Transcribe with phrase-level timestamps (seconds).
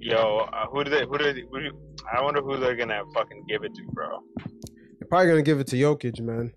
[0.00, 1.04] Yo, uh, who do they?
[1.04, 1.40] Who do they?
[1.40, 1.78] Who do,
[2.12, 4.20] I wonder who they're gonna fucking give it to, bro.
[4.38, 6.52] They're probably gonna give it to Jokic, man.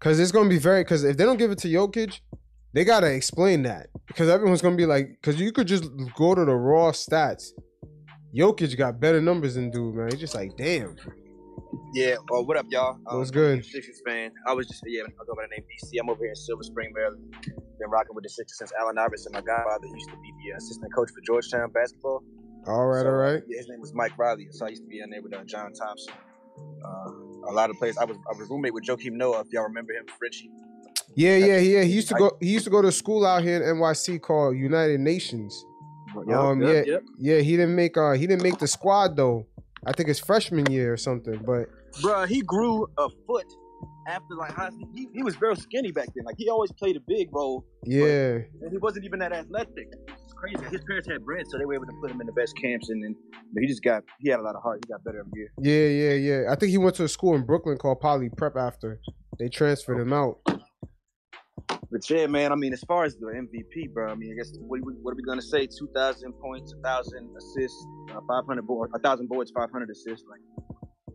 [0.00, 0.84] Cause it's gonna be very.
[0.84, 2.20] Cause if they don't give it to Jokic,
[2.72, 3.88] they gotta explain that.
[4.06, 5.84] Because everyone's gonna be like, cause you could just
[6.16, 7.50] go to the raw stats.
[8.36, 10.10] Jokic got better numbers than dude, man.
[10.10, 10.96] He's just like, damn.
[11.94, 12.16] Yeah.
[12.30, 12.98] Well, what up, y'all?
[13.04, 13.64] What's good?
[13.64, 14.32] Sixers fan.
[14.46, 15.02] I was just yeah.
[15.02, 15.98] I go by the name DC.
[16.00, 17.34] I'm over here in Silver Spring, Maryland.
[17.78, 19.32] Been rocking with the Sixers since Allen Iverson.
[19.32, 22.22] My godfather used to be the assistant coach for Georgetown basketball.
[22.66, 23.42] All right, So, all right.
[23.48, 24.48] Yeah, his name was Mike Riley.
[24.50, 26.14] So I used to be in there with uh, John Thompson.
[26.84, 27.96] Uh, a lot of players.
[27.98, 29.40] I was I was roommate with Joakim Noah.
[29.40, 30.50] If y'all remember him, Fritchie.
[31.14, 31.82] Yeah, yeah, yeah.
[31.82, 32.36] He used to go.
[32.40, 35.64] He used to go to school out here in NYC called United Nations.
[36.32, 37.38] um, yeah, yeah.
[37.38, 37.96] He didn't make.
[37.96, 39.46] Uh, he didn't make the squad though.
[39.84, 41.38] I think it's freshman year or something.
[41.44, 41.68] But
[42.00, 43.46] Bruh, he grew a foot
[44.08, 44.52] after like.
[44.94, 46.24] He, he was very skinny back then.
[46.24, 49.88] Like he always played a big role, yeah, and he wasn't even that athletic.
[50.08, 50.64] It's crazy.
[50.70, 52.88] His parents had bread, so they were able to put him in the best camps,
[52.90, 53.14] and then
[53.58, 54.80] he just got he had a lot of heart.
[54.84, 55.52] He got better every year.
[55.60, 56.52] yeah, yeah, yeah.
[56.52, 59.00] I think he went to a school in Brooklyn called Poly Prep after
[59.38, 60.38] they transferred him out.
[61.90, 62.52] But yeah, man.
[62.52, 64.10] I mean, as far as the MVP, bro.
[64.10, 65.66] I mean, I guess what, are we- what are we gonna say?
[65.66, 69.90] Two thousand points, a thousand assists, uh, five hundred boards, a thousand boards, five hundred
[69.90, 70.24] assists.
[70.28, 70.40] Like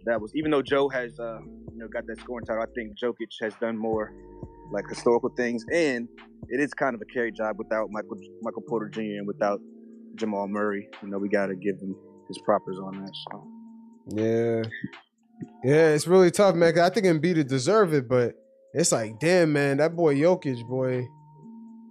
[0.08, 1.40] that was even though Joe has uh,
[1.72, 2.64] you know got that scoring title.
[2.64, 4.14] I think Jokic has done more
[4.72, 6.08] like historical things, and
[6.50, 9.02] it is kind of a carry job without Michael Michael Porter Jr.
[9.02, 9.60] and without
[10.16, 10.88] Jamal Murray.
[11.02, 11.96] You know, we got to give him
[12.28, 13.12] his propers on that.
[13.32, 13.48] So.
[14.16, 14.64] Yeah,
[15.64, 15.90] yeah.
[15.90, 16.78] It's really tough, man.
[16.80, 18.36] I think Embiid deserve it, but
[18.74, 21.06] it's like, damn, man, that boy Jokic, boy,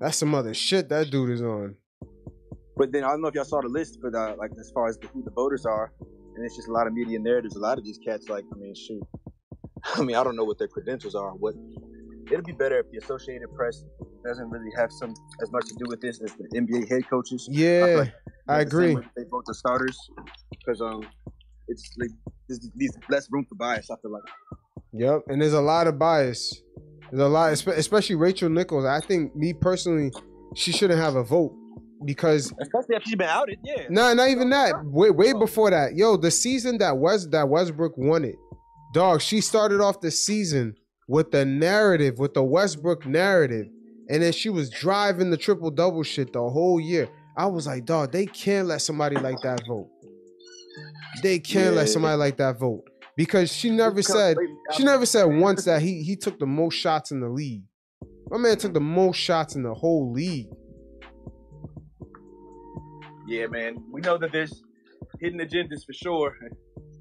[0.00, 1.76] that's some other shit that dude is on.
[2.76, 4.88] But then I don't know if y'all saw the list for the like as far
[4.88, 5.92] as the, who the voters are,
[6.36, 7.56] and it's just a lot of media narratives.
[7.56, 9.02] A lot of these cats, like I mean, shoot,
[9.94, 11.30] I mean, I don't know what their credentials are.
[11.30, 11.54] What
[12.30, 13.84] it'd be better if the Associated Press
[14.24, 17.48] doesn't really have some as much to do with this as the NBA head coaches.
[17.50, 18.14] Yeah, like
[18.48, 18.94] I agree.
[19.16, 19.96] They vote the starters
[20.50, 21.06] because um,
[21.68, 22.10] it's like
[22.48, 23.90] there's, there's less room for bias.
[23.90, 24.22] I feel like.
[24.92, 26.62] Yep, and there's a lot of bias.
[27.10, 28.84] There's a lot, especially Rachel Nichols.
[28.84, 30.10] I think me personally,
[30.54, 31.54] she shouldn't have a vote
[32.04, 33.86] because Especially after she's been outed, yeah.
[33.88, 34.84] no, not even that.
[34.84, 38.36] Way, way before that, yo, the season that was that Westbrook won it,
[38.92, 39.20] dog.
[39.20, 40.74] She started off the season
[41.08, 43.66] with the narrative, with the Westbrook narrative,
[44.08, 47.08] and then she was driving the triple double shit the whole year.
[47.36, 49.90] I was like, dog, they can't let somebody like that vote.
[51.22, 52.84] They can't let somebody like that vote
[53.16, 54.36] because she never said
[54.76, 57.62] she never said once that he he took the most shots in the league.
[58.28, 60.48] My man took the most shots in the whole league.
[63.26, 63.76] Yeah, man.
[63.90, 64.62] We know that there's
[65.20, 66.36] hidden agendas for sure.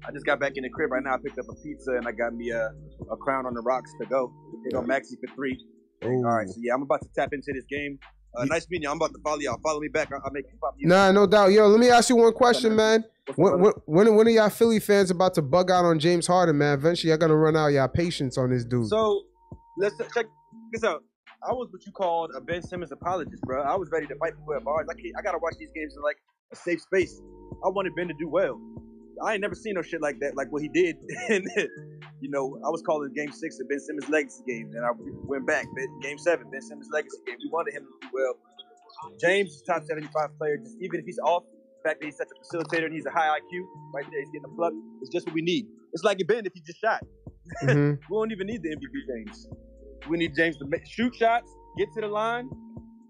[0.06, 1.14] I just got back in the crib right now.
[1.14, 2.70] I picked up a pizza and I got me a,
[3.10, 4.32] a crown on the rocks to go.
[4.64, 5.58] They go Maxey for three.
[6.02, 7.98] All right, so yeah, I'm about to tap into this game.
[8.36, 8.90] Uh, nice meeting you.
[8.90, 9.58] I'm about to follow y'all.
[9.62, 10.12] Follow me back.
[10.12, 10.88] I'll, I'll make you pop you.
[10.88, 11.52] Nah, no doubt.
[11.52, 13.04] Yo, let me ask you one question, man.
[13.34, 16.58] When, when, when when are y'all Philly fans about to bug out on James Harden,
[16.58, 16.74] man?
[16.74, 18.88] Eventually, y'all gonna run out y'all patience on this dude.
[18.88, 19.22] So
[19.78, 20.26] let's check
[20.72, 21.02] this out.
[21.42, 23.62] I was what you called a Ben Simmons apologist, bro.
[23.62, 24.86] I was ready to fight people at bars.
[24.90, 26.16] I, can't, I gotta watch these games in like
[26.52, 27.20] a safe space.
[27.64, 28.60] I wanted Ben to do well.
[29.24, 30.96] I ain't never seen no shit like that, like what he did.
[31.28, 31.46] and
[32.20, 34.90] you know, I was calling Game Six a Ben Simmons legacy game, and I
[35.24, 35.64] went back.
[35.76, 37.36] Ben- Game Seven, Ben Simmons legacy game.
[37.42, 38.34] We wanted him to do well.
[39.20, 40.56] James is top 75 player.
[40.58, 41.44] Just even if he's off,
[41.82, 43.64] the fact that he's such a facilitator and he's a high IQ,
[43.94, 44.72] right there, he's getting the plug.
[45.02, 45.66] It's just what we need.
[45.92, 47.00] It's like Ben if he just shot.
[47.62, 47.96] Mhm.
[48.10, 49.46] we don't even need the MVP James.
[50.08, 52.48] We need James to make, shoot shots, get to the line,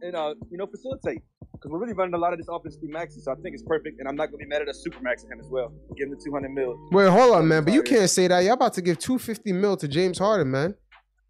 [0.02, 1.22] and uh, you know, facilitate.
[1.52, 3.62] Because we're really running a lot of this offense through Maxey, so I think it's
[3.62, 3.98] perfect.
[3.98, 5.72] And I'm not gonna be mad at a super max at him as well.
[5.96, 6.76] Give him the 200 mil.
[6.92, 7.64] Wait, hold on, man.
[7.64, 8.44] But you can't say that.
[8.44, 10.74] Y'all about to give two fifty mil to James Harden, man.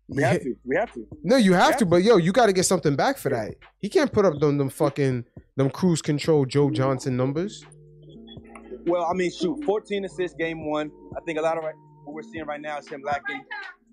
[0.09, 0.54] We have to.
[0.65, 1.06] We have to.
[1.25, 3.54] No, you have to, but yo, you got to get something back for that.
[3.78, 5.25] He can't put up them them fucking
[5.56, 7.65] them cruise control Joe Johnson numbers.
[8.87, 10.93] Well, I mean, shoot, 14 assists game one.
[11.16, 13.44] I think a lot of right, what we're seeing right now is him lacking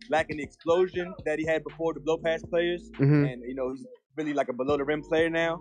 [0.09, 2.89] lacking the explosion that he had before the blow past players.
[2.99, 3.31] Mhm.
[3.31, 3.85] And you know, he's
[4.17, 5.59] really like a below the rim player now.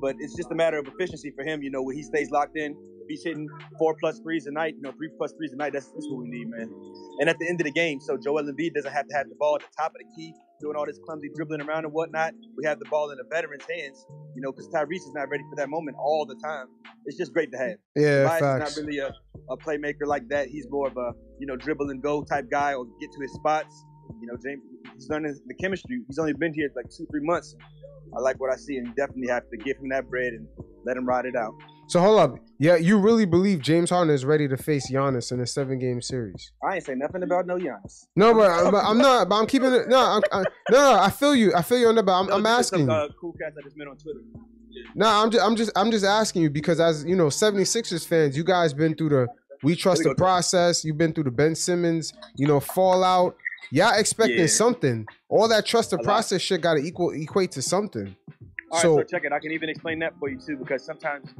[0.00, 1.62] But it's just a matter of efficiency for him.
[1.62, 3.48] You know, when he stays locked in, if he's hitting
[3.78, 5.72] four plus threes a night, you know, three plus threes a night.
[5.72, 6.68] That's, that's what we need, man.
[7.20, 9.36] And at the end of the game, so Joel Embiid doesn't have to have the
[9.36, 12.32] ball at the top of the key, doing all this clumsy dribbling around and whatnot.
[12.56, 15.44] We have the ball in a veteran's hands, you know, because Tyrese is not ready
[15.50, 16.66] for that moment all the time.
[17.06, 17.76] It's just great to have.
[17.96, 18.70] Yeah, Tobias facts.
[18.70, 19.14] is not really a,
[19.50, 20.48] a playmaker like that.
[20.48, 23.32] He's more of a you know dribble and go type guy or get to his
[23.32, 23.84] spots.
[24.20, 24.62] You know, James,
[24.94, 26.02] he's learning the chemistry.
[26.06, 27.54] He's only been here like two, three months.
[28.16, 30.46] I like what I see, and you definitely have to give him that bread and
[30.84, 31.54] let him ride it out.
[31.86, 32.38] So hold up.
[32.58, 36.00] Yeah, you really believe James Harden is ready to face Giannis in a seven game
[36.00, 36.52] series?
[36.62, 38.06] I ain't say nothing about no Giannis.
[38.16, 39.28] No, but I'm, but I'm not.
[39.28, 39.88] But I'm keeping it.
[39.88, 40.98] No, I'm, I, no, no.
[41.00, 41.52] I feel you.
[41.54, 42.04] I feel you on that.
[42.04, 42.90] But I'm, No, I'm just some, asking.
[42.90, 44.20] Uh, cool cats I just met on Twitter.
[44.94, 48.36] No, I'm just I'm just I'm just asking you because as you know, 76ers fans,
[48.36, 49.26] you guys been through the
[49.62, 50.84] we trust the process.
[50.84, 53.36] You've been through the Ben Simmons, you know, fallout.
[53.70, 54.46] Y'all expecting Yeah.
[54.46, 55.06] something.
[55.28, 58.14] All that trust the process shit gotta equal equate to something.
[58.70, 59.32] All right, so so, check it.
[59.32, 61.32] I can even explain that for you too, because sometimes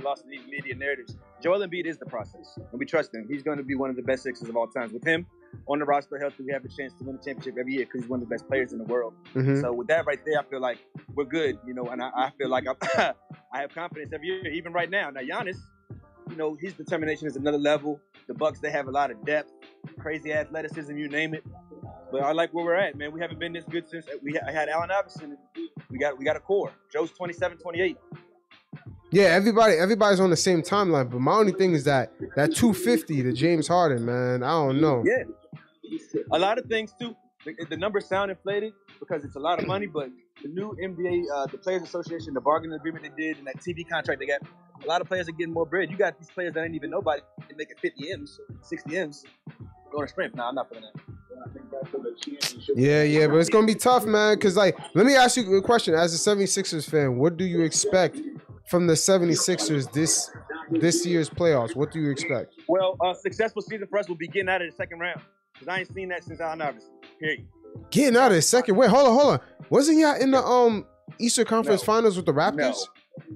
[0.00, 1.16] get lost in these media narratives.
[1.42, 3.26] Joel Embiid is the process, and we trust him.
[3.28, 4.92] He's going to be one of the best Sixers of all times.
[4.92, 5.26] With him
[5.68, 8.02] on the roster, healthy, we have a chance to win a championship every year because
[8.02, 9.14] he's one of the best players in the world.
[9.34, 9.60] mhm.
[9.60, 10.78] So with that right there, I feel like
[11.14, 12.64] we're good, you know, and I, I feel like
[12.96, 13.14] I
[13.54, 15.10] have confidence every year, even right now.
[15.10, 15.58] Now Giannis,
[16.28, 18.00] you know, his determination is another level.
[18.26, 19.50] The Bucks, they have a lot of depth,
[19.98, 21.44] crazy athleticism, you name it.
[22.12, 23.12] But I like where we're at, man.
[23.12, 25.36] We haven't been this good since we had Allen Iverson.
[25.90, 26.72] We got we got a core.
[26.92, 27.96] Joe's 27, 28.
[29.12, 33.22] Yeah, everybody everybody's on the same timeline, but my only thing is that that 250
[33.24, 35.02] to James Harden, man, I don't know.
[35.04, 35.24] Yeah.
[36.32, 37.16] A lot of things too.
[37.44, 40.10] The, the numbers sound inflated because it's a lot of money, but
[40.42, 43.88] the new NBA, uh, the Players Association, the bargaining agreement they did, and that TV
[43.88, 44.42] contract they got,
[44.82, 45.90] a lot of players are getting more bread.
[45.90, 47.22] You got these players that ain't even nobody
[47.56, 49.24] making 50 M's, 60 M's,
[49.90, 50.34] going to sprint.
[50.34, 51.02] Nah, I'm not feeling that.
[52.76, 54.38] Yeah, yeah, but it's gonna be tough, man.
[54.38, 55.94] Cause like, let me ask you a question.
[55.94, 58.20] As a 76ers fan, what do you expect
[58.70, 60.30] from the 76ers this
[60.70, 61.74] this year's playoffs?
[61.74, 62.54] What do you expect?
[62.68, 65.20] Well, a successful season for us will be getting out of the second round
[65.52, 66.90] because I ain't seen that since Allen Iverson.
[67.18, 67.46] Period.
[67.90, 68.76] Getting out of the second.
[68.76, 69.40] Wait, hold on, hold on.
[69.68, 70.86] Wasn't y'all in the um
[71.18, 71.86] Eastern Conference No.
[71.86, 72.86] Finals with the Raptors?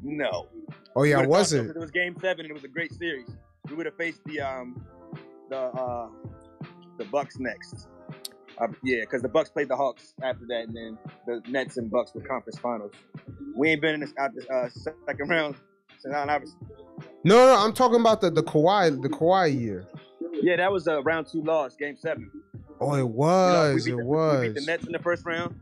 [0.02, 0.48] No, no.
[0.96, 1.70] Oh yeah, I We would've thought so, wasn't.
[1.70, 3.28] It was Game Seven, and it was a great series.
[3.68, 4.86] We would have faced the um
[5.50, 6.08] the uh
[6.98, 7.88] the Bucks next.
[8.58, 11.90] Uh, yeah, because the Bucks played the Hawks after that, and then the Nets and
[11.90, 12.92] Bucks were conference finals.
[13.56, 14.68] We ain't been in this out this uh,
[15.06, 15.56] second round
[15.98, 16.56] since Allen Iverson.
[17.24, 19.86] No, no, I'm talking about the the Kawhi the Kawhi year.
[20.32, 22.30] Yeah, that was a round two loss, Game Seven.
[22.80, 23.74] Oh, it You know, was.
[23.84, 24.40] we beat it the, was.
[24.40, 25.58] We beat the Nets in the first round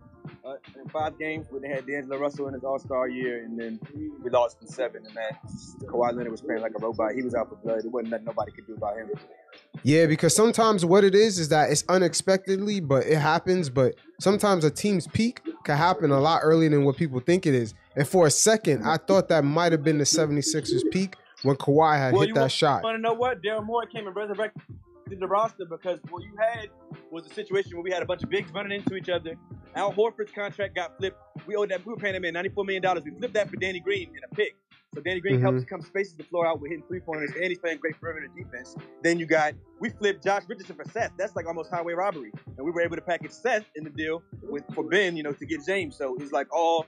[0.53, 3.59] uh, in five games when they had D'Angelo Russell in his All Star year, and
[3.59, 3.81] then
[4.23, 5.05] we lost in seven.
[5.07, 5.39] And that
[5.87, 7.13] Kawhi Leonard was playing like a robot.
[7.15, 7.85] He was out for blood.
[7.85, 9.11] It wasn't nothing nobody could do about him.
[9.83, 13.71] Yeah, because sometimes what it is is that it's unexpectedly, but it happens.
[13.71, 17.55] But sometimes a team's peak can happen a lot earlier than what people think it
[17.55, 17.75] is.
[17.97, 21.99] And for a second, I thought that might have been the 76ers peak when Kawhi
[21.99, 22.83] had Well, hit you that want- shot.
[22.83, 23.43] Want to know what?
[23.43, 24.63] Daryl Morey came and resurrected
[25.21, 26.69] the roster because what you had
[27.11, 29.35] was a situation where we had a bunch of bigs running into each other.
[29.75, 31.19] Al Horford's contract got flipped.
[31.47, 31.85] We owed that.
[31.87, 33.05] We were paying him in ninety-four million dollars.
[33.05, 34.57] We flipped that for Danny Green in a pick.
[34.95, 35.43] So Danny Green Mhm.
[35.43, 38.29] helps come spaces the floor out with hitting three pointers, and he's playing great perimeter
[38.37, 38.77] defense.
[39.03, 41.13] Then you got we flipped Josh Richardson for Seth.
[41.17, 44.23] That's like almost highway robbery, and we were able to package Seth in the deal
[44.43, 45.97] with for Ben, you know, to get James.
[45.97, 46.85] So it's like all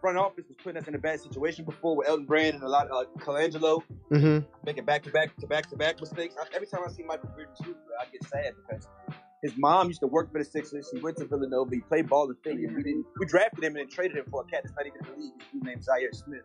[0.00, 2.68] front office was putting us in a bad situation before with Elton Brand and a
[2.68, 6.34] lot of uh, Colangelo hmm making back to back to back to back mistakes.
[6.40, 7.30] I, every time I see Michael
[7.62, 8.88] shoot, I get sad because
[9.42, 10.90] his mom used to work for the Sixers.
[10.92, 11.70] He went to Villanova.
[11.72, 12.66] He played ball in Philly.
[12.66, 13.06] We didn't.
[13.18, 15.18] We drafted him and then traded him for a cat that's not even in the
[15.20, 15.42] league.
[15.52, 16.42] His named Zhaire Smith.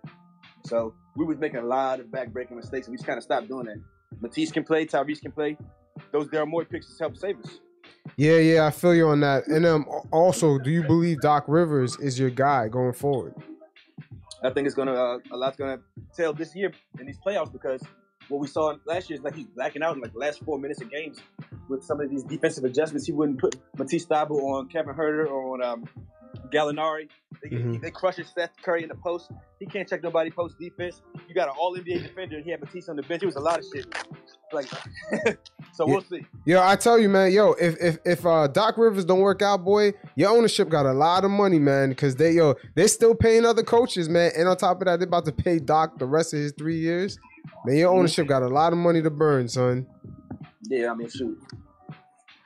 [0.66, 3.24] So we was making a lot of back breaking mistakes, and we just kind of
[3.24, 3.82] stopped doing that.
[4.20, 4.86] Matisse can play.
[4.86, 5.58] Tyrese can play.
[6.12, 7.60] Those Daryl Morey picks just help save us.
[8.18, 9.48] Yeah, yeah, I feel you on that.
[9.48, 13.34] And um, also, do you believe Doc Rivers is your guy going forward?
[14.44, 15.80] I think it's gonna uh, a lot's gonna
[16.16, 17.82] tell this year in these playoffs because
[18.28, 20.58] what we saw last year is like he's blacking out in like the last four
[20.58, 21.20] minutes of games
[21.68, 23.06] with some of these defensive adjustments.
[23.06, 25.86] He wouldn't put Matisse Thybulle on Kevin Huerter or on um,
[26.54, 27.08] Gallinari.
[27.44, 27.82] They, Mhm.
[27.82, 29.32] they crushes Seth Curry in the post.
[29.60, 31.02] He can't check nobody post defense.
[31.28, 32.36] You got an All NBA defender.
[32.38, 33.24] and He had Matisse on the bench.
[33.24, 33.86] It was a lot of shit.
[34.54, 34.68] Like,
[35.74, 36.26] so we'll see.
[36.46, 39.64] Yo, I tell you, man, yo, if if if uh, Doc Rivers don't work out,
[39.64, 43.46] boy, your ownership got a lot of money, man, because they yo they're still paying
[43.46, 46.34] other coaches, man, and on top of that, they're about to pay Doc the rest
[46.34, 47.18] of his three years.
[47.66, 49.88] Man, your ownership got a lot of money to burn, son.
[50.64, 51.42] Yeah, I mean, shoot.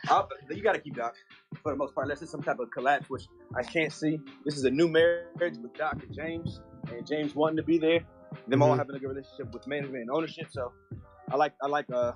[0.07, 1.15] I'll, you got to keep Doc
[1.61, 3.23] for the most part, unless it's some type of collapse, which
[3.55, 4.19] I can't see.
[4.45, 7.99] This is a new marriage with Doc and James, and James wanting to be there.
[8.47, 8.77] Them all Mhm.
[8.77, 10.47] having a good relationship with management and ownership.
[10.51, 10.71] So,
[11.31, 12.11] I like, I like, uh,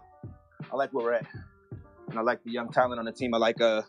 [0.72, 1.26] I like where we're at,
[2.10, 3.34] and I like the young talent on the team.
[3.34, 3.82] I like, uh,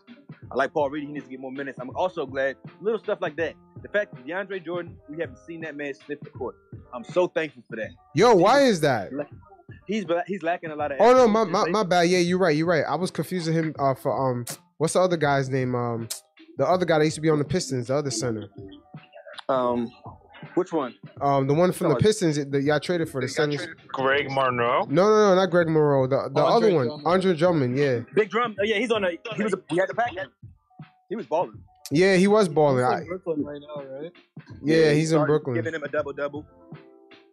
[0.51, 1.05] I like Paul Reed.
[1.07, 1.79] He needs to get more minutes.
[1.79, 3.55] I'm also glad little stuff like that.
[3.81, 6.55] The fact that DeAndre Jordan, we haven't seen that man sniff the court.
[6.93, 7.89] I'm so thankful for that.
[8.13, 9.11] Yo, why is that?
[9.87, 10.97] He's he's lacking a lot of.
[10.99, 12.03] Oh no, my, my my bad.
[12.09, 12.55] Yeah, you're right.
[12.55, 12.83] You're right.
[12.87, 14.45] I was confusing him uh, for um,
[14.81, 15.75] what's the other guy's name?
[15.75, 16.09] Um,
[16.57, 18.49] the other guy that used to be on the Pistons, the other center.
[19.47, 19.91] Um,
[20.55, 20.95] which one?
[21.21, 23.67] Um, the one from the Pistons that y'all traded for the Suns.
[23.89, 24.85] Greg Monroe.
[24.89, 26.07] No, no, no, not Greg Monroe.
[26.07, 27.07] The the Andre other one, Drummond.
[27.07, 27.77] Andre Drummond.
[27.77, 28.55] Yeah, Big drum.
[28.59, 29.17] Oh, yeah, he's on the.
[29.35, 29.53] He was.
[29.53, 30.13] A, he had the pack.
[31.09, 31.61] He was balling.
[31.91, 32.83] yeah, he was balling.
[32.83, 34.11] He's in Brooklyn right now, right?
[34.63, 35.55] yeah, he he's in Brooklyn.
[35.55, 36.43] Giving him a double double.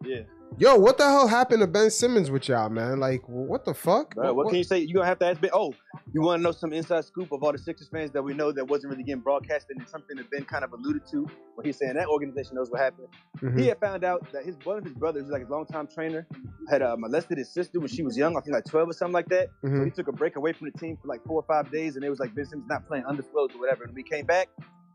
[0.03, 0.21] Yeah.
[0.57, 2.99] Yo, what the hell happened to Ben Simmons with y'all, man?
[2.99, 4.15] Like, what the fuck?
[4.15, 4.79] Bro, what, can you say?
[4.79, 5.51] You gonna have to ask Ben.
[5.53, 5.73] Oh,
[6.11, 8.51] you want to know some inside scoop of all the Sixers fans that we know
[8.51, 11.77] that wasn't really getting broadcasted, and something that Ben kind of alluded to, when he's
[11.77, 13.07] saying that organization knows what happened.
[13.37, 13.59] Mhm.
[13.59, 16.27] He had found out that his one of his brothers, who's like his longtime trainer,
[16.67, 18.35] had uh, molested his sister when she was young.
[18.35, 19.49] I think like twelve or something like that.
[19.61, 19.85] So Mhm.
[19.85, 22.03] he took a break away from the team for like four or five days, and
[22.03, 23.83] it was like Ben Simmons not playing, undisclosed or whatever.
[23.83, 24.49] And when he came back,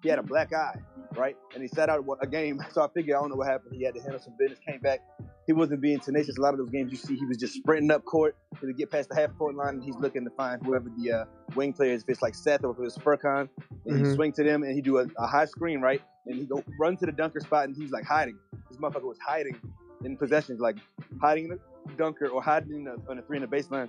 [0.05, 0.77] he had a black eye,
[1.17, 1.35] right?
[1.55, 2.61] And he sat out a game.
[2.71, 3.75] So I figured I don't know what happened.
[3.75, 4.59] He had to handle some business.
[4.69, 5.01] Came back.
[5.47, 6.37] He wasn't being tenacious.
[6.39, 8.91] A lot of those games you see, he was just sprinting up court to get
[8.91, 9.75] past the half court line.
[9.77, 11.25] And he's looking to find whoever the uh,
[11.57, 12.03] wing player is.
[12.03, 13.49] If it's like Seth or if it's Furkan,
[13.87, 14.15] and he Mhm.
[14.15, 16.01] swing to them and he do a, a high screen, right?
[16.27, 18.39] And he go run to the dunker spot and he's like hiding.
[18.71, 19.57] This motherfucker was hiding
[20.05, 20.77] in possessions, like
[21.23, 21.51] hiding in
[21.87, 23.89] the dunker or hiding on the three in the baseline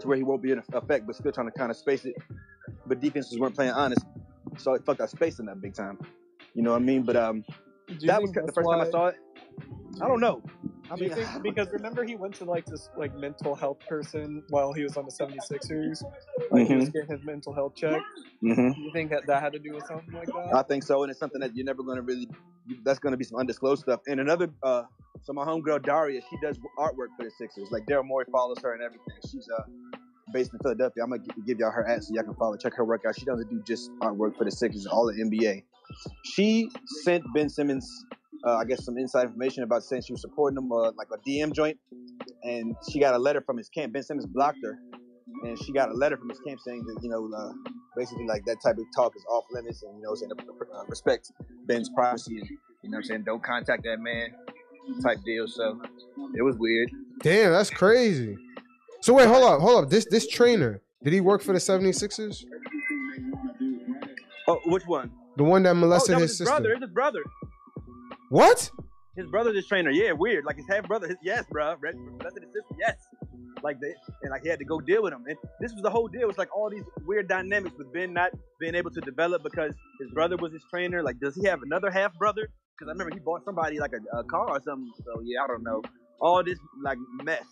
[0.00, 2.16] to where he won't be in effect, but still trying to kind of space it.
[2.86, 4.04] But defenses weren't playing honest,
[4.58, 5.98] so it fucked our spacing that big time.
[6.54, 7.02] You know what I mean?
[7.02, 7.44] But um,
[8.06, 9.16] that was the first time I saw it.
[10.00, 10.42] I don't know.
[10.90, 13.78] I Do you mean, think because remember he went to like this like mental health
[13.88, 16.02] person while he was on the 76ers,
[16.50, 16.92] like he was Mhm.
[16.92, 18.04] getting his mental health checked.
[18.42, 18.74] Mhm.
[18.74, 20.54] Do you think that that had to do with something like that?
[20.54, 22.28] I think so, and it's something that you're never going to really.
[22.84, 24.00] That's going to be some undisclosed stuff.
[24.06, 24.84] And another, uh,
[25.22, 27.68] so my homegirl Daria, she does artwork for the Sixers.
[27.70, 29.14] Like Daryl Morey follows her and everything.
[29.30, 29.62] She's uh
[30.32, 31.02] based in Philadelphia.
[31.02, 33.18] I'm gonna give y'all her ad so y'all can follow, check her workout.
[33.18, 35.62] She doesn't do just artwork for the Sixers, all the NBA.
[36.24, 36.70] She
[37.02, 37.88] sent Ben Simmons,
[38.46, 41.18] uh, I guess, some inside information about saying she was supporting him, uh, like a
[41.28, 41.78] DM joint,
[42.44, 43.92] and she got a letter from his camp.
[43.92, 44.78] Ben Simmons blocked her,
[45.44, 47.52] and she got a letter from his camp saying that you know, uh,
[47.96, 51.32] basically like that type of talk is off limits, and you know, saying uh, respect
[51.66, 52.48] Ben's privacy, and
[52.82, 54.30] you know, I'm saying don't contact that man,
[55.02, 55.46] type deal.
[55.46, 55.80] So
[56.34, 56.90] it was weird.
[57.22, 58.36] Damn, that's crazy.
[59.02, 59.90] So wait, hold up, hold up.
[59.90, 62.44] This this trainer, did he work for the 76ers?
[64.48, 65.10] Oh, which one?
[65.36, 66.50] The one that molested Oh, molested that his his sister.
[66.52, 66.72] brother.
[66.72, 67.20] It's his brother.
[68.30, 68.70] What?
[69.16, 69.90] His brother's his trainer.
[69.90, 70.44] Yeah, weird.
[70.44, 71.08] Like his half brother.
[71.08, 71.74] His, yes, bro.
[71.80, 72.74] Red, molested his sister.
[72.78, 72.96] Yes.
[73.62, 73.92] Like they
[74.22, 75.24] and like he had to go deal with him.
[75.28, 76.28] And this was the whole deal.
[76.28, 80.10] It's like all these weird dynamics with Ben not being able to develop because his
[80.14, 81.02] brother was his trainer.
[81.02, 82.48] Like, does he have another half brother?
[82.78, 84.90] Because I remember he bought somebody like a, a car or something.
[85.04, 85.82] So yeah, I don't know.
[86.20, 87.44] All this like mess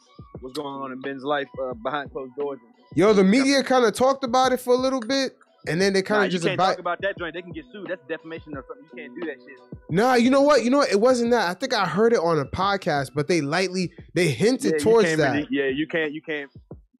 [0.43, 2.59] was going on in Ben's life uh, behind closed doors.
[2.95, 6.03] Yo, the media kind of talked about it for a little bit, and then they
[6.03, 6.69] kind Nah, of you just can't about.
[6.71, 7.35] talk about that joint.
[7.35, 7.89] They can get sued.
[7.89, 8.87] That's defamation or something.
[8.95, 9.81] You can't do that shit.
[9.91, 10.65] Nah, you know what?
[10.65, 10.91] You know what?
[10.91, 11.49] It wasn't that.
[11.51, 15.17] I think I heard it on a podcast, but they lightly they hinted Yeah, towards
[15.17, 15.33] that.
[15.35, 16.13] really- yeah, you can't.
[16.13, 16.51] You can't.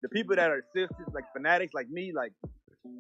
[0.03, 2.33] The people that are sisters, like fanatics, like me, like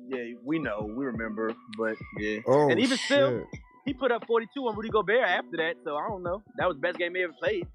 [0.08, 2.38] yeah, we know, we remember, but yeah.
[2.46, 3.04] oh and even shit.
[3.06, 3.44] still-
[3.84, 6.42] He put up 42 on Rudy Gobert after that, so I don't know.
[6.56, 7.66] That was the best game he ever played.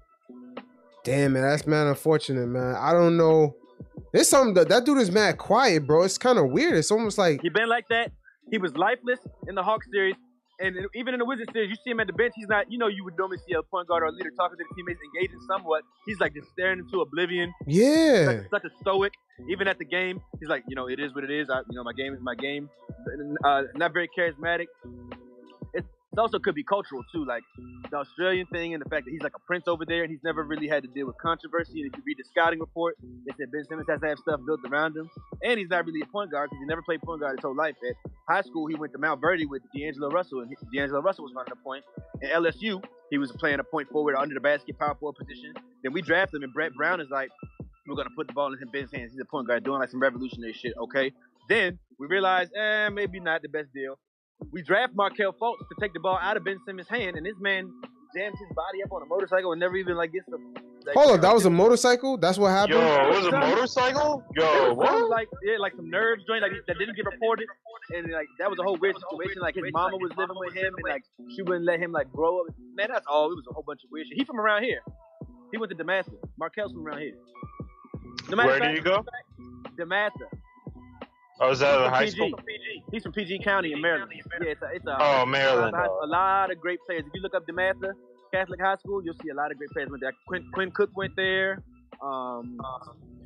[1.04, 2.74] Damn man, that's man unfortunate, man.
[2.76, 3.56] I don't know.
[4.12, 6.02] There's something that that dude is mad quiet, bro.
[6.02, 6.76] It's kind of weird.
[6.76, 8.12] It's almost like He been like that.
[8.50, 9.18] He was lifeless
[9.48, 10.14] in the Hawks series.
[10.60, 12.32] And even in the Wizards series, you see him at the bench.
[12.36, 14.56] He's not, you know, you would normally see a point guard or a leader talking
[14.56, 15.82] to the teammates, engaging somewhat.
[16.06, 17.52] He's like just staring into oblivion.
[17.66, 18.26] yeah.
[18.26, 19.12] such, such a stoic.
[19.50, 21.50] Even at the game, he's like, you know, it is what it is.
[21.50, 22.70] I, you know, my game is my game.
[23.44, 24.66] Uh, not very charismatic.
[26.14, 27.42] It also could be cultural too, like
[27.90, 30.22] the Australian thing and the fact that he's like a prince over there and he's
[30.22, 31.82] never really had to deal with controversy.
[31.82, 34.38] And if you read the scouting report, they said Ben Simmons has to have stuff
[34.46, 35.10] built around him,
[35.42, 37.56] and he's not really a point guard because he never played point guard his whole
[37.56, 37.74] life.
[37.82, 37.96] At
[38.28, 41.56] high school, he went to Montverde with D'Angelo Russell, and D'Angelo Russell was running the
[41.56, 41.82] point.
[42.22, 42.80] At LSU,
[43.10, 45.52] he was playing a point forward under the basket, power forward position.
[45.82, 47.30] Then we draft him, and Brett Brown is like,
[47.88, 49.10] we're gonna put the ball in Ben's hands.
[49.10, 50.74] He's a point guard doing like some revolutionary shit.
[50.78, 51.12] Okay.
[51.48, 53.98] Then we realized, eh, maybe not the best deal.
[54.52, 57.34] We draft Markelle Fultz to take the ball out of Ben Simmons' hand, and this
[57.40, 57.72] man
[58.14, 60.38] jams his body up on a motorcycle and never even like gets the.
[60.86, 62.18] Like, Hold up, that was a motorcycle.
[62.18, 62.78] That's what happened.
[62.78, 64.22] Yo, it was a motorcycle?
[64.36, 65.08] There Yo, was what?
[65.10, 67.46] like yeah, like some nerves joint like that didn't get reported,
[67.94, 69.40] and like that was a whole weird situation.
[69.40, 71.02] Like his mama was living with him, and like
[71.34, 72.46] she wouldn't let him like grow up.
[72.74, 73.32] Man, that's all.
[73.32, 74.18] It was a whole bunch of weird shit.
[74.18, 74.80] He from around here.
[75.52, 76.14] He went to Damascus.
[76.38, 77.14] Markelle's from around here.
[78.28, 79.04] No matter Where of did fact, you go?
[79.78, 80.28] Damascus.
[81.40, 82.10] Oh, is that He's at from high PG.
[82.16, 82.30] school?
[82.92, 84.10] He's from PG County in Maryland.
[84.14, 85.74] Yeah, it's a, it's a, Oh, Maryland.
[85.76, 87.02] A lot of great players.
[87.06, 87.92] If you look up DeMatha
[88.32, 90.12] Catholic High School, you'll see a lot of great players went there.
[90.28, 91.62] Quinn, Quinn Cook went there.
[92.02, 92.58] Um,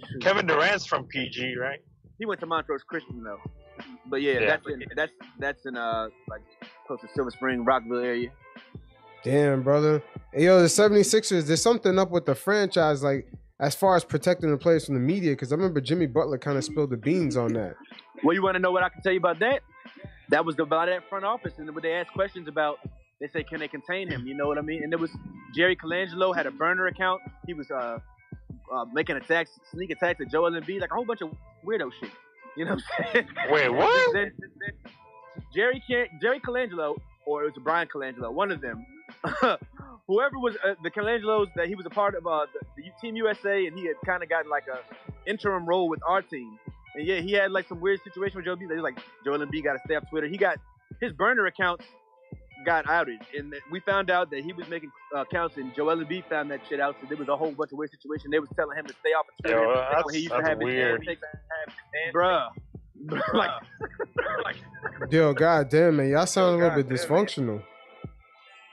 [0.08, 0.22] shoot.
[0.22, 1.80] Kevin Durant's from PG, right?
[2.18, 3.38] he went to Montrose Christian though.
[4.06, 4.46] But yeah, Yeah.
[4.46, 6.40] that's in that's that's in uh like
[6.86, 8.30] close to Silver Spring, Rockville area.
[9.22, 10.02] Damn, brother.
[10.32, 14.50] Hey, yo, the 76ers, there's something up with the franchise, like as far as protecting
[14.50, 17.36] the players from the media, because I remember Jimmy Butler kind of spilled the beans
[17.36, 17.74] on that.
[18.22, 19.62] Well, you want to know what I can tell you about that?
[20.30, 22.78] That was the about that front office, and when they asked questions about,
[23.20, 24.26] they say, can they contain him?
[24.26, 24.84] You know what I mean?
[24.84, 25.10] And it was
[25.54, 27.20] Jerry Colangelo had a burner account.
[27.46, 27.98] He was uh,
[28.72, 31.30] uh making attacks, sneak attacks at Joel Embiid, like a whole bunch of
[31.66, 32.10] weirdo shit.
[32.56, 33.28] You know what I'm saying?
[33.50, 34.12] Wait, what?
[34.12, 34.92] Then- then
[35.54, 36.96] Jerry Can- Jerry Colangelo,
[37.26, 38.84] or it was Bryan Colangelo, one of them,
[40.08, 43.14] whoever was uh, the Colangelos that he was a part of uh, the, the Team
[43.16, 44.80] USA, and he had kind of gotten like a
[45.30, 46.58] interim role with our team.
[46.96, 48.66] And yeah, he had like some weird situation with Joe B.
[48.66, 50.26] They was like Joel Embiid got to stay off Twitter.
[50.26, 50.58] He got
[51.00, 51.84] his burner accounts
[52.66, 56.28] got outed, and we found out that he was making uh, accounts, and Joel Embiid
[56.28, 56.96] found that shit out.
[57.00, 58.30] So there was a whole bunch of weird situation.
[58.32, 59.62] They was telling him to stay off of Twitter.
[59.62, 60.90] Yo, like that's- he used that's to have weird.
[61.06, 61.22] handshakes,
[62.14, 62.48] bruh.
[63.32, 63.50] like,
[64.44, 64.56] like,
[65.12, 67.46] Yo, goddamn, man, y'all sound a little bit dysfunctional.
[67.58, 67.62] man.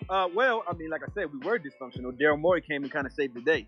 [0.09, 2.11] Uh, well, I mean, like I said, we were dysfunctional.
[2.19, 3.67] Daryl Morey came and kind of saved the day,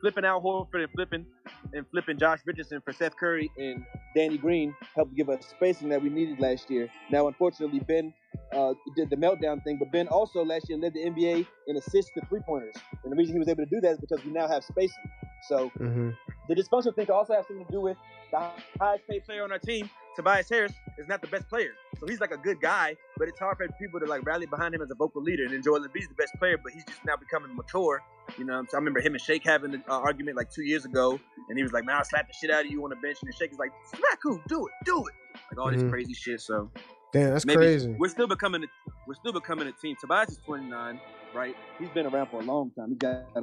[0.00, 1.26] flipping out Horford and flipping
[1.72, 6.02] and flipping Josh Richardson for Seth Curry and Danny Green helped give us spacing that
[6.02, 6.88] we needed last year.
[7.10, 8.12] Now, unfortunately, Ben
[8.54, 12.10] uh, did the meltdown thing, but Ben also last year led the NBA in assists
[12.12, 12.74] to three pointers,
[13.04, 15.04] and the reason he was able to do that is because we now have spacing.
[15.42, 16.10] So hmm
[16.48, 17.96] the dysfunctional thing could also have something to do with
[18.32, 18.38] the
[18.80, 21.72] highest paid player on our team, Tobias Harris, is not the best player.
[21.98, 24.74] So he's like a good guy, but it's hard for people to like rally behind
[24.74, 25.44] him as a vocal leader.
[25.44, 28.02] And then Joel Embiid's the best player, but he's just now becoming mature.
[28.38, 30.84] You know, so I remember him and Shake having an uh, argument like two years
[30.84, 32.96] ago, and he was like, "Man, I'll slap the shit out of you on the
[32.96, 34.40] bench," and Shake is like, "Smack who?
[34.48, 35.14] Do it, do it!"
[35.50, 35.74] Like all Mhm.
[35.74, 36.40] this crazy shit.
[36.40, 36.70] So
[37.16, 37.94] Damn, that's maybe crazy.
[37.98, 38.66] we're still becoming a,
[39.06, 39.96] we're still becoming a team.
[39.98, 41.00] Tobias is 29,
[41.34, 41.56] right?
[41.78, 42.88] He's been around for a long time.
[42.90, 43.42] He's got a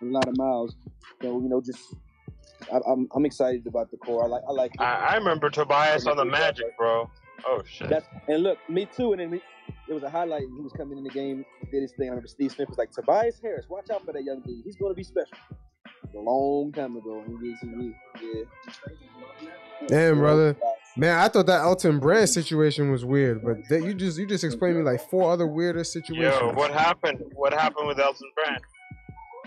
[0.00, 0.74] lot of miles.
[1.22, 1.94] So you know, just
[2.72, 4.24] I, I'm I'm excited about the core.
[4.24, 4.72] I like I like.
[4.80, 7.08] I, I remember Tobias on the Magic, bro.
[7.46, 7.88] Oh shit.
[7.88, 9.12] That's and look, me too.
[9.12, 9.42] And then we,
[9.88, 10.42] it was a highlight.
[10.42, 12.08] and He was coming in the game, did his thing.
[12.08, 14.64] I remember Steve Smith was like, Tobias Harris, watch out for that young dude.
[14.64, 15.36] He's going to be special.
[16.16, 18.44] A long time ago, and he, he, he yeah.
[19.88, 20.56] Damn, brother.
[20.96, 24.44] Man, I thought that Elton Brand situation was weird, but that, you just you just
[24.44, 26.40] explained me like four other weirder situations.
[26.40, 27.20] Yo, what happened?
[27.34, 28.62] What happened with Elton Brand?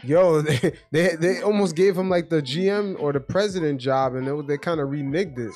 [0.04, 4.28] Yo, they, they they almost gave him like the GM or the president job, and
[4.28, 5.54] it, they kind of reneged it.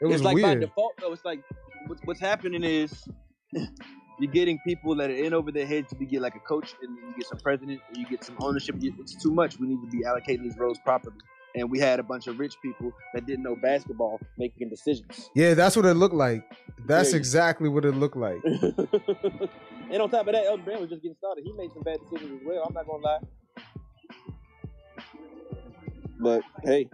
[0.00, 0.60] It was it's like by weird.
[0.60, 1.12] default, though.
[1.12, 1.42] It's like
[1.88, 3.04] what's, what's happening is
[3.52, 5.92] you're getting people that are in over their heads.
[5.98, 8.36] You get like a coach, and then you get some president, and you get some
[8.40, 8.76] ownership.
[8.80, 9.58] It's too much.
[9.58, 11.16] We need to be allocating these roles properly.
[11.54, 15.30] And we had a bunch of rich people that didn't know basketball making decisions.
[15.34, 16.44] Yeah, that's what it looked like.
[16.86, 17.18] That's Yeah.
[17.18, 18.38] exactly what it looked like.
[18.44, 21.44] and on top of that, Elton Brand was just getting started.
[21.44, 22.64] He made some bad decisions as well.
[22.66, 23.18] I'm not gonna lie.
[26.20, 26.88] But hey,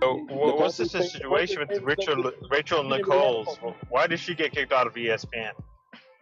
[0.00, 3.74] So, wha- what's the Dolphins- situation with Dolphins- Rachel Rachel Dolphins- Dolphins- Nichols?
[3.88, 5.52] Why did she get kicked out of ESPN?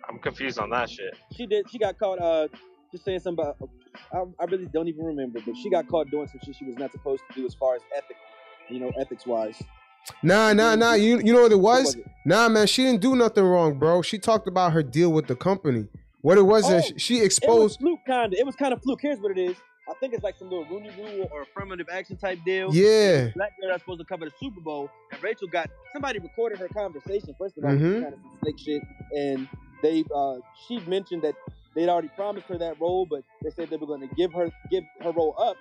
[0.08, 1.14] I'm confused on that shit.
[1.36, 1.68] she did.
[1.70, 2.48] She got caught uh
[2.92, 3.56] just saying something about.
[4.12, 6.76] I, I really don't even remember, but she got caught doing some shit she was
[6.76, 8.20] not supposed to do as far as ethics,
[8.70, 9.60] you know, ethics wise.
[10.22, 10.94] Nah, nah, nah.
[10.94, 11.94] You you know what it What was?
[11.96, 12.06] it?
[12.24, 14.00] Nah, man, she didn't do nothing wrong, bro.
[14.02, 15.88] She talked about her deal with the company.
[16.22, 17.80] What it was is Oh, she It was exposed.
[17.80, 18.38] fluke kind of.
[18.38, 19.00] It was kind of fluke.
[19.02, 19.56] Here's what it is.
[19.88, 22.74] I think it's like some little Rooney Rule or affirmative action type deal.
[22.74, 26.58] Yeah, Black girl that's supposed to cover the Super Bowl, and Rachel got somebody recorded
[26.58, 27.34] her conversation.
[27.38, 28.02] First of all, Mhm.
[28.02, 28.82] kind of snake shit,
[29.16, 29.48] and
[29.82, 31.34] they uh, she mentioned that
[31.78, 34.50] they'd already promised her that role, but they said they were going to give her
[34.70, 35.56] give her role up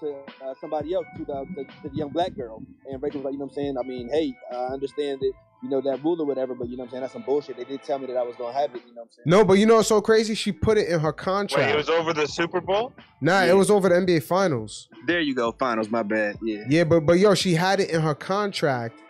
[0.00, 2.62] to uh, somebody else, to the, the to the young black girl.
[2.90, 3.76] And Rachel was like, you know what I'm saying?
[3.78, 6.82] I mean, hey, I understand that you know that rule or whatever, but you know
[6.82, 7.00] what I'm saying?
[7.02, 7.56] That's some bullshit.
[7.56, 8.82] They did tell me that I was going to have it.
[8.86, 9.24] You know what I'm saying?
[9.26, 10.34] no, but you know what's so crazy?
[10.34, 11.72] She put it in her Wait, contract.
[11.72, 12.92] it was over the Super Bowl?
[13.22, 13.52] nah, Yeah.
[13.52, 14.88] it was over the NBA Finals.
[15.06, 15.52] There you go.
[15.52, 15.88] Finals.
[15.88, 16.36] My bad.
[16.42, 16.64] Yeah.
[16.68, 19.00] Yeah, but but yo, she had it in her contract,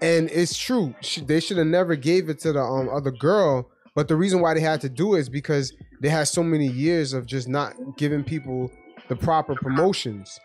[0.00, 0.94] and it's true.
[1.02, 3.70] She, they should have never gave it to the um other girl.
[3.94, 6.66] But the reason why they had to do it is because they had so many
[6.66, 8.70] years of just not giving people
[9.08, 10.38] the proper promotions.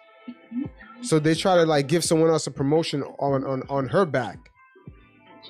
[1.02, 4.38] So they try to like give someone else a promotion on on on her back.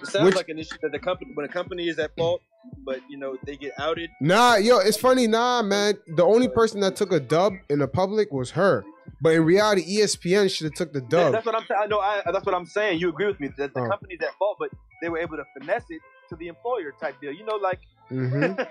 [0.01, 2.41] It sounds Which- like an issue that the company, when a company is at fault,
[2.83, 4.09] but you know they get outed.
[4.19, 5.27] Nah, yo, it's funny.
[5.27, 5.93] Nah, man.
[6.17, 8.83] The only person that took a dub in the public was her.
[9.21, 11.31] But in reality, ESPN should have took the dub.
[11.31, 11.79] that's what I'm saying.
[11.83, 11.99] I know.
[11.99, 12.99] I, that's what I'm saying.
[12.99, 13.87] You agree with me that the Oh.
[13.89, 14.69] company's at fault, but
[15.01, 17.31] they were able to finesse it to the employer type deal.
[17.31, 18.53] You know, like hmm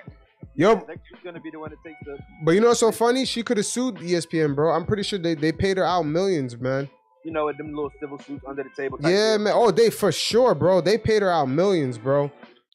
[0.57, 2.17] Yo, she's gonna be the one that takes the.
[2.45, 3.25] but you know what's so funny?
[3.25, 4.71] She could have sued ESPN, bro.
[4.71, 6.88] I'm pretty sure they, they paid her out millions, man.
[7.25, 8.99] You know, with them little civil suits under the table.
[8.99, 9.53] Type Yeah, man.
[9.57, 10.81] Oh, they for sure, bro.
[10.81, 12.31] They paid her out millions, bro.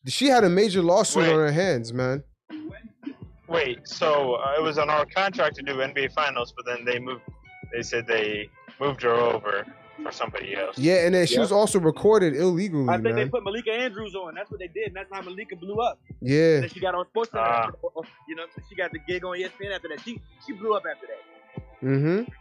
[0.07, 1.29] She had a major lawsuit Wait.
[1.29, 2.23] on her hands, man.
[3.47, 6.99] Wait, so uh, it was on our contract to do NBA Finals, but then they
[6.99, 7.21] moved.
[7.73, 9.65] They said they moved her over
[10.03, 10.77] for somebody else.
[10.77, 11.41] Yeah, and then she Yeah.
[11.41, 14.35] was also recorded illegally, I think they put Malika Andrews on.
[14.35, 15.99] That's what they did, and that's how Malika blew up.
[16.21, 16.61] Yeah.
[16.61, 17.43] Then she got on Sports Center.
[17.43, 17.77] After-
[18.27, 20.01] you know, she got the gig on ESPN after that.
[20.01, 21.21] She she blew up after that.
[21.83, 22.31] Mm-hmm.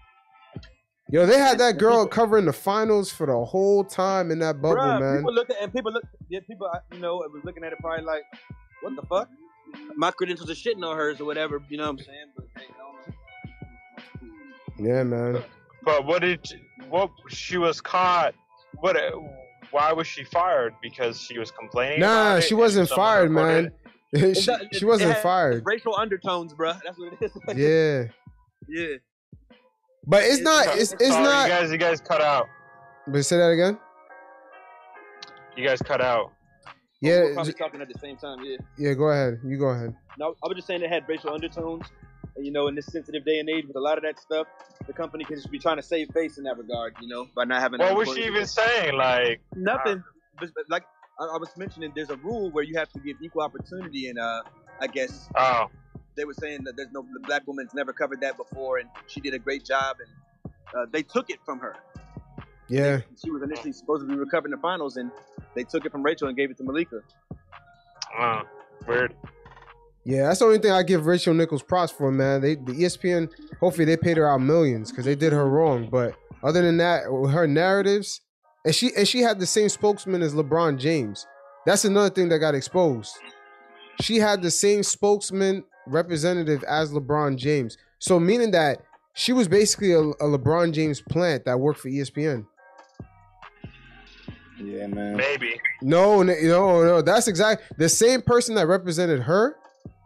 [1.11, 4.77] Yo, they had that girl covering the finals for the whole time in that bubble,
[4.77, 5.17] Bruh, man.
[5.19, 7.79] People looked at and people look, yeah, people uh, you know was looking at it
[7.79, 8.25] probably like,
[8.83, 9.29] what the fuck?
[9.97, 11.63] My credentials are shitting on hers or whatever.
[11.71, 12.27] You know what I'm saying?
[12.37, 13.13] But hey, I.
[14.79, 15.43] Yeah, man.
[15.83, 16.41] But what did
[16.89, 18.35] what she was caught?
[18.81, 18.97] What?
[19.71, 20.75] Why was she fired?
[20.83, 22.01] Because she was complaining.
[22.01, 23.73] Nah, about she and wasn't fired, man.
[24.15, 25.63] she, It's not- she wasn't fired.
[25.67, 26.81] Racial undertones, bruh.
[26.85, 27.33] That's what it is.
[27.57, 28.05] Yeah.
[28.69, 28.97] Yeah.
[30.07, 30.69] But it's not.
[30.79, 31.49] It's it's Sorry, not.
[31.49, 32.47] You guys, you guys cut out.
[33.07, 33.79] But say that again.
[35.57, 36.33] You guys cut out.
[37.01, 38.39] Yeah, We're probably j- talking at the same time.
[38.43, 38.57] Yeah.
[38.77, 38.95] yeah.
[38.95, 39.41] Go ahead.
[39.45, 39.95] You go ahead.
[40.19, 41.85] No, I was just saying it had racial undertones.
[42.39, 44.47] And, you know, in this sensitive day and age with a lot of that stuff,
[44.87, 47.43] the company can just be trying to save face in that regard, you know, by
[47.43, 47.81] not having.
[47.81, 48.95] What was she even saying?
[48.95, 50.05] Like, Nothing.
[50.39, 50.85] But, but like
[51.19, 54.21] I, I was mentioning, there's a rule where you have to give equal opportunity, and
[54.21, 54.43] uh,
[54.81, 55.67] I guess oh,
[56.15, 59.21] they were saying that there's no the black woman's never covered that before, and she
[59.21, 61.75] did a great job, and uh, they took it from her.
[62.69, 63.01] Yeah.
[63.21, 65.11] She was initially supposed to be recovering the finals, and
[65.55, 67.01] they took it from Rachel and gave it to Malika.
[68.17, 68.43] uh,
[68.87, 69.15] weird.
[70.09, 72.41] Yeah, that's the only thing I give Rachel Nichols props for, man.
[72.41, 75.87] They the ESPN, hopefully they paid her out millions because they did her wrong.
[75.91, 78.23] But other than that, her narratives,
[78.65, 81.27] and she and she had the same spokesman as LeBron James.
[81.67, 83.19] That's another thing that got exposed.
[84.01, 87.77] She had the same spokesman representative as LeBron James.
[87.99, 88.81] So meaning that
[89.13, 92.47] she was basically a, a LeBron James plant that worked for ESPN.
[94.59, 95.19] Yeah, man.
[95.19, 95.61] Maybe.
[95.83, 97.03] No, no, no, no.
[97.03, 99.57] That's exactly The same person that represented her,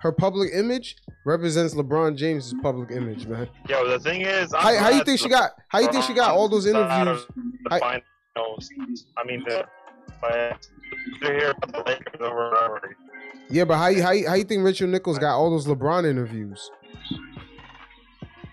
[0.03, 3.49] her public image, represents LeBron James's public image, man.
[3.69, 5.53] Yo, the thing is, I'm How, how you think she got?
[5.69, 7.25] How you think she got all those interviews?
[7.65, 8.69] The I- finals.
[9.17, 9.65] I mean, the.
[10.21, 10.67] But
[11.23, 12.95] to hear the Lakers over already.
[13.49, 16.09] Yeah, but how you how you, how you think Rachel Nichols got all those LeBron
[16.09, 16.71] interviews?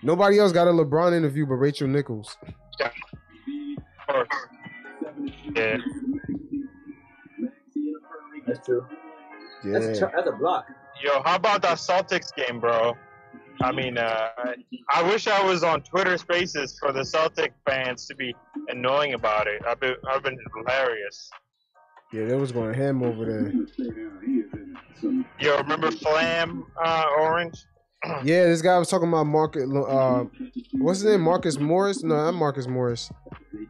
[0.02, 2.36] Nobody else got a LeBron interview but Rachel Nichols.
[2.80, 2.90] Of
[4.08, 4.28] course.
[5.54, 5.78] Yeah.
[8.46, 8.86] That's true.
[9.64, 10.66] Yeah, that's a block.
[11.02, 12.94] Yo, how about that Celtics game, bro?
[13.62, 14.28] I mean, uh,
[14.92, 18.34] I wish I was on Twitter Spaces for the Celtic fans to be
[18.68, 19.62] annoying about it.
[19.66, 21.30] I've been, I've been hilarious.
[22.12, 23.52] yeah, they was going ham over there.
[25.38, 27.56] Yo, remember Flam uh, Orange?
[28.24, 29.64] Yeah, this guy was talking about Marcus.
[29.70, 30.24] Uh,
[30.72, 31.20] what's his name?
[31.20, 32.02] Marcus Morris?
[32.02, 33.12] No, not Marcus Morris.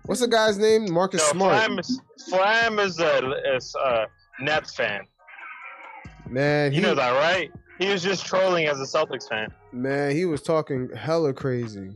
[0.04, 0.88] What's the guy's name?
[0.92, 1.56] Marcus No, Smart.
[1.64, 4.04] Flam is, Flam is a, is a
[4.40, 5.00] Nets fan.
[6.30, 7.50] Man, he You know that, right?
[7.78, 9.48] He was just trolling as a Celtics fan.
[9.72, 11.90] man, he was talking hella crazy.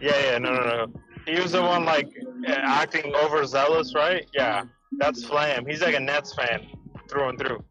[0.00, 0.86] Yeah, yeah, no, no, no.
[1.26, 2.08] He was the one like
[2.48, 4.26] uh, acting overzealous, right?
[4.34, 4.64] Yeah,
[4.98, 5.66] that's Flam.
[5.66, 6.66] He's like a Nets fan
[7.08, 7.64] through and through.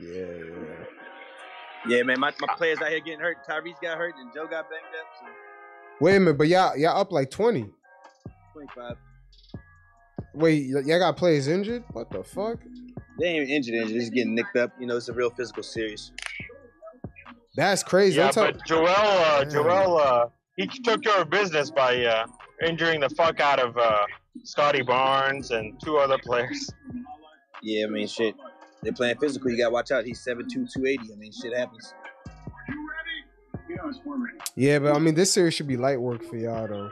[0.00, 0.84] Yeah, yeah.
[1.88, 2.20] Yeah, man.
[2.20, 3.38] My, my players out here getting hurt.
[3.48, 5.06] Tyrese got hurt, and Joe got banged up.
[5.20, 5.26] So
[6.00, 7.66] Wait a minute, but y'all y'all up like twenty.
[8.52, 8.96] 25.
[10.34, 11.84] Wait, y- y'all got players injured?
[11.92, 12.58] What the fuck?
[13.18, 13.90] They ain't even injured, injured.
[13.90, 14.72] They're just getting nicked up.
[14.80, 16.12] You know, it's a real physical series.
[17.56, 18.16] That's crazy.
[18.16, 22.26] Yeah, Don't tell- but Joel, uh, Joel, uh, he took care of business by uh,
[22.66, 24.06] injuring the fuck out of uh,
[24.44, 26.70] Scottie Barnes and two other players.
[27.62, 28.34] Yeah, I mean, shit.
[28.82, 29.50] They're playing physical.
[29.50, 30.04] You got to watch out.
[30.04, 31.12] He's 7'2", 280.
[31.12, 31.94] I mean, shit happens.
[34.56, 36.90] yeah, but I mean, this series should be light work for y'all though.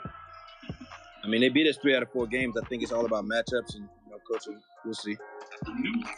[1.23, 2.57] I mean, they beat us three out of four games.
[2.57, 4.59] I think it's all about matchups and you know, coaching.
[4.85, 5.17] We'll see.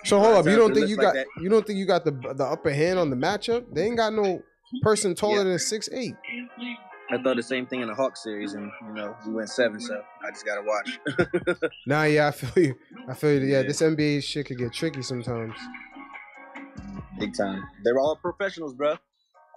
[0.04, 2.04] So hold up, you don't think you looks got like you don't think you got
[2.04, 3.64] the the upper hand on the matchup?
[3.72, 4.42] They ain't got no
[4.82, 5.44] person taller Yeah.
[5.44, 6.14] than six eight.
[7.10, 9.78] I thought the same thing in the Hawks series, and you know, we went seven,
[9.80, 11.60] so I just got to watch.
[11.86, 12.74] Nah, yeah, I feel you.
[13.08, 13.40] I feel you.
[13.40, 13.66] Yeah, Yeah.
[13.66, 15.54] this NBA shit could get tricky sometimes.
[17.18, 17.62] Big time.
[17.84, 18.96] They're all professionals, bro.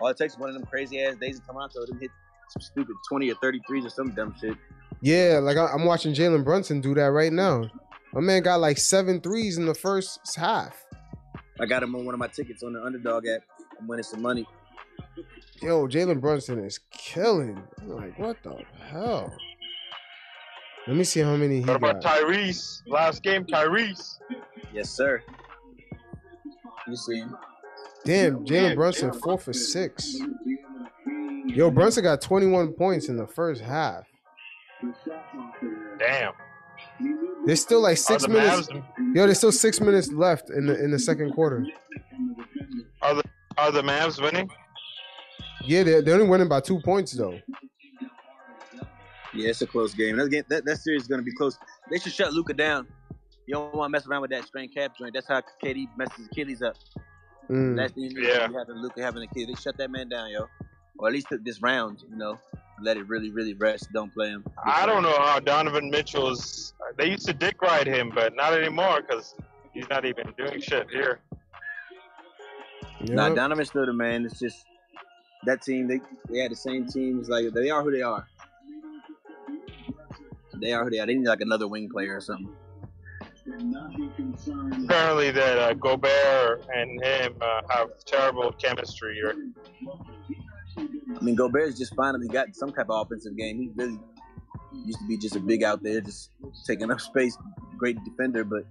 [0.02, 1.86] All it takes is one of them crazy ass days in Toronto.
[1.86, 2.12] Them hit
[2.50, 4.58] some stupid 20 or 33s or some dumb shit.
[5.02, 7.70] Yeah, like I'm watching Jalen Brunson do that right now.
[8.16, 10.82] My man got like seven threes in the first half.
[11.60, 13.42] I got him on one of my tickets on the underdog app.
[13.78, 14.48] I'm winning some money.
[15.62, 17.62] Yo, Jalen Brunson is killing.
[17.82, 18.58] I'm like, what the
[18.90, 19.34] hell?
[20.88, 22.22] Let me see how many he What about got.
[22.22, 22.84] Tyrese?
[22.88, 24.20] Last game, Tyrese.
[24.74, 25.22] Yes, sir.
[26.88, 27.36] You see him.
[28.06, 30.18] Damn, Jalen Brunson four for six.
[31.48, 34.06] Yo, Brunson got 21 points in the first half.
[36.00, 36.34] Damn.
[37.46, 38.68] There's still like six the minutes.
[38.70, 41.66] Mavs, Yo, there's still six minutes left in the in the second quarter.
[43.02, 43.24] are the
[43.58, 44.50] are the Mavs winning?
[45.64, 47.40] Yeah, they're, they're only winning by two points though.
[49.34, 50.16] Yeah, it's a close game.
[50.18, 51.58] That, game, that, that series is going to be close.
[51.92, 52.88] They should shut Luka down.
[53.48, 55.14] You don't want to mess around with that strained cap joint.
[55.14, 56.76] That's how KD messes Achilles up.
[57.50, 57.78] Mm.
[57.78, 58.48] Last thing you need Yeah.
[58.50, 59.50] is having Luka having a kid.
[59.50, 60.48] They shut that man down, yo.
[60.98, 62.40] Or at least this round, you know.
[62.82, 63.90] Let it really, really rest.
[63.94, 64.44] Don't play him.
[64.66, 66.74] I don't know how Donovan Mitchell is.
[66.98, 69.36] They used to dick ride him, but not anymore because
[69.74, 71.20] he's not even doing shit here.
[73.02, 73.36] Nah, Yep.
[73.36, 74.26] Donovan's still the man.
[74.26, 74.66] It's just
[75.46, 75.88] that team.
[75.88, 77.30] They they had the same teams.
[77.30, 78.28] Like they are who they are.
[80.62, 81.06] They are who they are.
[81.06, 82.50] They need like another wing player or something.
[84.86, 89.22] Apparently, that uh, Gobert and him uh, have terrible chemistry.
[89.22, 89.34] Or,
[90.78, 93.60] I mean, Gobert's just finally got some type of offensive game.
[93.60, 94.00] He really
[94.86, 96.32] used to be just a big out there, just
[96.66, 97.38] taking up space,
[97.78, 98.44] great defender.
[98.44, 98.64] But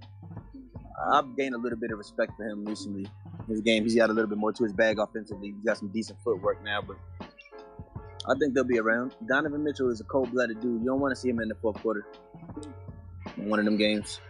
[1.12, 3.06] I've gained a little bit of respect for him recently.
[3.48, 5.52] His game, he's got a little bit more to his bag offensively.
[5.52, 6.96] He's got some decent footwork now, but
[8.26, 9.14] I think they'll be around.
[9.28, 10.80] Donovan Mitchell is a cold-blooded dude.
[10.80, 12.06] You don't want to see him in the fourth quarter
[13.36, 14.20] in one of them games.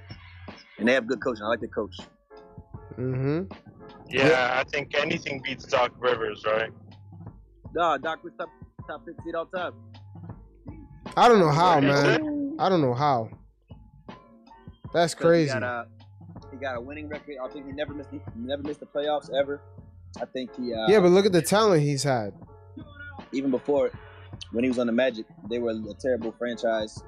[0.78, 1.44] And they have good coaching.
[1.44, 1.96] I like the coach.
[2.98, 3.52] Mm-hmm.
[4.08, 6.70] Yeah, I think anything beats Doc Rivers, right?
[7.74, 8.48] Nah, Doc was top
[8.88, 9.72] top 15 all time.
[11.16, 12.56] I don't know how, man.
[12.58, 13.30] I don't know how.
[14.92, 15.52] That's crazy.
[15.52, 15.86] He got, a,
[16.50, 17.36] he got a winning record.
[17.42, 19.60] I think he never missed he never missed the playoffs ever.
[20.20, 22.32] I think he uh, Yeah, but look at the talent he's had.
[23.32, 23.90] even before
[24.52, 27.02] when he was on the Magic, they were a terrible franchise.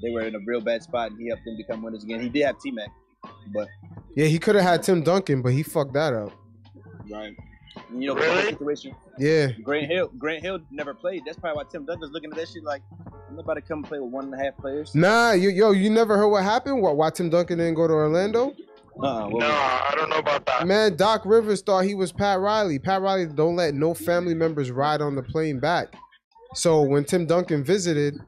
[0.00, 2.20] They were in a real bad spot, and he helped them become winners again.
[2.20, 2.88] He did have T Mac,
[3.52, 3.68] but
[4.14, 6.32] Yeah, he could have had Tim Duncan, but he fucked that up.
[7.10, 7.34] right,
[7.92, 8.42] you know, Really?
[8.42, 8.94] the situation.
[9.18, 9.48] Yeah.
[9.62, 11.22] Grant Hill, Grant Hill never played.
[11.26, 12.82] That's probably why Tim Duncan's looking at that shit like,
[13.32, 14.94] I'm about to come play with one and a half players.
[14.94, 16.82] Nah, you, yo, you never heard what happened?
[16.82, 18.52] Why, why Tim Duncan didn't go to Orlando?
[18.98, 20.66] No, was- I don't know about that.
[20.66, 22.78] Man, Doc Rivers thought he was Pat Riley.
[22.78, 25.94] Pat Riley don't let no family members ride on the plane back.
[26.54, 28.18] So when Tim Duncan visited,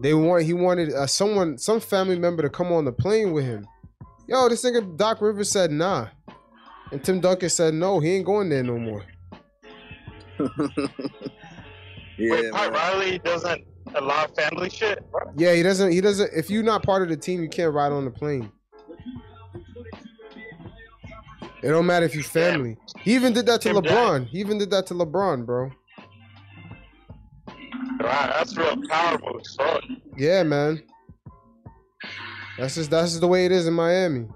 [0.00, 3.44] they want he wanted uh, someone, some family member to come on the plane with
[3.44, 3.64] him.
[4.26, 6.08] Yo, this nigga Doc Rivers said nah,
[6.90, 9.04] and Tim Duncan said no, he ain't going there no more.
[12.18, 12.72] yeah, Wait, Pat man.
[12.72, 15.04] Riley doesn't allow family shit?
[15.10, 15.28] What?
[15.36, 15.92] Yeah, he doesn't.
[15.92, 16.30] He doesn't.
[16.34, 18.50] If you're not part of the team, you can't ride on the plane.
[21.62, 22.76] It don't matter if you family.
[23.00, 24.28] He even did that to Tim LeBron.
[24.28, 25.70] He even did that to LeBron, bro.
[28.00, 29.40] Wow, that's real power move.
[29.44, 29.80] So,
[30.16, 30.82] Yeah, man.
[32.56, 34.26] That's just that's just the way it is in Miami.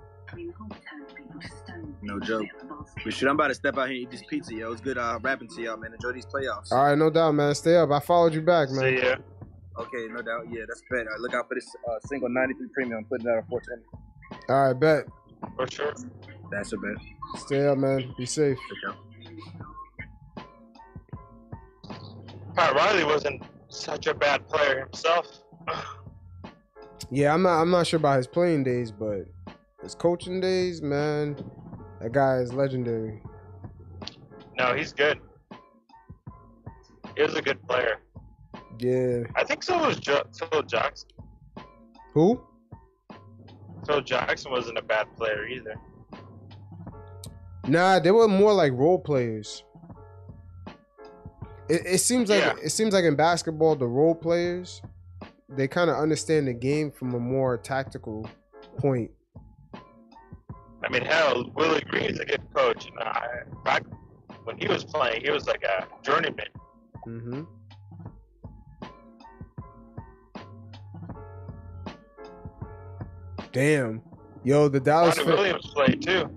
[2.02, 2.46] No joke.
[3.04, 4.72] But shit, I'm about to step out here and eat this pizza, yo.
[4.72, 5.92] It's good uh, rapping to y'all, man.
[5.92, 6.72] Enjoy these playoffs.
[6.72, 7.54] All right, no doubt, man.
[7.54, 7.90] Stay up.
[7.90, 8.80] I followed you back, man.
[8.80, 9.16] see ya.
[9.78, 10.46] Okay, no doubt.
[10.50, 11.06] Yeah, that's bet.
[11.06, 12.98] Uh, look out for this uh, single 93 premium.
[12.98, 14.44] I'm putting it out on 420.
[14.48, 15.04] All right, bet.
[15.56, 15.94] For sure.
[16.50, 16.96] That's a bet.
[17.36, 18.14] Stay up, man.
[18.18, 18.58] Be safe.
[18.86, 18.98] Okay.
[22.54, 25.42] Pat Riley wasn't such a bad player himself.
[27.14, 27.60] Yeah, I'm not.
[27.60, 29.26] I'm not sure about his playing days, but
[29.82, 31.36] his coaching days, man,
[32.00, 33.20] that guy is legendary.
[34.56, 35.20] No, he's good.
[37.14, 37.98] He was a good player.
[38.78, 39.24] Yeah.
[39.36, 41.08] I think so was jo- Phil Jackson.
[42.14, 42.40] Who?
[43.86, 45.74] Phil Jackson wasn't a bad player either.
[47.66, 49.64] Nah, they were more like role players.
[51.68, 52.54] It, it seems like Yeah.
[52.62, 54.82] it seems like in basketball, the role players
[55.56, 58.26] they kind of understand the game from a more tactical
[58.78, 59.10] point.
[60.84, 62.86] I mean, hell, Willie Green's a good coach.
[62.86, 63.84] And I, back
[64.44, 66.46] when he was playing, he was like a journeyman.
[67.06, 67.42] Mm-hmm.
[73.52, 74.02] Damn,
[74.44, 75.16] yo, the Dallas.
[75.16, 76.30] Monty Williams played too.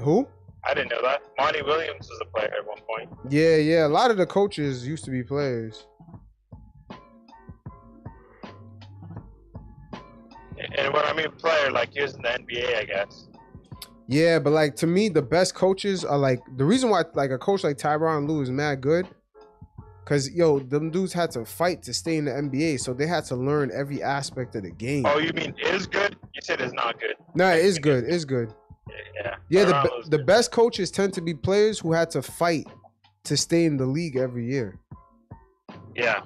[0.00, 0.28] Who?
[0.64, 1.22] I didn't know that.
[1.38, 3.10] Monty Williams was a player at one point.
[3.28, 3.86] Yeah, yeah.
[3.86, 5.86] A lot of the coaches used to be players.
[10.76, 13.28] And when I mean player, like he was in the NBA, I guess.
[14.08, 17.38] Yeah, but like to me, the best coaches are like the reason why like a
[17.38, 19.06] coach like Tyronn Lue is mad good.
[20.06, 23.24] Cause yo, them dudes had to fight to stay in the NBA, so they had
[23.26, 25.04] to learn every aspect of the game.
[25.04, 26.16] Oh, you mean is good?
[26.32, 27.16] You said it's not good.
[27.34, 28.04] no, it is good.
[28.04, 28.54] It's good.
[29.16, 29.34] Yeah.
[29.50, 30.26] Yeah, the Tyronn be- was the good.
[30.26, 32.66] best coaches tend to be players who had to fight
[33.24, 34.78] to stay in the league every year.
[35.96, 36.22] Yeah.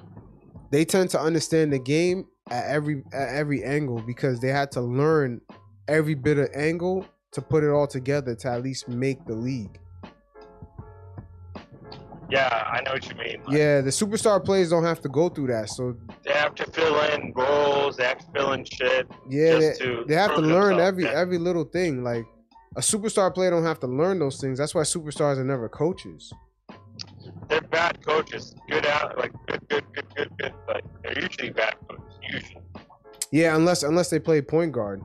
[0.69, 4.81] They tend to understand the game at every at every angle because they had to
[4.81, 5.41] learn
[5.87, 9.79] every bit of angle to put it all together to at least make the league.
[12.31, 13.41] Yeah, I know what you mean.
[13.45, 15.69] Like, Yeah, the superstar players don't have to go through that.
[15.69, 17.97] So They have to fill in roles.
[17.97, 19.07] They have to fill in shit.
[19.29, 21.11] yeah, they, to they have to learn themselves, every yeah.
[21.11, 22.03] every little thing.
[22.03, 22.25] Like
[22.77, 24.57] a superstar player don't have to learn those things.
[24.57, 26.31] That's why superstars are never coaches.
[27.49, 28.55] They're bad coaches.
[28.69, 30.53] Good out, like good, good, good, good, good.
[30.65, 32.15] But they're usually bad coaches.
[32.23, 32.61] Usually.
[33.31, 35.03] Yeah, unless unless they play point guard.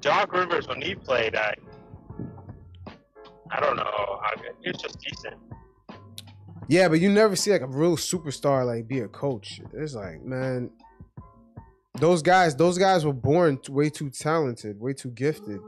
[0.00, 1.54] Doc Rivers, when he played, I,
[3.50, 3.82] I don't know.
[3.82, 4.34] I,
[4.66, 5.34] was just decent.
[6.68, 9.60] Yeah, but you never see like a real superstar like be a coach.
[9.74, 10.70] It's like, man,
[12.00, 15.60] those guys, those guys were born way too talented, way too gifted.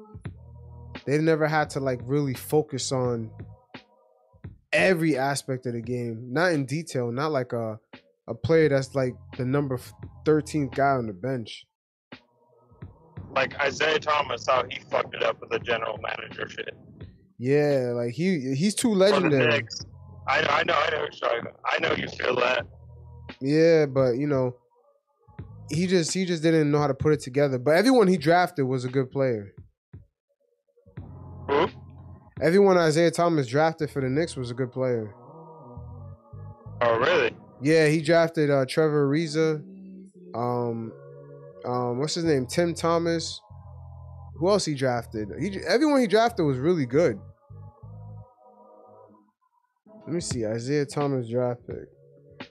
[1.05, 3.31] They never had to like really focus on
[4.73, 7.79] every aspect of the game, not in detail, not like a
[8.29, 9.79] a player that's like the number
[10.25, 11.67] thirteenth guy on the bench.
[13.31, 16.75] Like Isiah Thomas, how he fucked it up with the general manager shit.
[17.39, 19.67] Yeah, like he he's too legendary.
[20.29, 21.47] I know, I know, I know, Sean.
[21.65, 22.67] I know you feel that.
[23.41, 24.57] Yeah, but you know,
[25.71, 27.59] he just he just didn't know how to put it together.
[27.59, 29.53] But everyone he drafted was a good player.
[31.49, 31.69] Who?
[32.41, 35.15] Everyone Isiah Thomas drafted for the Knicks was a good player.
[36.83, 37.35] Oh, really?
[37.63, 39.63] Yeah, he drafted uh, Trevor Ariza,
[40.35, 40.93] um,
[41.65, 42.47] um, what's his name?
[42.47, 43.41] Tim Thomas.
[44.39, 45.29] Who else he drafted?
[45.41, 47.19] He everyone he drafted was really good.
[50.07, 52.49] Let me see Isiah Thomas draft pick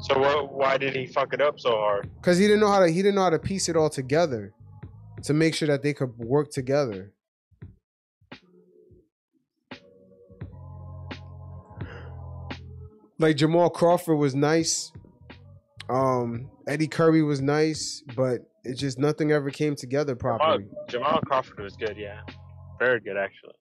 [0.00, 2.10] So what, why did he fuck it up so hard?
[2.16, 4.52] because he didn't know how to he didn't know how to piece it all together
[5.22, 7.12] to make sure that they could work together.
[13.18, 14.92] Like Jamal Crawford was nice.
[15.90, 20.68] Um, Eddie Curry was nice, but it just nothing ever came together Jamal, properly.
[20.88, 22.20] Jamal Crawford was good, yeah.
[22.78, 23.54] Very good, actually.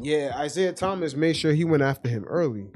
[0.00, 2.68] Yeah, Isiah Thomas made sure he went after him early.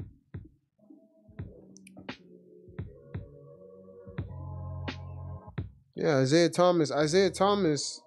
[5.95, 6.91] Yeah, Isiah Thomas.
[6.91, 8.01] Isiah Thomas.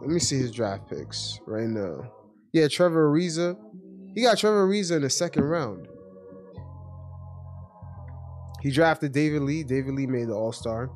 [0.00, 2.12] Let me see his draft picks right now.
[2.52, 3.56] Yeah, Trevor Ariza.
[4.14, 5.86] He got Trevor Ariza in the second round.
[8.62, 9.62] He drafted David Lee.
[9.62, 10.90] David Lee made the All Star.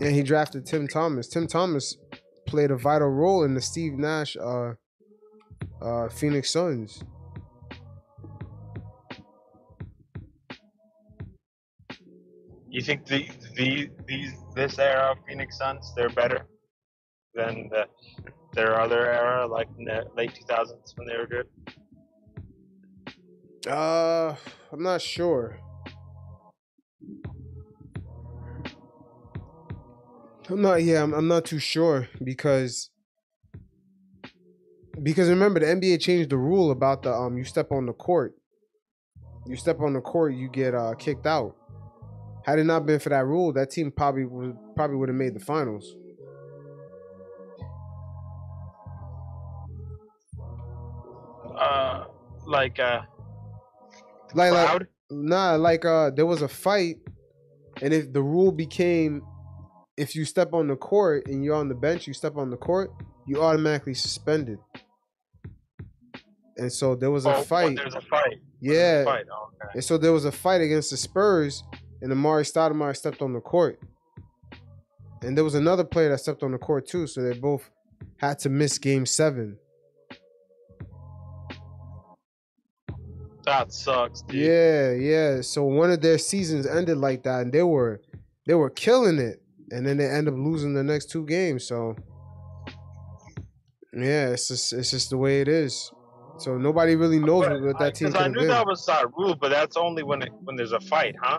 [0.00, 1.28] And he drafted Tim Thomas.
[1.28, 1.96] Tim Thomas
[2.46, 4.74] played a vital role in the Steve Nash uh
[5.80, 7.02] uh Phoenix Suns.
[12.68, 16.46] You think the the these this era of Phoenix Suns they're better
[17.34, 17.86] than the
[18.52, 21.46] their other era, like in the late two thousands when they were good?
[23.66, 24.34] Uh
[24.72, 25.58] I'm not sure.
[30.48, 32.90] I'm not yeah, I'm, I'm not too sure because
[35.02, 38.34] because remember the NBA changed the rule about the um you step on the court.
[39.46, 41.56] You step on the court, you get uh kicked out.
[42.44, 45.34] Had it not been for that rule, that team probably would probably would have made
[45.34, 45.96] the finals.
[51.56, 52.06] Uh,
[52.46, 53.02] like uh,
[54.34, 56.96] Like, like Nah, like uh there was a fight
[57.80, 59.22] and if the rule became
[59.96, 62.56] if you step on the court and you're on the bench, you step on the
[62.56, 62.90] court,
[63.26, 64.58] you automatically suspended.
[66.56, 67.76] And so there was a Oh, fight.
[67.76, 68.40] There's a fight.
[68.60, 69.00] Yeah.
[69.00, 69.26] A fight.
[69.32, 69.72] Oh, okay.
[69.74, 71.64] And so there was a fight against the Spurs
[72.00, 73.80] and Amar'e Stoudemire stepped on the court.
[75.22, 77.70] And there was another player that stepped on the court too, so they both
[78.18, 79.56] had to miss game 7.
[83.44, 84.36] That sucks, dude.
[84.36, 85.40] Yeah, yeah.
[85.42, 88.00] So one of their seasons ended like that, and they were
[88.46, 89.42] they were killing it,
[89.74, 91.66] and then they end up losing the next two games.
[91.66, 91.96] So
[93.92, 95.90] yeah, it's just it's just the way it is.
[96.38, 98.48] So nobody really knows But what that team 'cause could I knew been.
[98.48, 101.38] that was rule, but that's only when it, when there's a fight, huh?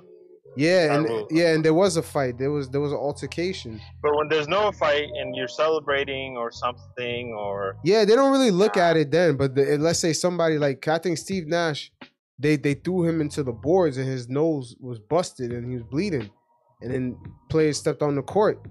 [0.55, 2.37] yeah, and yeah, and there was a fight.
[2.37, 3.81] There was there was an altercation.
[4.01, 8.51] But when there's no fight and you're celebrating or something, or Yeah, they don't really
[8.51, 9.35] look at it then.
[9.35, 11.91] But the, let's say somebody like I think Steve Nash,
[12.39, 15.83] they they threw him into the boards and his nose was busted and he was
[15.83, 16.29] bleeding,
[16.81, 17.17] and then
[17.49, 18.61] players stepped on the court.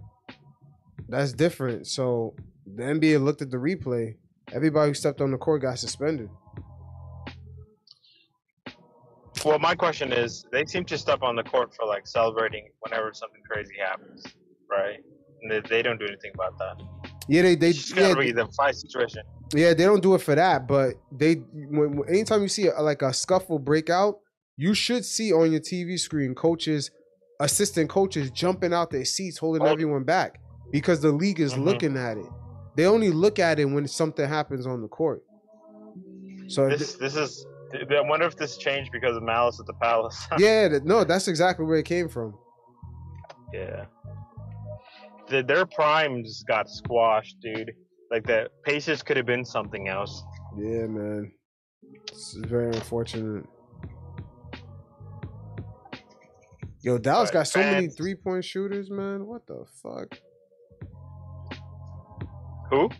[1.08, 1.86] That's different.
[1.86, 2.34] So
[2.66, 4.16] the NBA looked at the replay.
[4.52, 6.28] Everybody who stepped on the court got suspended.
[9.44, 13.12] well, my question is, they seem to step on the court for like celebrating whenever
[13.12, 14.24] something crazy happens,
[14.70, 15.00] right?
[15.42, 16.82] And they, they don't do anything about that.
[17.28, 19.22] Yeah, they they It's just yeah, be the fight situation.
[19.54, 20.66] yeah they don't do it for that.
[20.66, 24.20] But they when- anytime you see a, like a scuffle break out,
[24.56, 26.90] you should see on your TV screen coaches,
[27.40, 29.66] assistant coaches jumping out their seats, holding Oh.
[29.66, 31.64] everyone back because the league is Mhm.
[31.64, 32.26] looking at it.
[32.76, 35.22] They only look at it when something happens on the court.
[36.48, 37.46] So th- This this is.
[37.72, 40.26] I wonder if this changed because of Malice at the Palace.
[40.38, 42.34] yeah, no, that's exactly where it came from.
[43.52, 43.86] yeah.
[45.28, 47.72] The, their primes got squashed, dude.
[48.10, 50.22] Like the Pacers could have been something else.
[50.56, 51.32] Yeah, man,
[52.12, 53.44] it's very unfortunate.
[56.84, 59.24] Yo, Dallas got so many three point shooters, man.
[59.26, 60.18] What the fuck?
[62.70, 62.90] Who?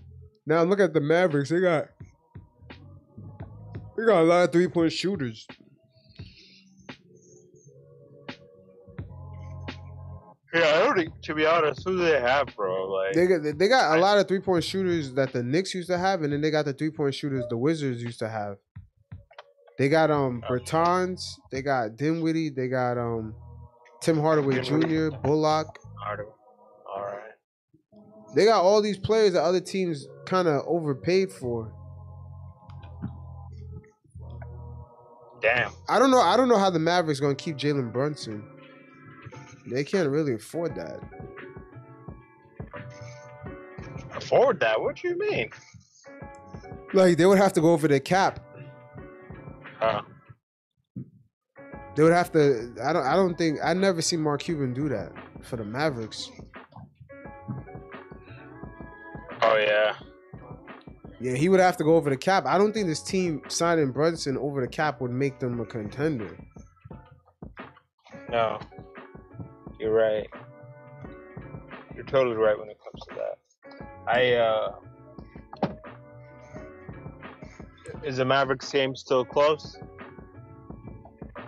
[0.47, 1.51] Now look at the Mavericks.
[1.51, 1.89] They got
[3.95, 5.47] they got a lot of three point shooters.
[10.55, 10.97] Yeah, I don't.
[10.97, 12.87] think- To be honest, who do they have, bro?
[12.91, 15.89] Like, They got they got a lot of three point shooters that the Knicks used
[15.89, 18.57] to have, and then they got the three point shooters the Wizards used to have.
[19.77, 21.21] They got um Bertans,
[21.51, 23.35] they got Dinwiddie, they got um
[24.05, 25.79] Tim Hardaway Jr., Bullock.
[25.99, 26.31] Hardaway.
[26.95, 27.33] All right.
[28.35, 31.73] They got all these players that other teams kind of overpaid for.
[35.41, 35.73] Damn.
[35.89, 36.21] I don't know.
[36.21, 38.47] I don't know how the Mavericks gonna keep Jalen Brunson.
[39.71, 41.01] They can't really afford that.
[44.15, 44.79] Afford that?
[44.79, 45.49] What do you mean?
[46.93, 48.41] Like they would have to go over the cap.
[49.79, 50.03] Huh.
[51.95, 52.75] They would have to.
[52.83, 53.07] I don't.
[53.07, 53.59] I don't think.
[53.63, 56.31] I never see Mark Cuban do that for the Mavericks.
[59.43, 59.95] Oh yeah.
[61.21, 62.45] Yeah, he would have to go over the cap.
[62.47, 66.37] I don't think this team signing Brunson over the cap would make them a contender.
[68.29, 68.59] No.
[69.79, 70.29] You're right.
[71.95, 73.39] You're totally right when it comes to that.
[74.07, 74.75] I uh
[78.03, 79.79] is the Mavericks game still close?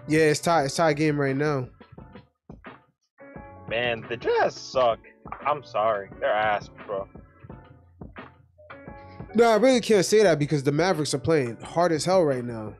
[0.08, 0.64] Yeah, it's tie.
[0.64, 1.68] It's tie game right now.
[3.68, 5.00] Man, the Jazz suck.
[5.44, 6.08] I'm sorry.
[6.20, 7.08] They're ass, bro.
[9.34, 12.44] No, I really can't say that because the Mavericks are playing hard as hell right
[12.44, 12.74] now.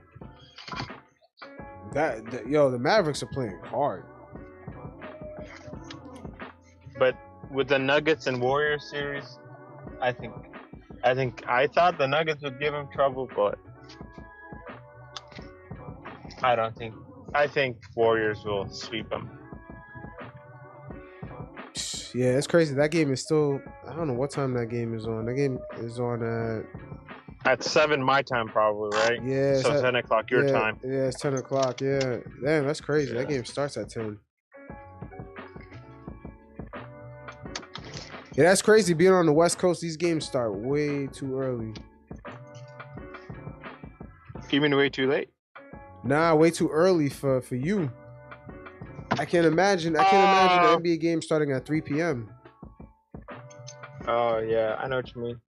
[1.92, 4.04] That, that yo, the Mavericks are playing hard.
[6.98, 7.16] But
[7.50, 9.38] with the Nuggets and Warriors series,
[10.00, 10.32] I think
[11.02, 13.58] I think I thought the Nuggets would give him trouble, but
[16.42, 16.94] I don't think
[17.34, 19.30] I think Warriors will sweep them.
[22.14, 22.74] Yeah, it's crazy.
[22.74, 23.60] That game is still.
[23.86, 25.26] I don't know what time that game is on.
[25.26, 26.64] That game is on at.
[27.44, 29.20] At seven my time probably, right?
[29.24, 30.80] Yeah, So at- ten o'clock your yeah, time.
[30.82, 31.80] Yeah, it's ten o'clock.
[31.80, 33.12] Yeah, damn, that's crazy.
[33.12, 34.18] That game starts at ten.
[38.34, 38.94] Yeah, that's crazy.
[38.94, 41.72] Being on the West Coast, these games start way too early.
[44.50, 45.30] Even way too late.
[46.04, 47.90] Nah, way too early for for you.
[49.18, 49.96] I can't imagine.
[49.96, 52.30] I can't Uh, imagine the NBA game starting at three p.m.
[54.06, 55.40] Oh yeah, I know what you mean.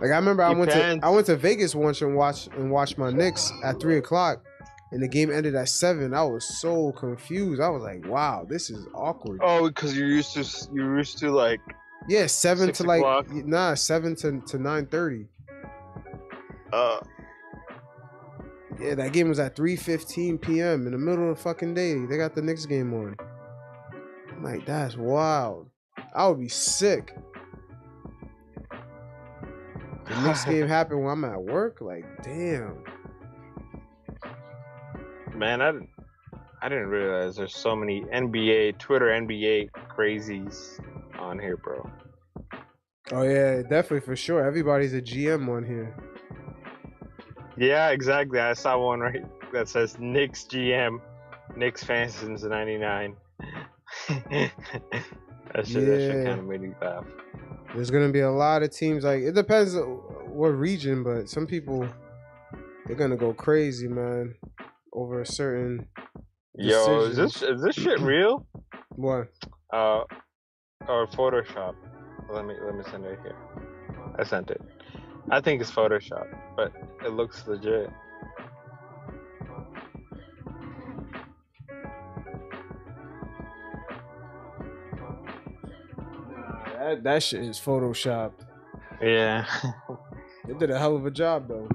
[0.00, 2.98] Like I remember, I went to I went to Vegas once and watched and watched
[2.98, 4.44] my Knicks at three o'clock,
[4.92, 6.14] and the game ended at seven.
[6.14, 7.60] I was so confused.
[7.60, 11.30] I was like, "Wow, this is awkward." Oh, because you're used to you're used to
[11.32, 11.60] like
[12.08, 13.26] Yeah, seven to like o'clock.
[13.30, 15.26] nah, seven to to nine thirty.
[16.72, 17.00] uh
[18.80, 20.86] Yeah, that game was at three fifteen p.m.
[20.86, 22.04] in the middle of the fucking day.
[22.06, 23.16] They got the Knicks game on.
[24.30, 25.68] I'm like, that's wild.
[26.14, 27.16] I would be sick.
[30.08, 31.80] The Knicks game happened when I'm at work.
[31.80, 32.84] Like, damn.
[35.34, 35.90] man, I didn't
[36.60, 40.80] I didn't realize there's so many NBA Twitter NBA crazies
[41.18, 41.88] on here, bro.
[43.12, 44.44] Oh yeah, definitely for sure.
[44.44, 45.94] Everybody's a GM on here.
[47.58, 48.38] Yeah, exactly.
[48.40, 51.00] I saw one right that says Knicks GM,
[51.56, 53.16] Knicks fan since '99.
[54.08, 54.52] that shit,
[55.54, 56.24] that shit Yeah.
[56.24, 57.04] kind of made me laugh.
[57.74, 59.04] There's gonna be a lot of teams.
[59.04, 61.88] Like it depends what region, but some people
[62.86, 64.34] they're gonna go crazy, man,
[64.92, 65.86] over a certain
[66.54, 68.46] Yo, is this is this shit real?
[68.96, 69.28] what.
[69.72, 70.02] Uh,
[70.88, 71.74] or Photoshop?
[72.30, 73.36] Let me let me send it here.
[74.18, 74.60] I sent it.
[75.30, 76.26] I think it's Photoshop,
[76.56, 76.72] but
[77.04, 77.90] it looks legit.
[86.78, 88.44] That that shit is photoshopped.
[89.02, 89.46] Yeah,
[90.46, 91.68] They did a hell of a job though.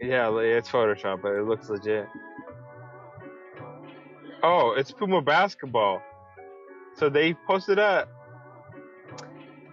[0.00, 2.06] yeah, it's Photoshop, but it looks legit.
[4.42, 6.02] Oh, it's Puma basketball.
[6.96, 8.08] So they posted that.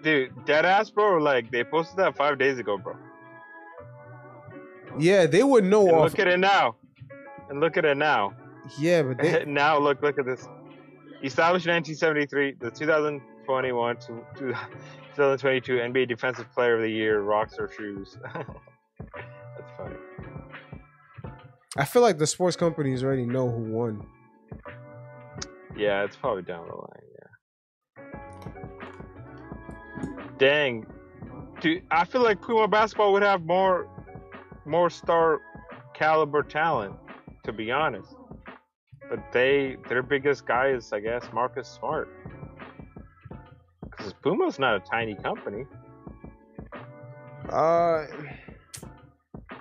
[0.02, 1.18] Dude, dead ass, bro.
[1.18, 2.95] Like they posted that five days ago, bro.
[4.99, 6.76] Yeah, they would know And look at it now.
[7.49, 8.34] And look at it now.
[8.80, 10.47] Yeah, but they, now look look at this.
[11.24, 14.54] Established in 1973, the 2021 to to
[15.16, 18.18] 2022 NBA Defensive Player of the Year Rockstar shoes.
[18.34, 19.95] That's funny.
[21.78, 24.06] I feel like the sports companies already know who won.
[25.78, 27.11] Yeah, it's probably down the line.
[30.41, 30.87] Dang,
[31.59, 33.87] dude, I feel like Puma basketball would have more
[34.65, 35.39] more star
[35.93, 36.95] caliber talent,
[37.43, 38.15] to be honest.
[39.07, 42.09] But they their biggest guy is, I guess, Marcus Smart.
[43.83, 45.67] Because Puma's not a tiny company.
[47.47, 48.07] Uh,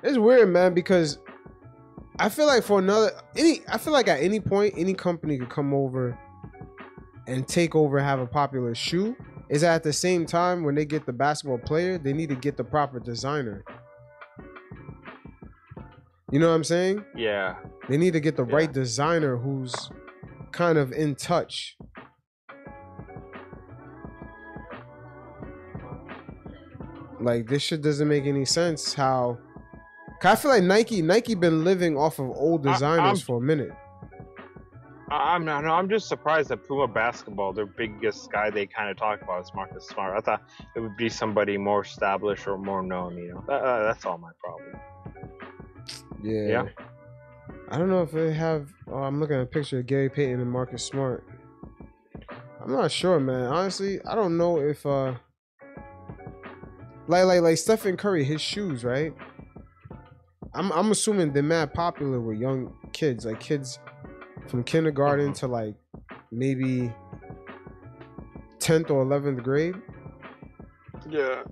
[0.03, 1.19] it's weird, man, because
[2.19, 5.51] I feel like for another any, I feel like at any point any company could
[5.51, 6.19] come over
[7.27, 9.15] and take over, have a popular shoe
[9.51, 12.37] is that at the same time when they get the basketball player, they need to
[12.37, 13.65] get the proper designer.
[16.31, 17.05] You know what I'm saying?
[17.17, 17.57] Yeah.
[17.89, 18.55] They need to get the yeah.
[18.55, 19.75] right designer who's
[20.53, 21.77] kind of in touch.
[27.21, 29.39] Like this shit doesn't make any sense how
[30.23, 33.73] I feel like Nike Nike been living off of old designers I, for a minute.
[35.11, 35.65] I- I'm not.
[35.65, 39.43] No, I'm just surprised that Puma basketball, their biggest guy they kind of talk about
[39.43, 40.17] is Marcus Smart.
[40.17, 40.43] I thought
[40.77, 43.17] it would be somebody more established or more known.
[43.17, 44.81] You know, that, uh, that's all my problem.
[46.23, 46.49] Yeah.
[46.49, 46.69] Yeah.
[47.71, 48.73] I don't know if they have.
[48.89, 51.25] Oh, I'm looking at a picture of Gary Payton and Marcus Smart.
[52.63, 53.47] I'm not sure, man.
[53.47, 55.15] Honestly, I don't know if uh,
[57.09, 59.15] like like like Stephen Curry, his shoes, right?
[60.55, 63.79] I'm I'm assuming they're mad popular with young kids, like kids
[64.51, 65.35] from kindergarten mm-hmm.
[65.35, 65.75] to like
[66.33, 66.93] maybe
[68.59, 69.77] tenth or eleventh grade.
[71.09, 71.43] Yeah.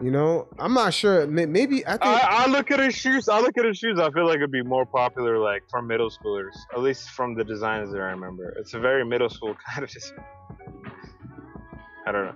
[0.00, 1.26] You know, I'm not sure.
[1.28, 2.02] Maybe I think.
[2.02, 3.28] I, I look at his shoes.
[3.28, 4.00] I look at his shoes.
[4.00, 7.44] I feel like it'd be more popular, like from middle schoolers, at least from the
[7.44, 8.50] designs that I remember.
[8.58, 10.12] It's a very middle school kind of just.
[12.04, 12.34] I don't know.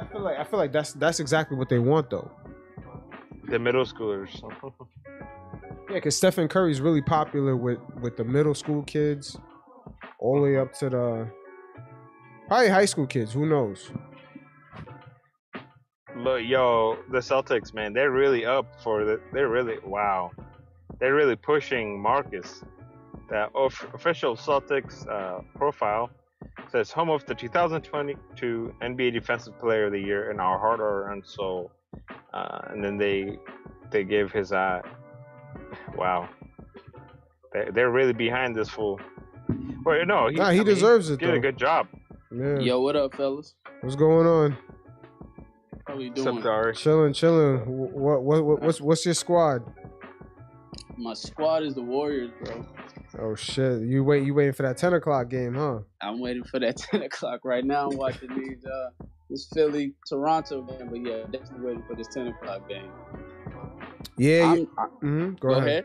[0.00, 2.30] I feel like I feel like that's that's exactly what they want though.
[3.48, 4.42] The middle schoolers.
[5.88, 9.36] Yeah, because Stephen Curry's really popular with with the middle school kids,
[10.18, 11.30] all the way up to the
[12.48, 13.32] probably high school kids.
[13.32, 13.90] Who knows?
[16.16, 19.20] Look, yo, the Celtics, man, they're really up for the.
[19.32, 20.30] They're really wow.
[21.00, 22.62] They're really pushing Marcus.
[23.28, 26.10] The of- official Celtics uh, profile
[26.70, 31.10] says home of the 2022 NBA Defensive Player of the Year in our heart or
[31.10, 31.70] and soul.
[32.32, 33.38] Uh, and then they
[33.90, 34.80] they give his uh
[35.96, 36.28] wow.
[37.52, 39.00] They they're really behind this fool.
[39.84, 41.34] Well, no, he, Nah, I he mean, deserves it did though.
[41.34, 41.86] a good job.
[42.34, 42.58] Yeah.
[42.60, 43.54] Yo, what up, fellas?
[43.82, 44.56] What's going on?
[45.86, 46.42] How we Except doing?
[46.42, 46.74] Dari.
[46.74, 47.58] Chilling, chilling.
[47.66, 49.62] What what, what what's what's your squad?
[50.96, 52.64] My squad is the Warriors, bro.
[53.18, 53.82] Oh shit!
[53.82, 54.24] You wait.
[54.24, 55.80] You waiting for that ten o'clock game, huh?
[56.00, 57.88] I'm waiting for that 10 o'clock right now.
[57.90, 62.28] I'm watching these uh this Philly Toronto game, but yeah, definitely waiting for this 10
[62.28, 62.90] o'clock game.
[64.16, 64.44] Yeah.
[64.46, 64.56] I'm-
[65.02, 65.84] You, mhm, go, go ahead.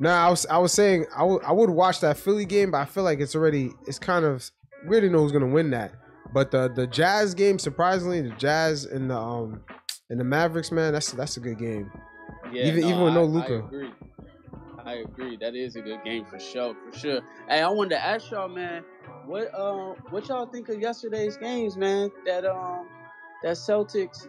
[0.00, 2.78] Nah, I was I was saying I would I would watch that Philly game, but
[2.78, 4.48] I feel like it's already it's kind of
[4.86, 5.92] we already know who's gonna win that.
[6.32, 9.62] But the the Jazz game, surprisingly, the Jazz and the um
[10.10, 11.90] and the Mavericks, man, that's that's a good game.
[12.52, 13.54] Yeah, Even- even with no I- Luka.
[13.54, 13.90] I agree.
[14.84, 15.36] I agree.
[15.36, 17.20] That is a good game for sure, for sure.
[17.48, 18.84] Hey, I wanted to ask y'all, man,
[19.26, 22.10] what uh, what y'all think of yesterday's games, man?
[22.24, 22.86] That um,
[23.42, 24.28] that Celtics,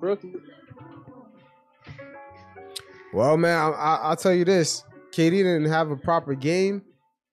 [0.00, 0.40] Brooklyn.
[3.12, 6.82] Well, man, I, I, I'll tell you this: KD didn't have a proper game,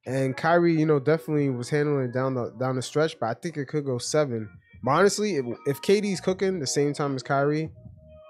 [0.06, 3.20] and Kyrie, you know, definitely was handling down the down the stretch.
[3.20, 4.50] But I think it could go seven.
[4.84, 7.72] But honestly, if, if KD's cooking the same time as Kyrie,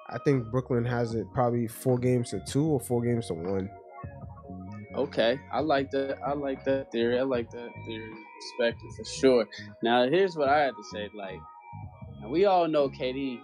[0.09, 3.69] I think Brooklyn has it probably four games to two or four games to one.
[4.95, 6.17] Okay, I like that.
[6.25, 7.19] I like that theory.
[7.19, 9.47] I like that theory perspective for sure.
[9.83, 11.09] Now, here's what I had to say.
[11.13, 11.39] Like,
[12.29, 13.39] we all know KD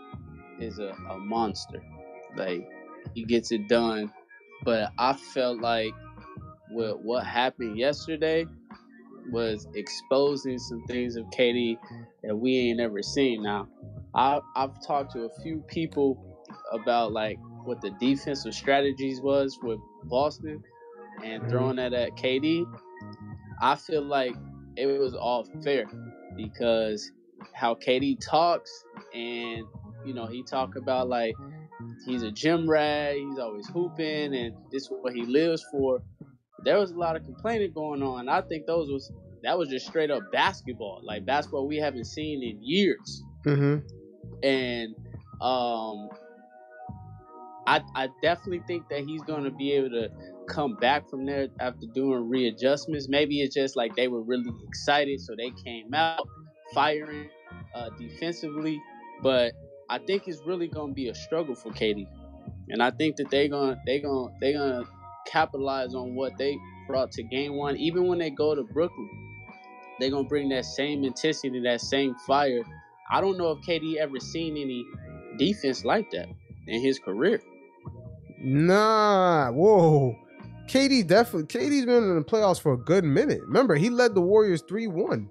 [0.60, 1.84] is a, a monster.
[2.38, 2.70] Like,
[3.14, 4.12] he gets it done.
[4.64, 5.94] But I felt like
[6.72, 8.46] with what happened yesterday
[9.32, 11.78] was exposing some things of KD
[12.24, 13.44] that we ain't ever seen.
[13.44, 13.68] Now,
[14.14, 16.40] I, I've talked to a few people
[16.72, 20.64] about like what the defensive strategies was with Boston
[21.24, 21.52] and mm-hmm.
[21.52, 22.66] throwing that at KD,
[23.62, 24.36] I feel like
[24.76, 25.86] it was all fair
[26.36, 27.12] because
[27.54, 28.84] how KD talks
[29.14, 29.64] and
[30.06, 31.36] you know he talk about like
[32.06, 36.02] he's a gym rat, he's always hooping, and this is what he lives for.
[36.64, 38.30] There was a lot of complaining going on.
[38.30, 39.12] I think those was
[39.44, 43.80] that was just straight up basketball, like basketball we haven't seen in years Mm-hmm.
[44.44, 44.96] and
[45.42, 46.10] um,
[47.66, 50.10] I I definitely think that he's going to be able to
[50.48, 53.08] come back from there after doing readjustments.
[53.10, 56.28] Maybe it's just like they were really excited, so they came out
[56.74, 57.30] firing
[57.74, 58.80] uh, defensively.
[59.24, 59.54] But
[59.92, 62.08] I think it's really to be a struggle for KD,
[62.70, 64.86] and I think that they're gonna they gonna they gonna
[65.28, 67.76] capitalize on what they brought to game one.
[67.76, 69.10] Even when they go to Brooklyn,
[70.00, 72.64] they're gonna bring that same intensity, that same fire.
[73.12, 74.86] I don't know if KD ever seen any
[75.38, 76.30] defense like that
[76.68, 77.42] in his career.
[78.40, 80.16] Nah, whoa.
[80.70, 81.48] KD definitely.
[81.48, 83.42] KD's been in the playoffs for a good minute.
[83.42, 85.28] Remember, he led the Warriors three one,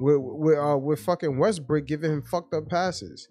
[0.00, 3.26] with with uh, with fucking Westbrook giving him fucked up passes.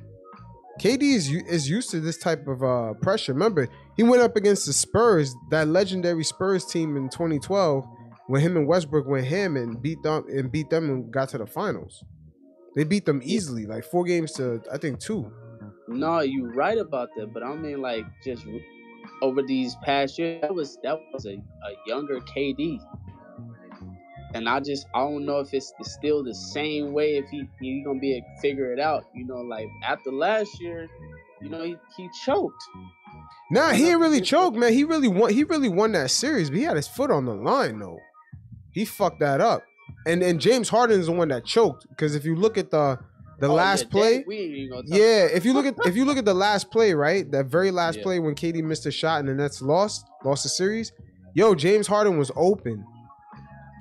[0.80, 3.34] KD is is used to this type of uh, pressure.
[3.34, 3.68] Remember,
[3.98, 7.86] he went up against the Spurs, that legendary Spurs team in 2012,
[8.28, 11.38] when him and Westbrook went ham and beat them and beat them and got to
[11.38, 12.04] the finals.
[12.76, 15.30] They beat them easily, like four games to I think two.
[15.90, 18.46] No, you're right about that, but I mean like just
[19.22, 22.80] over these past years, that was that was a, a younger KD.
[24.34, 27.82] And I just I don't know if it's still the same way if he he
[27.84, 29.06] gonna be able to figure it out.
[29.14, 30.88] You know, like after last year,
[31.42, 32.62] you know he, he choked.
[33.52, 34.74] Nah, he didn't really choke, man.
[34.74, 35.32] He really won.
[35.34, 38.00] He really won that series, but he had his foot on the line though.
[38.72, 39.64] He fucked that up.
[40.06, 43.00] And and James Harden is the one that choked because if you look at the
[43.40, 46.06] the Oh, last yeah, play, we ain't even yeah, if you look at if you
[46.06, 48.04] look at the last play, right, that very last Yeah.
[48.04, 50.92] play when KD missed a shot and the Nets lost, lost the series.
[51.34, 52.86] Yo, James Harden was open.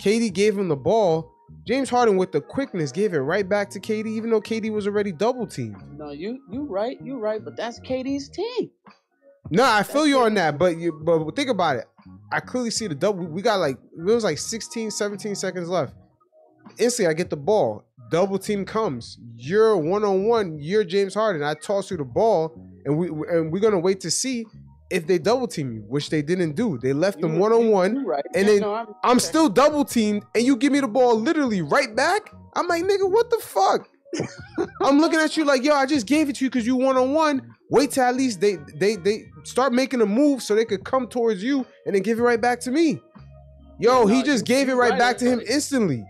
[0.01, 1.33] KD gave him the ball.
[1.67, 4.87] James Harden with the quickness gave it right back to KD, even though KD was
[4.87, 5.77] already double teamed.
[5.99, 8.71] No, you you right, you right, but that's KD's team.
[9.51, 11.87] No, I feel you on that, but you but think about it.
[12.31, 13.25] I clearly see the double.
[13.25, 15.95] We got like it was like 16, 17 seconds left.
[16.79, 17.85] Instantly, I get the ball.
[18.11, 19.19] Double team comes.
[19.35, 20.59] You're one on one.
[20.59, 21.43] You're James Harden.
[21.43, 24.47] I toss you the ball, and we and we're gonna wait to see
[24.91, 26.79] if they double team you, which they didn't do.
[26.79, 30.45] They left them one on one, and then no, I'm, I'm still double teamed, and
[30.45, 32.33] you give me the ball literally right back.
[32.55, 33.89] I'm like, nigga, what the fuck?
[34.83, 36.97] I'm looking at you like, yo, I just gave it to you because you one
[36.97, 37.55] on one.
[37.71, 41.07] Wait till at least they they they start making a move so they could come
[41.07, 43.01] towards you and then give it right back to me.
[43.79, 45.49] Yo, Yeah, he just gave it right right back to him it.
[45.51, 46.05] instantly.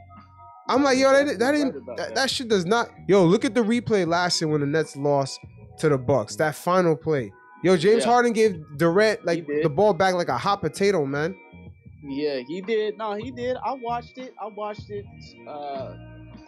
[0.68, 2.14] I'm like, yo, that that didn't that, that.
[2.14, 2.90] that shit does not.
[3.08, 5.40] Yo, look at the replay last year when the Nets lost
[5.78, 6.36] to the Bucks.
[6.36, 7.32] That final play.
[7.62, 8.10] Yo, James Yeah.
[8.10, 11.34] Harden gave Durant like the ball back like a hot potato, man.
[12.02, 12.96] Yeah, he did.
[12.96, 13.56] No, he did.
[13.56, 14.32] I watched it.
[14.40, 15.04] I watched it
[15.48, 15.94] uh,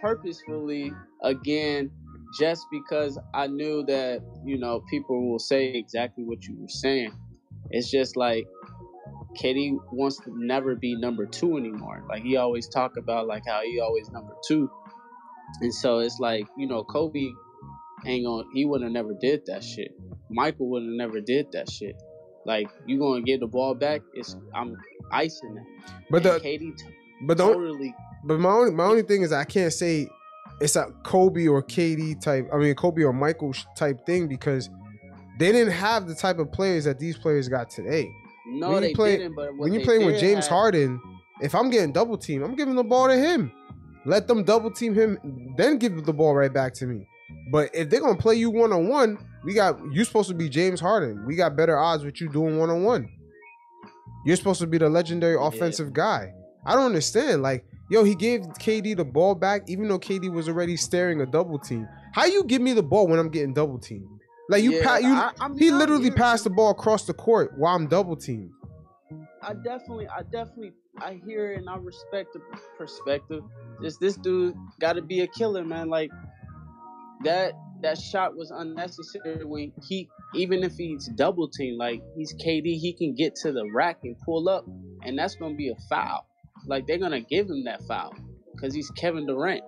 [0.01, 0.93] purposefully
[1.23, 1.91] again,
[2.39, 7.13] just because I knew that you know people will say exactly what you were saying.
[7.71, 8.47] It's just like
[9.43, 12.05] KD wants to never be number two anymore.
[12.09, 14.71] Like he always talk about like how he always number two,
[15.61, 17.29] and so it's like you know Kobe
[18.07, 19.93] ain't gonna he would have never did that shit.
[20.31, 22.01] Michael would have never did that shit.
[22.47, 24.01] Like you gonna get the ball back?
[24.15, 24.77] It's I'm
[25.13, 25.65] icing that.
[26.11, 26.85] But And the KD t-
[27.27, 30.09] but the totally But my only my only thing is I can't say
[30.61, 32.49] it's a Kobe or KD type.
[32.53, 34.71] I mean Kobe or Michael type thing because
[35.39, 38.11] they didn't have the type of players that these players got today.
[38.47, 39.35] no, When they play- didn't.
[39.35, 41.01] But when you they play with James Harden,
[41.43, 43.51] if I'm getting double team, I'm giving the ball to him.
[44.07, 45.19] Let them double team him,
[45.57, 47.07] then give the ball right back to me.
[47.53, 50.49] But if they're gonna play you one on one, we got you supposed to be
[50.49, 51.25] James Harden.
[51.27, 53.09] We got better odds with you doing one on one.
[54.25, 56.33] You're supposed to be the legendary offensive guy.
[56.67, 57.43] I don't understand.
[57.43, 61.27] Like, yo, he gave KD the ball back, even though KD was already staring a
[61.27, 61.89] double team.
[62.13, 64.07] How you give me the ball when I'm getting double teamed?
[64.51, 66.15] Like you, Yeah, pa- you, I- he literally here.
[66.15, 68.51] passed the ball across the court while I'm double teamed.
[69.43, 72.41] I definitely, I definitely, I hear and I respect the
[72.77, 73.43] perspective.
[73.83, 75.89] Just this dude got to be a killer, man.
[75.89, 76.11] Like
[77.25, 77.53] that,
[77.83, 82.93] that shot was unnecessary when he, even if he's double teamed, like he's KD, he
[82.93, 84.65] can get to the rack and pull up,
[85.05, 86.27] and that's gonna be a foul.
[86.67, 88.15] Like they're gonna give him that foul
[88.55, 89.63] because he's Kevin Durant,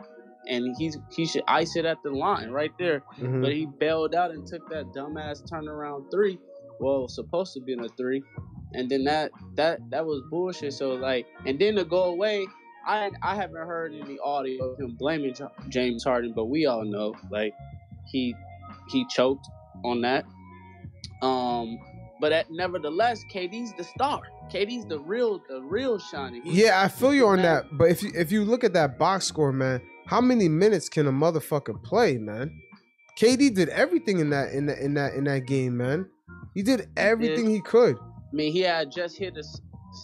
[0.47, 3.03] and he's he should ice it at the line right there.
[3.19, 3.43] Mhm.
[3.43, 6.39] But he bailed out and took that dumbass turnaround three.
[6.81, 8.23] Well, supposed to be in a three,
[8.75, 10.75] and then that that that was bullshit.
[10.75, 12.47] So like, and then to go away,
[12.87, 15.35] I I haven't heard any audio of him blaming
[15.69, 17.55] James Harden, but we all know like
[18.07, 18.35] he
[18.91, 19.47] he choked
[19.85, 20.25] on that.
[21.23, 21.79] Um,
[22.21, 24.23] but at, nevertheless, KD's the star.
[24.53, 26.43] KD's the real the real shining.
[26.43, 27.45] He's- Yeah, I feel you on man.
[27.45, 27.65] that.
[27.79, 31.07] But if you if you look at that box score, man, how many minutes can
[31.07, 32.61] a motherfucker play, man?
[33.19, 36.07] KD did everything in that in that in that in that game, man.
[36.55, 37.97] He did everything he could.
[37.99, 39.43] I mean, he had just hit a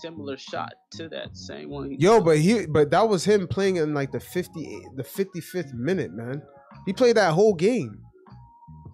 [0.00, 1.96] similar shot to that same one.
[1.98, 6.12] Yo, but he but that was him playing in like the 50 the 55th minute,
[6.12, 6.42] man.
[6.86, 8.00] He played that whole game,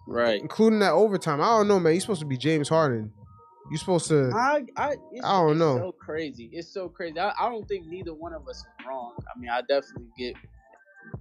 [0.06, 0.40] right.
[0.40, 1.40] including that overtime.
[1.40, 1.92] I don't know, man.
[1.92, 3.12] You're supposed to be James Harden.
[3.70, 5.78] You're supposed to I, I, it's, I don't it's know.
[5.78, 6.50] So crazy.
[6.52, 7.18] It's so crazy.
[7.18, 9.14] I, I don't think neither one of us is wrong.
[9.18, 10.36] I mean, I definitely get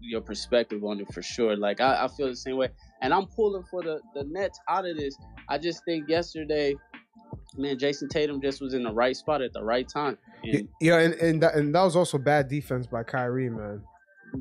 [0.02, 1.56] your perspective on it for sure.
[1.56, 2.70] Like I, I feel the same way,
[3.02, 5.16] and I'm pulling for the the Nets out of this.
[5.50, 6.76] I just think yesterday,
[7.58, 10.18] man, Jayson Tatum just was in the right spot at the right time.
[10.44, 13.82] And, Yeah, and and that, and that was also bad defense by Kyrie, man.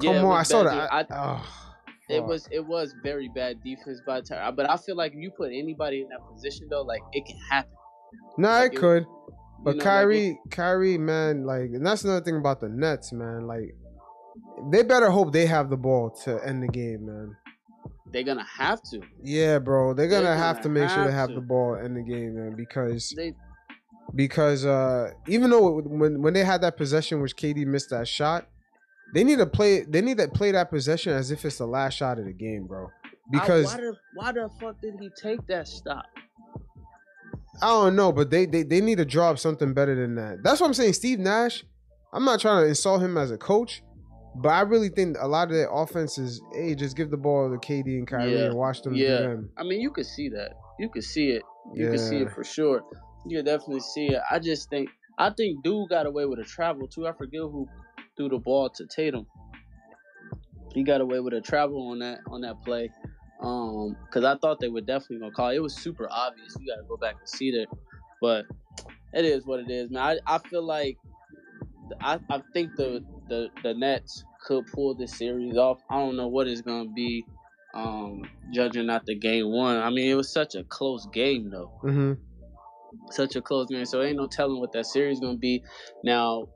[0.00, 0.92] Come yeah, on, I saw that.
[0.92, 1.68] I, oh,
[2.08, 4.48] it was it was very bad defense by Tyra.
[4.48, 7.24] Uh, but I feel like if you put anybody in that position though, like it
[7.26, 7.70] can happen.
[8.38, 9.02] Nah, like it it- could.
[9.02, 12.68] You But know, like, Kyrie, it- Kyrie, man, like, and that's another thing about the
[12.68, 13.46] Nets, man.
[13.46, 13.76] Like,
[14.72, 17.36] they better hope they have the ball to end the game, man.
[18.12, 19.00] They're gonna have to.
[19.22, 21.34] Yeah, bro, they're gonna They're have gonna to make sure they have have to.
[21.36, 23.34] the ball in the game, man, because They
[24.14, 28.46] because uh even though when when they had that possession which KD missed that shot,
[29.14, 31.94] they need to play they need to play that possession as if it's the last
[31.94, 32.88] shot of the game, bro.
[33.30, 36.04] Because I, why the why the fuck did he take that stop?
[37.62, 40.42] I don't know, but they, they they need to drop something better than that.
[40.42, 40.94] That's what I'm saying.
[40.94, 41.64] Steve Nash,
[42.12, 43.82] I'm not trying to insult him as a coach,
[44.36, 47.50] but I really think a lot of their offense is, hey, just give the ball
[47.50, 49.20] to KD and Kyrie Yeah, and watch them yeah.
[49.20, 49.50] them.
[49.56, 50.54] I mean, you could see that.
[50.78, 51.42] You could see it.
[51.74, 52.82] You could see it for sure.
[53.26, 54.20] You could definitely see it.
[54.30, 57.06] I just think I think dude got away with a travel too.
[57.06, 57.68] I forget who
[58.16, 59.26] threw the ball to Tatum.
[60.74, 62.90] He got away with a travel on that on that play.
[63.40, 65.50] Um, because I thought they were definitely gonna call.
[65.50, 66.56] It was super obvious.
[66.58, 67.66] You got to go back and see that.
[68.20, 68.46] But
[69.12, 70.02] it is what it is, man.
[70.26, 70.96] I, I feel like
[72.00, 75.80] I, I think the, the the Nets could pull this series off.
[75.90, 77.24] I don't know what it's gonna be
[77.74, 78.22] um,
[78.52, 79.76] judging after game one.
[79.76, 81.72] I mean, it was such a close game, though.
[81.80, 82.12] hmm
[83.10, 83.86] Such a close game.
[83.86, 85.64] So ain't no telling what that series gonna be.
[86.04, 86.48] Now,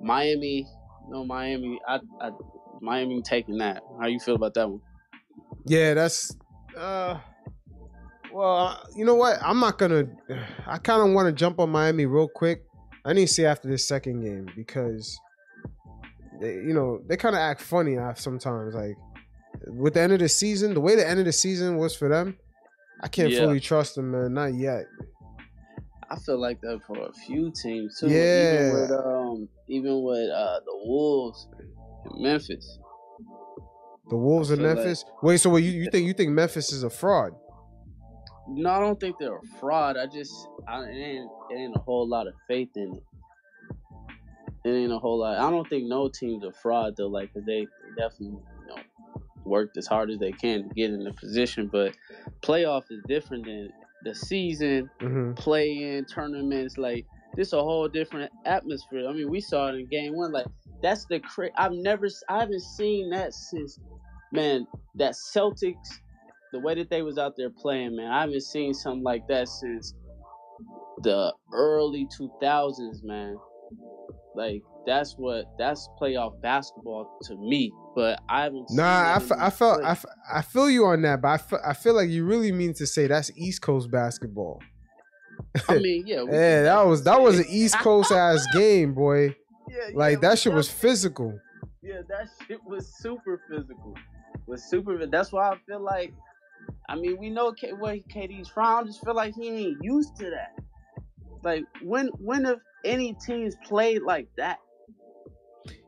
[0.00, 0.66] Miami,
[1.08, 1.80] no Miami.
[1.86, 2.30] I, I
[2.80, 3.82] Miami taking that.
[4.00, 4.82] How you feel about that one?
[5.66, 6.36] Yeah, that's.
[6.76, 7.20] uh
[8.32, 9.38] Well, uh, you know what?
[9.42, 10.04] I'm not gonna.
[10.66, 12.64] I kind of want to jump on Miami real quick.
[13.04, 15.18] I need to see after this second game because
[16.40, 18.74] they, you know, they kind of act funny sometimes.
[18.74, 18.96] Like
[19.66, 22.08] with the end of the season, the way the end of the season was for
[22.08, 22.36] them,
[23.02, 23.40] I can't Yeah.
[23.40, 24.34] fully trust them, man.
[24.34, 24.84] Not yet.
[26.10, 28.08] I feel like that for a few teams too.
[28.08, 28.68] Yeah.
[28.68, 31.48] Even with um, even with uh the Wolves,
[32.16, 32.78] Memphis.
[34.08, 35.04] The Wolves in feel like- Memphis.
[35.22, 37.32] Wait, so what you, you think you think Memphis is a fraud?
[38.50, 39.98] No, I don't think they're a fraud.
[39.98, 40.32] I just,
[40.66, 43.02] I, it ain't, it ain't a whole lot of faith in it.
[44.68, 45.38] It ain't a whole lot.
[45.38, 47.08] I don't think no team's a fraud though.
[47.08, 47.66] like cause they
[47.96, 48.82] definitely, you know,
[49.44, 51.68] worked as hard as they can to get in the position.
[51.70, 51.96] But
[52.42, 53.70] playoff is different than
[54.04, 56.78] the season, hmm play-in tournaments.
[56.78, 57.06] Like,
[57.36, 59.08] this a whole different atmosphere.
[59.08, 60.32] I mean, we saw it in game one.
[60.32, 60.46] Like,
[60.82, 63.78] that's the cra- I've never, I haven't seen that since,
[64.32, 64.66] man,
[64.96, 66.00] that Celtics
[66.52, 69.48] the way that they was out there playing, man, I haven't seen something like that
[69.48, 69.94] since
[71.02, 73.36] the early 2000s, man.
[74.38, 77.72] Like that's what that's playoff basketball to me.
[77.96, 78.66] But I haven't.
[78.70, 79.82] Nah, I, it I felt.
[79.82, 82.52] I, f- I feel you on that, but I, f- I feel like you really
[82.52, 84.62] mean to say that's East Coast basketball.
[85.68, 86.22] I mean, yeah.
[86.30, 89.34] Yeah, that was that was an East Coast ass game, boy.
[89.70, 91.38] Yeah, Like yeah, that shit was physical.
[91.82, 93.94] Yeah, that shit was super physical.
[94.46, 95.04] Was super.
[95.06, 96.14] That's why I feel like.
[96.88, 98.84] I mean, we know K- where KD's from.
[98.84, 100.54] I just feel like he ain't used to that.
[101.42, 104.58] Like when when have any teams played like that?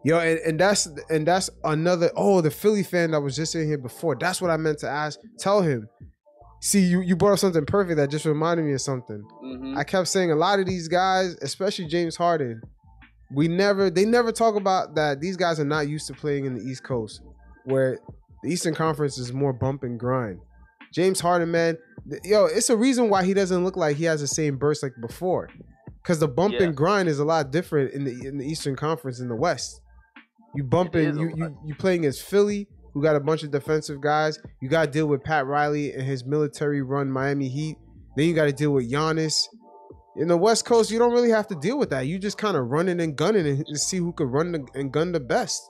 [0.04, 2.10] Yo, and, and that's and that's another.
[2.16, 4.16] Oh, the Philly fan that was just in here before.
[4.18, 5.18] That's what I meant to ask.
[5.38, 5.88] Tell him.
[6.60, 9.22] See, you you brought up something perfect that just reminded me of something.
[9.40, 12.60] hmm I kept saying a lot of these guys, especially James Harden,
[13.34, 16.54] we never they never talk about that these guys are not used to playing in
[16.54, 17.22] the East Coast,
[17.64, 17.98] where
[18.42, 20.40] the Eastern Conference is more bump and grind.
[20.92, 21.78] James Harden, man,
[22.24, 24.92] yo, it's a reason why he doesn't look like he has the same burst like
[25.00, 25.48] before,
[26.02, 26.64] because the bump Yeah.
[26.64, 29.80] and grind is a lot different in the in the Eastern Conference in the West.
[30.54, 34.38] You bumping, you you you playing as Philly, who got a bunch of defensive guys.
[34.60, 37.76] You got to deal with Pat Riley and his military run Miami Heat.
[38.16, 39.46] Then you got to deal with Giannis.
[40.16, 42.06] In the West Coast, you don't really have to deal with that.
[42.08, 45.12] You just kind of running and gunning and, see who could run the, and gun
[45.12, 45.62] the best.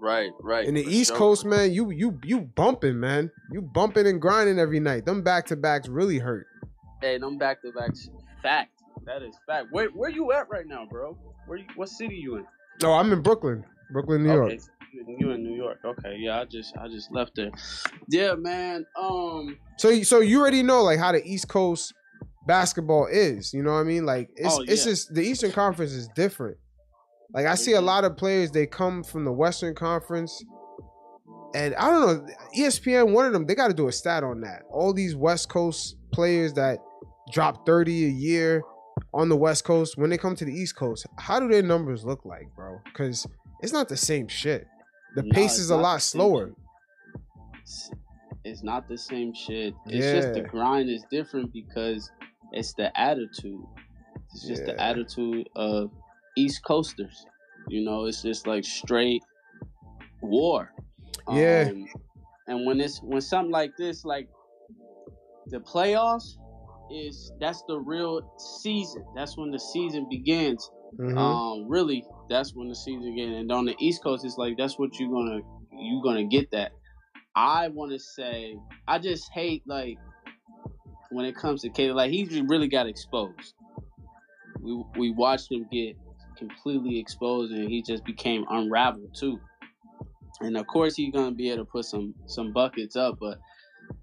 [0.00, 0.64] Right, right.
[0.64, 1.16] In the for East sure.
[1.18, 3.32] Coast, man, you you you bumping, man.
[3.50, 5.06] You bumping and grinding every night.
[5.06, 6.46] Them back to backs really hurt.
[7.00, 8.08] Hey, them back to backs,
[8.42, 8.70] Fact.
[9.08, 9.68] That is fact.
[9.70, 11.16] Where where you at right now, bro?
[11.46, 12.46] Where you, what city you in?
[12.82, 14.52] No, I'm in Brooklyn, Brooklyn, New York.
[14.52, 14.60] Okay,
[14.92, 15.78] you you in New York.
[15.84, 17.50] Okay, yeah, I just I just left there.
[18.08, 18.84] Yeah, man.
[19.00, 21.94] Um, So you- so you already know like how the East Coast
[22.46, 23.52] basketball is.
[23.54, 24.04] You know what I mean?
[24.04, 24.92] Like it's Oh, it's yeah.
[24.92, 26.58] just the Eastern Conference is different.
[27.32, 27.84] Like I see a Mhm.
[27.84, 30.42] lot of players they come from the Western Conference,
[31.54, 33.12] and I don't know ESPN.
[33.14, 34.62] One of them they got to do a stat on that.
[34.70, 36.78] All these West Coast players that
[37.32, 38.62] drop thirty a year
[39.12, 42.04] on the West Coast when they come to the East Coast, how do their numbers
[42.04, 42.80] look like, bro?
[42.84, 43.26] Because
[43.60, 44.66] it's not the same shit.
[45.14, 46.52] The Nah, pace is a lot slower.
[47.62, 47.90] It's,
[48.44, 49.74] it's not the same shit.
[49.86, 52.10] It's just the grind is different because
[52.52, 53.64] it's the attitude.
[54.32, 55.90] It's just the attitude of
[56.36, 57.26] East Coasters.
[57.68, 59.22] You know, it's just like straight
[60.22, 60.72] war.
[61.30, 61.68] Yeah.
[61.70, 61.86] Um,
[62.46, 64.28] and when it's when something like this, like
[65.48, 66.36] the playoffs,
[66.90, 68.22] is that's the real
[68.62, 69.04] season.
[69.14, 70.70] That's when the season begins.
[70.98, 71.16] Mhm.
[71.18, 73.36] Um, really, that's when the season begins.
[73.36, 75.40] And on the East Coast, it's like that's what you're gonna
[75.72, 76.72] you're gonna get that.
[77.36, 79.98] I want to say I just hate like
[81.10, 83.54] when it comes to KD, like he really got exposed.
[84.60, 85.96] We we watched him get
[86.36, 89.40] completely exposed, and he just became unraveled too.
[90.40, 93.38] And of course, he's gonna be able to put some some buckets up, but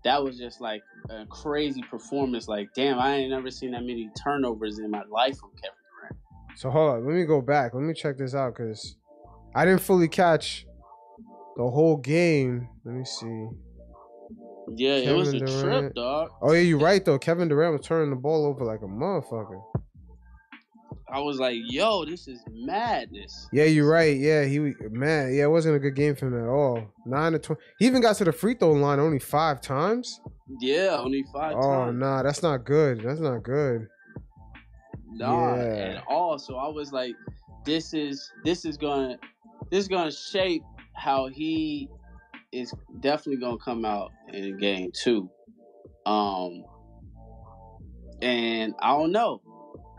[0.06, 2.48] that was just like a crazy performance.
[2.48, 6.58] Like, damn, I ain't never seen that many turnovers in my life from Kevin Durant.
[6.58, 7.74] So hold on, let me go back.
[7.74, 8.96] Let me check this out because
[9.54, 10.66] I didn't fully catch
[11.58, 12.70] the whole game.
[12.86, 13.48] Let me see.
[14.76, 16.30] Yeah, it was a Kevin trip, dog.
[16.42, 17.20] Oh yeah, you're right though.
[17.20, 19.62] Kevin Durant was turning the ball over like a motherfucker.
[21.08, 23.48] I was like, yo, this is madness.
[23.54, 24.18] Yeah, you're right.
[24.18, 25.34] Yeah, he man.
[25.36, 26.82] Yeah, it wasn't a good game for him at all.
[27.06, 27.62] Nine to twenty.
[27.78, 30.20] He even got to the free throw line only five times.
[30.60, 31.90] Yeah, only five Oh times.
[31.90, 33.02] Oh nah, that's not good.
[33.04, 33.88] That's not good.
[35.12, 35.64] Nah, Yeah.
[35.98, 36.40] at all.
[36.40, 37.16] So I was like,
[37.66, 39.18] this is this is gonna
[39.70, 41.88] this is gonna shape how he
[42.52, 45.30] is definitely gonna come out in game two.
[46.08, 46.64] Um
[48.22, 49.42] and I don't know.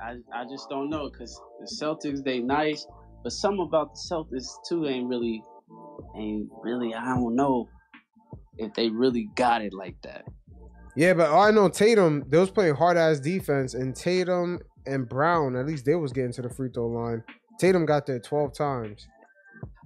[0.01, 2.87] I I just don't know because the Celtics they nice,
[3.23, 5.43] but some about the Celtics too ain't really
[6.17, 7.69] ain't really I don't know
[8.59, 10.25] if they really got it like that.
[10.97, 12.25] Yeah, but I know Tatum.
[12.29, 16.33] They was playing hard ass defense, and Tatum and Brown at least they was getting
[16.33, 17.23] to the free throw line.
[17.61, 19.07] Tatum got there twelve times.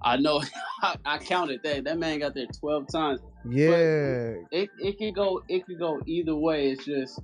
[0.03, 0.41] I know
[0.81, 1.83] I, I counted that.
[1.83, 3.19] That man got there twelve times.
[3.49, 6.69] Yeah, it it could go it could go either way.
[6.69, 7.19] It's just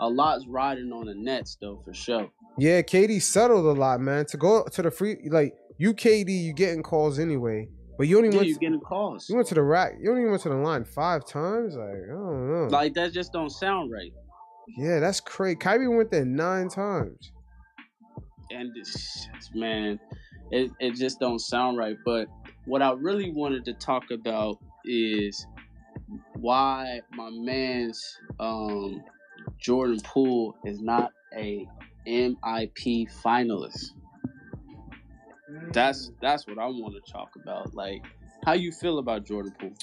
[0.00, 2.28] a lot's riding on the Nets though for sure.
[2.58, 2.82] yeah.
[2.82, 4.24] KD settled a lot, man.
[4.26, 8.30] To go to the free, like you, KD, you getting calls anyway, but you only
[8.30, 8.48] Yeah, went.
[8.48, 9.28] you getting calls.
[9.28, 9.92] you went to the rack.
[10.00, 11.76] You only went to the line five times.
[11.76, 12.68] Like I don't know.
[12.70, 14.12] Like that just don't sound right.
[14.78, 15.56] yeah, that's crazy.
[15.56, 17.32] Kyrie went there nine times.
[18.52, 20.00] And it's, man,
[20.50, 21.96] it it just don't sound right.
[22.04, 22.26] But
[22.66, 25.46] what I really wanted to talk about is
[26.34, 28.02] why my man's
[28.40, 29.02] um,
[29.58, 31.66] Jordan Poole is not a
[32.06, 33.90] MIP finalist.
[35.72, 37.74] That's that's what I want to talk about.
[37.74, 38.02] Like,
[38.44, 39.74] how you feel about Jordan Poole?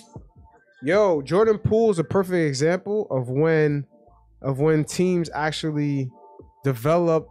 [0.82, 3.86] Yo, Jordan Poole is a perfect example of when
[4.42, 6.10] of when teams actually
[6.64, 7.28] develop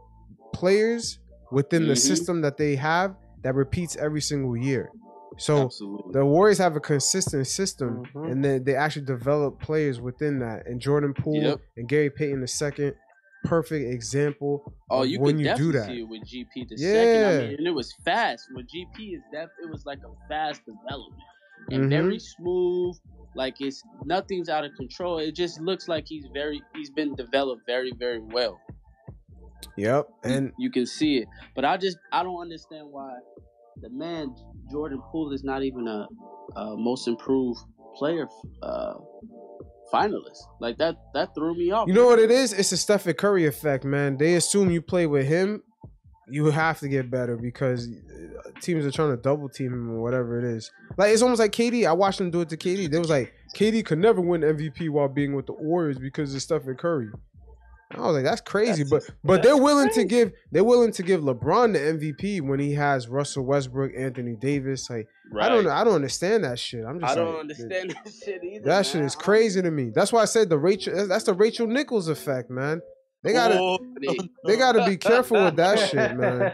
[0.53, 1.18] players
[1.53, 1.99] within the Mhm.
[1.99, 4.91] system that they have that repeats every single year.
[5.39, 6.12] So Absolutely.
[6.12, 8.30] the Warriors have a consistent system, Mhm.
[8.32, 10.66] and then they actually develop players within that.
[10.66, 11.61] And Jordan Poole Yep.
[11.76, 12.95] and Gary Payton the second,
[13.45, 14.72] perfect example.
[14.91, 15.87] Oh, you when could you do definitely that.
[15.87, 16.93] see it with GP the Yeah.
[16.93, 17.24] second.
[17.24, 18.49] I mean, and it was fast.
[18.55, 21.22] With GP is that it was like a fast development
[21.70, 21.89] and Mhm.
[21.91, 22.97] very smooth.
[23.34, 25.18] Like it's nothing's out of control.
[25.18, 28.59] It just looks like he's very he's been developed very very well.
[29.76, 31.28] Yep, You- and you can see it.
[31.55, 33.18] But I just I don't understand why
[33.82, 34.34] the man
[34.71, 36.07] Jordan Poole is not even a,
[36.59, 37.61] a most improved
[37.97, 38.27] player
[38.62, 38.95] uh,
[39.93, 40.39] finalist.
[40.61, 41.89] Like that that threw me off.
[41.89, 42.53] You know what it is?
[42.53, 44.17] It's a Stephen Curry effect, man.
[44.17, 45.62] They assume you play with him,
[46.29, 50.01] you have to get better because uh, teams are trying to double team him or
[50.01, 50.71] whatever it is.
[50.97, 51.87] Like it's almost like KD.
[51.87, 52.91] I watched them do it to KD.
[52.91, 56.43] They was like KD could never win MVP while being with the Warriors because of
[56.43, 57.11] Stephen Curry.
[57.93, 60.91] I was like, that's crazy, That's- but but they're that's willing to give they're willing
[60.93, 64.91] to give LeBron the MVP when he has Russell Westbrook, Anthony Davis.
[64.91, 65.07] Like
[65.41, 65.80] I don't Right.
[65.80, 66.84] I don't understand that shit.
[66.84, 68.64] I'm just I don't like, understand that shit either.
[68.64, 69.91] That shit is crazy to me.
[69.95, 71.07] That's why I said the Rachel.
[71.07, 72.80] That's the Rachel Nichols effect, man.
[73.22, 74.18] They gotta, Oh, oh They-
[74.53, 76.53] they gotta be careful with that shit, man.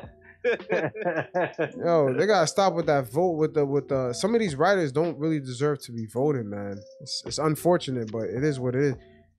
[1.85, 4.13] Yo, they gotta stop with that vote with the with the.
[4.13, 6.81] Some of these writers don't really deserve to be voted, man.
[7.01, 8.95] It's, it's unfortunate, but it is what it is.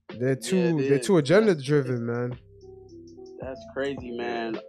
[0.10, 1.08] They're too it they're is.
[1.08, 2.38] too agenda driven, man.
[3.40, 4.60] That's crazy, man.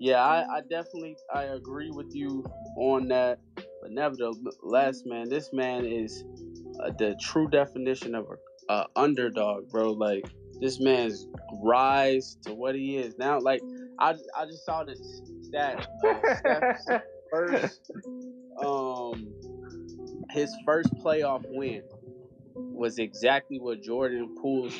[0.00, 2.44] Yeah, I, I definitely I agree with you
[2.76, 3.38] on that.
[3.54, 6.24] But nevertheless, man, this man is
[6.80, 8.26] uh, the true definition of
[8.68, 9.92] a, a underdog, bro.
[9.92, 10.24] Like
[10.60, 11.26] this man's
[11.62, 13.38] rise to what he is now.
[13.40, 13.60] Like
[13.98, 15.86] I I just saw this stat.
[16.04, 16.98] Uh,
[17.30, 17.90] first
[18.62, 19.32] um
[20.30, 21.82] his first playoff win
[22.54, 24.78] was exactly what Jordan Poole's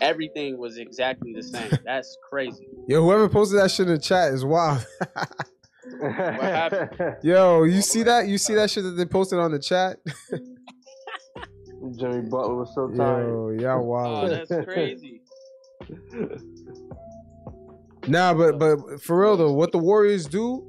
[0.00, 1.70] everything was exactly the same.
[1.84, 2.68] That's crazy.
[2.88, 4.84] Yo, whoever posted that shit in the chat is wild.
[6.00, 7.16] happened?
[7.22, 8.28] Yo, you see that?
[8.28, 9.98] You see that shit that they posted on the chat?
[11.96, 13.28] Jimmy Butler was so tired.
[13.28, 14.30] Yo, y'all Oh, wild.
[14.30, 15.22] that's crazy.
[18.08, 20.64] Nah, but but for real though, what the Warriors do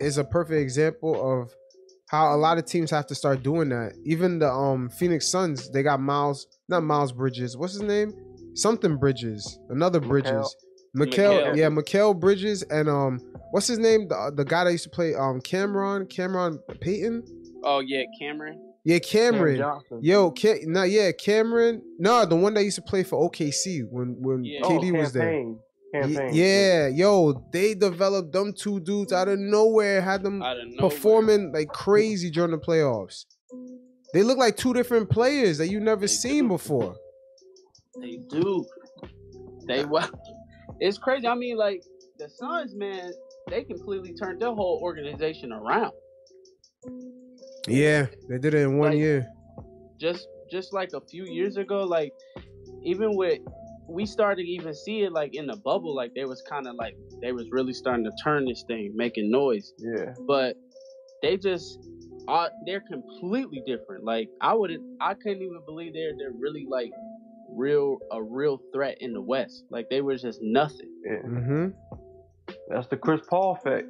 [0.00, 1.54] is a perfect example of
[2.12, 3.94] how a lot of teams have to start doing that.
[4.04, 7.56] Even the um Phoenix Suns, they got Miles, not Miles Bridges.
[7.56, 8.12] What's his name?
[8.54, 9.58] Something Bridges.
[9.70, 10.54] Another Bridges.
[10.94, 11.56] Mikael, Mikal.
[11.56, 13.18] yeah, Mikael Bridges and um
[13.50, 14.08] what's his name?
[14.08, 17.24] The the guy that used to play um Cameron, Cameron Payton?
[17.64, 18.60] Oh yeah, Cameron.
[18.84, 19.58] Yeah, Cameron.
[19.58, 20.00] Johnson.
[20.02, 21.80] Yo, Ca- no, yeah, Cameron.
[21.98, 24.60] No, the one that used to play for OKC when when Yeah.
[24.64, 25.44] Oh, KD was there.
[25.92, 26.34] Campaign.
[26.34, 30.66] Ye- Yeah, yo, they developed them two dudes out of nowhere, had them nowhere.
[30.78, 33.24] performing like crazy during the playoffs.
[34.14, 36.48] They look like two different players that you never They seen do.
[36.48, 36.94] before.
[38.00, 38.64] They do.
[39.66, 40.08] They well.
[40.80, 41.26] It's crazy.
[41.26, 41.82] I mean, like
[42.18, 43.12] the Suns, man.
[43.50, 45.92] they completely turned their whole organization around.
[47.68, 49.26] Yeah, they did it in one Like- year.
[49.98, 52.12] Just just like a few years ago, like
[52.82, 53.38] even with
[53.92, 56.96] we started even see it like in the bubble, like they was kind of like
[57.20, 59.72] they was really starting to turn this thing, making noise.
[59.78, 60.14] Yeah.
[60.26, 60.56] But
[61.20, 61.78] they just
[62.28, 64.04] are they're completely different.
[64.04, 66.90] Like I wouldn't, I couldn't even believe they're they're really like
[67.50, 69.64] real a real threat in the West.
[69.70, 70.90] Like they were just nothing.
[71.04, 71.28] Yeah.
[71.28, 71.66] Mm-hmm.
[72.68, 73.88] That's the Chris Paul effect.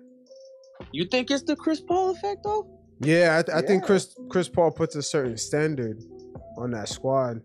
[0.91, 2.67] You think it's the Chris Paul effect though?
[3.01, 6.03] Yeah, I, th- I think Chris Chris Paul puts a certain standard
[6.59, 7.41] on that squad.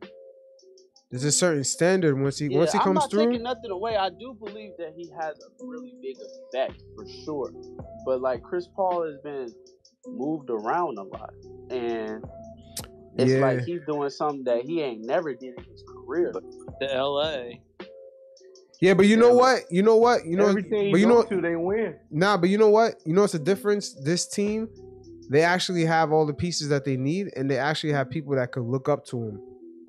[1.10, 3.28] There's a certain standard once he once he I'm comes not through.
[3.28, 3.96] taking nothing away.
[3.96, 7.52] I do believe that he has a really big effect for sure.
[8.06, 9.54] But like Chris Paul has been
[10.06, 11.34] moved around a lot,
[11.70, 12.26] and
[13.18, 13.40] it's Yeah.
[13.40, 16.34] like he's doing something that he ain't never did in his career.
[16.82, 17.62] The L.A.
[18.82, 19.62] Yeah, but you know Yeah, but what?
[19.72, 20.26] You know what?
[20.26, 21.96] You know, Everything but you you go know, to, they win.
[22.12, 22.36] nah.
[22.38, 22.96] But you know what?
[23.06, 23.94] You know what's the difference?
[24.04, 24.68] This team,
[25.30, 28.52] they actually have all the pieces that they need, and they actually have people that
[28.52, 29.42] could look up to him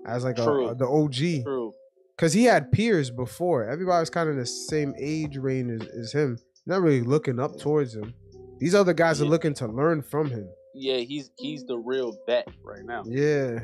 [0.09, 0.69] as like True.
[0.69, 1.45] a- the OG.
[1.45, 1.75] True.
[2.17, 3.65] Cause he had peers before.
[3.69, 6.39] Everybody was kind of the same age range as, as him.
[6.67, 8.13] Not really looking up towards him.
[8.59, 10.49] These other guys are looking to learn from him.
[10.75, 13.05] Yeah, he's he's the real vet right now.
[13.07, 13.61] Yeah.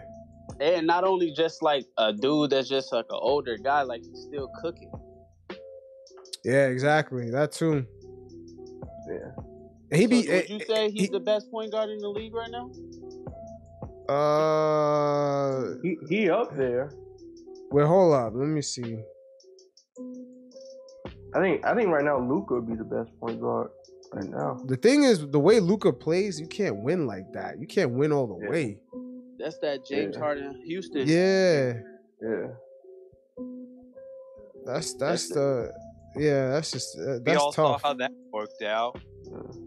[0.60, 4.20] And not only just like a dude that's just like an older guy, like he's
[4.28, 4.92] still cooking.
[6.44, 7.30] Yeah, exactly.
[7.30, 7.86] That too.
[9.08, 9.30] Yeah.
[9.90, 12.08] And he So be would you say he's he- the best point guard in the
[12.08, 12.70] league right now?
[14.08, 16.90] Uh He he up there.
[17.70, 18.32] wait, hold up.
[18.34, 18.98] Let me see.
[21.34, 23.70] I think I think right now Luka would be the best point guard
[24.12, 24.60] right now.
[24.66, 27.58] The thing is, the way Luka plays, you can't win like that.
[27.58, 28.50] You can't win all the Yeah.
[28.50, 28.78] way.
[29.38, 30.20] That's that James Yeah.
[30.22, 31.08] Harden Houston.
[31.08, 31.74] Yeah.
[32.22, 32.46] Yeah.
[34.64, 35.72] That's that's That's the
[36.16, 37.80] yeah, that's just uh, We that's all tough.
[37.82, 38.96] saw how that worked out.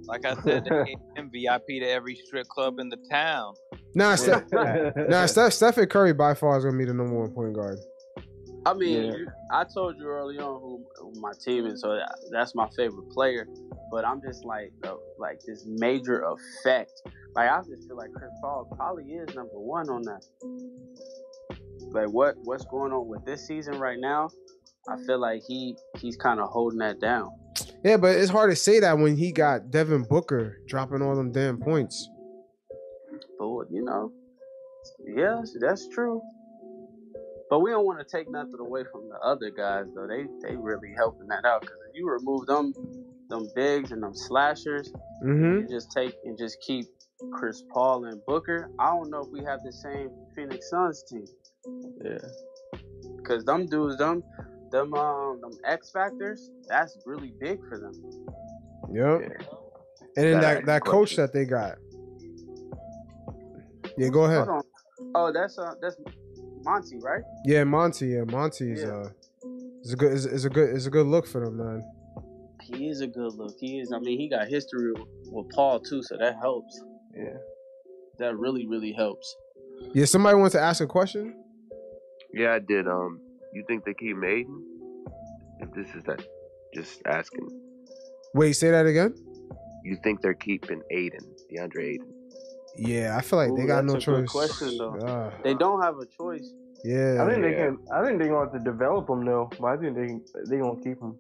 [0.08, 3.54] Like I said, they gave him VIP to every strip club in the town.
[3.96, 7.54] Nah, Steph, nah, Steph, Stephen Curry by far is gonna be the number one point
[7.56, 7.80] guard.
[8.66, 9.16] I mean, Yeah.
[9.52, 13.10] I told you early on who, who my team is, so that- that's my favorite
[13.10, 13.48] player.
[13.90, 16.92] But I'm just like, the, like this major effect.
[17.34, 20.24] Like I just feel like Chris Paul probably is number one on that.
[21.92, 24.30] Like what what's going on with this season right now?
[24.90, 27.30] I feel like he he's kind of holding that down.
[27.84, 31.32] Yeah, but it's hard to say that when he got Devin Booker dropping all them
[31.32, 32.10] damn points.
[33.70, 34.12] But what- you know,
[35.06, 36.22] yes, that's true.
[37.50, 40.08] But we don't want to take nothing away from the other guys though.
[40.08, 42.74] They they really helping that out because if you remove them
[43.30, 44.92] them bigs and them slashers,
[45.24, 45.62] Mm-hmm.
[45.62, 46.86] you just take and just keep
[47.34, 48.70] Chris Paul and Booker.
[48.78, 51.26] I don't know if we have the same Phoenix Suns team
[52.06, 52.20] yeah.
[53.18, 54.22] because them dudes, them
[54.72, 57.94] them um them X factors, that's really big for them.
[58.94, 59.22] Yep.
[59.22, 59.46] Yeah.
[60.18, 61.78] And then That that, that coach that they got.
[63.98, 64.48] Yeah, go ahead.
[64.48, 65.12] Hold on.
[65.16, 65.96] Oh, that's uh that's
[66.64, 67.24] Monty, right?
[67.46, 68.08] Yeah, Monty.
[68.08, 68.90] Yeah, Monty is Yeah.
[68.90, 69.10] uh
[69.84, 71.84] is a good is, is a good is a good look for them, man.
[72.62, 73.56] He is a good look.
[73.60, 73.92] He is.
[73.94, 76.82] I mean, he got history with, with Paul too, so that helps.
[77.16, 77.38] Yeah.
[78.20, 79.36] That really, really helps.
[79.94, 81.36] Yeah, somebody wants to ask a question.
[82.34, 82.88] Yeah, I did.
[82.88, 83.22] Um,
[83.54, 84.64] you think they keep Maiden?
[85.60, 86.22] If this is that,
[86.74, 87.48] just asking.
[88.34, 89.16] Wait, say that again.
[89.84, 91.22] You think they're keeping Ayton,
[91.52, 92.14] DeAndre Ayton?
[92.78, 94.32] Yeah, I feel like they Ooh, got no that's a good choice.
[94.32, 94.98] question, though.
[95.06, 96.48] Ah, They don't have a choice.
[96.84, 97.78] yeah, I think they can.
[97.92, 99.50] I think they're going to have to develop them though.
[99.60, 100.20] But I think they
[100.50, 101.18] they gonna keep them.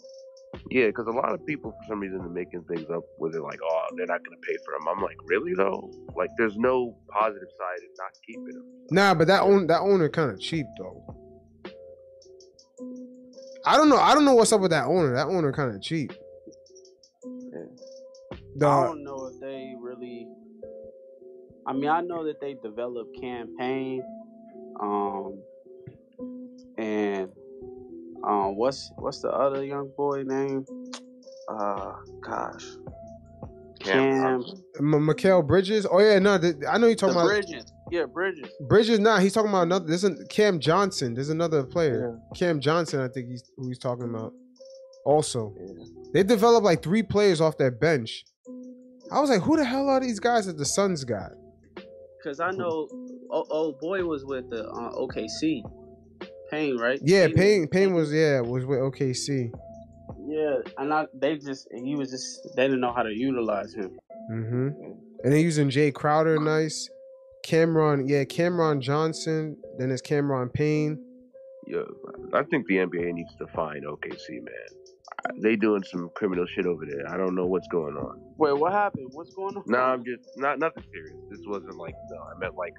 [0.71, 3.41] Yeah, because a lot of people, for some reason, are making things up with it,
[3.41, 4.87] like, oh, they're not going to pay for them.
[4.87, 5.91] I'm like, really though?
[6.15, 8.65] Like, there's no positive side in not keeping them.
[8.91, 11.03] Nah, but that own that owner kind of cheap though.
[13.65, 13.97] I don't know.
[13.97, 15.13] I don't know what's up with that owner.
[15.13, 16.13] That owner kind of cheap.
[17.23, 17.59] I
[18.55, 20.27] The, don't know if they really.
[21.67, 24.01] I mean, I know that they developed Cam Payne,
[24.79, 25.37] um,
[26.77, 27.29] and
[28.23, 30.65] um, what's what's the other young boy name?
[31.49, 32.65] Uh, gosh,
[33.79, 34.43] Cam.
[34.79, 35.85] M- Mikal Bridges.
[35.89, 37.65] Oh yeah, no, the, I know you're The talking about Bridges.
[37.91, 38.49] Yeah, Bridges.
[38.67, 38.99] Bridges.
[38.99, 39.85] Nah, he's talking about another.
[39.87, 41.13] There's a Cam Johnson.
[41.13, 42.37] There's another player, Yeah.
[42.37, 42.99] Cam Johnson.
[43.01, 44.33] I think he's who he's talking about.
[45.05, 45.83] Also, Yeah.
[46.13, 48.25] they developed like three players off their bench.
[49.09, 51.31] I was like, who the hell are these guys that the Suns got?
[52.17, 52.87] Because I know
[53.29, 55.63] oh, old boy was with the uh, OKC.
[56.49, 56.99] Payne, right?
[57.03, 57.67] Yeah, Payne.
[57.67, 59.51] Payne was yeah was with OKC.
[60.25, 63.97] Yeah, and I, they just he was just they didn't know how to utilize him.
[64.31, 64.69] Mm-hmm.
[65.23, 66.89] And they're using Jae Crowder, nice.
[67.43, 69.57] Cameron, yeah, Cameron Johnson.
[69.77, 71.03] Then it's Cameron Payne.
[71.65, 71.83] Yeah,
[72.33, 74.86] I think the NBA needs to find OKC, man.
[75.41, 77.07] They doing some criminal shit over there.
[77.11, 78.21] I don't know what's going on.
[78.37, 79.07] Wait, what happened?
[79.11, 79.63] What's going on?
[79.65, 81.15] No, I'm just not nothing serious.
[81.29, 82.17] This wasn't like no.
[82.21, 82.73] I meant like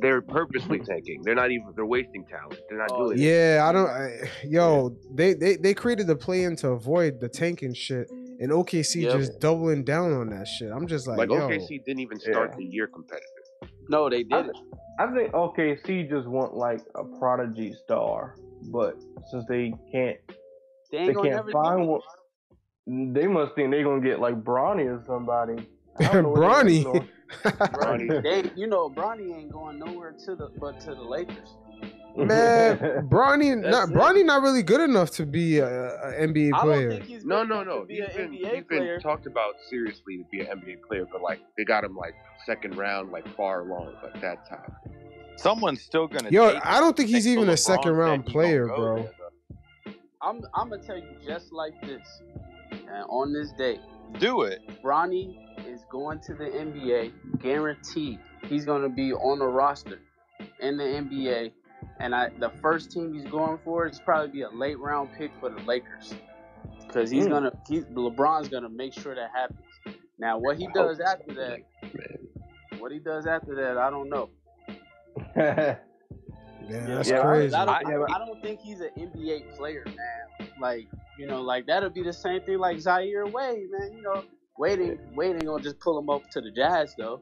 [0.00, 1.22] they're purposely tanking.
[1.24, 1.72] They're not even.
[1.76, 2.58] They're wasting talent.
[2.68, 3.18] They're not Oh, doing.
[3.18, 3.22] it.
[3.22, 3.88] Yeah, I don't.
[3.88, 8.50] I, yo, they, they they created the play in to avoid the tanking shit, and
[8.50, 9.12] OKC Yep.
[9.18, 10.70] just doubling down on that shit.
[10.72, 12.56] I'm just like, Like yo, OKC didn't even start Yeah.
[12.58, 13.28] the year competitive.
[13.88, 14.56] No, they didn't.
[14.98, 18.36] I think OKC just want like a prodigy star,
[18.70, 18.96] but
[19.30, 20.18] since they can't,
[20.90, 22.00] They they can't find do one.
[23.14, 25.66] They must think they're gonna get like Bronny or somebody.
[25.98, 27.08] I don't know what they're Bronny.
[27.42, 28.22] Bronny.
[28.22, 31.48] They, you know, Bronny ain't going nowhere to the but to the Lakers.
[32.16, 33.94] man, Bronny, not it.
[33.94, 36.90] Bronny, not really good enough to be an a NBA I don't player.
[36.90, 37.80] think he's No, good no, enough no.
[37.80, 38.94] to be He's an been, NBA he's player.
[38.94, 42.14] been talked about seriously to be an NBA player, but like they got him like
[42.44, 43.94] second round, like far along.
[44.02, 44.74] But that time,
[45.36, 46.30] Someone's still gonna.
[46.30, 48.96] Yo, take I don't think he's even a second round player, bro.
[49.02, 49.12] there.
[50.22, 52.22] I'm I'm gonna tell you just like this.
[52.70, 53.78] And on this day,
[54.18, 54.60] Do it.
[54.82, 58.18] Bronny is going to the NBA, guaranteed.
[58.46, 60.00] He's gonna be on the roster
[60.60, 61.52] in the NBA,
[62.00, 65.30] and I the first team he's going for is probably be a late round pick
[65.40, 66.14] for the Lakers,
[66.86, 67.30] because he's Mm.
[67.30, 69.60] gonna he's LeBron's gonna make sure that happens.
[70.18, 71.60] Now, what he does after that,
[72.78, 74.30] what he does after that, I don't know.
[76.66, 77.54] Yeah, that's Yeah, I- crazy.
[77.54, 80.48] I don't, Yeah, but- I don't think he's an NBA player, man.
[80.60, 80.86] Like,
[81.18, 83.92] you know, like that'll be the same thing like Zaire Wade, man.
[83.92, 84.24] You know,
[84.58, 87.20] waiting, ain't, Wade ain't gonna just pull him up to the Jazz though.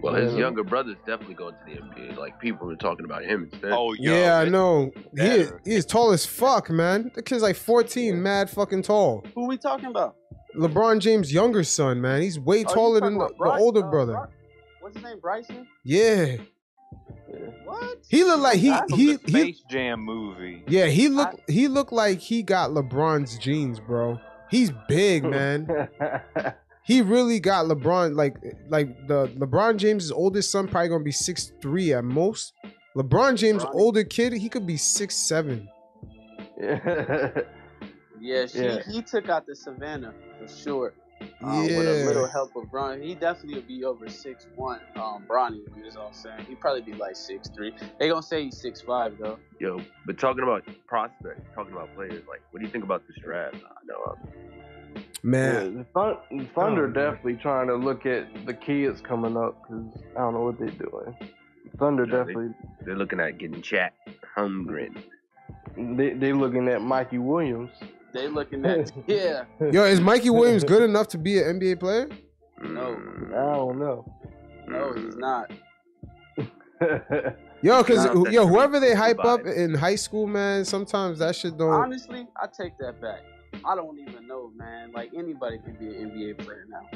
[0.00, 0.38] well, his Yeah.
[0.38, 2.16] younger brother's definitely going to the NBA.
[2.16, 3.72] Like people were talking about him instead.
[3.72, 4.90] Oh, yo, yeah, I know.
[5.14, 7.10] He is, he is tall as fuck, man.
[7.14, 9.22] The kid's like 14, mad fucking tall.
[9.34, 10.16] Who are we talking about?
[10.56, 12.22] LeBron James' younger son, man.
[12.22, 14.12] He's way Oh, taller than the, about the older uh, brother.
[14.14, 14.26] Bry-
[14.80, 15.20] What's his name?
[15.20, 15.66] Bryson?
[15.84, 16.36] Yeah,
[17.64, 17.98] What?
[18.08, 19.32] he looked like he From he the he.
[19.32, 20.62] Space Jam movie.
[20.66, 24.18] Yeah, he looked he looked like he got LeBron's genes, bro.
[24.50, 25.68] He's big, man.
[26.84, 28.36] He really got LeBron like
[28.70, 32.54] like the LeBron James' oldest son probably gonna be six three at most.
[32.96, 33.74] LeBron James' Bronny.
[33.74, 35.68] older kid, he could be six seven.
[38.20, 38.80] Yeah, she, Yeah.
[38.90, 40.92] he took out the Savannah for sure.
[41.42, 44.80] Um, With a little help of Bronny, he definitely would be over six one.
[44.96, 47.72] Um, Bronny, when I'm saying, he'd probably be like six three.
[47.98, 49.38] They gonna say he's six five though.
[49.60, 53.16] Yo, but talking about prospects, talking about players, like what do you think about this
[53.24, 53.56] draft?
[53.56, 54.04] I know.
[54.10, 54.28] um,
[54.96, 55.74] Yeah, man.
[55.78, 56.92] the Thun- the Thunder Oh, man.
[56.92, 60.68] definitely trying to look at the kids coming up because I don't know what they're
[60.70, 61.16] doing.
[61.78, 62.54] Thunder Yeah, definitely
[62.84, 63.94] They're looking at getting Chet
[64.36, 65.02] Holmgren.
[65.76, 67.70] they they looking at Mikey Williams.
[68.18, 69.44] They looking at yeah.
[69.60, 72.08] Yo, is Mikey Williams good enough to be an NBA player?
[72.60, 72.96] No.
[72.96, 74.12] Mm, I don't know.
[74.66, 75.52] No, he's not.
[77.62, 81.56] Yo, cause Nah, yo, whoever they hype up in high school, man, sometimes that shit
[81.58, 81.70] don't.
[81.70, 83.20] Honestly, I take that back.
[83.64, 84.92] I don't even know, man.
[84.92, 86.86] Like anybody could be an NBA player now.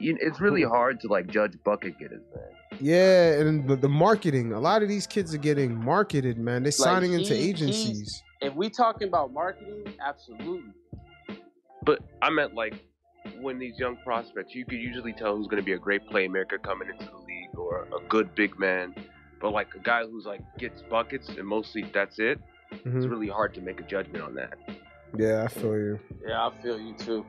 [0.00, 2.78] you, it's really hard to like judge bucket get getters, man.
[2.80, 4.52] Yeah, and the, the marketing.
[4.52, 6.64] A lot of these kids are getting marketed, man.
[6.64, 8.22] They're signing into he- agencies.
[8.42, 10.72] If we talking about marketing, absolutely.
[11.84, 12.74] But I meant like
[13.40, 16.60] when these young prospects, you could usually tell who's going to be a great playmaker
[16.62, 18.94] coming into the league or a good big man.
[19.40, 22.40] But like a guy who's like gets buckets and mostly that's it.
[22.72, 23.10] It's Mhm.
[23.10, 24.54] really hard to make a judgment on that.
[25.16, 26.00] Yeah, I feel you.
[26.26, 27.24] Yeah, I feel you too.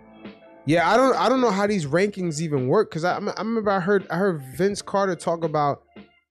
[0.65, 3.69] Yeah, I don't I don't know how these rankings even work because I, I remember
[3.69, 5.83] I heard I heard Vince Carter talk about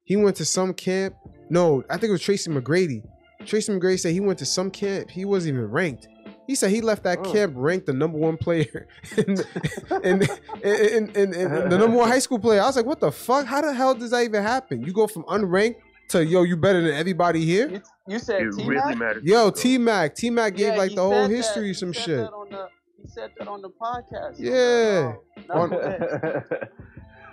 [0.05, 1.15] he went to some camp.
[1.51, 3.05] No, I think it was Tracy McGrady.
[3.47, 5.11] Tracy McGrady said he went to some camp.
[5.11, 6.09] He wasn't even ranked.
[6.47, 7.33] He said he left that Oh.
[7.33, 9.37] camp ranked the number one player in,
[10.03, 10.29] in, in,
[10.63, 12.61] in, in- in- the number one high school player.
[12.61, 13.47] I was like, what the fuck?
[13.47, 14.83] How the hell does that even happen?
[14.83, 15.77] You go from unranked
[16.09, 17.69] to yo, you better than everybody here.
[17.71, 19.23] You, you said It T really matters.
[19.25, 19.51] Yo.
[19.51, 21.35] T Mac, T Mac gave Yeah, like the whole said that.
[21.37, 22.19] history, He some shit.
[22.21, 22.69] on the-
[23.01, 24.35] he said that on the podcast.
[24.39, 25.15] Yeah.
[25.51, 26.69] Oh, on- Knuckleheads.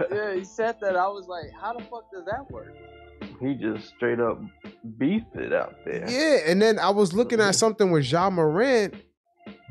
[0.12, 0.96] yeah, he said that.
[0.96, 2.74] I was like, how the fuck does that work?
[3.40, 4.40] He just straight up
[4.98, 6.10] beefed it out there.
[6.10, 8.94] Yeah, and then I was looking at something with Ja Morant.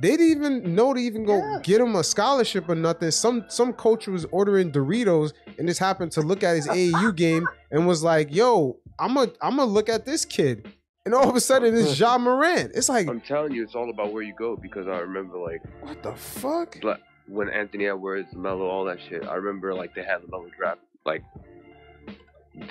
[0.01, 1.59] They didn't even know to even go Yeah.
[1.63, 3.11] get him a scholarship or nothing.
[3.11, 7.47] Some some coach was ordering Doritos and just happened to look at his AAU game
[7.71, 10.69] and was like, "Yo, I'm a I'm gonna look at this kid."
[11.05, 12.73] And all of a sudden, it's Ja Morant.
[12.75, 15.63] It's like, I'm telling you, it's all about where you go because I remember like
[15.83, 16.77] what the fuck?
[16.85, 19.27] like when Anthony Edwards, Melo, all that shit.
[19.27, 21.23] I remember like they had the Melo draft like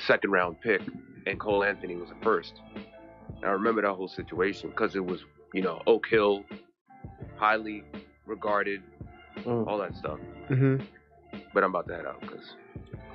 [0.06, 0.82] second round pick,
[1.26, 2.54] and Cole Anthony was the first.
[2.76, 5.24] And I remember that whole situation because it was
[5.54, 6.46] you know Oak Hill,
[7.38, 7.84] highly
[8.26, 8.82] regarded,
[9.46, 9.68] Mm.
[9.68, 10.20] all that stuff.
[10.48, 10.78] hmm
[11.54, 12.56] But I'm about to head out because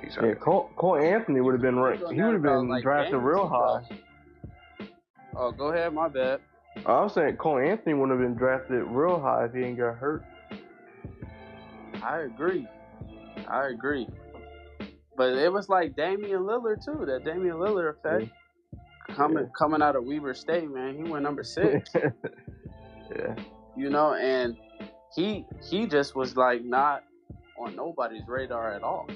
[0.01, 0.23] he's out.
[0.25, 1.99] Yeah, Cole, Cole Anthony would have been right.
[2.11, 3.81] He would have been like, drafted games real high.
[3.83, 3.99] stuff.
[5.35, 5.93] Oh, go ahead.
[5.93, 6.39] My bad.
[6.85, 9.95] I was saying Cole Anthony would have been drafted real high if he ain't got
[9.97, 10.23] hurt.
[12.01, 12.67] I agree.
[13.47, 14.07] I agree.
[15.15, 17.05] But it was like Damian Lillard too.
[17.05, 18.31] That Damian Lillard effect
[19.15, 20.95] coming coming out of Weber State, man.
[20.95, 21.89] He went number six.
[21.95, 23.35] yeah.
[23.75, 24.57] you know, and
[25.15, 27.03] he he just was like not
[27.59, 29.07] on nobody's radar at all.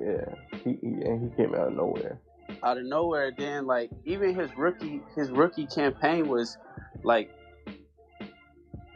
[0.00, 0.24] Yeah.
[0.64, 2.18] He, he and he came out of nowhere.
[2.62, 6.58] Out of nowhere, then like even his rookie his rookie campaign was
[7.04, 7.30] like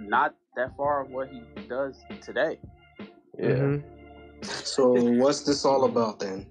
[0.01, 2.59] not that far of what he does today.
[3.39, 3.49] Yeah.
[3.49, 3.83] Mhm.
[4.43, 6.47] So what's this all about then?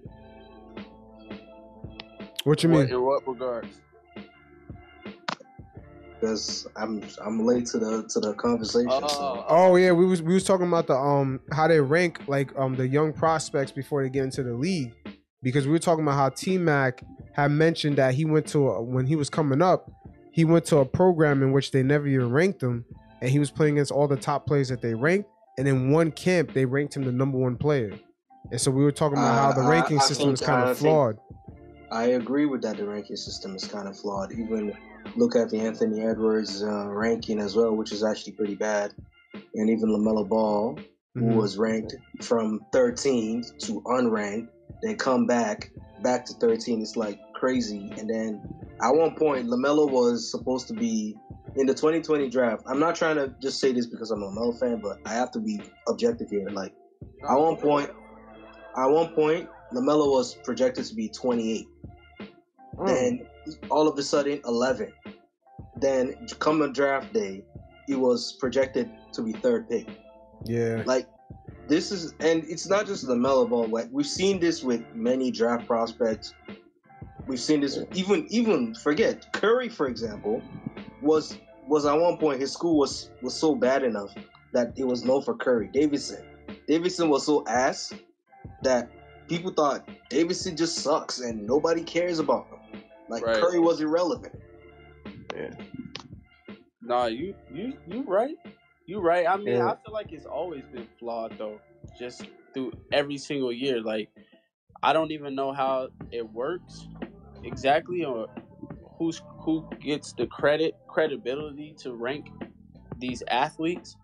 [2.44, 2.94] What you What, mean?
[2.96, 3.82] in what regards?
[6.20, 8.90] Because I'm I'm late to the to the conversation.
[8.90, 9.46] so.
[9.48, 12.76] Oh yeah, we was we was talking about the um how they rank like um
[12.76, 14.94] the young prospects before they get into the league,
[15.44, 17.04] because we were talking about how T Mac
[17.34, 19.92] had mentioned that he went to a, when he was coming up,
[20.32, 22.84] he went to a program in which they never even ranked him,
[23.22, 26.12] and he was playing against all the top players that they ranked, and in one
[26.12, 27.94] camp they ranked him the number one player,
[28.52, 30.64] and so we were talking about how the Uh, I- ranking I system is kind
[30.64, 31.18] I of think- flawed.
[31.90, 32.78] I agree with that.
[32.78, 34.34] The ranking system is kind of flawed.
[34.34, 34.74] Even
[35.16, 38.94] look at the Anthony Edwards uh, ranking as well, which is actually pretty bad.
[39.56, 40.78] And even Lamelo Ball,
[41.14, 41.36] who Mhm.
[41.38, 44.50] was ranked from 13 to unranked,
[44.84, 45.72] then come back
[46.04, 46.82] back to 13.
[46.82, 47.92] It's like crazy.
[47.98, 48.42] And then
[48.84, 51.16] at one point, Lamelo was supposed to be
[51.58, 52.64] in the 2020 draft.
[52.68, 55.32] I'm not trying to just say this because I'm a Lamelo fan, but I have
[55.32, 56.48] to be objective here.
[56.50, 56.74] Like
[57.28, 57.90] at one point,
[58.78, 61.68] at one point, Lamelo was projected to be 28.
[62.78, 62.86] Hmm.
[62.86, 63.28] Then
[63.70, 64.94] all of a sudden, 11.
[65.80, 67.44] Then come a draft day,
[67.88, 69.88] he was projected to be third pick.
[70.46, 71.08] Yeah, Like
[71.68, 73.68] this is, and it's not just the Lamelo Ball.
[73.68, 76.34] Like we've seen this with many draft prospects.
[77.28, 80.42] We've seen this even even forget Curry, for example,
[81.02, 84.14] was was at one point his school was was so bad enough
[84.54, 85.70] that it was known for Curry.
[85.72, 86.24] Davidson,
[86.68, 87.94] Davidson was so ass
[88.64, 88.90] that
[89.28, 92.82] people thought Davidson just sucks and nobody cares about him.
[93.10, 93.42] Like Right.
[93.42, 94.36] Curry was irrelevant.
[95.36, 95.52] Yeah.
[96.82, 98.36] Nah, you you you right.
[98.86, 99.28] You right.
[99.28, 99.72] I mean, Yeah.
[99.72, 101.60] I feel like it's always been flawed though.
[102.00, 103.82] Just through every single year.
[103.82, 104.10] Like
[104.82, 106.88] I don't even know how it works
[107.44, 108.28] exactly or
[108.98, 112.30] who's who gets the credit credibility to rank
[112.98, 113.96] these athletes.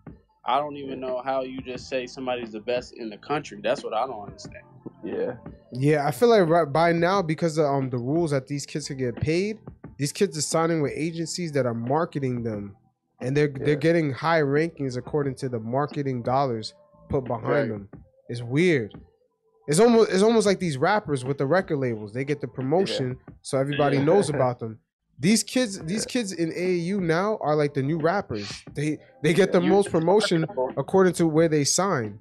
[0.46, 3.60] I don't even know how you just say somebody's the best in the country.
[3.62, 4.64] That's what I don't understand.
[5.02, 5.36] Yeah.
[5.72, 8.86] Yeah, I feel like right by now because of um the rules that these kids
[8.88, 9.58] can get paid,
[9.96, 12.76] these kids are signing with agencies that are marketing them,
[13.20, 13.64] and they're Yeah.
[13.64, 16.74] they're getting high rankings according to the marketing dollars
[17.08, 17.68] put behind Right.
[17.68, 17.88] them.
[18.28, 18.94] It's weird.
[19.66, 22.12] It's almost it's almost like these rappers with the record labels.
[22.12, 24.04] They get the promotion, so everybody Yeah.
[24.04, 24.78] knows about them.
[25.18, 28.50] These kids, these kids in AAU now are like the new rappers.
[28.74, 30.46] They they get the most promotion
[30.76, 32.18] according to where they sign.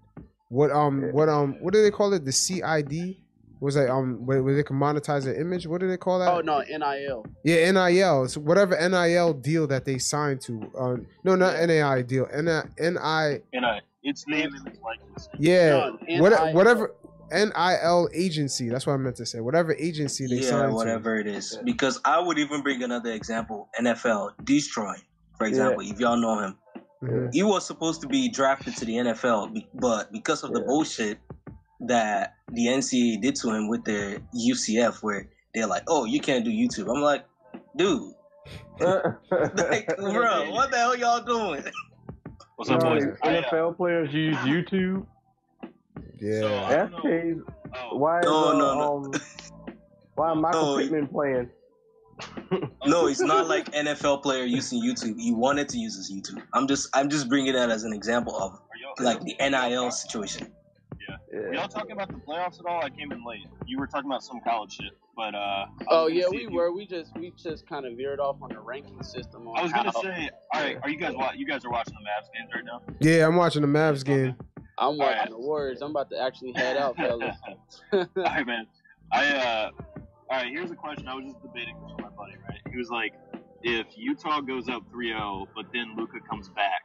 [0.50, 2.26] What um what um what do they call it?
[2.26, 3.18] The CID
[3.60, 5.66] was that um where, where they can monetize their image.
[5.66, 6.32] What do they call that?
[6.32, 7.26] Oh no, NIL.
[7.44, 8.26] Yeah, NIL.
[8.26, 10.72] It's whatever NIL deal that they signed to.
[10.78, 12.28] Uh, no, not NAI deal.
[12.28, 15.30] NI, NI And its name and likeness.
[15.40, 15.70] yeah,
[16.08, 16.94] No, what, whatever
[17.34, 18.70] NIL agency.
[18.70, 19.40] That's what I meant to say.
[19.40, 21.58] Whatever agency they yeah, signed whatever it is.
[21.64, 24.96] Because I would even bring another example: NFL, Destroy,
[25.38, 25.82] for example.
[25.82, 27.08] If y'all know him, to.
[27.08, 27.34] Mhm.
[27.34, 31.20] he was supposed to be drafted to the NFL, but because of the bullshit
[31.82, 36.46] that the NCAA did to him with their UCF, where they're like, "Oh, you can't
[36.46, 37.26] do YouTube," I'm like,
[37.76, 38.14] dude,
[38.80, 41.64] like, bro, what the hell y'all doing?
[42.56, 43.04] What's up, boys?
[43.24, 45.06] Right, I, NFL players use YouTube.
[46.20, 46.40] Yeah.
[46.40, 47.10] So, That's don't know.
[47.10, 47.56] case.
[47.92, 49.06] Oh, Why is No, uh, no, no.
[49.06, 49.12] um
[50.16, 51.50] why Michael No, he- Pittman playing?
[52.86, 55.20] No, it's not like NFL player using YouTube.
[55.20, 56.42] He wanted to use his YouTube.
[56.54, 58.60] I'm just, I'm just bringing that as an example of
[59.00, 60.54] like the NIL situation.
[61.34, 61.62] Were Yeah.
[61.62, 62.84] y'all talking about the playoffs at all?
[62.84, 63.48] I came in late.
[63.66, 65.66] You were talking about some college shit, but uh.
[65.88, 66.72] Oh yeah, we if you- were.
[66.72, 69.48] We just we just kind of veered off on the ranking system.
[69.48, 71.72] On I was gonna how- say, all right, are you guys wa- you guys are
[71.72, 72.82] watching the Mavs games right now?
[73.00, 74.36] Yeah, I'm watching the Mavs game.
[74.78, 75.30] I'm watching Alright.
[75.30, 75.82] the Warriors.
[75.82, 77.36] I'm about to actually head out, fellas.
[77.94, 78.66] all right, man.
[79.12, 79.70] I uh,
[80.30, 80.48] all right.
[80.48, 81.08] Here's a question.
[81.08, 82.34] I was just debating this with my buddy.
[82.50, 82.60] Right?
[82.72, 83.14] He was like,
[83.62, 86.82] if Utah goes up 3-0, but then Luka comes back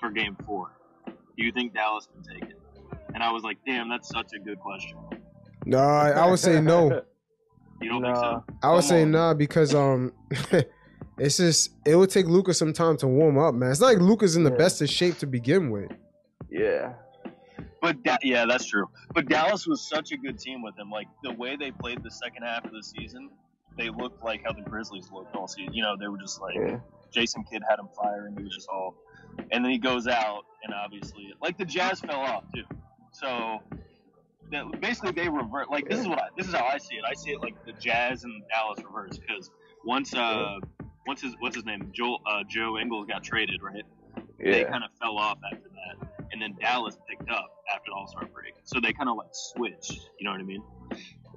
[0.00, 0.72] for Game Four,
[1.06, 2.58] do you think Dallas can take it?
[3.14, 4.96] And I was like, damn, that's such a good question.
[5.66, 7.02] No, I, I would say no.
[7.80, 8.44] You don't think so?
[8.62, 9.10] I would Come say on.
[9.10, 10.12] nah because um,
[11.18, 13.72] it's just it would take Luka some time to warm up, man.
[13.72, 14.56] It's not like Luka's in the Yeah.
[14.56, 15.90] best of shape to begin with.
[16.48, 16.92] Yeah.
[17.82, 18.88] But da- yeah, that's true.
[19.14, 20.90] But Dallas was such a good team with him.
[20.90, 23.28] Like the way they played the second half of the season,
[23.76, 25.74] they looked like how the Grizzlies looked all season.
[25.74, 26.78] You know, they were just like Yeah.
[27.12, 28.36] Jason Kidd had him firing.
[28.38, 28.94] He was just all,
[29.50, 32.64] and then he goes out, and obviously, like the Jazz fell off too.
[33.12, 33.58] So
[34.50, 35.70] that, basically, they revert.
[35.70, 37.04] Like this is what I, this is how I see it.
[37.04, 39.50] I see it like the Jazz and Dallas reverse because
[39.84, 40.58] once uh
[41.06, 43.82] once his what's his name Joel uh, Joe Ingles got traded, right?
[44.38, 44.52] Yeah.
[44.52, 45.71] They kind of fell off after that,
[46.32, 48.54] and then Dallas picked up after the All Star break.
[48.64, 49.92] So they kind of like switched.
[50.18, 50.62] You know what I mean?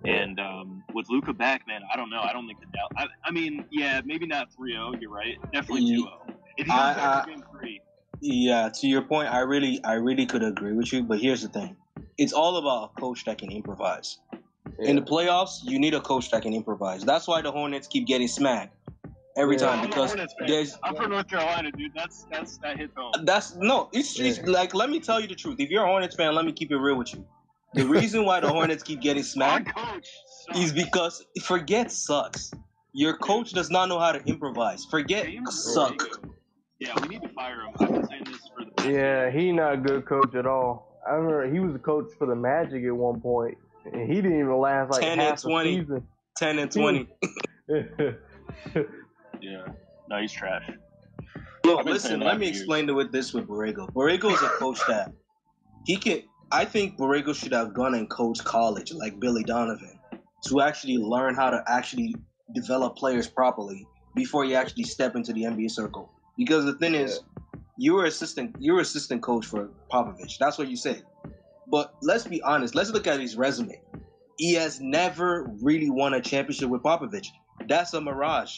[0.06, 2.20] And um, with Luka back, man, I don't know.
[2.22, 2.92] I don't think the Dallas.
[2.98, 5.02] I, I mean, yeah, maybe not 3-0.
[5.02, 5.38] You're right.
[5.52, 6.36] Definitely Ye- 2-0.
[6.58, 7.82] If he I- comes back I- for game three,
[8.22, 11.04] Yeah, to your point, I really, I really could agree with you.
[11.04, 11.76] But here's the thing:
[12.18, 14.20] it's all about a coach that can improvise.
[14.80, 17.04] In the playoffs, you need a coach that can improvise.
[17.04, 18.76] That's why the Hornets keep getting smacked
[19.38, 19.62] every Yeah.
[19.68, 20.16] time I'm because
[20.48, 21.92] there's I'm from North Carolina, dude.
[21.96, 23.12] That's that's that hits home.
[23.26, 25.60] that's no, it's, it's like let me tell you the truth.
[25.60, 27.26] If you're a Hornets fan, let me keep it real with you.
[27.74, 29.78] The reason why the Hornets keep getting smacked
[30.56, 32.52] is because forget sucks.
[32.94, 34.86] Your coach does not know how to improvise.
[34.86, 35.98] Forget James suck.
[35.98, 36.32] Borrego.
[36.80, 37.74] Yeah, we need to fire him.
[37.80, 41.00] I've been saying this for the past Yeah, he not a good coach at all.
[41.08, 43.58] I remember he was a coach for the Magic at one point,
[43.92, 45.80] and he didn't even last like 10 and half a 20.
[45.82, 46.08] season.
[46.38, 47.08] Ten and twenty.
[49.46, 49.66] Yeah.
[50.10, 50.70] No, he's trash.
[51.64, 52.20] Look, listen.
[52.20, 52.58] Let me years.
[52.58, 53.92] explain it with this with Borrego.
[53.94, 55.12] Borrego is a coach that
[55.86, 56.24] he can.
[56.52, 60.00] I think Borrego should have gone and coached college like Billy Donovan
[60.48, 62.16] to actually learn how to actually
[62.54, 63.86] develop players properly
[64.16, 66.12] before you actually step into the NBA circle.
[66.38, 67.20] Because the thing is,
[67.78, 68.56] you were assistant.
[68.60, 70.38] You were assistant coach for Popovich.
[70.40, 71.04] That's what you said.
[71.68, 72.74] But let's be honest.
[72.74, 73.82] Let's look at his resume.
[74.38, 77.28] He has never really won a championship with Popovich.
[77.68, 78.56] That's a mirage.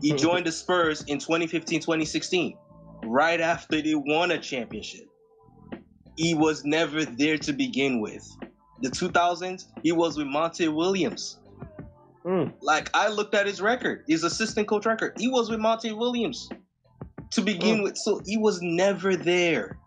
[0.00, 2.56] He joined the Spurs in 2015 2016,
[3.04, 5.06] right after they won a championship.
[6.16, 8.26] He was never there to begin with.
[8.80, 11.38] The 2000s, he was with Monty Williams.
[12.24, 12.52] Mm.
[12.60, 15.14] Like, I looked at his record, his assistant coach record.
[15.18, 16.48] He was with Monty Williams
[17.30, 17.82] to begin Mm.
[17.84, 17.96] with.
[17.96, 19.78] So he was never there.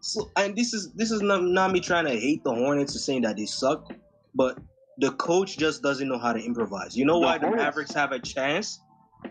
[0.00, 2.98] So, and this is this is not, not me trying to hate the Hornets or
[2.98, 3.90] saying that they suck,
[4.34, 4.58] but
[4.98, 6.96] the coach just doesn't know how to improvise.
[6.96, 8.80] You know The why the Mavericks have a chance?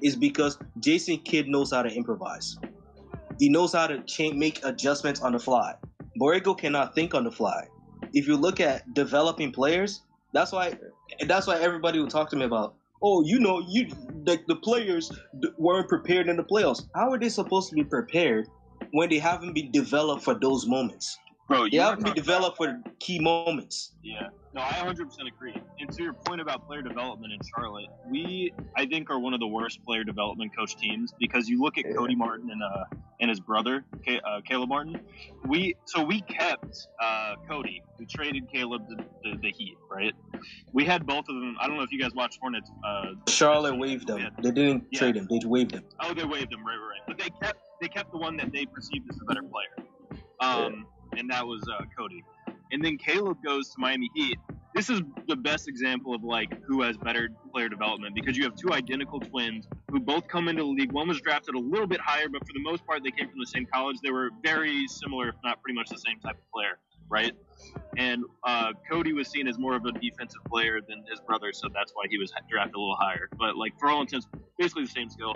[0.01, 2.57] Is because Jason Kidd knows how to improvise.
[3.39, 5.75] He knows how to make adjustments on the fly.
[6.19, 7.67] Borrego cannot think on the fly.
[8.13, 10.01] If you look at developing players,
[10.33, 10.77] that's why
[11.27, 12.75] that's why everybody will talk to me about.
[13.01, 13.87] Oh, you know, you
[14.23, 15.11] the, the players
[15.57, 16.87] weren't prepared in the playoffs.
[16.95, 18.47] How are they supposed to be prepared
[18.91, 21.17] when they haven't been developed for those moments?
[21.47, 23.93] Bro, you were been talking about- developed for key moments.
[24.03, 24.27] Yeah.
[24.53, 25.55] No, I 100% agree.
[25.79, 29.39] And to your point about player development in Charlotte, we I think are one of
[29.39, 31.93] the worst player development coach teams because you look at Yeah.
[31.93, 32.85] Cody Martin and uh
[33.19, 34.99] and his brother Ca- uh, Caleb Martin.
[35.45, 37.81] We so we kept uh, Cody.
[37.97, 40.13] We traded Caleb to the, the Heat, right?
[40.73, 41.55] We had both of them.
[41.61, 42.69] I don't know if you guys watched Hornets.
[42.85, 44.19] Uh, Charlotte waived them.
[44.19, 44.29] Yeah.
[44.41, 44.99] They didn't Yeah.
[44.99, 45.27] trade him.
[45.29, 45.83] They waived him.
[45.99, 47.01] Oh, they waived him, right, right, right.
[47.07, 49.87] But they kept they kept the one that they perceived as the better player,
[50.41, 50.85] um,
[51.17, 52.23] and that was uh, Cody.
[52.71, 54.37] And then Caleb goes to Miami Heat.
[54.75, 58.55] This is the best example of like who has better player development because you have
[58.55, 60.91] two identical twins who both come into the league.
[60.91, 63.39] One was drafted a little bit higher, but for the most part, they came from
[63.39, 63.97] the same college.
[64.03, 66.77] They were very similar, if not pretty much the same type of player,
[67.09, 67.31] right?
[67.97, 71.69] And uh, Cody was seen as more of a defensive player than his brother, so
[71.73, 73.29] that's why he was drafted a little higher.
[73.39, 74.27] But like for all intents,
[74.59, 75.33] basically the same skill.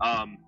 [0.00, 0.38] Um,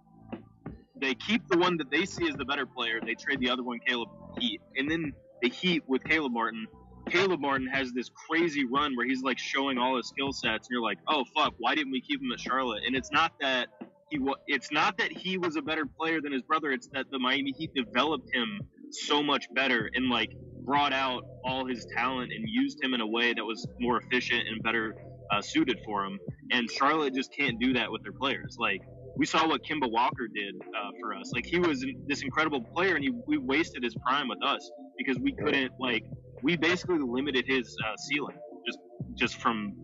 [1.00, 3.00] they keep the one that they see as the better player.
[3.04, 4.08] They trade the other one, Caleb
[4.38, 5.12] Heat, and then
[5.42, 6.66] the Heat with Caleb Martin.
[7.08, 10.72] Caleb Martin has this crazy run where he's like showing all his skill sets, and
[10.72, 12.82] you're like, oh fuck, why didn't we keep him at Charlotte?
[12.86, 13.68] And it's not that
[14.10, 16.72] he it's not that he was a better player than his brother.
[16.72, 18.60] It's that the Miami Heat developed him
[18.90, 20.30] so much better and like
[20.64, 24.46] brought out all his talent and used him in a way that was more efficient
[24.48, 24.94] and better
[25.32, 26.18] uh, suited for him.
[26.50, 28.56] And Charlotte just can't do that with their players.
[28.58, 28.82] Like
[29.20, 31.30] we saw what Kemba Walker did uh, for us.
[31.34, 34.62] Like he was this incredible player, and he, we wasted his prime with us
[34.96, 36.02] because we couldn't like
[36.42, 38.78] we basically limited his uh, ceiling just
[39.18, 39.74] just from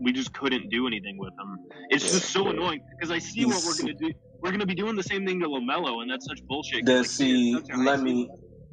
[0.00, 1.58] we just couldn't do anything with him.
[1.90, 4.12] It's just so annoying because I see what we're gonna do.
[4.40, 6.86] We're gonna be doing the same thing to Lamelo, and that's such bullshit.
[6.86, 8.28] The, like, see, that's let see me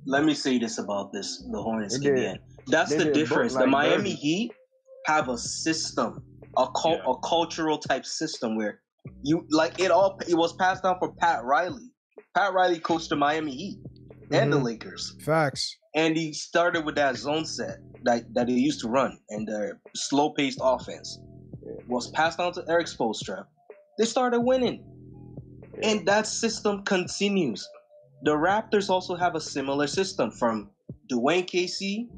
[0.05, 2.17] let me say this about this the Hornets They did.
[2.19, 2.37] again.
[2.67, 3.55] That's They the did both difference.
[3.55, 4.11] The Miami.
[4.11, 4.51] Heat
[5.07, 6.21] have a system,
[6.57, 7.11] a cul- Yeah.
[7.13, 8.81] a cultural type system where
[9.23, 10.17] you like it all.
[10.27, 11.89] It was passed down from Pat Riley.
[12.35, 13.77] Pat Riley coached the Miami Heat
[14.31, 14.63] and the Mhm.
[14.63, 15.75] Lakers, Facts.
[15.95, 19.79] and he started with that zone set that that they used to run and their
[19.95, 21.19] slow paced offense
[21.87, 23.45] was passed on to Erik Spoelstra.
[23.97, 24.83] They started winning,
[25.81, 27.67] and that system continues.
[28.23, 30.69] The Raptors also have a similar system from
[31.11, 32.09] Dwane Casey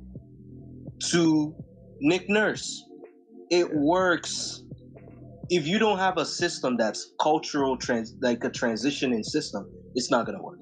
[1.11, 1.55] to
[2.01, 2.83] Nick Nurse.
[3.49, 4.63] it works
[5.49, 9.65] if you don't have a system that's cultural trans like a transitioning system
[9.95, 10.59] it's not gonna work.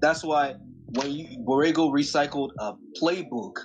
[0.00, 0.54] That's why
[0.94, 3.56] when you Borrego recycled a playbook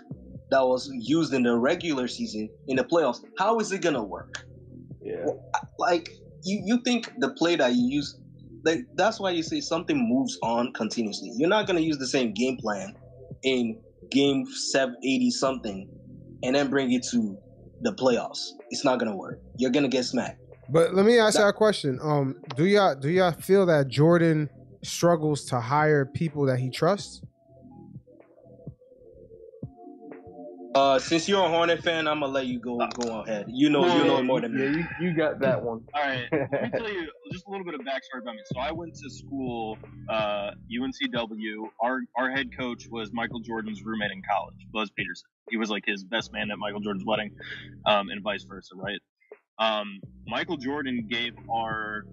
[0.50, 4.44] that was used in the regular season in the playoffs how is it gonna work?
[5.04, 5.26] Yeah.
[5.78, 6.10] like
[6.44, 8.18] you you think the play that you use
[8.64, 11.32] like that's why you say something moves on continuously.
[11.36, 12.96] You're not gonna use the same game plan
[13.44, 13.80] in
[14.12, 15.90] game 780 something
[16.44, 17.38] and then bring it to
[17.82, 20.40] the playoffs it's not gonna work you're gonna get smacked
[20.70, 22.00] But let me ask y'all a question.
[22.02, 24.50] Um, do y'all do y'all feel that Jordan
[24.84, 27.22] struggles to hire people that he trusts?
[30.76, 33.86] Uh since you're a hornet fan i'm gonna let you go go ahead you know
[33.88, 35.84] you know more than me Yeah, you, you got that one.
[35.96, 38.42] All right, let me tell you just a little bit of backstory about me.
[38.46, 39.78] So I went to school,
[40.10, 41.70] uh, UNCW.
[41.82, 45.30] Our our head coach was Michael Jordan's roommate in college, Buzz Peterson.
[45.50, 47.32] He was like his best man at Michael Jordan's wedding,
[47.86, 49.02] um, and vice versa, right?
[49.60, 52.04] Um, Michael Jordan gave our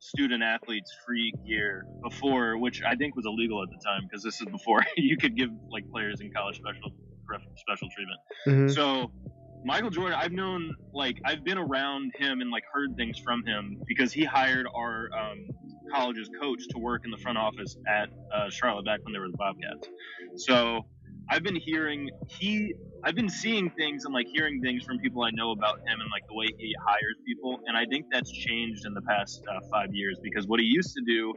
[0.00, 4.40] student athletes free gear before, which I think was illegal at the time because this
[4.40, 6.92] is before you could give like players in college special
[7.56, 8.20] special treatment.
[8.46, 8.74] Mhm.
[8.74, 9.12] So
[9.64, 13.80] Michael Jordan, I've known like I've been around him and like heard things from him
[13.86, 15.48] because he hired our um,
[15.92, 19.28] college's coach to work in the front office at uh, Charlotte back when they were
[19.30, 19.88] the Bobcats.
[20.36, 20.86] So
[21.30, 22.74] I've been hearing he,
[23.04, 26.10] I've been seeing things and like hearing things from people I know about him and
[26.12, 29.60] like the way he hires people, and I think that's changed in the past uh,
[29.72, 31.34] five years because what he used to do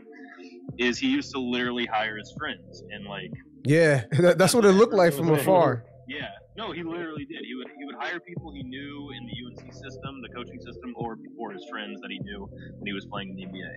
[0.78, 3.32] is he used to literally hire his friends and like
[3.66, 5.86] Yeah, that, that's what it looked like from afar.
[6.08, 7.44] yeah, no, he literally did.
[7.46, 10.94] He would he would hire people he knew in the UNC system, the coaching system,
[10.96, 13.74] or or his friends that he knew when he was playing in the NBA.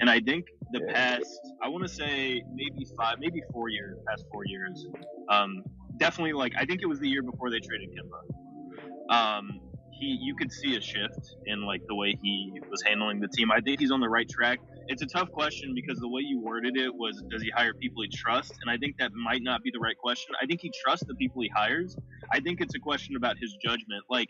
[0.00, 4.24] And I think the past, I want to say maybe five, maybe four years, past
[4.30, 4.86] four years,
[5.28, 5.62] um,
[5.96, 9.14] definitely like I think it was the year before they traded Kemba.
[9.14, 9.60] Um,
[9.92, 13.50] he you could see a shift in like the way he was handling the team.
[13.50, 14.60] I think he's on the right track.
[14.88, 18.02] It's a tough question because the way you worded it was does he hire people
[18.02, 18.56] he trusts?
[18.62, 20.34] And I think that might not be the right question.
[20.42, 21.94] I think he trusts the people he hires.
[22.32, 24.02] I think it's a question about his judgment.
[24.08, 24.28] Like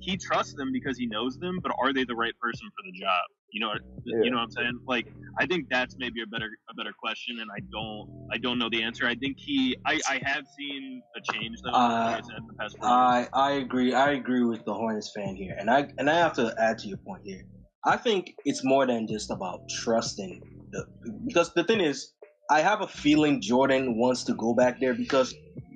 [0.00, 2.98] he trusts them because he knows them, but are they the right person for the
[2.98, 3.22] job?
[3.52, 3.72] You know,
[4.04, 4.16] Yeah.
[4.22, 4.78] you know what I'm saying?
[4.86, 5.06] Like
[5.38, 8.70] I think that's maybe a better a better question, and I don't I don't know
[8.70, 9.06] the answer.
[9.06, 11.72] I think he I, I have seen a change though.
[11.72, 12.76] Uh, I the past.
[12.82, 13.92] I I agree.
[13.92, 16.88] I agree with the Hornets fan here, and I and I have to add to
[16.88, 17.44] your point here.
[17.84, 20.86] I think it's more than just about trusting the
[21.26, 22.12] because the thing is,
[22.50, 25.34] I have a feeling Jordan wants to go back there because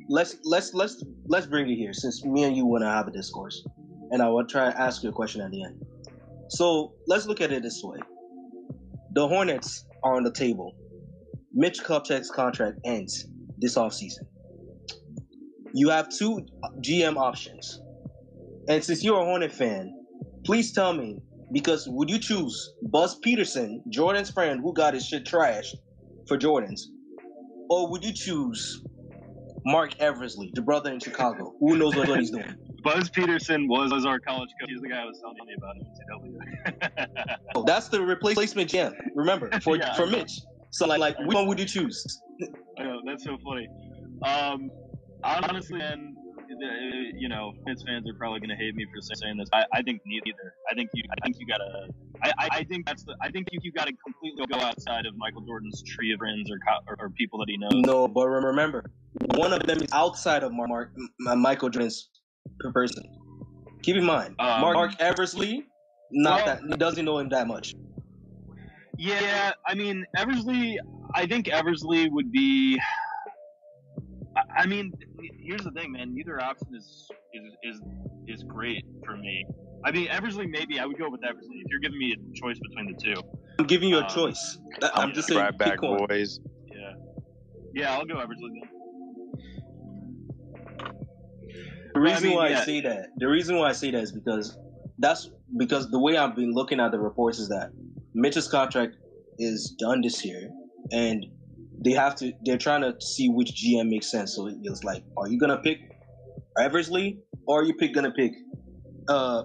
[0.08, 3.12] let's let's let's let's bring it here since me and you want to have a
[3.12, 3.66] discourse,
[4.10, 5.84] and I will try to ask you a question at the end.
[6.48, 7.98] So let's look at it this way:
[9.12, 10.74] the Hornets are on the table.
[11.52, 13.26] Mitch Kupchak's contract ends
[13.58, 14.26] this offseason
[15.76, 16.46] you have two
[16.80, 17.82] GM options.
[18.66, 19.94] And since you're a Hornet fan,
[20.44, 21.18] please tell me
[21.52, 25.74] because would you choose Buzz Peterson, Jordan's friend who got his shit trashed
[26.28, 26.90] for Jordan's,
[27.70, 28.82] or would you choose
[29.64, 32.54] Marc Eversley, the brother in Chicago, who knows what he's doing?
[32.84, 34.70] Buzz Peterson was, was our college coach.
[34.70, 35.76] He's the guy I was telling you about
[36.78, 36.86] at
[37.26, 37.36] UNCW.
[37.56, 38.92] Oh, That's the replacement GM.
[39.16, 40.06] Remember for Yeah, for.
[40.06, 40.38] Mitch.
[40.70, 42.04] So like, like which one would you choose?
[42.78, 43.66] I know that's so funny.
[44.24, 44.70] Um,
[45.24, 46.15] honestly, man, the-
[47.18, 49.48] you know, Mets fans are probably gonna hate me for saying this.
[49.52, 50.54] I, I think neither.
[50.70, 51.02] I think you.
[51.10, 51.88] I think you gotta.
[52.22, 53.16] I, I, I think that's the.
[53.22, 56.58] I think you, you gotta completely go outside of Michael Jordan's tree of friends or,
[56.88, 57.72] or, or people that he knows.
[57.84, 58.84] No, but remember,
[59.34, 60.92] one of them is outside of Mark,
[61.28, 62.08] M- Michael Jordan's
[62.60, 63.04] per person.
[63.82, 65.64] Keep in mind, Um, Mark, Marc Eversley,
[66.10, 67.74] not well- that he doesn't know him that much.
[68.98, 70.78] Yeah, I mean Eversley.
[71.14, 72.80] I think Eversley would be.
[74.56, 74.92] I- I mean,
[75.42, 76.14] here's the thing, man.
[76.14, 77.80] Neither option is is is
[78.26, 79.44] is great for me.
[79.84, 82.58] I mean, Eversley maybe I would go with Eversley if you're giving me a choice
[82.58, 83.20] between the two.
[83.58, 84.58] I'm giving you a Um, choice.
[84.82, 86.06] I- I'm just saying, right back, pick one.
[86.08, 86.40] boys.
[86.72, 86.94] Yeah,
[87.74, 88.70] yeah, I'll go Eversley then.
[91.94, 92.60] The reason I mean, why yeah.
[92.60, 94.56] I say that, the reason why I say that is because
[94.98, 97.70] that's because the way I've been looking at the reports is that
[98.14, 98.96] Mitch's contract
[99.38, 100.50] is done this year,
[100.92, 101.26] and
[101.84, 102.32] they have to.
[102.44, 104.34] They're trying to see which GM makes sense.
[104.34, 105.78] So it's like, are you gonna pick
[106.58, 108.32] Eversley or are you pick gonna pick
[109.08, 109.44] uh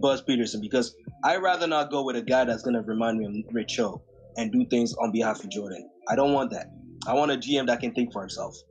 [0.00, 0.60] Buzz Peterson?
[0.60, 0.94] Because
[1.24, 4.02] I'd rather not go with a guy that's gonna remind me of Rich Cho
[4.36, 5.88] and do things on behalf of Jordan.
[6.08, 6.66] I don't want that.
[7.06, 8.56] I want a GM that can think for himself.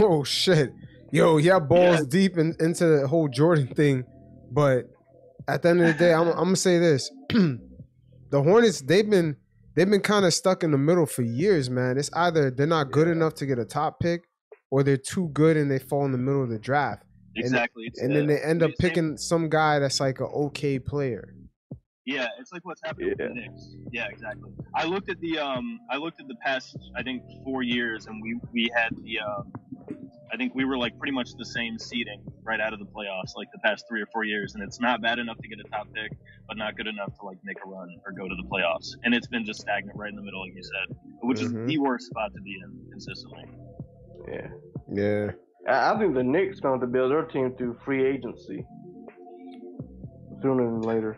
[0.00, 0.70] Oh shit.
[1.10, 4.04] Yo, yeah, balls deep in, into the whole Jordan thing,
[4.50, 4.84] but
[5.46, 7.58] at the end of the day, I'm, I'm gonna say this: the
[8.32, 9.36] Hornets they've been
[9.78, 11.98] they've been kind of stuck in the middle for years, man.
[11.98, 14.24] It's either they're not good enough to get a top pick,
[14.72, 17.04] or they're too good and they fall in the middle of the draft.
[17.36, 17.84] exactly.
[17.86, 21.32] It's and then they end up same- picking some guy that's like an okay player.
[22.04, 23.76] Yeah, it's like what's happening with the Knicks.
[23.92, 24.50] Yeah, exactly.
[24.74, 28.20] I looked at the um, I looked at the past, I think four years, and
[28.22, 29.52] we we had the, um,
[30.32, 33.34] I think we were like pretty much the same seeding right out of the playoffs,
[33.36, 35.68] like the past three or four years, and it's not bad enough to get a
[35.70, 36.12] top pick,
[36.46, 38.88] but not good enough to like make a run or go to the playoffs.
[39.04, 41.44] And it's been just stagnant right in the middle, like you said, which Mhm.
[41.44, 43.44] is the worst spot to be in consistently.
[44.30, 44.48] Yeah.
[44.92, 45.30] Yeah.
[45.68, 48.64] I I think the Knicks going to build their team through free agency
[50.42, 51.16] sooner than later.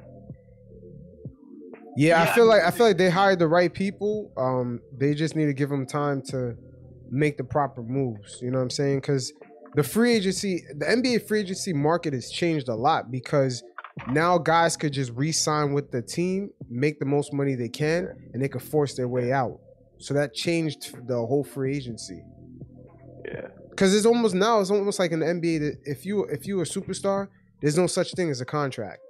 [1.96, 4.32] Yeah, I feel like I feel like they hired the right people.
[4.36, 6.56] Um, they just need to give them time to
[7.10, 8.38] make the proper moves.
[8.40, 9.00] You know what I'm saying?
[9.00, 9.32] Because
[9.74, 13.62] the free agency, the NBA free agency market has changed a lot because
[14.08, 18.42] now guys could just re-sign with the team, make the most money they can, and
[18.42, 19.58] they could force their way out.
[19.98, 22.22] So that changed the whole free agency.
[23.24, 23.48] Yeah.
[23.68, 26.64] Because it's almost now it's almost like an NBA that if you if you a
[26.64, 27.28] superstar,
[27.60, 29.00] there's no such thing as a contract.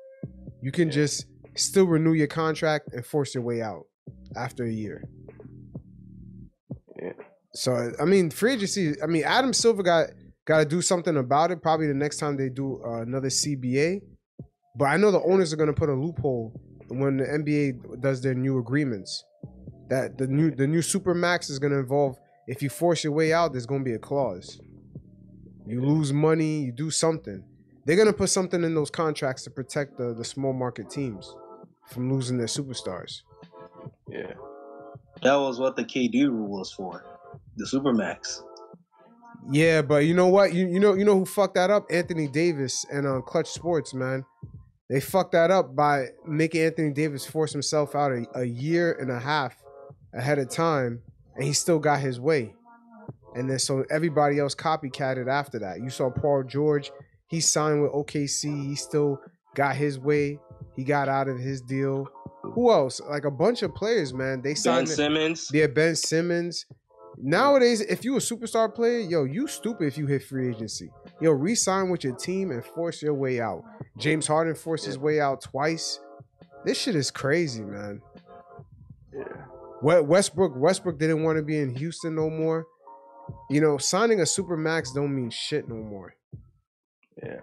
[0.62, 3.86] You can just still renew your contract and force your way out
[4.36, 5.04] after a year.
[7.54, 7.60] Yeah.
[7.60, 8.94] So I mean, free agency.
[9.02, 10.08] I mean, Adam Silver got
[10.46, 11.62] got to do something about it.
[11.62, 14.00] Probably the next time they do uh, another CBA.
[14.76, 16.52] But I know the owners are going to put a loophole
[16.88, 19.24] when the NBA does their new agreements.
[19.88, 22.16] That the new the new super max is going to involve
[22.46, 24.60] if you force your way out, there's going to be a clause.
[25.66, 27.44] You lose money, you do something.
[27.84, 31.34] They're going to put something in those contracts to protect the the small market teams
[31.88, 33.22] from losing their superstars.
[34.08, 34.34] Yeah.
[35.22, 37.04] That was what the KD rule was for.
[37.56, 38.42] The Supermax.
[39.50, 40.52] Yeah, but you know what?
[40.52, 41.86] You you know you know who fucked that up?
[41.90, 44.24] Anthony Davis and uh, Clutch Sports, man.
[44.88, 49.10] They fucked that up by making Anthony Davis force himself out a, a year and
[49.10, 49.56] a half
[50.12, 51.02] ahead of time,
[51.36, 52.54] and he still got his way.
[53.34, 55.80] And then so everybody else copycatted after that.
[55.80, 56.90] You saw Paul George,
[57.28, 59.20] he signed with OKC, he still
[59.54, 60.38] got his way.
[60.76, 62.08] He got out of his deal.
[62.42, 63.00] Who else?
[63.08, 64.40] Like a bunch of players, man.
[64.42, 65.50] They Ben signed Simmons.
[65.52, 66.66] yeah, Ben Simmons.
[67.16, 70.90] Nowadays, if you a superstar player, yo, you stupid if you hit free agency.
[71.20, 73.62] Yo, re-sign with your team and force your way out.
[73.98, 76.00] James Harden forced his way out twice.
[76.64, 78.00] This shit is crazy, man.
[79.12, 79.24] Yeah.
[79.82, 82.66] Westbrook, Westbrook didn't want to be in Houston no more.
[83.48, 86.14] You know, signing a super max don't mean shit no more.
[87.22, 87.40] Yeah.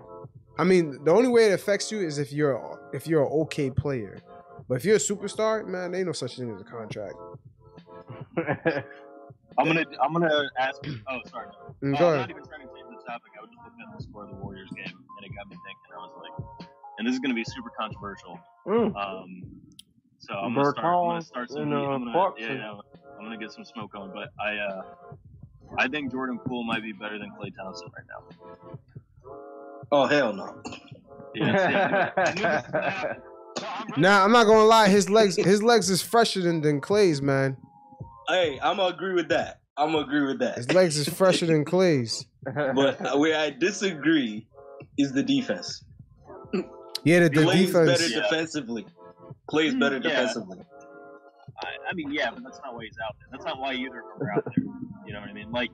[0.60, 3.69] I mean, the only way it affects you is if you're if you're an okay
[3.69, 4.18] player.
[4.68, 7.15] But if you're a superstar, man, there ain't no such thing as a contract.
[9.57, 10.81] I'm gonna I'm gonna ask.
[11.09, 11.47] Oh, sorry.
[11.84, 12.19] Mm, Uh, go I'm ahead.
[12.21, 13.31] not even trying to change the topic.
[13.38, 15.55] I was just looking at the score of the Warriors game, and it got me
[15.65, 15.91] thinking.
[15.93, 16.67] I was like,
[16.99, 18.39] and this is gonna be super controversial.
[18.67, 18.95] Mm.
[18.95, 19.43] Um,
[20.19, 20.85] so I'm gonna start.
[20.85, 21.61] I'm gonna start some.
[21.63, 22.47] and, uh, I'm gonna, Clarkson.
[22.47, 22.71] yeah, yeah,
[23.17, 24.11] I'm gonna get some smoke on.
[24.13, 24.81] But I, uh,
[25.77, 28.77] I think Jordan Poole might be better than Klay Thompson right now.
[29.91, 30.61] Oh hell no.
[31.34, 33.21] Yeah, I knew this was gonna happen.
[33.57, 34.01] No, I'm ready.
[34.01, 34.88] Nah, I'm not gonna lie.
[34.89, 37.57] His legs, his legs is fresher than, than Klay's, man.
[38.30, 39.62] Hey, I'm gonna agree with that.
[39.78, 40.58] I'm gonna agree with that.
[40.58, 42.26] His legs is fresher than Klay's.
[42.44, 44.48] But where I disagree
[44.98, 45.84] is the defense.
[47.04, 48.08] Yeah, the, the Klay's better.
[48.08, 48.22] Yeah.
[48.22, 48.86] defensively.
[49.49, 50.10] Klay's hmm, better Yeah.
[50.10, 50.60] defensively.
[51.60, 53.28] I, I mean, yeah, but that's not why he's out there.
[53.32, 54.66] That's not why either of them are out there.
[55.06, 55.52] You know what I mean?
[55.52, 55.72] Like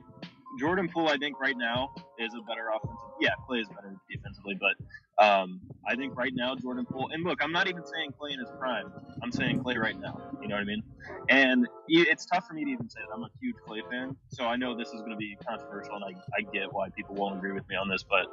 [0.58, 2.96] Jordan Poole, I think right now is a better offensive.
[3.20, 4.74] Yeah, Klay is better defensively, but
[5.18, 7.08] um, I think right now Jordan Poole.
[7.12, 8.92] And look, I'm not even saying Klay in his prime.
[9.22, 10.20] I'm saying Klay right now.
[10.40, 10.82] You know what I mean?
[11.28, 14.16] And it's tough for me to even say that I'm a huge Klay fan.
[14.28, 16.08] So I know this is going to be controversial, and I,
[16.38, 18.26] I get why people won't agree with me on this, but.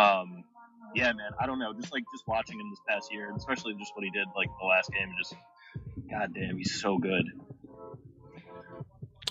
[0.00, 0.44] Um,
[0.94, 1.72] yeah, man, I don't know.
[1.72, 4.48] Just like just watching him this past year, and especially just what he did like
[4.60, 5.34] the last game, just
[6.10, 7.24] God damn, he's so good.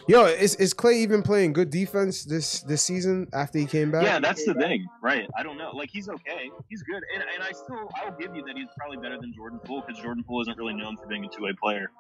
[0.07, 4.03] Yo, is, is Klay even playing good defense this this season after he came back?
[4.03, 5.27] Yeah, that's the thing, right?
[5.37, 5.71] I don't know.
[5.73, 8.97] Like he's okay, he's good, and, and I still I'll give you that he's probably
[8.97, 11.51] better than Jordan Poole because Jordan Poole isn't really known for being a two way
[11.61, 11.91] player.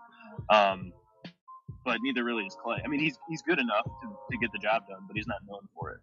[0.49, 0.91] Um,
[1.85, 2.79] but neither really is Klay.
[2.83, 5.39] I mean, he's he's good enough to, to get the job done, but he's not
[5.49, 5.99] known for it.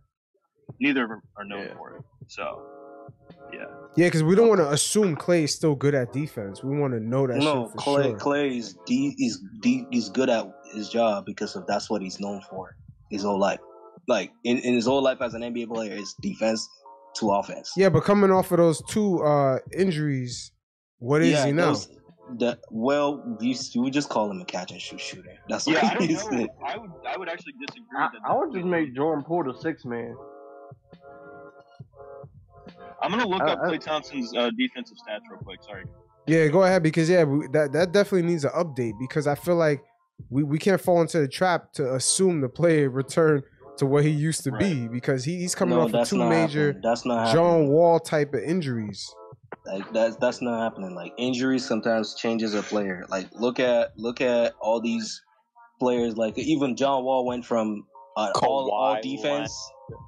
[0.81, 1.75] Neither of them are known Yeah.
[1.77, 2.03] for it.
[2.27, 2.62] So,
[3.53, 3.65] yeah.
[3.97, 6.62] Yeah, because we don't want to assume Klay is still good at defense.
[6.62, 8.19] We want to know that No, shit for Klay sure.
[8.19, 12.19] Klay is de- is de- he's good at his job because of that's what he's
[12.20, 12.77] known for
[13.11, 13.61] his whole life.
[14.07, 16.66] Like in, in his whole life as an NBA player, it's defense
[17.16, 17.73] to offense.
[17.77, 20.53] Yeah, but coming off of those two uh injuries,
[20.99, 21.66] what is he now?
[21.66, 21.89] those-
[22.39, 25.32] The, well, you, we just call him a catch and shoot shooter.
[25.49, 26.31] That's what Yeah, I he don't is.
[26.31, 26.49] know.
[26.66, 27.86] I would I would actually disagree.
[27.99, 30.15] I, that I would just make Jordan Poole the six man.
[33.03, 35.62] I'm gonna look I- up Klay Thompson's uh, defensive stats real quick.
[35.62, 35.85] Sorry.
[36.27, 39.81] Yeah, go ahead because yeah, that that definitely needs an update because I feel like
[40.31, 43.45] we, we can't fall into the trap to assume the player returned
[43.78, 46.66] to what he used to be because he, he's coming No, off of two major
[46.66, 46.82] happening.
[46.82, 47.35] That's not happening.
[47.35, 49.15] John Wall type of injuries.
[49.66, 50.95] Like that's that's not happening.
[50.95, 53.07] Like injuries sometimes changes a player.
[53.09, 55.23] Like look at look at all these
[55.78, 56.16] players.
[56.16, 57.86] Like even John Wall went from
[58.16, 59.57] uh, all all defense,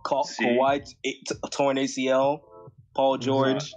[0.04, 0.44] Ka- See?
[0.44, 2.40] Kawhi t- t- torn ACL,
[2.94, 3.72] Paul George.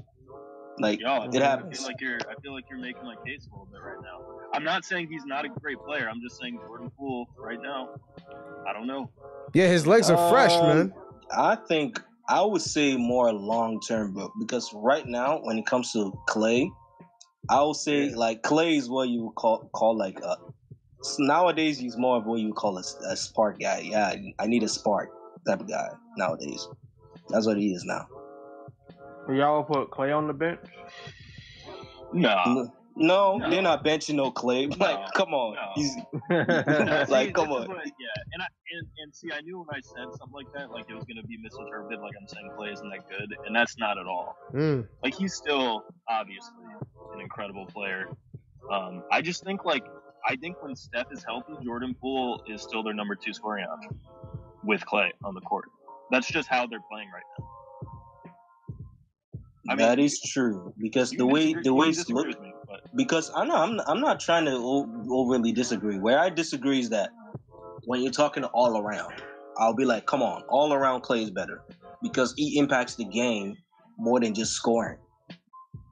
[0.80, 2.18] Like Yo, it feel, I feel like you're.
[2.30, 4.26] I feel like you're making my case a little bit right now.
[4.54, 6.10] I'm not saying he's not a great player.
[6.10, 7.90] I'm just saying Jordan Poole right now.
[8.68, 9.10] I don't know.
[9.54, 10.94] Yeah, his legs are fresh, Um, man.
[11.32, 15.92] I think I would say more long term, but because right now when it comes
[15.94, 16.70] to Klay,
[17.50, 20.38] I would say like Klay is what you would call call like a
[21.20, 23.80] nowadays he's more of what you call a, a spark guy.
[23.80, 25.10] Yeah, I- I need a spark
[25.48, 26.68] type of guy nowadays.
[27.30, 28.08] That's what he is now.
[29.30, 30.60] Y'all put Klay on the bench.
[32.12, 32.72] No.
[32.96, 34.70] No, they're not benching no Klay.
[34.80, 35.96] Like, come on, he's
[36.30, 37.68] Yeah, see, like, come on.
[37.68, 40.72] what- yeah, and I and, and see, I knew when I said something like that,
[40.72, 43.78] like it was gonna be misinterpreted, like I'm saying Klay isn't that good, and that's
[43.80, 44.36] not at all.
[44.54, 44.88] Mm.
[45.04, 46.66] Like he's still obviously
[47.16, 48.06] an incredible player.
[48.72, 49.84] Um, I just think like
[50.28, 54.00] I think when Steph is healthy, Jordan Poole is still their number two scoring option
[54.64, 55.66] with Klay on the court.
[56.12, 57.46] That's just how they're playing right now.
[59.70, 62.54] I mean, that is true because the way the way it's disagree look me,
[62.96, 64.52] because I know I'm I'm not trying to
[65.10, 65.98] overly disagree.
[65.98, 67.12] Where I disagree is that
[67.86, 69.14] when you're talking all around,
[69.58, 71.62] I'll be like, come on, all around Klay is better
[72.02, 73.56] because he impacts the game
[73.98, 74.98] more than just scoring.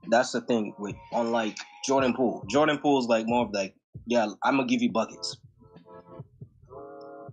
[0.10, 2.44] That's the thing with unlike Jordan Poole.
[2.50, 3.74] Jordan Poole is like more of like,
[4.06, 5.38] yeah, I'm gonna give you buckets,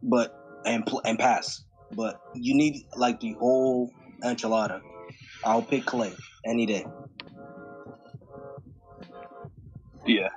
[0.03, 0.33] but
[0.65, 1.65] and and pass.
[1.97, 3.91] But you need like the whole
[4.23, 4.83] enchilada.
[5.45, 6.15] I'll pick Klay
[6.47, 6.85] any day.
[10.07, 10.29] yeah.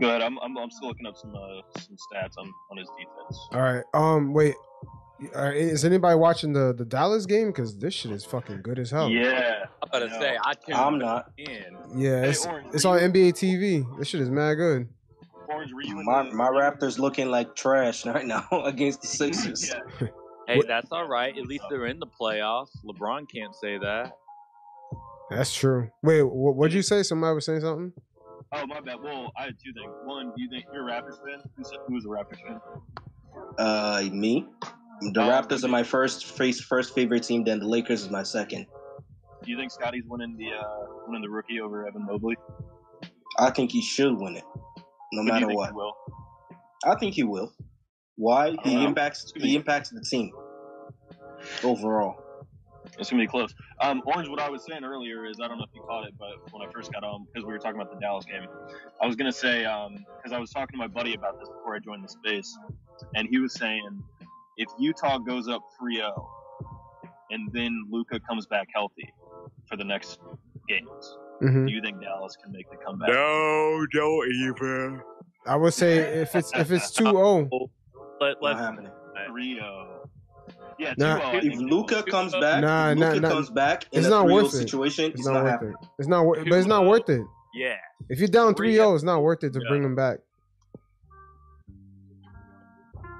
[0.00, 0.22] Go ahead.
[0.22, 3.38] I'm, I'm, I'm still looking up some uh, some stats on, on his defense.
[3.52, 3.84] All right.
[3.94, 4.32] Um.
[4.32, 4.54] Wait.
[5.34, 7.46] Uh, is anybody watching the the Dallas game?
[7.46, 9.08] Because this shit is fucking good as hell.
[9.08, 9.66] Yeah.
[9.82, 11.30] I'm about to say I tuned I'm not.
[11.38, 11.76] in.
[11.94, 12.22] Yeah.
[12.22, 13.98] Hey, It's, Orange, it's on NBA TV.
[13.98, 14.88] This shit is mad good.
[15.48, 19.68] Orange, were you My my Raptors looking like trash right now against the Sixers.
[20.00, 20.08] yeah.
[20.48, 21.34] Hey, that's all right.
[21.38, 22.70] At least they're in the playoffs.
[22.84, 24.16] LeBron can't say that.
[25.30, 25.88] That's true.
[26.02, 26.22] Wait.
[26.22, 27.02] What, what'd you say?
[27.02, 27.92] Somebody was saying something.
[28.52, 28.96] Oh my bad.
[29.02, 29.92] Well, I had two things.
[30.04, 31.42] One, do you think you're a Raptors fan?
[31.56, 32.60] Who's who's a Raptors fan?
[33.58, 34.46] Uh, me.
[35.12, 37.42] The Um, Raptors are my first face first favorite team.
[37.44, 38.66] Then the Lakers is my second.
[39.42, 42.36] Do you think Scottie's winning the uh, winning the rookie over Evan Mobley?
[43.38, 44.82] I think he should win it, no But
[45.12, 45.70] do you matter think what.
[45.70, 45.92] He will.
[46.86, 47.52] I think he will.
[48.16, 48.54] Why?
[48.62, 48.86] He know.
[48.86, 50.30] impacts he impacts the team
[51.64, 52.14] overall.
[52.98, 53.54] It's gonna be close.
[53.80, 56.14] Um, Orange, what I was saying earlier is I don't know if you caught it,
[56.18, 58.46] but when I first got on, because we were talking about the Dallas game,
[59.02, 61.78] I was gonna say because I was talking to my buddy about this before I
[61.80, 62.56] joined the space,
[63.14, 64.02] and he was saying
[64.56, 66.12] if Utah goes up 3-0
[67.30, 69.12] and then Luka comes back healthy
[69.68, 70.20] for the next
[70.68, 71.66] games, Mhm.
[71.66, 73.08] do you think Dallas can make the comeback?
[73.08, 75.02] No, don't even.
[75.46, 77.70] I would say if it's if it's two oh, zero.
[78.20, 78.92] Let, Not let's happening.
[79.28, 79.93] 3-0.
[80.78, 81.32] Yeah, Nah.
[81.34, 83.28] If Luka comes back, Nah, if nah, Luka nah.
[83.30, 84.50] comes back in It's a not oh worth it.
[84.58, 85.74] situation, It's it's, not not worth happening.
[85.82, 85.88] it.
[85.98, 86.24] It's not.
[86.24, 87.22] wor- But it's not worth it.
[87.54, 87.76] yeah.
[88.08, 88.56] If you're down 3-0.
[88.56, 89.68] 3-0, it's not worth it to Yeah.
[89.68, 90.18] bring him back.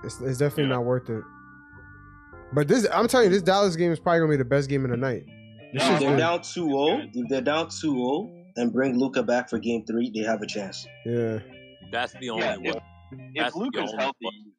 [0.05, 0.77] It's, it's definitely Yeah.
[0.77, 1.23] not worth it.
[2.53, 4.85] But this, I'm telling you, this Dallas game is probably gonna be the best game
[4.85, 5.25] of the night.
[5.73, 6.19] This If they're good.
[6.19, 10.41] down 2-0, if they're down 2-0 and bring Luka back for game three, they have
[10.43, 10.87] a chance.
[11.05, 11.41] Yeah.
[11.91, 12.81] That's the only Yeah, way.
[13.35, 14.53] if, if Luka's healthy, way.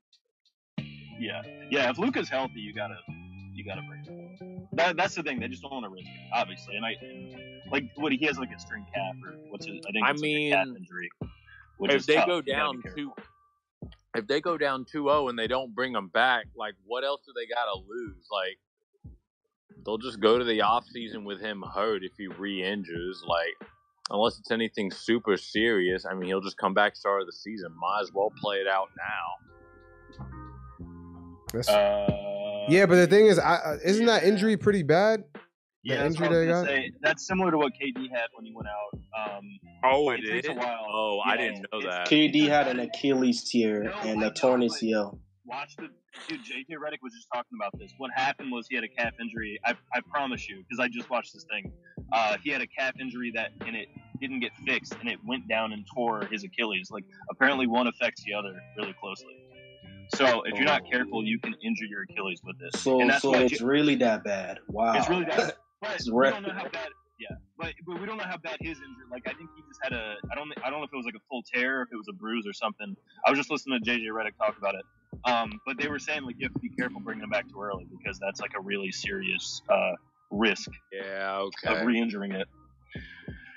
[1.19, 1.89] Yeah, yeah.
[1.89, 2.97] If Luka's healthy, you gotta,
[3.53, 4.67] you gotta bring him.
[4.73, 5.39] That, that's the thing.
[5.39, 6.75] They just don't want to risk it, obviously.
[6.75, 6.95] And I,
[7.71, 9.79] like, what he has like a string calf or what's his?
[9.87, 11.09] I think I it's like a calf mean, injury.
[11.77, 12.27] Which if they tough.
[12.27, 13.11] go down two,
[14.15, 17.33] if they go down 2-0 and they don't bring them back, like what else do
[17.35, 18.27] they gotta lose?
[18.31, 18.57] Like
[19.85, 23.23] they'll just go to the off season with him hurt if he re-injures.
[23.27, 23.69] Like
[24.09, 27.71] unless it's anything super serious, I mean he'll just come back start of the season.
[27.77, 30.25] Might as well play it out now.
[31.55, 35.23] That's, Uh, yeah, but the thing is, I, uh, isn't that injury pretty bad?
[35.83, 36.91] yeah, that's injury what I was gonna say.
[37.01, 39.37] That's similar to what KD had when he went out.
[39.37, 39.43] Um,
[39.83, 40.85] Oh, it takes a while.
[40.89, 42.07] Oh, I Yeah, didn't know that.
[42.07, 45.19] KD had an Achilles tear No, and I a torn know, but- ACL.
[45.45, 45.89] watch the
[46.27, 46.43] dude.
[46.43, 47.93] JJ Redick was just talking about this.
[47.99, 49.59] What happened was he had a calf injury.
[49.63, 51.71] I, I promise you, because I just watched this thing.
[52.11, 53.87] Uh, he had a calf injury that and it
[54.19, 56.89] didn't get fixed, and it went down and tore his Achilles.
[56.89, 59.35] Like apparently one affects the other really closely.
[60.13, 62.81] So if you're not careful, you can injure your Achilles with this.
[62.81, 64.59] So and that's so why it's J- really that bad.
[64.67, 64.93] Wow.
[64.97, 65.53] it's really bad.
[65.81, 66.87] But It's we don't know how bad.
[67.19, 69.05] Yeah, but but we don't know how bad his injury.
[69.11, 70.15] Like I think he just had a.
[70.31, 70.51] I don't.
[70.63, 72.13] I don't know if it was like a full tear, or if it was a
[72.13, 72.95] bruise or something.
[73.25, 74.85] I was just listening to JJ Redick talk about it.
[75.29, 77.61] Um, but they were saying like you have to be careful bringing him back too
[77.61, 79.91] early because that's like a really serious uh,
[80.31, 81.81] risk Yeah, Okay.
[81.81, 82.47] of re-injuring it.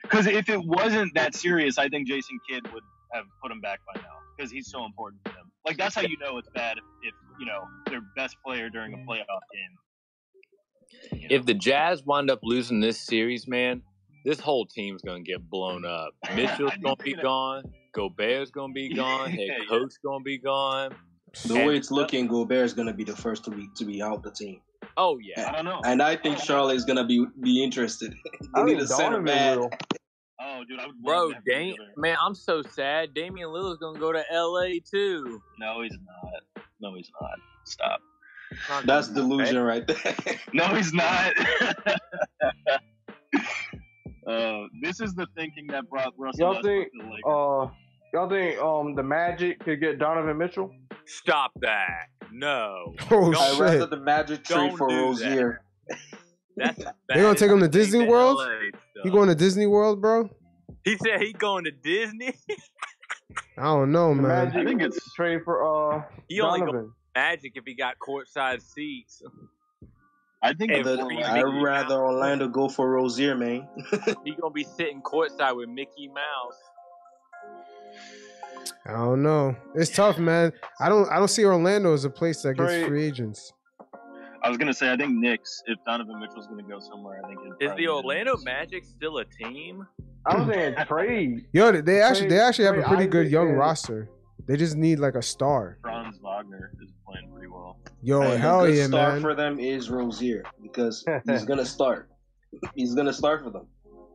[0.03, 3.81] Because if it wasn't that serious, I think Jason Kidd would have put him back
[3.93, 5.51] by now because he's so important to them.
[5.67, 8.95] Like that's how you know it's bad if, if you know their best player during
[8.95, 11.21] a playoff game.
[11.21, 11.35] you know?
[11.37, 13.83] If the Jazz wind up losing this series, man,
[14.25, 16.11] this whole team's gonna get blown up.
[16.35, 17.23] Mitchell's gonna be that.
[17.23, 17.65] gone.
[17.93, 19.31] Gobert's gonna be gone.
[19.31, 19.87] Head Yeah, yeah.
[20.05, 20.95] gonna be gone.
[21.47, 24.23] The way it's looking, Gobert is gonna be the first to be to be out
[24.23, 24.61] the team,
[24.97, 25.51] Oh yeah.
[25.51, 25.81] I don't know.
[25.85, 28.15] and I think Charlotte is gonna be be interested.
[28.55, 29.98] they I need a center Donovan back.
[30.39, 30.47] Will.
[30.47, 33.15] Oh, dude, I would Bro, to Dame, man, I'm so sad.
[33.15, 35.41] Damian Lillard's gonna go to LA too.
[35.59, 36.65] No, he's not.
[36.81, 37.39] No, he's not.
[37.65, 38.01] Stop.
[38.71, 40.15] Not That's gonna- delusion right there.
[40.55, 41.35] No, he's not.
[44.27, 46.89] uh, this is the thinking that brought Russell Y'all think?
[46.93, 47.71] to the Uh,
[48.15, 50.75] y'all think um the Magic could get Donovan Mitchell?
[51.07, 52.07] Stop that.
[52.33, 52.95] No.
[53.11, 53.61] Oh Don't- I'd shit!
[53.61, 55.03] rather the Magic trade Don't for do that.
[55.03, 55.63] Rozier.
[56.59, 56.79] That's
[57.09, 58.39] They gonna take him to Disney World?
[58.41, 58.73] You
[59.05, 60.29] You going to Disney World, bro?
[60.85, 62.35] He said he going to Disney.
[63.57, 64.29] I don't know, man.
[64.47, 65.63] Magic I think it's- trade for
[65.97, 69.23] uh he only go Magic if he got courtside seats.
[70.43, 71.93] I think Hey, the The- I'd rather Mouse.
[71.93, 73.69] Orlando go for Rozier, man.
[74.25, 76.59] He gonna be sitting courtside with Mickey Mouse.
[78.87, 79.57] I don't know.
[79.75, 80.53] It's tough, man.
[80.81, 81.09] I don't.
[81.11, 83.53] I don't see Orlando as a place that gets free agents.
[84.43, 85.63] I was gonna say I think Knicks.
[85.67, 88.45] If Donovan Mitchell's gonna go somewhere, I think it'd Is the Orlando Knicks.
[88.45, 89.87] Magic still a team?
[90.27, 91.47] I was saying trade.
[91.53, 94.11] Yo, they- they actually they Trade- actually have a trade pretty good young and- roster.
[94.47, 95.77] They just need like a star.
[95.83, 97.79] Franz Wagner is playing pretty well.
[98.03, 99.23] Yo, and hell the good yeah, start man.
[99.23, 102.09] for them is Rozier because he's gonna start.
[102.75, 103.67] He's gonna start for them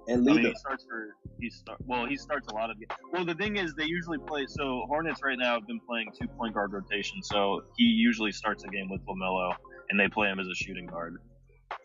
[0.07, 0.51] and I mean, them.
[0.51, 2.05] he starts for he start well.
[2.07, 2.91] He starts a lot of games.
[3.11, 4.45] Well, the thing is, they usually play.
[4.47, 7.21] So Hornets right now have been playing two point guard rotation.
[7.21, 9.53] So he usually starts a game with LaMelo,
[9.89, 11.17] and they play him as a shooting guard.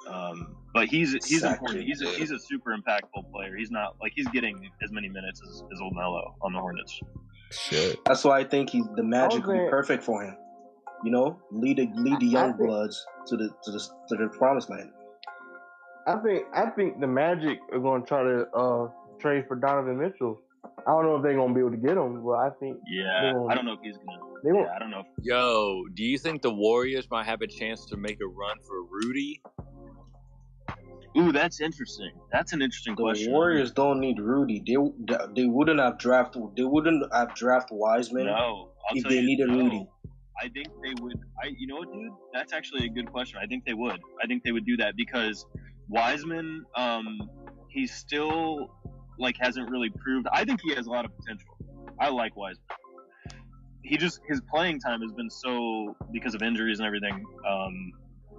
[0.09, 1.85] Um, but he's he's Sack important.
[1.85, 3.57] He's a, he's a super impactful player.
[3.57, 7.01] He's not like he's getting as many minutes as, as LaMelo on the Hornets.
[7.51, 7.99] Shit.
[8.05, 10.37] That's why I think he's the Magic would be perfect for him.
[11.05, 14.29] You know, lead the lead the young think- bloods to the to the to the
[14.37, 14.91] promised land.
[16.07, 18.89] I think I think the Magic are going to try to uh
[19.21, 20.41] trade for Donovan Mitchell.
[20.87, 22.79] I don't know if they're going to be able to get him, but I think
[22.87, 24.28] Yeah, won't- I don't know if he's gonna.
[24.45, 24.67] They won't.
[24.67, 25.05] Yeah, I don't know.
[25.23, 28.83] Yo, do you think the Warriors might have a chance to make a run for
[28.85, 29.41] Rudy?
[31.17, 32.13] ooh, that's interesting.
[32.33, 33.27] That's an interesting The question.
[33.27, 34.63] The Warriors don't need Rudy.
[34.67, 34.77] They
[35.35, 36.43] they wouldn't have drafted.
[36.57, 39.57] They wouldn't have drafted Wiseman No, I'll if they you, needed no.
[39.59, 39.87] Rudy.
[40.41, 41.19] I think they would.
[41.43, 42.13] I, you know what, dude?
[42.33, 43.41] That's actually a good question.
[43.43, 44.01] I think they would.
[44.23, 45.45] I think they would do that because
[45.89, 47.19] Wiseman, um,
[47.69, 48.71] he's still
[49.19, 50.29] like hasn't really proved.
[50.33, 51.49] I think he has a lot of potential.
[51.99, 52.65] I like Wiseman.
[53.83, 57.25] He just his playing time has been so because of injuries and everything.
[57.49, 57.93] Um,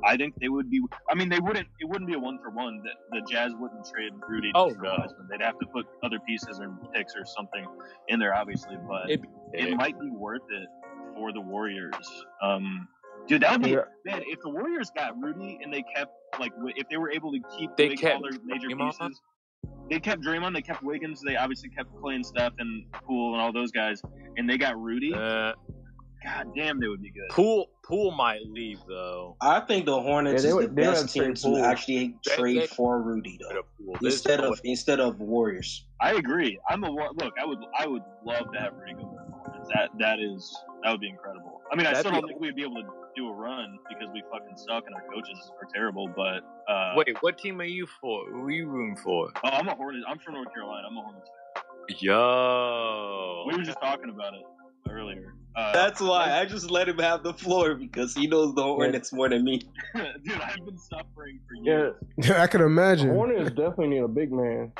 [0.06, 0.82] I think they would be.
[1.10, 1.68] I mean, they wouldn't.
[1.80, 2.82] It wouldn't be a one for one.
[2.84, 4.98] That the Jazz wouldn't trade Rudy Oh, just for no.
[5.30, 7.66] They'd have to put other pieces or picks or something
[8.08, 8.78] in there, obviously.
[8.88, 10.68] But It'd it might be worth it
[11.16, 12.24] for the Warriors.
[12.42, 12.88] Um,
[13.28, 13.82] dude, that would be Yeah.
[14.06, 14.22] man.
[14.26, 17.76] If the Warriors got Rudy and they kept like, if they were able to keep
[17.76, 19.22] They Wiggins, kept all their major pieces,
[19.90, 23.52] they kept Draymond, they kept Wiggins, they obviously kept playing Steph and Poole and all
[23.52, 24.02] those guys,
[24.38, 25.14] and they got Rudy.
[25.14, 25.54] Uh,
[26.24, 27.30] God damn, they would be good.
[27.32, 29.38] Poole Poole might leave though.
[29.42, 31.64] I think the Hornets Yeah, they is the they best team to Poole.
[31.64, 33.64] actually They- trade they- for Rudy though,
[34.04, 35.86] instead no of instead of Warriors.
[36.02, 36.60] I agree.
[36.70, 37.34] I'm a look.
[37.42, 39.18] I would I would love to have Rudy go.
[39.74, 41.62] That that is that would be incredible.
[41.72, 42.90] I mean, I That'd still don't think we'd be able to
[43.20, 46.08] do a run because we fucking suck and our coaches are terrible.
[46.16, 48.26] But uh, Wait, what team are you for?
[48.32, 49.30] Who are you rooting for?
[49.44, 50.06] Oh, I'm a Hornets.
[50.08, 50.88] I'm from North Carolina.
[50.90, 51.96] I'm a Hornets fan.
[52.00, 53.44] Yo.
[53.48, 54.42] We were just talking about it
[54.90, 55.34] earlier.
[55.56, 59.12] Uh, That's why I just let him have the floor because he knows the Hornets
[59.12, 59.60] more than me.
[60.24, 62.42] dude, I've been suffering for Yeah.
[62.42, 63.10] I can imagine.
[63.10, 64.72] Hornets definitely need a big man.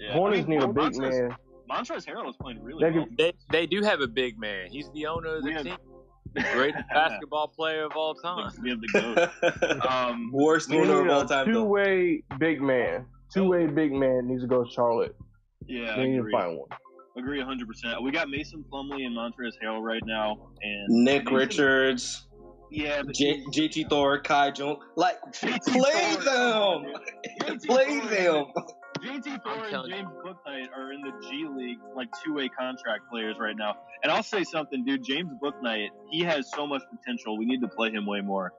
[0.00, 0.12] Yeah.
[0.12, 1.36] Hornets I mean, need a big Montrezl- man.
[1.70, 3.06] Montrezl Harrell is playing really They well.
[3.16, 4.68] They they do have a big man.
[4.70, 5.64] He's the owner of the We have-
[6.34, 6.44] team.
[6.54, 8.50] Greatest basketball player of all time.
[8.62, 9.86] we have the goat.
[9.88, 13.06] Um, Worst They owner of all time two-way big man.
[13.32, 15.16] Two-way big man needs to go to Charlotte.
[15.66, 16.32] yeah, I they need to agree.
[16.32, 16.68] find one.
[17.16, 17.66] Agree 100.
[17.68, 22.26] percent We got Mason Plumlee and Montrezl Harrell right now, and Nick Mason- Richards,
[22.70, 24.78] Yeah, but J- JT Thor, Kai Jones.
[24.96, 26.84] Like, play them.
[27.66, 28.46] Play them.
[29.04, 29.96] JT Thor and telling you.
[29.96, 33.74] James Bouknight are in the G League, like two-way contract players right now.
[34.02, 35.02] And I'll say something, dude.
[35.04, 37.36] James Bouknight, he has so much potential.
[37.38, 38.52] We need to play him way more.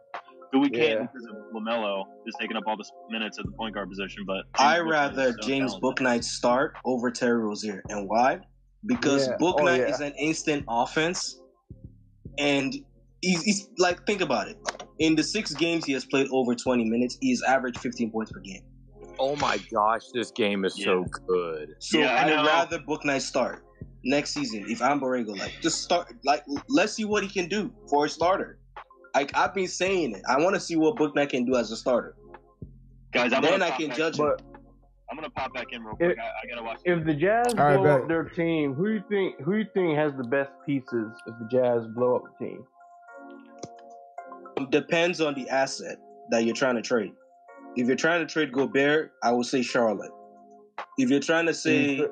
[0.51, 1.07] But we can't Yeah.
[1.07, 4.23] because of LaMelo is taking up all the minutes at the point guard position.
[4.27, 6.05] But I rather so James talented.
[6.05, 8.39] Bouknight start over Terry Rozier, and why?
[8.85, 9.37] Because Yeah.
[9.41, 9.89] Oh, Bouknight Oh, yeah.
[9.89, 11.41] is an instant offense,
[12.37, 12.73] and
[13.21, 14.57] he's, he's like think about it.
[14.99, 18.39] In the six games he has played over 20 minutes, he's averaged 15 points per
[18.41, 18.61] game.
[19.19, 21.75] Oh my gosh, this game is so good.
[21.79, 22.45] So Yeah, I I'd know.
[22.45, 23.63] rather Bouknight start
[24.03, 25.37] next season if I'm Borrego.
[25.37, 26.13] Like just start.
[26.25, 28.57] Like let's see what he can do for a starter.
[29.15, 30.23] Like I've been saying it.
[30.27, 32.15] I want to see what Bouknight can do as a starter.
[33.11, 34.31] Guys, I'm then I can back- judge him.
[35.11, 36.17] I'm gonna pop back in real If- quick.
[36.19, 36.79] I, I gotta watch.
[36.85, 38.01] if the Jazz All right, blow bet.
[38.01, 41.47] up their team, who you think who you think has the best pieces if the
[41.51, 42.63] Jazz blow up the team?
[44.71, 45.97] Depends on the asset
[46.31, 47.11] that you're trying to trade.
[47.75, 50.11] If you're trying to trade Gobert, I would say Charlotte.
[50.97, 52.09] If you're trying to say Mm.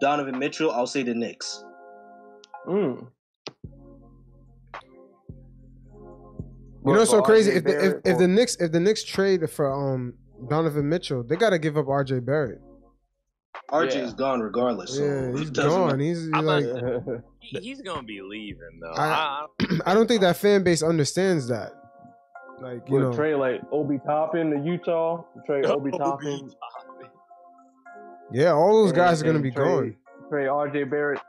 [0.00, 1.64] Donovan Mitchell, I'll say the Knicks.
[2.66, 3.08] Mm.
[6.84, 7.52] You know what's so crazy?
[7.52, 10.14] If the if, if the Knicks if the Knicks trade for um
[10.48, 12.60] Donovan Mitchell, they got to give up RJ Barrett.
[13.70, 14.04] RJ Yeah.
[14.04, 14.94] is gone regardless.
[14.96, 16.00] So yeah, he's it doesn't gone.
[16.00, 17.02] He's, he's like not-
[17.40, 18.92] He- He's gonna be leaving though.
[18.92, 21.72] I- I, I don't think that fan base understands that.
[22.60, 25.22] Like you know, trade like Obi Toppin to Utah.
[25.46, 26.50] Trade Obi Toppin.
[28.32, 29.96] yeah, all those and- guys are gonna be trade, gone.
[30.30, 31.20] Trade RJ Barrett.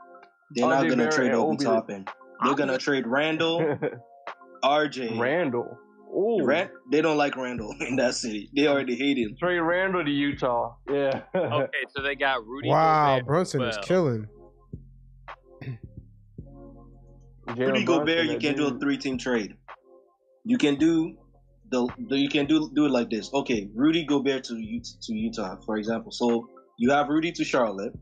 [0.52, 2.06] They're not gonna Barrett trade Obi Obi- Toppin.
[2.44, 3.78] They're gonna trade Randle,
[4.64, 5.20] RJ.
[5.20, 5.78] Randle.
[6.12, 6.44] Ooh.
[6.44, 8.50] Ran- they don't like Randle in that city.
[8.56, 9.36] They already hate him.
[9.40, 10.74] Trade Randle to Utah.
[10.90, 11.22] Yeah.
[11.36, 12.68] okay, so they got Rudy.
[12.70, 14.28] Wow, Gobert Brunson is killing.
[17.56, 19.54] Rudy Gobert, you that can do a three team trade.
[20.46, 21.16] You can do
[21.72, 23.32] the, the you can do do it like this.
[23.34, 26.12] Okay, Rudy Gobert to to Utah, for example.
[26.12, 26.48] So
[26.78, 27.94] you have Rudy to Charlotte.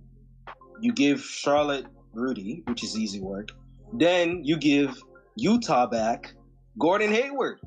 [0.82, 3.50] You give Charlotte Rudy, which is easy work.
[3.94, 5.02] Then you give
[5.36, 6.34] Utah back
[6.80, 7.60] Gordon Hayward.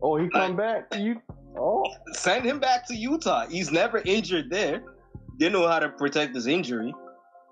[0.00, 1.20] Oh, he come back to you.
[1.58, 3.46] Oh, Send him back to Utah.
[3.48, 4.82] He's never injured there.
[5.38, 6.94] They know how to protect his injury.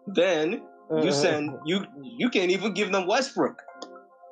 [0.06, 1.12] Then you uh-huh.
[1.12, 3.60] send you you can't even give them Westbrook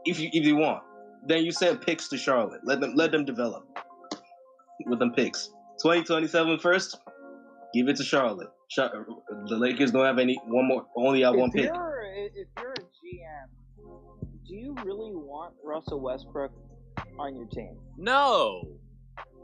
[0.05, 0.83] if you if you want.
[1.27, 2.61] Then you send picks to Charlotte.
[2.65, 3.67] Let them let them develop
[4.87, 5.49] with them picks.
[5.83, 6.99] 2027 first,
[7.73, 8.49] give it to Charlotte.
[8.69, 9.07] Char-
[9.49, 11.65] the Lakers don't have any one more only have one if pick.
[11.67, 12.03] You're,
[12.35, 13.49] if you're a GM,
[14.47, 16.53] do you really want Russell Westbrook
[17.19, 17.77] on your team?
[17.97, 18.69] No.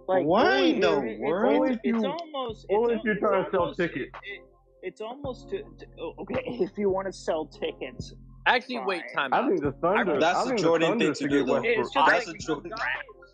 [0.09, 1.53] Like Why really, in the it- it- world?
[1.53, 2.67] It's, Only it's you- almost.
[2.71, 4.11] only it's if you're trying to sell tickets.
[4.25, 4.43] it-
[4.83, 5.87] it's almost to, to
[6.21, 6.43] okay.
[6.47, 8.15] If you want to sell tickets,
[8.55, 10.19] Actually, wait, time I think the Thunder.
[10.21, 11.63] That's I a think Jordan the thing to do, get though.
[11.65, 12.87] it's just That's like a the Jordan- guy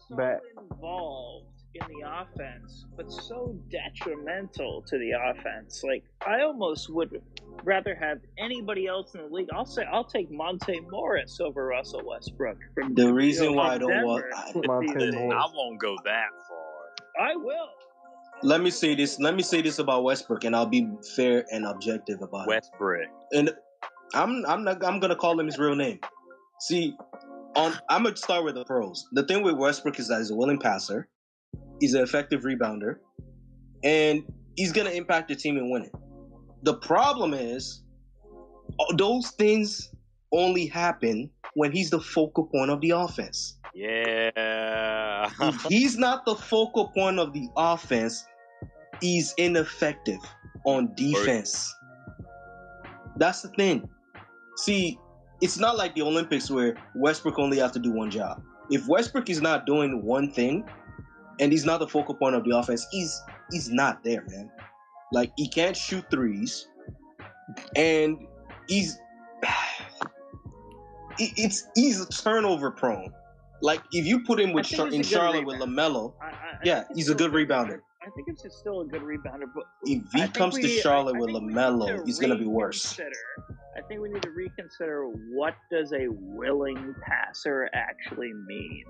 [0.08, 0.40] so Back.
[0.70, 5.82] involved in the offense, but so detrimental to the offense.
[5.84, 7.20] Like I almost would
[7.64, 9.48] rather have anybody else in the league.
[9.52, 12.58] I'll say I'll take Monte Morris over Russell Westbrook.
[12.74, 14.24] From The reason why I don't want
[14.54, 14.66] Denver.
[14.68, 15.14] Monte This.
[15.14, 15.42] Morris.
[15.44, 17.26] I won't go that far.
[17.28, 17.68] I will.
[18.42, 19.18] let me say this.
[19.18, 22.48] Let me say this about Westbrook, and I'll be fair and objective about it.
[22.50, 23.08] Westbrook.
[23.32, 23.50] and
[24.14, 26.00] I'm I'm not I'm gonna call him his real name.
[26.60, 26.94] See,
[27.54, 29.06] on I'm gonna start with the pros.
[29.12, 31.08] The thing with Westbrook is that he's a willing passer,
[31.80, 32.96] he's an effective rebounder,
[33.84, 34.24] and
[34.56, 35.92] he's gonna impact your team and win it.
[36.62, 37.82] The problem is,
[38.80, 39.90] uh, those things
[40.32, 43.58] only happen when he's the focal point of the offense.
[43.74, 45.30] Yeah.
[45.40, 48.24] If he's not the focal point of the offense,
[49.00, 50.20] he's ineffective
[50.64, 51.74] on defense.
[53.16, 53.88] That's the thing.
[54.56, 54.98] See,
[55.40, 58.42] it's not like the Olympics where Westbrook only has to do one job.
[58.70, 60.64] If Westbrook is not doing one thing
[61.38, 63.20] and he's not the focal point of the offense, he's
[63.50, 64.50] he's not there, man.
[65.12, 66.68] Like he can't shoot threes
[67.76, 68.18] and
[68.68, 68.98] he's
[71.18, 73.12] it's he's turnover prone.
[73.62, 75.60] Like if you put him with Char- in Charlotte with.
[75.60, 76.34] LaMelo, I, I, I
[76.64, 77.80] yeah, think he's a good rebounder.
[78.06, 81.16] I think it's still a good rebounder, but If he comes to we- I- Charlotte
[81.16, 82.98] I with think we LaMelo, to he's gonna be worse.
[83.76, 88.84] I think we need to reconsider what does a willing passer actually mean.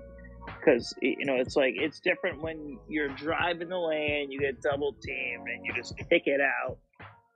[0.45, 4.93] Because you know, it's like it's different when you're driving the lane, you get double
[5.01, 6.77] teamed, and you just kick it out,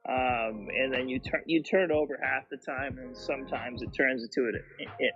[0.08, 4.24] um, and then you turn you turn over half the time, and sometimes it turns
[4.24, 4.64] into an,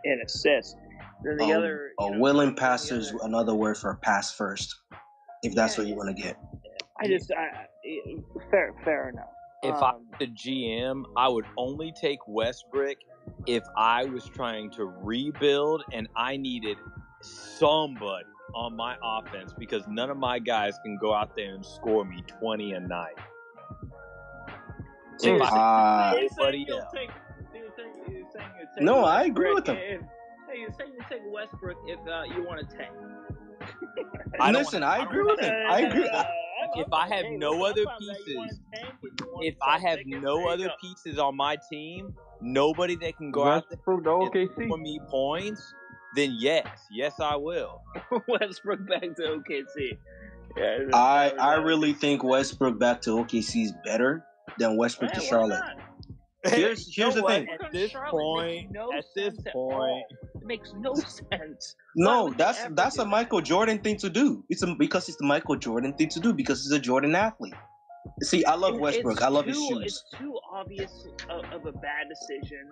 [0.04, 0.76] an, assist.
[1.24, 4.76] Then the A- other, a know, willing passer is another word for a pass first,
[5.42, 6.38] if that's Yeah, what you want to get.
[7.00, 8.18] I just, I, I-
[8.50, 9.30] fair, fair enough.
[9.64, 12.98] If I Um, was the GM, I would only take Westbrook
[13.48, 16.78] if I was trying to rebuild and I needed
[17.22, 22.06] somebody on my offense because none of my guys can go out there and score
[22.06, 23.16] me 20 a night.
[25.18, 26.12] So If you're I- saying- Ah.
[26.12, 26.92] so Anybody else.
[26.94, 27.10] take-
[27.54, 30.02] you're saying- you're saying you'll take No, I agree with Westbrook him.
[30.02, 32.92] if- hey, you're saying you take Westbrook if uh, you want to tank.
[34.40, 35.54] I Listen, wanna- I don't agree with him.
[35.68, 36.10] I agree.
[36.76, 38.28] I, if I have no other up on that?
[38.28, 38.96] You want pieces, a tank?
[39.02, 43.48] You want if I have no other pieces on my team, nobody that can go
[43.48, 44.66] out there Westbrook and OKC.
[44.66, 45.74] score me points,
[46.16, 47.82] then yes, yes I will.
[48.28, 49.98] Westbrook back to OKC.
[50.58, 54.24] Yeah, I I really think Westbrook back to OKC is better
[54.58, 55.60] than Westbrook to Charlotte.
[55.60, 55.80] not?
[56.54, 57.32] Here's You know here's the what?
[57.34, 57.48] thing.
[57.50, 60.06] At this Charlotte point, no at this sense at point, all.
[60.35, 60.94] It makes no
[61.32, 61.76] sense.
[61.96, 63.06] No, Why would you that's that's a?
[63.06, 64.44] Michael Jordan thing to do.
[64.50, 67.54] It's a, because it's the Michael Jordan thing to do because he's a Jordan athlete.
[68.24, 69.18] See, I love Westbrook.
[69.18, 70.04] it's I love too, his shoes.
[70.12, 72.72] It's too obvious of, of a bad decision.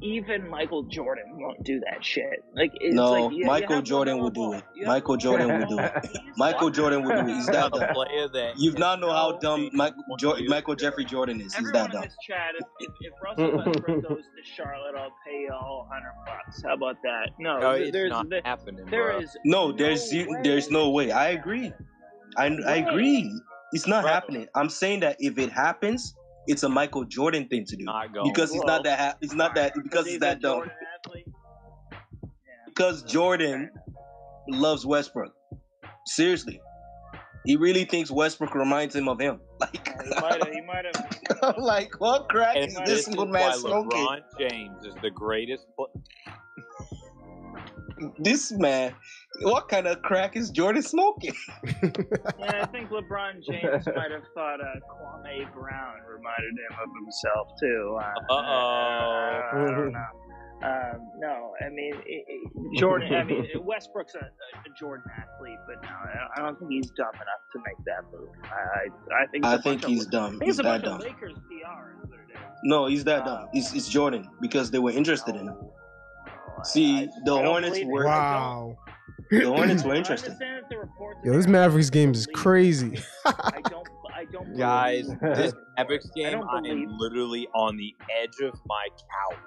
[0.00, 2.44] Even Michael Jordan won't do that shit.
[2.54, 4.64] Like it's No, like you- you Michael have Jordan will do it.
[4.86, 5.92] Michael Jordan will do it.
[6.36, 6.70] Michael?
[6.70, 7.34] Jordan will do it.
[7.36, 7.94] He's that about dumb.
[7.94, 11.54] player that you've not know how dumb team Mike, jo- Michael Jeffrey Jordan is.
[11.54, 12.02] He's Everyone that in dumb.
[12.02, 16.62] this chat, if, if, if Russell Westbrook goes to Charlotte, I'll pay y'all hundred bucks.
[16.62, 17.30] How about that?
[17.38, 19.18] No, No, it's there's not there, happening, there bro.
[19.20, 20.72] is No, there's no there's way.
[20.72, 21.10] no way.
[21.12, 21.72] I agree.
[22.36, 23.32] I I agree.
[23.72, 24.12] It's not Bro.
[24.12, 24.48] happening.
[24.54, 26.14] I'm saying that if it happens,
[26.46, 28.30] it's a Michael Jordan thing to do Not going.
[28.32, 28.98] because he's Well, not that.
[28.98, 30.56] Ha- it's not that because he's he's that a dumb.
[30.58, 30.72] Jordan
[31.06, 31.24] athlete.
[31.92, 31.98] Yeah.
[32.66, 33.70] Because Jordan
[34.48, 35.32] loves Westbrook.
[36.06, 36.60] Seriously,
[37.44, 39.40] he really thinks Westbrook reminds him of him.
[39.60, 40.48] Like, he might have.
[40.54, 41.54] He might have.
[41.58, 43.90] Like, what crack And is this this is old why man smoking?
[44.00, 45.64] LeBron James is the greatest.
[45.76, 45.90] Pl-
[48.18, 48.94] This man,
[49.42, 51.34] what kind of crack is Jordan smoking?
[51.64, 57.48] Yeah, I think LeBron James might have thought uh, Kwame Brown reminded him of himself
[57.60, 57.98] too.
[58.00, 59.40] Uh, Uh-oh.
[59.52, 60.06] I don't know.
[60.64, 63.12] Um, no, I mean it, it, Jordan.
[63.14, 66.88] I mean Westbrook's a, a, a Jordan athlete, but no, I- I don't think he's
[66.92, 68.28] dumb enough to make that move.
[68.44, 68.54] I
[69.12, 70.26] I, I think it's I a think he's of, dumb.
[70.26, 71.00] I think He's that dumb.
[71.00, 72.04] Lakers PR.
[72.04, 72.38] Is what it is.
[72.62, 73.48] No, he's that Uh, dumb.
[73.52, 75.56] It's, it's Jordan because they were interested in him.
[76.62, 78.76] No, I- See, the Hornets were- I Wow.
[79.30, 80.30] The Hornets were I interested.
[80.32, 81.46] understand that the reports Yo, this.
[81.46, 83.00] Mavericks game is crazy.
[83.24, 83.88] I don't.
[84.14, 84.56] I don't.
[84.58, 85.54] Guys, this.
[85.78, 88.86] Mavericks game, don't I am literally on the edge of my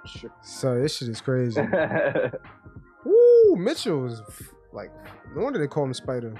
[0.03, 0.25] couch.
[0.43, 1.61] so this shit is crazy.
[3.05, 4.21] Woo, Mitchell is
[4.73, 4.91] like,
[5.35, 6.33] no wonder they call him Spider.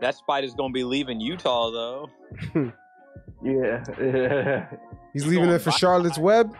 [0.00, 2.10] That spider's gonna be leaving Utah though.
[3.44, 4.66] yeah, yeah.
[5.12, 5.70] He's He's leaving it for.
[5.72, 6.54] Charlotte's Web.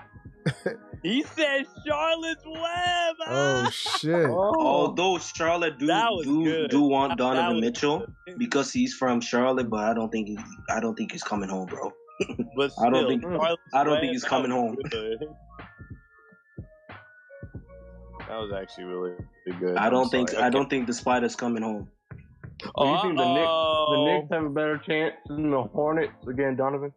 [1.03, 3.17] He said Charlotte's Web.
[3.27, 3.71] Oh ah.
[3.71, 4.27] shit.
[4.31, 5.87] Although Charlotte do
[6.23, 6.71] do, good.
[6.71, 8.39] do want Donovan that Mitchell good.
[8.39, 10.39] because he's from Charlotte, but I don't think he,
[10.69, 11.91] I don't think he's coming home, bro.
[12.57, 14.77] But I don't think- Charlotte's I don't Web, think he's coming home.
[14.91, 15.25] good.
[18.29, 19.15] That was actually really,
[19.47, 19.77] really good.
[19.77, 20.43] I I'm don't think sorry.
[20.43, 20.57] I Okay.
[20.57, 21.89] don't think the Spider's coming home.
[22.61, 23.49] Do you think the Knicks,
[23.89, 24.35] the Knicks oh.
[24.35, 26.93] have a better chance than the Hornets again, Donovan?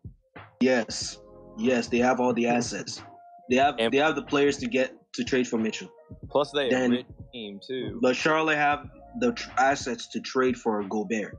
[0.59, 1.19] Yes,
[1.57, 3.01] yes, they have all the assets.
[3.49, 5.89] They have And- they have the players to get to trade for Mitchell.
[6.29, 7.99] Plus, they a Then- rich team too.
[8.01, 8.89] But Charlotte have
[9.19, 11.37] the tr- assets to trade for Gobert,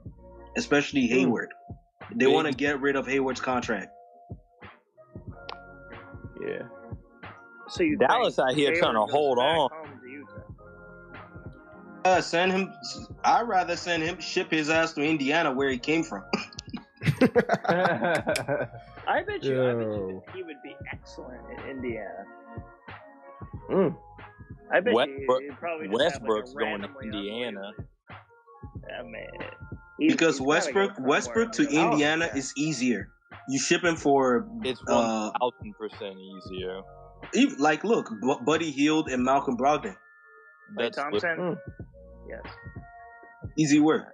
[0.57, 1.53] especially Hayward.
[2.15, 3.91] They want to get rid of Hayward's contract.
[6.41, 6.63] Yeah.
[7.69, 9.71] So you Dallas out here Hayward trying to hold on.
[9.71, 9.85] to
[12.05, 12.71] Uh, send him.
[13.25, 16.23] I'd rather send him ship his ass to Indiana where he came from.
[19.07, 19.63] I bet you.
[19.63, 22.25] I bet you he would be excellent in Indiana.
[23.71, 23.97] Mm.
[24.73, 27.61] I bet Westbrook- you he'd probably just Westbrook's have like going to Indiana.
[27.61, 27.91] unbelievable-
[28.99, 29.51] I mean,
[29.99, 31.73] he's- because he's Westbrook Westbrook to like.
[31.75, 33.09] Indiana Oh, is easier.
[33.49, 36.81] You ship him for It's uh, one thousand percent easier.
[37.35, 39.97] even, like look, Bu- Buddy Hield and Malcolm Brogdon, Klay
[40.79, 41.37] That's Thompson.
[41.39, 41.59] Mm.
[42.29, 42.43] Yes.
[43.59, 44.05] easy work.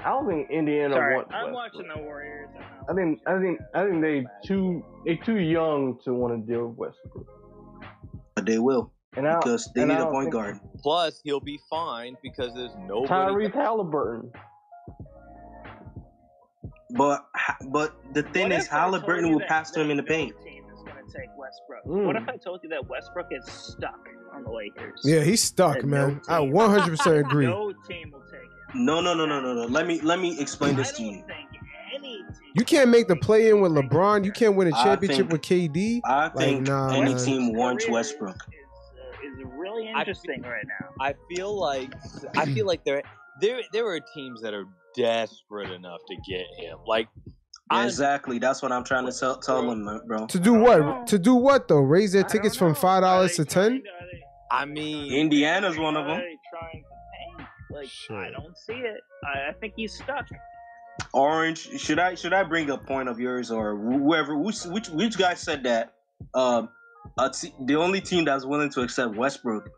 [0.00, 1.30] I don't think Indiana Sorry, wants.
[1.34, 1.74] I'm Westbrook.
[1.88, 2.48] watching the Warriors.
[2.88, 6.68] I think I think I think they too they too young to want to deal
[6.68, 7.26] with Westbrook.
[8.36, 10.60] But they will And because they and need a point guard.
[10.80, 13.08] Plus, he'll be fine because there's nobody.
[13.48, 14.30] Tyrese Halliburton.
[16.90, 17.26] But
[17.68, 20.32] but the thing What is, if I Halliburton will pass to him in the paint.
[20.42, 21.84] team is going to take Westbrook.
[21.86, 22.06] Mm.
[22.06, 25.00] What if I told you that Westbrook is stuck on the Lakers?
[25.04, 26.20] Yeah, he's stuck, And no man.
[26.28, 27.46] I 100% agree.
[27.46, 28.48] No team will take him.
[28.74, 29.64] No, no, no, no, no, no.
[29.66, 31.12] Let me let me explain this to you.
[31.26, 31.48] think
[31.94, 32.26] any team.
[32.54, 34.24] You can't make the play in with LeBron.
[34.24, 36.00] You can't win a championship think- with KD.
[36.04, 37.24] I think nah, any man.
[37.24, 38.36] team wants Westbrook.
[38.36, 40.88] Is, uh, is really I interesting right now.
[41.00, 41.92] I feel like
[42.36, 43.02] I feel like there
[43.40, 46.78] there there are teams that are desperate enough to get him.
[46.86, 47.08] Like
[47.70, 48.38] I- Exactly.
[48.38, 50.26] That's what I'm trying to tell, tell them, bro.
[50.26, 51.06] To do what?
[51.08, 51.80] To do what though?
[51.80, 53.70] Raise their tickets from five dollars to ten?
[53.70, 56.22] trying to- are they- I mean, Indiana's one of are them.
[57.70, 58.32] They trying?
[58.32, 59.00] Like I don't see it.
[59.24, 60.26] I, I think he's stuck.
[61.12, 61.68] Orange.
[61.80, 64.36] Should I should I bring a point of yours or whoever?
[64.36, 65.94] Which which, which guy said that?
[66.34, 66.70] Um,
[67.18, 69.70] a te- the only team that's willing to accept Westbrook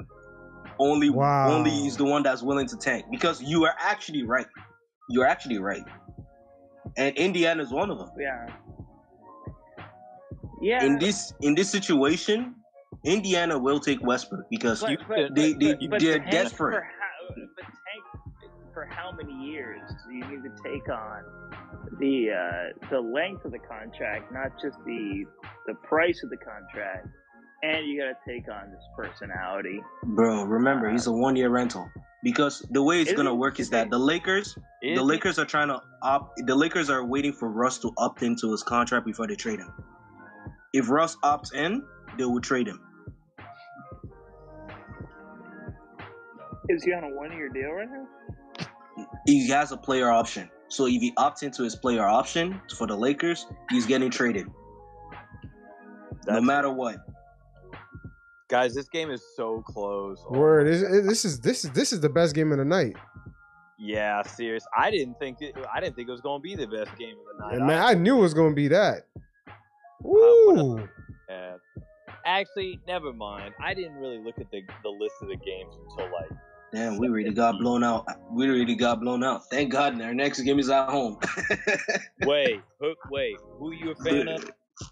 [0.79, 1.53] only Wow.
[1.53, 4.47] only is the one that's willing to tank because you are actually right.
[5.11, 5.85] you're actually right,
[6.97, 8.11] and Indiana's one of them.
[8.19, 8.47] Yeah.
[10.63, 10.85] Yeah.
[10.85, 12.55] In this in this situation,
[13.05, 16.83] Indiana will take Westbrook because But, but, they but, they but, but they're tank desperate.
[19.23, 21.23] Many years do you need to take on
[21.99, 25.25] the uh, the length of the contract, not just the
[25.67, 27.09] the price of the contract,
[27.63, 29.81] and you got to take on this personality.
[30.05, 31.91] Bro, remember he's a one year rental.
[32.23, 35.01] Because the way it's gonna work is that the Lakers Is the he?
[35.01, 38.63] Lakers are trying to opt the Lakers are waiting for Russ to opt into his
[38.63, 39.73] contract before they trade him.
[40.75, 41.83] If Russ opts in,
[42.19, 42.79] they will trade him.
[46.69, 48.07] Is he on a one year deal right now?
[49.27, 50.49] He has a player option.
[50.69, 54.47] So if he opts into his player option for the Lakers, he's getting traded.
[54.47, 54.53] no
[56.27, 56.97] That's- matter what.
[58.49, 60.25] Guys, this game is so close.
[60.29, 60.67] Oh, Word.
[60.67, 62.97] This, this is this is this is the best game of the night.
[63.79, 64.67] Yeah, serious.
[64.77, 67.15] I didn't think it, I didn't think it was going to be the best game
[67.17, 67.55] of the night.
[67.59, 69.07] And man, I knew it was gonna be that.
[70.01, 70.89] what a- Ooh.
[71.29, 71.55] Yeah.
[72.27, 73.55] Actually, never mind.
[73.63, 76.31] I didn't really look at the the list of the games until like
[76.73, 78.07] Damn, we really got blown out.
[78.31, 79.43] We really got blown out.
[79.51, 81.19] Thank God our next game is at home.
[82.23, 84.45] wait, who, wait, who you a fan of?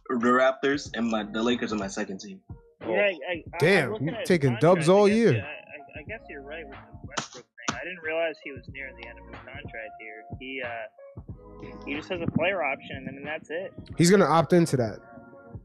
[0.09, 2.41] the Raptors and my the Lakers are my second team.
[2.83, 3.11] Yeah, I, I,
[3.55, 5.31] I, Damn, I'm you at taking contract, dubs I all guess- year.
[5.33, 7.77] I, I, I guess you're right with the Westbrook thing.
[7.81, 10.25] I didn't realize he was near the end of his contract here.
[10.41, 13.73] He uh, he just has a player option, and then that's it.
[13.97, 14.99] He's gonna opt into that.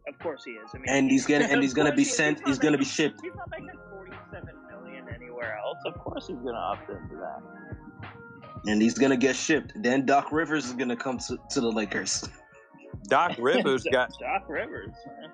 [0.08, 0.70] Of course he is.
[0.74, 2.40] I mean, And he's gonna and he's gonna be sent.
[2.40, 3.20] He's He's gonna be shipped.
[3.22, 4.50] He's not making 47
[5.44, 5.78] million anywhere else.
[5.86, 7.42] Of course he's gonna opt into that.
[8.66, 9.74] And he's gonna get shipped.
[9.76, 12.24] Then Doc Rivers is gonna come to, to the Lakers.
[13.08, 14.92] Doc Rivers got Doc Rivers.
[15.06, 15.28] huh?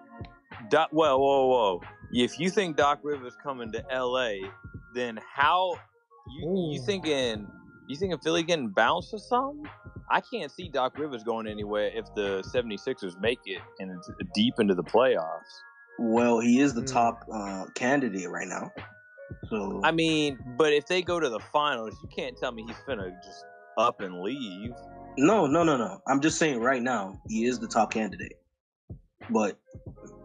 [0.69, 0.89] Doc.
[0.91, 1.81] Whoa, whoa, whoa!
[2.11, 4.41] If you think Doc Rivers coming to L.A.,
[4.93, 5.75] then how
[6.39, 7.47] you you thinking
[7.87, 9.65] you thinking Philly getting bounced or something?
[10.11, 14.55] I can't see Doc Rivers going anywhere if the 76ers make it and it's deep
[14.59, 15.61] into the playoffs.
[15.99, 16.87] Well, he is the Hmm.
[16.87, 18.71] top uh, candidate right now.
[19.49, 22.79] So I mean, but if they go to the finals, you can't tell me he's
[22.87, 23.45] gonna just
[23.77, 24.71] up and leave.
[25.17, 26.01] no, no, no, no.
[26.07, 28.37] I'm just saying right now he is the top candidate.
[29.29, 29.59] But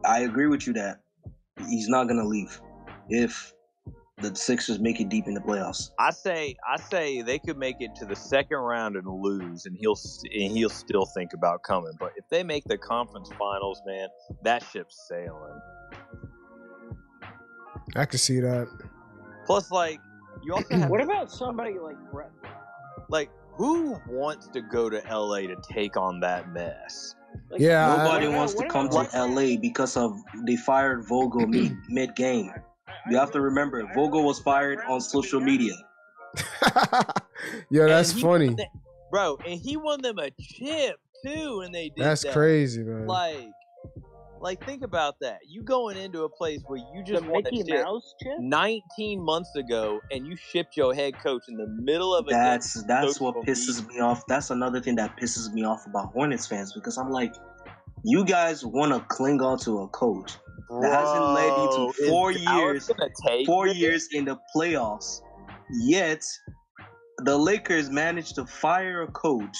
[0.04, 1.00] I agree with you that
[1.68, 2.60] he's not gonna leave
[3.08, 3.54] if
[4.18, 5.90] the Sixers make it deep in the playoffs.
[5.98, 9.76] I say, I say they could make it to the second round and lose, and
[9.76, 9.98] he'll
[10.32, 11.92] and he'll still think about coming.
[11.98, 14.08] But if they make the conference finals, man,
[14.42, 15.60] that ship's sailing.
[17.96, 18.68] I can see that.
[19.46, 20.00] Plus, like
[20.42, 22.30] you also have What about somebody like Brett?
[23.08, 27.14] like who wants to go to LA to take on that mess?
[27.50, 30.16] Like, Yeah, Nobody what wants about- to come about- to LA because of
[30.46, 32.52] they fired Vogel mid mid game.
[33.10, 35.74] You have to remember, Vogel was fired on social media.
[37.70, 38.46] Yo, that's funny.
[38.48, 38.68] won that-
[39.10, 39.38] bro.
[39.46, 42.32] And he won them a chip too, and they did That's that.
[42.32, 43.06] crazy, man.
[43.06, 43.48] Like,
[44.44, 45.38] like think about that.
[45.48, 48.34] You going into a place where you The just won a Mickey chip Mouse chip?
[48.38, 52.84] 19 months ago, and you shipped your head coach in the middle of a That's
[52.84, 54.22] that's what pisses me off.
[54.28, 57.34] That's another thing that pisses me off about Hornets fans because I'm like,
[58.04, 60.32] you guys want to cling on to a coach
[60.82, 62.90] that hasn't led you to four years,
[63.46, 63.78] four this?
[63.78, 65.22] years in the playoffs,
[65.70, 66.22] yet
[67.24, 69.56] the Lakers managed to fire a coach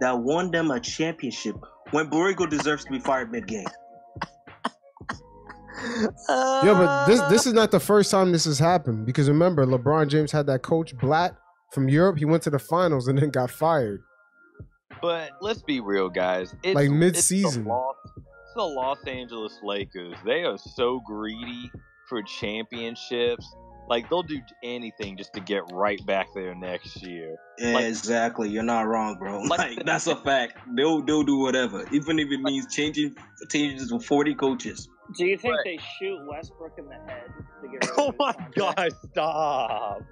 [0.00, 1.56] that won them a championship
[1.90, 3.66] when Borrego deserves to be fired mid game.
[6.64, 7.28] Yo, but this uh.
[7.28, 10.62] this is not the first time this has happened because remember LeBron James had that
[10.62, 11.36] coach Blatt
[11.72, 12.18] from Europe.
[12.18, 14.02] He went to the finals and then got fired.
[15.00, 16.54] But let's be real, guys.
[16.62, 17.64] It's, Like it's the mid-season.
[17.64, 20.14] Los- It's the Los Angeles Lakers.
[20.26, 21.70] They are so greedy
[22.08, 23.46] for championships.
[23.90, 27.36] Like they'll do anything just to get right back there next year.
[27.60, 29.40] Like- exactly, you're not wrong, bro.
[29.42, 30.56] Like- Like, that's a fact.
[30.76, 33.16] They'll they'll do whatever, even if it means changing
[33.50, 34.88] changes to 40 coaches.
[35.18, 35.64] Do you think Right.
[35.64, 37.24] they shoot Westbrook in the head
[37.62, 38.32] to get Oh my?
[38.54, 38.92] God!
[39.10, 40.02] Stop.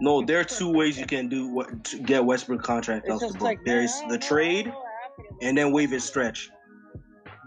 [0.00, 3.28] No, there are two ways you can do what to get Westbrook contract It's off
[3.32, 3.42] the book.
[3.42, 4.86] like There's the don't know, I trade, don't know what
[5.20, 5.38] happened.
[5.42, 6.50] and then waive his stretch.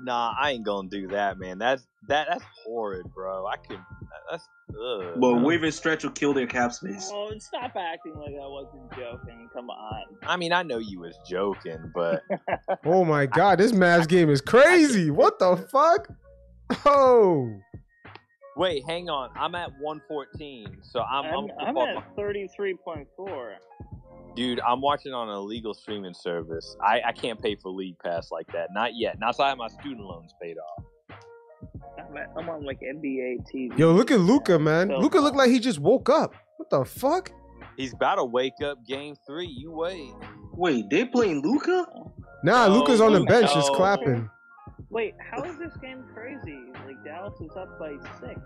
[0.02, 1.58] Nah, I ain't gonna do that, man.
[1.58, 3.46] That's that that's horrid, bro.
[3.46, 3.80] I could.
[4.30, 5.14] That's ugh.
[5.20, 7.10] But waive his stretch will kill their cap space.
[7.14, 9.50] Oh, stop acting like I wasn't joking.
[9.54, 10.04] Come on.
[10.24, 12.24] I mean, I know you was joking, but
[12.86, 15.10] Oh my god, this Mavs game is crazy.
[15.12, 16.08] What the fuck?
[16.86, 17.50] Oh,
[18.58, 19.30] wait, hang on.
[19.36, 23.06] I'm at 114, so I'm I'm, I'm, I'm at 33.4.
[24.36, 24.60] dude.
[24.60, 26.76] I'm watching on a legal streaming service.
[26.86, 28.70] I I can't pay for League Pass like that.
[28.74, 29.20] Not yet.
[29.20, 30.84] Not till I have my student loans paid off.
[31.98, 33.78] I'm, at, I'm on like NBA TV.
[33.78, 34.90] yo, look at Luka, man.
[34.90, 36.34] So- Luka looked uh, like he just woke up.
[36.58, 37.32] What the fuck?
[37.76, 39.48] He's about to wake up game three.
[39.48, 40.12] You wait.
[40.54, 41.86] Wait, they playing Luka?
[42.44, 43.76] Nah, No, Luka's on the Luka- bench, just no.
[43.78, 44.30] clapping.
[44.90, 46.58] Wait, how is this game crazy?
[46.86, 48.40] Like Dallas is up by six.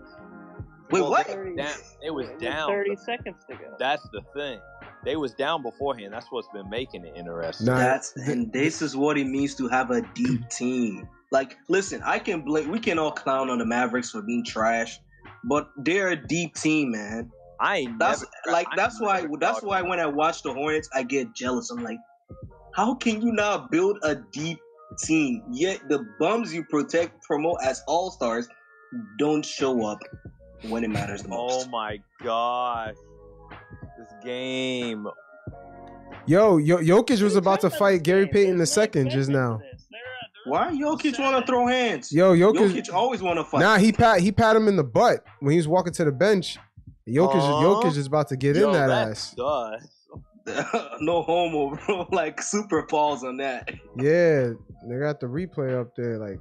[0.92, 1.26] Wait, Well, what?
[1.26, 2.68] they were Down, it was With down.
[2.68, 3.74] Thirty seconds to go.
[3.78, 4.60] That's the thing.
[5.04, 6.12] They was down beforehand.
[6.12, 7.66] That's what's been making it interesting.
[7.66, 11.08] Nah, That's and this is what it means to have a deep team.
[11.30, 12.70] Like, listen, I can blame.
[12.70, 15.00] We can all clown on the Mavericks for being trash,
[15.44, 17.30] but they're a deep team, man.
[17.58, 20.42] I ain't That's never, like I that's why never that's why about when I watch
[20.42, 21.70] the Hornets, I get jealous.
[21.70, 21.98] I'm like,
[22.74, 24.58] how can you not build a deep
[24.98, 28.46] team yet the bums you protect promote as all stars
[29.18, 29.98] don't show up
[30.68, 31.66] when it matters the oh most.
[31.66, 32.94] Oh my gosh.
[33.98, 35.06] This game.
[36.26, 39.60] Yo, Yo, Jokic was about to fight Gary Payton the second just now.
[40.44, 42.12] Why Jokic want to throw hands?
[42.12, 43.60] Yo, Jokic, Jokic always want to fight.
[43.60, 46.12] Nah, he pat he pat him in the butt when he was walking to the
[46.12, 46.58] bench.
[47.08, 47.62] Jokic, Huh?
[47.62, 49.34] Jokic is about to get Yo, in that that ass.
[51.00, 52.08] no homo, bro.
[52.12, 53.70] Like super falls on that.
[53.96, 54.50] Yeah,
[54.88, 56.18] they got the replay up there.
[56.18, 56.40] Like,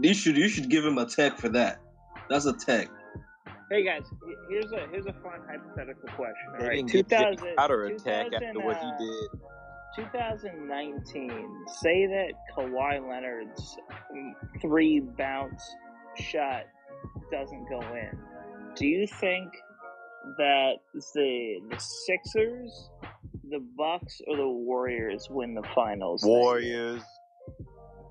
[0.00, 1.80] You should you should give him a tech for that.
[2.28, 2.88] That's a tech.
[3.70, 4.04] Hey guys,
[4.48, 6.48] here's a here's a fun hypothetical question.
[6.58, 9.40] All right, didn't give Jay 2000 Crowder a tech after what he uh, did.
[9.96, 11.66] 2019.
[11.82, 13.76] Say that Kawhi Leonard's
[14.62, 15.62] three bounce
[16.16, 16.64] shot
[17.30, 18.18] doesn't go in.
[18.74, 19.52] Do you think
[20.38, 22.90] that the the Sixers,
[23.50, 26.22] the Bucks, or the Warriors win the finals?
[26.24, 27.02] Warriors.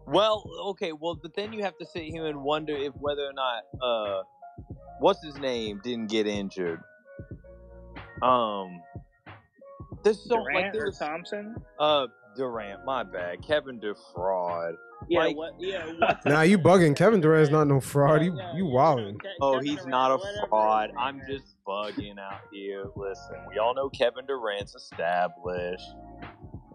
[0.06, 3.34] Well, okay, well, but then you have to sit here and wonder if whether or
[3.34, 4.24] not uh,
[5.00, 6.82] what's his name didn't get injured.
[8.22, 8.82] Um,
[10.04, 11.56] there's so like Durant there or Thompson?
[11.80, 14.74] uh Durant, my bad, Kevin DeFraud.
[15.10, 15.54] Yeah, Like- what?
[15.60, 16.26] Yeah, what?
[16.26, 16.96] nah, you bugging.
[16.96, 18.24] Kevin Durant's not no fraud.
[18.24, 19.20] You you wilding.
[19.42, 20.92] Oh, he's not a fraud.
[20.98, 22.86] I'm just bugging out here.
[22.96, 25.84] Listen, we all know Kevin Durant's established.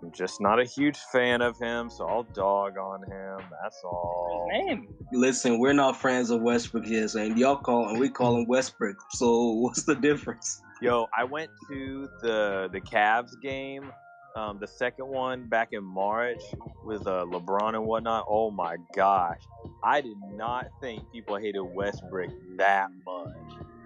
[0.03, 3.39] I'm just not a huge fan of him, so I'll dog on him.
[3.63, 4.49] That's all.
[4.51, 4.89] Name.
[5.13, 8.97] Listen, we're not friends of Westbrook here, and y'all call and we call him Westbrook.
[9.11, 10.61] So what's the difference?
[10.81, 13.93] Yo, I went to the the Cavs game,
[14.35, 16.43] um, the second one back in March
[16.85, 18.25] with uh, LeBron and whatnot.
[18.29, 19.41] Oh my gosh,
[19.85, 23.37] I did not think people hated Westbrook that much.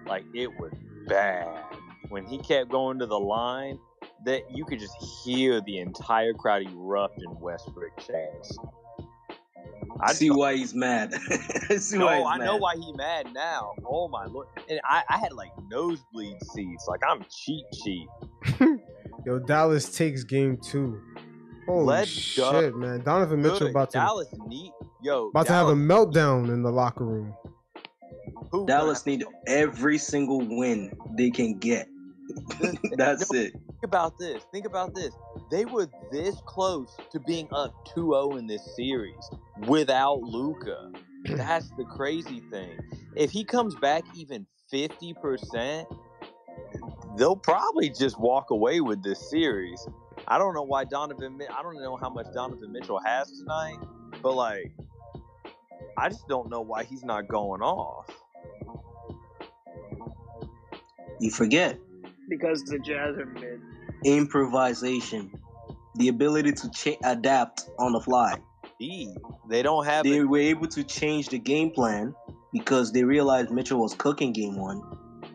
[0.07, 0.73] Like it was
[1.07, 1.47] bad
[2.09, 3.77] when he kept going to the line.
[4.25, 8.59] That you could just hear the entire crowd erupt in Westbrook's chest.
[10.01, 11.13] I see why he's mad.
[11.69, 13.73] I see no, why he's I know why he mad now.
[13.85, 14.47] Oh my lord!
[14.69, 16.85] And I, I had like nosebleed seats.
[16.87, 18.07] Like I'm cheap, cheap.
[19.25, 21.01] Yo, Dallas takes game two.
[21.67, 22.77] Holy Let's shit, go.
[22.77, 23.01] man!
[23.03, 23.71] Donovan Mitchell Good.
[23.71, 24.71] about to Dallas neat.
[25.01, 27.33] Yo, about to have a meltdown in the locker room.
[28.51, 31.87] who Dallas need every single win they can get.
[32.97, 33.53] That's No, it.
[33.79, 34.43] Think about this.
[34.51, 35.13] Think about this.
[35.51, 39.29] They were this close to being up 2-0 in this series
[39.67, 40.91] without Luka.
[41.25, 42.75] That's the crazy thing.
[43.15, 45.85] If he comes back even 50%,
[47.19, 49.87] they'll probably just walk away with this series.
[50.27, 53.77] I don't know why Donovan I don't know how much Donovan Mitchell has tonight,
[54.23, 54.71] but like
[55.99, 58.09] I just don't know why he's not going off.
[61.19, 61.79] You forget
[62.27, 63.61] Because the Jazz are mid.
[64.05, 65.31] improvisation,
[65.95, 68.37] the ability to cha- adapt on the fly.
[68.79, 69.07] E,
[69.49, 70.23] they don't have They it.
[70.29, 72.13] were able to change the game plan
[72.53, 74.81] because they realized Mitchell was cooking game one,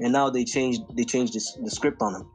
[0.00, 2.28] and now they changed they changed this, the script on him.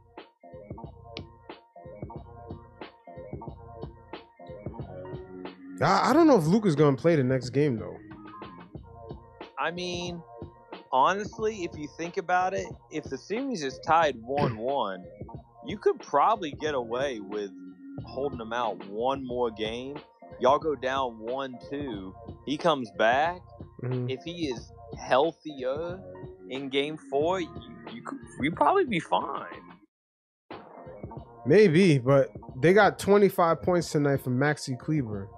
[5.80, 7.96] I, I don't know if Luka's gonna play the next game though.
[9.58, 10.22] I mean,
[10.92, 15.04] honestly, if you think about it, if the series is tied 1 1,
[15.66, 17.50] you could probably get away with
[18.04, 19.96] holding them out one more game.
[20.40, 22.14] Y'all go down 1 2.
[22.46, 23.40] He comes back.
[23.82, 24.10] Mhm.
[24.10, 26.00] If he is healthier
[26.48, 27.48] in game four, you,
[27.92, 29.46] you could you probably be fine.
[31.46, 35.28] Maybe, but they got 25 points tonight from Maxi Kleber.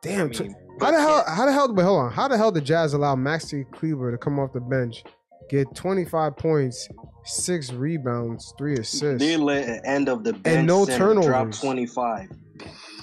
[0.00, 1.24] Damn, I mean, how the hell?
[1.26, 1.74] How the hell?
[1.74, 2.12] Wait, hold on.
[2.12, 5.04] How the hell did Jazz allow Maxi Kleber to come off the bench,
[5.48, 6.88] get 25 points,
[7.24, 9.18] six rebounds, three assists?
[9.26, 12.28] They let an end of the bench and no center drop 25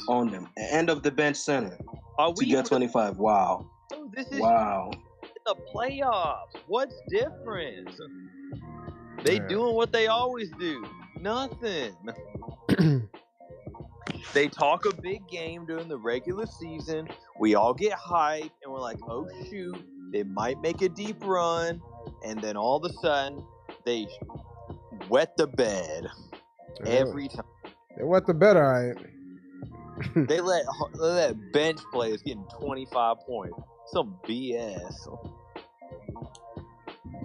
[0.07, 0.49] on them.
[0.57, 1.77] An end of the bench center
[2.19, 3.17] Are to get 25.
[3.17, 3.65] Wow.
[3.93, 4.91] Oh, this is Wow.
[5.45, 6.55] the playoffs.
[6.67, 7.89] What's different?
[9.23, 9.47] They Yeah.
[9.47, 10.85] doing what they always do.
[11.19, 11.95] Nothing.
[14.33, 17.07] they talk a big game during the regular season.
[17.39, 19.77] We all get hyped and we're like, oh shoot,
[20.11, 21.81] they might make a deep run.
[22.25, 23.45] And then all of a sudden,
[23.85, 24.07] they
[25.09, 26.07] wet the bed
[26.85, 27.45] every time.
[27.97, 28.95] They wet the bed, all right.
[30.27, 33.59] They let they let bench players getting 25 points.
[33.87, 34.93] Some BS.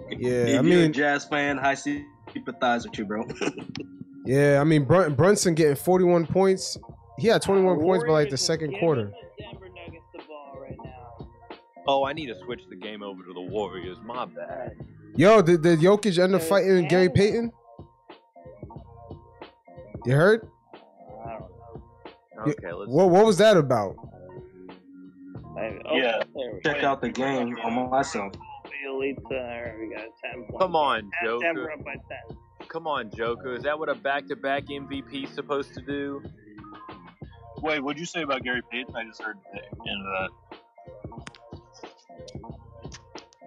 [0.09, 3.27] Yeah, if I you're a mean, Jazz fan, I sympathize with you, bro.
[4.29, 6.77] yeah, I mean, Brun- Brunson getting 41 points.
[7.17, 9.11] He had 21 points by like the second quarter.
[9.37, 11.27] the Nuggets the ball right now.
[11.87, 13.97] Oh, I need to switch the game over to the Warriors.
[14.05, 14.71] My bad.
[15.15, 17.15] Yo, did, did Jokic end up Hey, fighting Gary man.
[17.15, 17.51] Payton?
[20.05, 20.47] You heard?
[21.25, 22.51] I don't know.
[22.51, 22.89] Okay, let's.
[22.91, 23.95] What What was that about?
[23.97, 26.21] Oh, Yeah.
[26.35, 26.71] There we go.
[26.71, 28.31] Check out the game I'm on myself.
[28.87, 30.01] Elite, uh, there we go.
[30.23, 30.55] Ten points.
[30.61, 31.71] Come on, Denver Joker.
[31.73, 32.37] up by ten.
[32.69, 33.55] Come on, Joker.
[33.55, 36.23] Is that what a back-to-back MVP is supposed to do?
[37.61, 38.95] Wait, what'd you say about Gary Payton?
[38.95, 40.59] I just heard the end of that.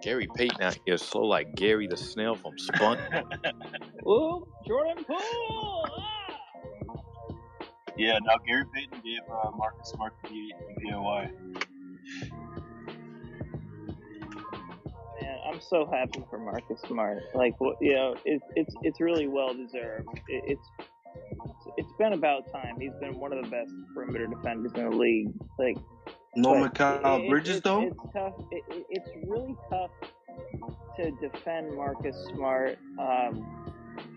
[0.03, 2.97] Gary Payton out here slow like Gary the snail from Spun.
[3.11, 3.53] that.
[4.07, 5.87] Ooh, Jordan Poole.
[5.89, 6.37] Ah!
[7.97, 10.53] yeah, now Gary Payton gave uh, Marcus Smart the
[10.85, 11.31] DPOY.
[15.53, 17.19] I'm so happy for Marcus Smart.
[17.35, 20.07] Like, what you know, it's it's it's really well deserved.
[20.27, 20.67] It, it's
[21.77, 22.79] it's been about time.
[22.79, 25.29] He's been one of the best perimeter defenders in the league.
[25.59, 25.77] Like,
[26.35, 27.81] No but Mikal it- Bridges it- though.
[27.83, 28.33] It's tough.
[28.51, 29.91] It, it, it's really tough
[30.97, 33.71] to defend Marcus Smart um,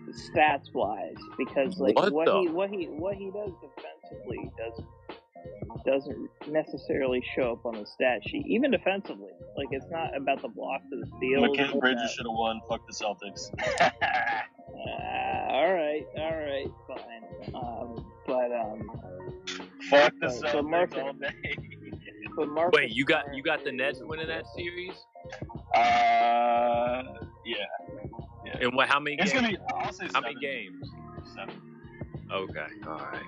[0.09, 4.87] stats wise because like What what, the- he what he what he does defensively doesn't
[5.85, 8.45] doesn't necessarily show up on the stat sheet.
[8.47, 11.57] Even defensively, like it's not about the blocks or the steals.
[11.57, 12.59] Mikal Bridges should have won.
[12.69, 13.49] Fuck the Celtics.
[13.79, 13.89] Uh,
[15.53, 17.55] all right, all right, fine.
[17.55, 18.89] Um, but um,
[19.89, 21.55] Fuck the But- but Celtics Marcus- all day.
[22.35, 24.93] but Marcus Wait, you got you got the is- Nets winning that series?
[25.73, 27.03] Uh,
[27.45, 27.65] yeah.
[28.61, 28.87] And what?
[28.89, 29.41] How many It's games?
[29.41, 29.63] gonna be.
[29.73, 30.33] I'll say How seven.
[30.33, 30.89] many games?
[31.35, 31.61] Seven.
[32.31, 33.21] Okay, all right.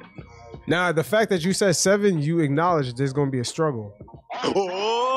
[0.69, 3.93] Now, the fact that you said seven, you acknowledge there's going to be a struggle.
[4.43, 5.15] Oh!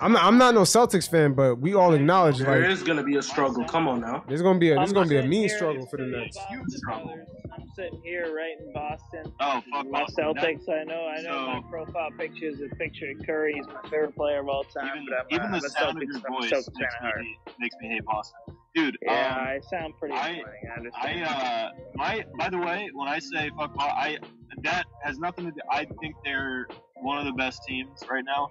[0.00, 3.02] I'm not, I'm not no Celtics fan, but we all acknowledge There like is gonna
[3.02, 3.64] be a struggle.
[3.64, 4.22] Come on now.
[4.28, 6.04] there's going to be a there's going to be a mean here struggle for the
[6.04, 6.38] Nets.
[6.48, 7.18] Huge struggle.
[7.52, 9.32] I'm sitting here right in Boston.
[9.40, 10.24] Oh fuck My Boston.
[10.24, 11.30] Celtics, I know, I know.
[11.30, 13.54] So- my profile picture is a picture of Curry.
[13.54, 14.98] He's my favorite player of all time.
[14.98, 16.50] even but I'm, even a, I'm the a sound of Celtics, your I'm a voice
[16.52, 18.38] Celtics makes fan at me, hate, makes me hate Boston,
[18.74, 18.96] dude.
[19.02, 20.90] Yeah, um, I sound pretty I- annoying.
[20.96, 24.18] I I uh my by the way, when I say fuck, Bo- I
[24.62, 25.60] that has nothing to do.
[25.70, 26.66] I think they're
[26.96, 28.50] one of the best teams right now.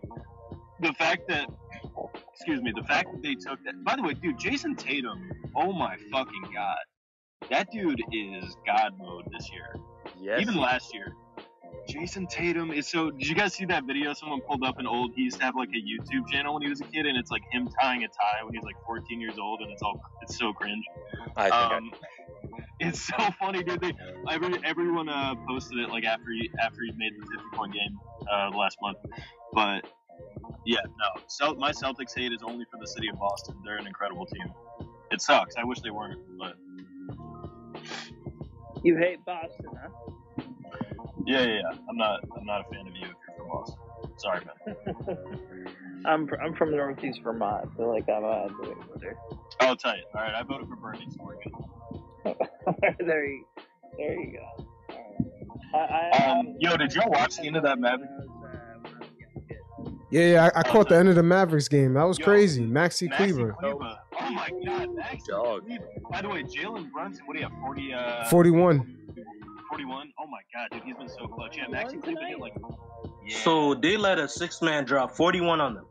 [0.79, 1.47] The fact that,
[2.33, 3.83] excuse me, the fact that they took that.
[3.83, 5.29] By the way, dude, Jayson Tatum.
[5.55, 6.77] Oh my fucking god,
[7.49, 9.75] that dude is god mode this year.
[10.21, 10.41] Yes.
[10.41, 11.13] Even last year.
[11.87, 13.11] Jayson Tatum is so.
[13.11, 14.13] Did you guys see that video?
[14.13, 15.11] Someone pulled up an old.
[15.15, 17.31] He used to have like a YouTube channel when he was a kid, and it's
[17.31, 20.01] like him tying a tie when he's like 14 years old, and it's all.
[20.21, 20.83] It's so cringe.
[21.37, 21.91] I think I- Um,
[22.79, 23.79] it's so funny, dude.
[23.81, 23.93] They,
[24.29, 27.97] every, everyone uh, posted it like after he after he made the 50 point game
[28.31, 28.97] uh, last month.
[29.53, 29.85] But
[30.65, 31.21] yeah, no.
[31.27, 33.55] Cel- my Celtics hate is only for the city of Boston.
[33.63, 34.51] They're an incredible team.
[35.09, 35.55] It sucks.
[35.55, 36.55] I wish they weren't, but
[38.83, 40.11] You hate Boston, huh?
[41.27, 41.77] Yeah, yeah, yeah.
[41.89, 42.21] I'm not.
[42.37, 43.77] I'm not a fan of you if you're from Boston.
[44.17, 45.17] Sorry, man.
[46.05, 47.69] I'm fr- I'm from Northeast Vermont.
[47.71, 48.49] I feel like I'm a uh,
[48.99, 49.17] there.
[49.59, 50.03] I'll tell you.
[50.15, 52.35] All right, I voted for Bernie, so we're good.
[53.05, 53.45] there you
[53.97, 54.67] there you go.
[55.73, 56.13] Alright.
[56.13, 58.09] I, I, Um, yo, did y'all watch the end of that Maverick?
[60.09, 61.93] Yeah, yeah, I, I caught the end of the Mavericks game.
[61.93, 62.65] That was Yo, crazy.
[62.65, 63.97] Maxi Maxi Kleber, Kleber.
[64.21, 65.65] Oh my God, Maxi Dog.
[65.67, 65.85] Kleber.
[66.09, 67.25] By the way, Jalen Brunson.
[67.25, 67.59] What do you have?
[67.59, 67.93] 40.
[67.93, 68.97] Uh, 41.
[69.69, 70.13] 41.
[70.19, 71.57] Oh my God, dude, he's been so clutch.
[71.57, 72.53] Yeah, Maxi Kleber hit like.
[73.25, 73.37] Yeah.
[73.37, 75.85] So they let a six man drop 41 on them.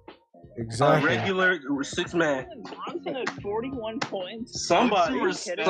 [0.59, 1.15] Exactly.
[1.15, 2.47] A regular six man.
[2.87, 4.67] Brunson at 41 points.
[4.67, 5.19] Somebody.
[5.19, 5.65] Put some kidding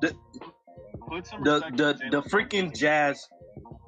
[0.00, 0.14] the
[1.08, 3.28] Put some the respect the, on the freaking Jazz.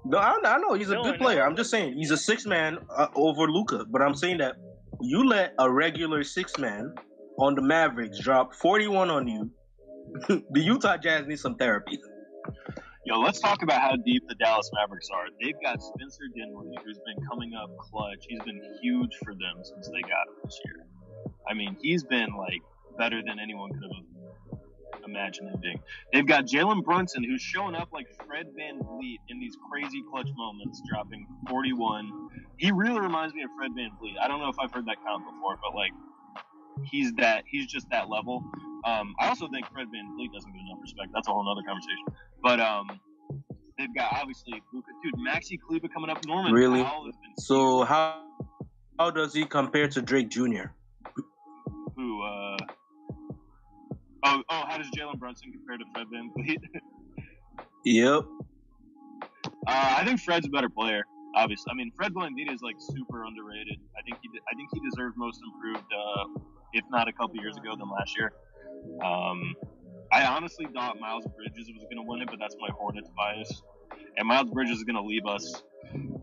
[0.05, 1.47] No, I, I know he's a No, good player.
[1.47, 3.85] I'm just saying he's a six man uh, over Luka.
[3.89, 4.57] But I'm saying that
[5.01, 6.93] you let a regular six man
[7.39, 9.51] on the Mavericks drop 41 on you.
[10.51, 11.99] the Utah Jazz need some therapy.
[13.05, 15.27] Yo, let's talk about how deep the Dallas Mavericks are.
[15.43, 18.25] They've got Spencer Dinwiddie, who's been coming up clutch.
[18.29, 20.87] He's been huge for them since they got him this year.
[21.51, 22.63] I mean, he's been like
[22.97, 25.81] better than anyone could have imagined him being.
[26.13, 30.81] They've got Jalen Brunson, who's showing up like Fred VanVleet in these crazy clutch moments,
[30.89, 32.09] dropping 41.
[32.59, 34.15] He really reminds me of Fred VanVleet.
[34.23, 35.91] I don't know if I've heard that count before, but like
[36.91, 38.43] he's that he's just that level.
[38.85, 41.11] Um, I also think Fred VanVleet doesn't get enough respect.
[41.15, 42.05] That's a whole other conversation.
[42.43, 43.01] But um,
[43.79, 46.19] they've got obviously Luka, dude, Maxi Kleber coming up.
[46.27, 46.83] Norman Really?
[46.83, 48.23] Has been So how
[48.99, 50.71] how does he compare to Drake Jr.?
[51.97, 52.57] who uh
[54.25, 56.59] oh oh how does Jalen Brunson compare to Fred Van VanVleet?
[57.85, 58.23] Yep.
[59.67, 61.03] Uh, I think Fred's a better player.
[61.35, 63.77] Obviously, I mean Fred VanVleet is like super underrated.
[63.99, 66.25] I think he, de- I think he deserved most improved, uh,
[66.73, 68.33] if not a couple years ago than last year.
[69.05, 69.55] Um,
[70.13, 73.63] I honestly thought Miles Bridges was going to win it, but that's my Hornets bias.
[74.17, 75.63] And Miles Bridges is going to leave us.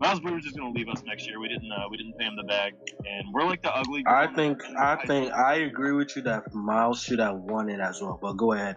[0.00, 1.40] Miles Bridges is going to leave us next year.
[1.40, 2.74] We didn't, uh, we didn't pay him the bag,
[3.04, 4.04] and we're like the ugly.
[4.06, 8.00] I think I think I agree with you that Miles should have won it as
[8.00, 8.18] well.
[8.20, 8.76] But go ahead.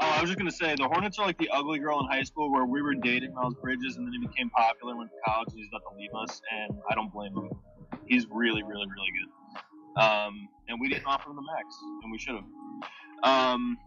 [0.00, 2.24] Oh, I was just gonna say the Hornets are like the ugly girl in high
[2.24, 5.48] school where we were dating Miles Bridges and then he became popular, went to college,
[5.50, 7.50] and he's about to leave us, and I don't blame him.
[8.06, 10.02] He's really, really, really good.
[10.02, 12.44] Um, and we didn't offer him the max, and we should have.
[13.22, 13.78] Um,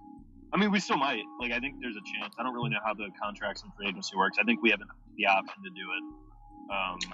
[0.53, 1.23] I mean, we still might.
[1.39, 2.33] Like, I think there's a chance.
[2.39, 4.37] I don't really know how the contracts and free agency works.
[4.39, 6.03] I think we have the option to do it.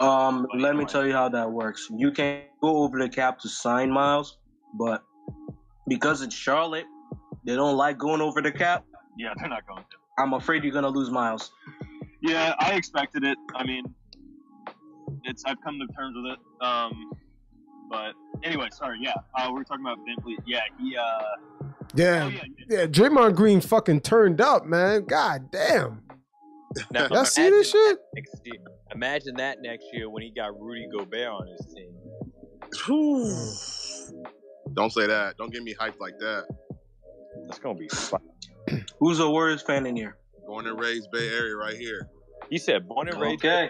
[0.02, 1.88] Um, Um, let me tell you how that works.
[1.96, 4.38] You can go over the cap to sign Miles,
[4.74, 5.04] but
[5.88, 6.86] because it's Charlotte,
[7.46, 8.86] they don't like going over the cap.
[9.18, 9.98] Yeah, they're not going to.
[10.18, 11.52] I'm afraid you're gonna lose Miles.
[12.22, 13.38] Yeah, I expected it.
[13.56, 13.84] I mean,
[15.24, 16.66] it's I've come to terms with it.
[16.66, 17.12] Um,
[17.94, 18.14] but
[18.44, 18.98] anyway, sorry.
[19.00, 20.40] Yeah, uh, we were talking about VanVleet.
[20.48, 20.98] Yeah, he.
[20.98, 21.22] Uh,
[21.96, 22.86] Yeah, oh yeah, yeah.
[22.88, 25.06] Draymond Green fucking turned up, man.
[25.06, 26.02] God damn.
[26.92, 28.00] Now, Y'all see this shit?
[28.16, 28.56] Next year.
[28.96, 31.94] Imagine that next year when he got Rudy Gobert on his team.
[34.74, 35.38] Don't say that.
[35.38, 36.46] Don't get me hyped like that.
[37.46, 38.22] That's gonna be fun.
[39.00, 40.18] Who's a Warriors fan in here?
[40.48, 42.10] Born and raised Bay Area right here.
[42.50, 43.70] He said, "Born and raised." Okay.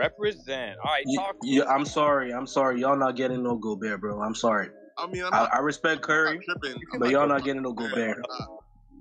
[0.00, 0.78] Represent.
[0.84, 1.36] All right, You- talk.
[1.42, 2.32] you- I'm sorry.
[2.32, 2.80] I'm sorry.
[2.80, 4.20] Y'all not getting no Gobert, bro.
[4.20, 4.68] I'm sorry.
[4.98, 6.80] I mean, I'm I, not, I respect Curry, I'm tripping.
[6.98, 8.18] but y'all not getting no Gobert.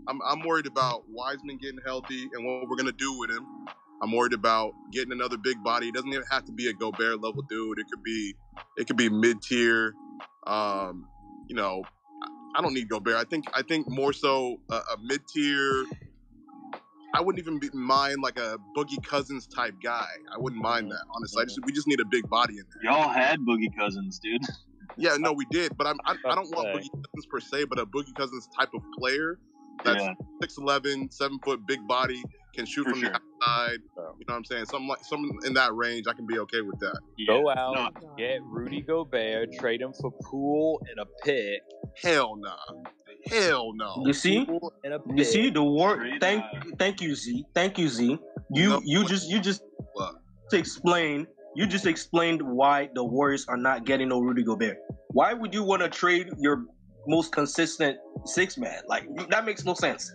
[0.07, 3.45] I'm, I'm worried about Wiseman getting healthy and what we're gonna do with him.
[4.01, 5.89] I'm worried about getting another big body.
[5.89, 7.79] It doesn't even have to be a Gobert level dude.
[7.79, 8.33] It could be,
[8.77, 9.93] it could be mid tier.
[10.47, 11.05] Um,
[11.47, 11.83] you know,
[12.23, 13.15] I- I don't need Gobert.
[13.15, 15.85] I think I think more so a, a mid tier.
[17.13, 20.05] I wouldn't even be, mind like a Boogie Cousins type guy.
[20.33, 21.41] I wouldn't mind that honestly.
[21.41, 22.91] I just, we just need a big body in there.
[22.91, 24.41] y'all had Boogie Cousins, dude.
[24.97, 27.79] Yeah, no, we did, but I'm, I, I don't want Boogie Cousins per se, but
[27.79, 29.39] a Boogie Cousins type of player
[29.85, 30.13] that's Yeah.
[30.43, 32.21] 6'11", 7 foot, big body,
[32.53, 33.09] can shoot For from sure.
[33.11, 33.79] the outside.
[33.95, 34.65] You know what I'm saying?
[34.65, 36.99] Something like something in that range, I can be okay with that.
[37.27, 41.61] Go out, get Rudy Gobert, trade him for Poole and a pick.
[42.01, 42.57] Hell nah,
[43.27, 44.03] hell no.
[44.05, 44.45] You see?
[44.45, 45.17] Poole and a pick.
[45.17, 46.05] You see the war.
[46.19, 46.43] Thank,
[46.77, 47.45] thank you, Z.
[47.53, 48.17] Thank you, Z.
[48.51, 48.81] You, No.
[48.83, 49.61] you just, you just
[49.93, 50.15] What?
[50.51, 51.27] to explain.
[51.55, 54.77] You just explained why the Warriors are not getting no Rudy Gobert.
[55.09, 56.63] Why would you want to trade your
[57.07, 58.81] most consistent six man?
[58.87, 60.11] Like that makes no sense.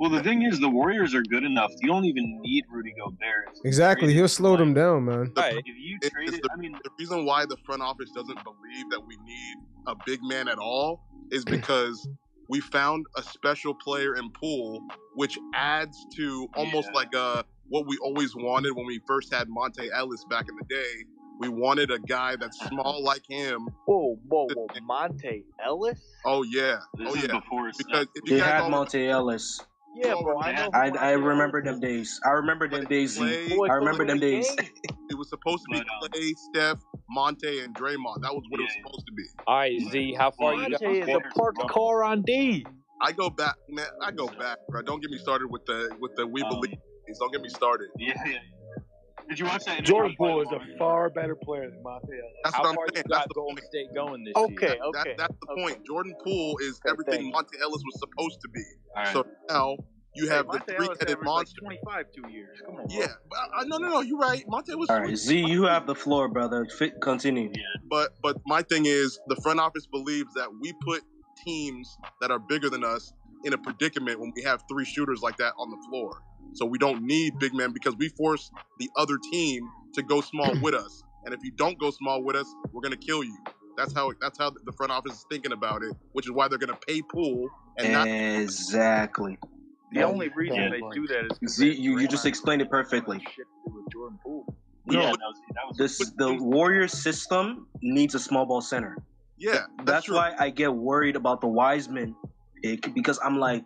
[0.00, 1.70] Well, the thing is, the Warriors are good enough.
[1.80, 3.48] You don't even need Rudy Gobert.
[3.54, 4.14] If Exactly.
[4.14, 5.32] He'll slow them down, man.
[5.34, 5.56] The, Right.
[5.56, 8.38] If you It- traded, it's the- I mean, the reason why the front office doesn't
[8.44, 9.56] believe that we need
[9.88, 11.00] a big man at all
[11.32, 12.08] is because
[12.48, 14.80] we found a special player in Poole,
[15.14, 16.94] which adds to almost Yeah.
[16.94, 20.64] like uh what we always wanted when we first had Monta Ellis back in the
[20.74, 21.04] day.
[21.38, 23.68] We wanted a guy that's small like him.
[23.84, 26.00] Whoa, whoa, whoa, Monta Ellis?
[26.24, 27.40] Oh yeah, this oh is yeah.
[27.40, 29.60] before Because if They you guys had all Monta Ellis.
[29.94, 30.70] Yeah, bro, I know.
[30.72, 32.20] I, I remember them days.
[32.24, 33.14] I remember them days.
[33.14, 33.20] Z.
[33.20, 34.56] Klay, I remember them the days.
[35.10, 36.78] it was supposed to be But, um, Klay, Steph,
[37.14, 38.22] Monta, and Draymond.
[38.22, 39.24] That was what it was supposed to be.
[39.46, 40.14] All right, Z.
[40.14, 40.80] How far you got?
[40.80, 42.64] Monta is a parked car on D.
[43.00, 43.86] I go back, man.
[44.02, 44.82] I go back, bro.
[44.82, 46.78] Don't get me started with the with the we Um, believe.
[47.18, 47.88] Don't get me started.
[47.98, 48.32] yeah, yeah.
[48.32, 48.38] yeah.
[49.28, 49.78] Did you watch that?
[49.78, 52.22] interview Jordan Poole is a far better player than Monta Ellis.
[52.44, 53.04] That's How what I'm you saying.
[53.08, 53.66] That's the Golden point.
[53.66, 54.76] State going this Okay, year?
[54.92, 55.14] That, okay.
[55.18, 55.62] that's the okay.
[55.62, 55.86] point.
[55.86, 58.64] Jordan Poole is Okay, everything Monta Ellis was supposed to be.
[58.96, 59.12] All right.
[59.12, 59.76] So now
[60.14, 61.60] you have Hey, the Monta Ellis three-headed monster.
[61.62, 62.58] Like 25 two years.
[62.64, 64.00] Come on, yeah, but I, no, no, no.
[64.00, 64.44] You're right.
[64.48, 65.44] Monta was All right, sweet.
[65.44, 66.66] Z, you have the floor, brother.
[66.78, 67.52] Fit, continue.
[67.90, 71.02] But but my thing is the front office believes that we put
[71.44, 73.12] teams that are bigger than us
[73.44, 76.22] in a predicament when we have three shooters like that on the floor.
[76.54, 79.62] So we don't need big men because we force the other team
[79.94, 81.02] to go small with us.
[81.24, 83.36] And if you don't go small with us, we're gonna kill you.
[83.76, 86.58] That's how that's how the front office is thinking about it, which is why they're
[86.58, 87.48] gonna pay Poole
[87.78, 89.38] and not Exactly.
[89.92, 90.68] The only reason Yeah.
[90.70, 93.18] they do that is 'cause Z, you, you just explained it perfectly.
[93.20, 94.44] shit to do with Jordan Poole.
[94.84, 98.96] Yeah, No, that was, that was This the Warriors system needs a small ball center.
[99.38, 99.66] yeah.
[99.78, 102.14] That's, That's why I get worried about the Wiseman
[102.62, 103.64] pick eh, because I'm like,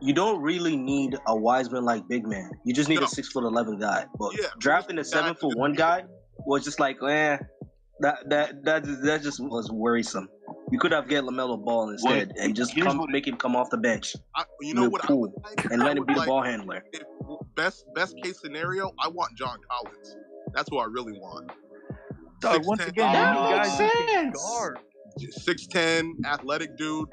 [0.00, 2.50] you don't really need a Wiseman like big man.
[2.64, 3.06] You just need No.
[3.06, 4.06] a six foot eleven guy.
[4.18, 6.04] But Yeah, drafting a seven foot one guy
[6.46, 7.38] was just like, eh,
[8.00, 10.28] that that that that just was worrisome.
[10.70, 13.70] You could have get LaMelo Ball instead and just come what- make him come off
[13.70, 15.64] the bench I, you know with what I would like?
[15.66, 16.82] and I let him would be the ball handler.
[16.92, 17.02] if
[17.54, 20.16] best best case scenario, I want John Collins.
[20.54, 21.50] That's what I really want.
[22.40, 25.44] Dog, once 6'10", again, That you makes guys sense.
[25.44, 27.08] six ten, athletic dude,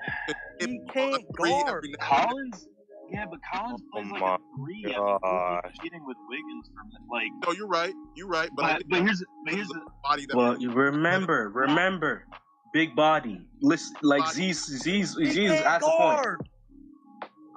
[0.60, 1.88] He can't guard.
[2.00, 2.68] Collins.
[3.12, 4.84] Yeah, but Collins Oh plays like my a three.
[4.86, 5.62] I mean, gosh.
[5.66, 7.30] he's competing with Wiggins for like.
[7.46, 7.94] No, you're right.
[8.16, 8.50] You're right.
[8.56, 11.50] But, I But, think but here's but here's the, a body that Well, you remember,
[11.54, 12.26] remember,
[12.74, 13.42] big body.
[13.62, 16.48] Listen, like Z's, Z's, Z's asked the point.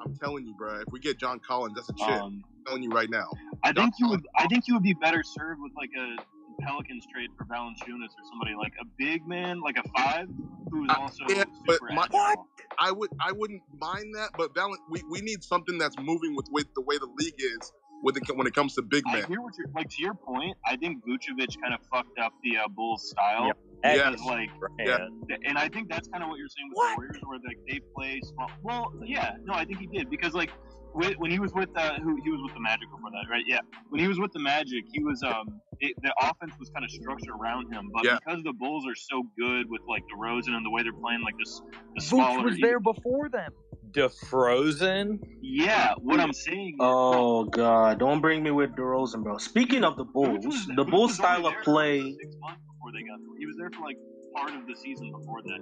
[0.05, 0.81] I'm telling you, bro.
[0.81, 2.09] If we get John Collins, that's a chip.
[2.09, 3.27] Um, I'm telling you right now.
[3.62, 4.27] I think you would.
[4.36, 6.16] I think you would be better served with like a
[6.61, 10.28] Pelicans trade for Valanciunas or somebody like a big man, like a five,
[10.70, 12.47] who's also Uh, Yeah, but super my, agile.
[12.78, 16.47] I would I wouldn't mind that, but Valen, we, we need something that's moving with,
[16.51, 17.73] with the way the league is
[18.03, 19.16] with it, when it comes to big men.
[19.16, 19.28] I men.
[19.28, 19.89] hear what you're like.
[19.89, 23.47] To your point, I think Vucevic kind of fucked up the uh, Bulls style.
[23.47, 23.57] Yes.
[23.83, 24.99] Because, like, Yeah.
[25.45, 27.81] and I think that's kind of what you're saying with the Warriors, where like they
[27.95, 28.51] play small.
[28.62, 30.51] Well, yeah, no, I think he did because like
[30.92, 33.44] when when he was with uh, who he was with the Magic before that, right?
[33.46, 33.60] Yeah,
[33.90, 36.90] when he was with the Magic, he was um it, the offense was kind of
[36.90, 38.18] structured around him, but Yeah.
[38.24, 41.36] because the Bulls are so good with like DeRozan and the way they're playing, like
[41.38, 41.60] this
[41.96, 42.40] the smaller.
[42.40, 43.52] Vooch was there before them.
[43.90, 45.18] DeFrozen.
[45.40, 46.76] Yeah, what I'm saying.
[46.80, 47.98] Oh God!
[47.98, 49.38] Don't bring me with DeRozan, bro.
[49.38, 52.00] Speaking of the Bulls, the Bulls style of play.
[52.02, 53.96] before they got he was there for like
[54.34, 55.60] part of the season before that.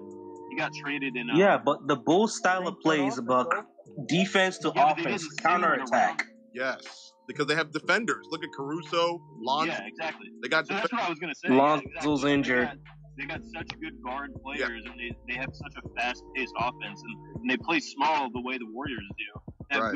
[0.50, 1.30] He got traded in.
[1.30, 3.48] Uh, Yeah, but the Bulls style of play is about
[4.08, 8.26] defense to Yeah, offense, didn't counter-attack Yes, because they have defenders.
[8.30, 9.72] Look at Caruso, Lonzo.
[9.72, 10.28] Yeah, exactly.
[10.42, 11.48] They got So that's what I was gonna say.
[11.48, 12.32] Lonzo's yeah, exactly.
[12.32, 12.68] injured.
[13.16, 16.52] They got, they got such good guard players, and they, they have such a fast-paced
[16.58, 19.40] offense, and, and they play small the way the Warriors do.
[19.80, 19.92] Right.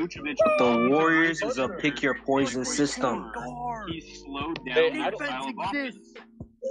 [0.57, 3.31] The Warriors is a pick your poison system.
[3.87, 5.95] He slowed down Hey, the I don't- style of offense.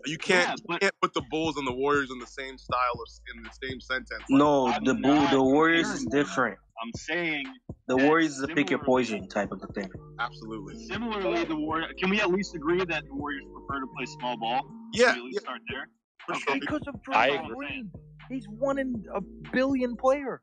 [0.05, 2.79] You can't Yeah, you can't put the Bulls and the Warriors in the same style
[2.95, 4.23] of in the same sentence.
[4.29, 6.59] No, I'm the Bull, the Warriors is different.
[6.83, 7.45] I'm saying
[7.89, 9.91] The Warriors is a pick your poison type of a thing.
[10.21, 10.87] Absolutely.
[10.87, 11.93] Similarly, the Warriors.
[11.99, 14.61] Can we at least agree that the Warriors prefer to play small ball?
[14.93, 15.89] Yeah, Can we at least start there.
[16.27, 16.43] For Okay.
[16.47, 16.61] sure.
[16.61, 17.55] Because of I Draymond agree.
[17.69, 17.91] Green.
[18.31, 19.21] He's one in a
[19.53, 20.43] billion player.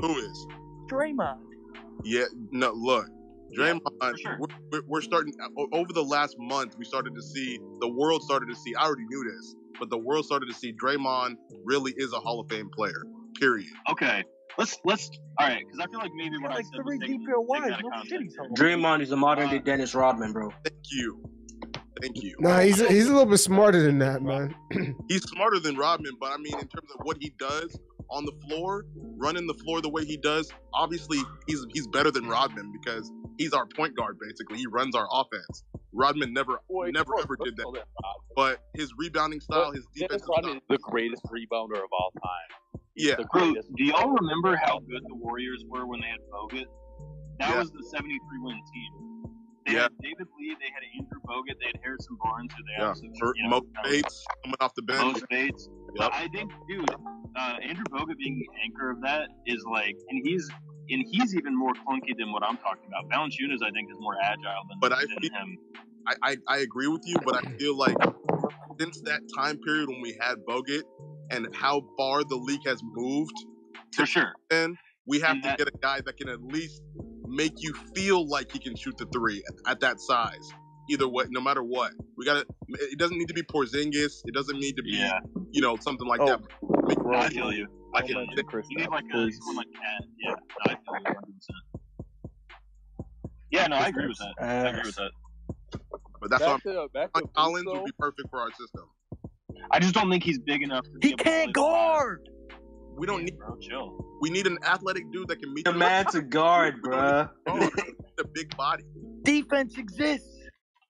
[0.00, 0.46] Who is?
[0.90, 1.38] Draymond.
[2.04, 3.06] Yeah, no, look,
[3.56, 3.80] Draymond.
[4.18, 4.36] sure.
[4.38, 5.32] we're, we're- we're starting
[5.72, 6.76] over the last month.
[6.78, 8.74] We started to see the world started to see.
[8.74, 12.40] I already knew this, but the world started to see Draymond really is a Hall
[12.40, 13.04] of Fame player.
[13.40, 13.70] Period.
[13.90, 14.24] Okay.
[14.58, 16.98] Let's let's all right because I feel like maybe what Yeah, I like said three
[16.98, 17.60] was taken, DPOYs.
[17.60, 18.10] taken out of No context.
[18.10, 20.50] shit, he's Draymond is a modern day uh, Dennis Rodman, bro.
[20.64, 21.22] Thank you,
[22.02, 22.34] thank you.
[22.40, 24.54] Nah, he's a, he's a little bit smarter than that, man.
[25.08, 27.78] He's smarter than Rodman, but I mean, in terms of what he does
[28.10, 28.84] on the floor,
[29.16, 33.52] running the floor the way he does, obviously he's he's better than Rodman because he's
[33.52, 34.18] our point guard.
[34.20, 35.62] Basically, he runs our offense.
[35.92, 37.84] Rodman never never ever did that.
[38.34, 42.80] But his rebounding style, his Dennis defensive Rodman is the greatest rebounder of all time.
[42.98, 43.68] Yeah, The greatest.
[43.76, 46.66] do y'all remember how good the Warriors were when they had Bogut?
[47.38, 47.58] That Yeah.
[47.60, 48.92] was the 73 win team.
[49.66, 49.82] They Yeah.
[49.82, 52.88] had David Lee, they had Andrew Bogut, they had Harrison Barnes, who they yeah.
[52.90, 55.02] obviously, For you know, Mo Speights coming off the bench.
[55.02, 55.68] Mo Speights.
[55.70, 55.94] Yep.
[55.96, 56.90] But I think, dude,
[57.36, 60.50] uh, Andrew Bogut being the anchor of that is like, and he's
[60.90, 63.06] and he's even more clunky than what I'm talking about.
[63.10, 65.58] Valanciunas, I think, is more agile than, But I than feel- him.
[66.06, 67.94] I, I, I agree with you, but I feel like
[68.80, 70.84] since that time period when we had Bogut
[71.30, 73.34] and how far the league has moved,
[73.94, 74.32] For sure.
[74.50, 74.76] And
[75.06, 76.82] we have And to that- get a guy that can at least
[77.26, 80.50] make you feel like he can shoot the three at, at that size.
[80.90, 82.46] Either way, no matter what, we got to.
[82.68, 84.22] It doesn't need to be Porzingis.
[84.24, 85.20] It doesn't need to be, Yeah.
[85.50, 86.40] you know, something like Oh, that.
[86.88, 87.66] Make- No, I feel you.
[87.94, 88.42] I Don't feel you.
[88.44, 90.02] Chris You need now, like a, someone like Cat.
[90.18, 93.04] Yeah, no, I feel you 100%.
[93.50, 94.34] Yeah, no, I agree with that.
[94.40, 95.10] I agree with that.
[96.20, 98.40] But that's why Back to uh, back to John Collins Boots, would be perfect for
[98.40, 98.84] our system.
[99.70, 102.28] I just don't think he's big enough to He can't play guard.
[102.96, 103.24] We don't five.
[103.26, 103.38] need.
[103.38, 104.04] bro, chill.
[104.20, 107.30] We need an athletic dude that can meet The man to guard, bruh.
[107.46, 108.82] The big body.
[109.22, 110.34] Defense exists.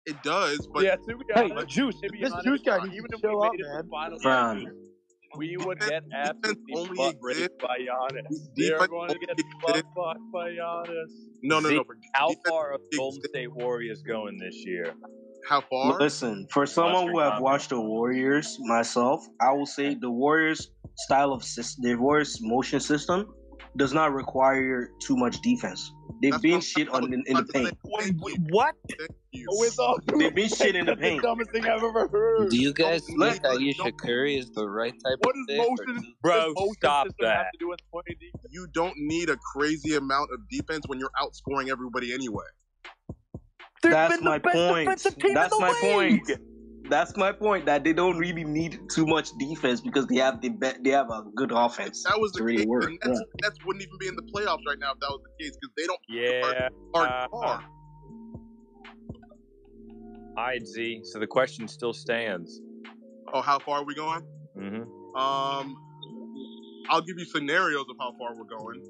[0.07, 2.78] It does, but yeah, to be Hey, honest, Juice, to be this honest, Juice guy
[2.82, 3.77] needs even to if we chill made out, it to man.
[3.85, 4.65] the finals, Fam.
[5.36, 8.36] we would get Defense absolutely only butt by Giannis.
[8.57, 11.11] They're going to get exists- butt fucked by Giannis.
[11.43, 11.77] no, no, no.
[11.77, 14.95] Zeke, but How far are the Golden State Warriors going this year?
[15.47, 15.98] How far?
[15.98, 21.32] Listen, for someone who have watched the Warriors, myself, I will say the Warriors style
[21.32, 23.32] of sys- the Warriors motion system
[23.77, 25.93] does not require too much defense.
[26.20, 27.78] They've That's been shit on in, in the paint.
[27.98, 28.36] Thank you.
[28.51, 28.74] What?
[29.51, 31.23] With all due They've been respect, shit in the that's paint.
[31.23, 32.51] the dumbest thing I've ever heard.
[32.51, 35.69] Do you guys Let- think Ayesha Curry is the right type What of does fit?
[35.97, 37.47] motion, Bro, motion stop that.
[37.60, 38.32] do of defense?
[38.51, 42.44] You don't need a crazy amount of defense when you're outscoring everybody anyway.
[43.82, 44.86] They've That's been the my best point.
[44.88, 46.24] defensive team That's in the my league.
[46.26, 46.40] point.
[46.90, 47.66] That's my point.
[47.66, 51.10] That they don't really need too much defense because they have the be- they have
[51.10, 52.02] a good offense.
[52.05, 52.66] That was the really case.
[52.66, 52.84] work.
[52.84, 55.44] and Nets, Nets wouldn't even be in the playoffs right now if that was the
[55.44, 56.68] case because they don't Yeah.
[56.94, 57.64] hard far.
[60.36, 61.00] All right, Z.
[61.05, 62.60] So the question still stands.
[63.32, 64.22] Oh, how far are we going?
[64.56, 64.82] hmm
[65.18, 65.76] Um,
[66.88, 68.82] I'll give you scenarios of how far we're going,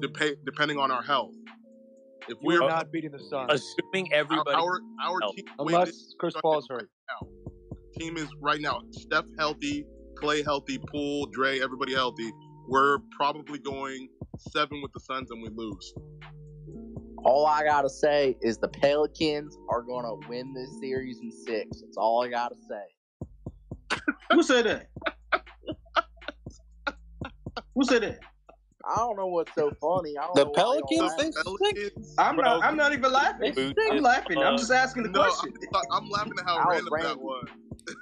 [0.00, 1.34] dep- depending on our health.
[2.30, 3.50] If we're We're not beating the Suns.
[3.52, 4.54] Assuming everybody.
[4.56, 5.34] our our health.
[5.34, 6.88] team Unless Chris Paul's hurt.
[7.08, 7.28] now.
[7.98, 8.80] Team is right now.
[8.92, 9.84] Steph healthy,
[10.14, 12.30] Klay healthy, Poole, Dre, everybody healthy.
[12.68, 14.08] We're probably going
[14.38, 15.92] seven with the Suns, and we lose.
[17.24, 21.80] All I gotta say is the Pelicans are gonna win this series in six.
[21.80, 23.98] That's all I gotta say.
[24.32, 24.86] Who said that?
[27.74, 28.18] Who said that?
[28.92, 30.16] I don't know what's so funny.
[30.18, 31.18] I don't The know Pelicans, laugh.
[31.18, 31.92] they stink.
[32.18, 32.44] I'm Bro.
[32.44, 32.64] not.
[32.64, 33.54] I'm not even laughing.
[33.54, 34.38] Boot I'm is laughing.
[34.38, 35.52] I'm just uh, asking the No, question.
[35.74, 37.18] I'm, I'm laughing at how I was random that random.
[37.22, 37.48] was.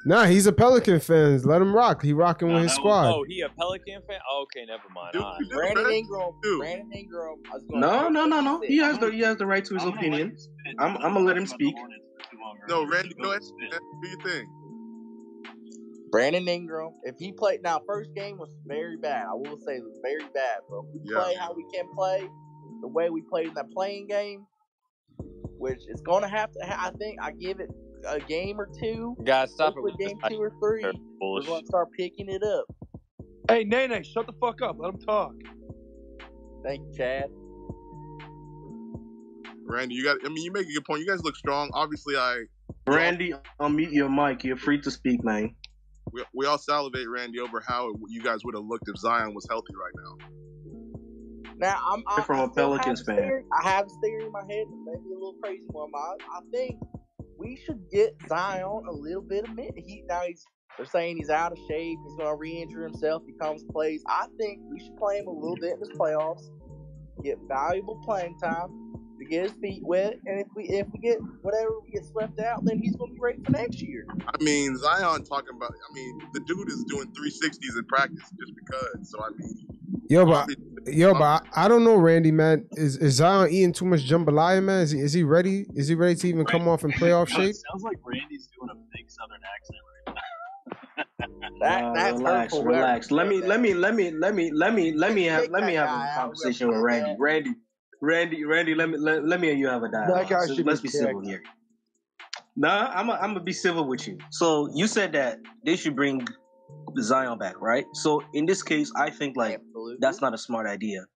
[0.05, 1.41] Nah, he's a Pelican fan.
[1.43, 2.03] Let him rock.
[2.03, 3.15] He rocking No, with his that was- squad.
[3.15, 4.19] Oh, he a Pelican fan?
[4.31, 5.13] Oh, okay, never mind.
[5.13, 5.41] Dude, All right.
[5.41, 5.91] you Brandon.
[5.93, 6.31] Ingram.
[6.43, 6.59] Dude.
[6.59, 7.37] Brandon Ingram.
[7.71, 8.61] No, no, no, no.
[8.61, 10.37] He has the he has the right to his I'm gonna opinion.
[10.79, 11.75] I'm- I'm gonna let him speak.
[11.75, 12.93] the Hornets for too long No, already.
[12.93, 13.81] Randy, Just go ahead.
[14.03, 14.47] Do your thing.
[16.11, 16.93] Brandon Ingram.
[17.03, 19.27] If he played now, first game was very bad.
[19.27, 20.61] I will say it was very bad.
[20.69, 21.23] But if we Yeah.
[21.23, 22.29] play how we can play,
[22.81, 24.47] the way we played in that playing game,
[25.59, 26.61] which is going to have to.
[26.81, 27.71] I think I give it
[28.07, 29.17] a game or two.
[29.25, 30.85] Guys, stop it Hopefully with game two or three.
[31.21, 32.65] We're going to start picking it up.
[33.49, 34.77] Hey, Nene, shut the fuck up.
[34.79, 35.33] Let him talk.
[36.65, 37.31] Thank you, Chad.
[39.65, 40.19] Randy, you got.
[40.25, 41.01] I mean, you make a good point.
[41.01, 41.71] You guys look strong.
[41.75, 42.45] Obviously, I
[42.87, 44.45] Randy, unmute your mic.
[44.45, 45.55] You're free to speak, man.
[46.13, 49.47] We, we all salivate Randy over how you guys would have looked if Zion was
[49.49, 51.53] healthy right now.
[51.57, 53.45] Now I'm, I'm From I a still have Pelicans fan.
[53.53, 55.91] I have this theory in my head, and maybe a little crazy one.
[55.93, 56.79] But I, I think
[57.39, 59.75] we should get Zion a little bit of minute.
[59.77, 60.45] He now he's
[60.77, 61.99] they're saying he's out of shape.
[62.05, 63.25] He's going to re-injure himself.
[63.27, 64.01] He comes plays.
[64.07, 66.45] I think we should play him a little bit in this playoffs.
[67.25, 68.88] Get valuable playing time
[69.19, 72.39] to get his feet wet, and if we if we get whatever we get swept
[72.41, 74.07] out, then he's going to be ready for next year.
[74.27, 75.73] I mean, Zion talking about.
[75.73, 79.11] I mean, the dude is doing 360s in practice just because.
[79.11, 79.67] So I mean,
[80.09, 80.65] Yo, but obviously-
[80.97, 82.65] yo, but I, I don't know, Randy, man.
[82.73, 84.81] Is is Zion eating too much jambalaya, man?
[84.83, 85.67] Is he is he ready?
[85.75, 87.55] Is he ready to even come off in playoff No, shape?
[87.71, 90.23] sounds like Randy's doing a big Southern accent right now.
[91.61, 93.11] That Uh, that's relax, relax.
[93.11, 95.75] Let me, let me, let me, let me, let me, let me have, let me
[95.75, 97.17] have a conversation with Randy.
[97.19, 97.55] Randy,
[98.01, 98.75] Randy, Randy.
[98.75, 100.29] Let me, let, let me and you have a dialogue.
[100.29, 101.43] guy So should let's be be civil here.
[102.57, 104.19] Nah, I'm, i I'm gonna be civil with you.
[104.31, 106.27] So you said that they should bring
[107.01, 107.85] Zion back, right?
[107.93, 109.97] So in this case, I think like Absolutely.
[110.01, 111.07] that's not a smart idea.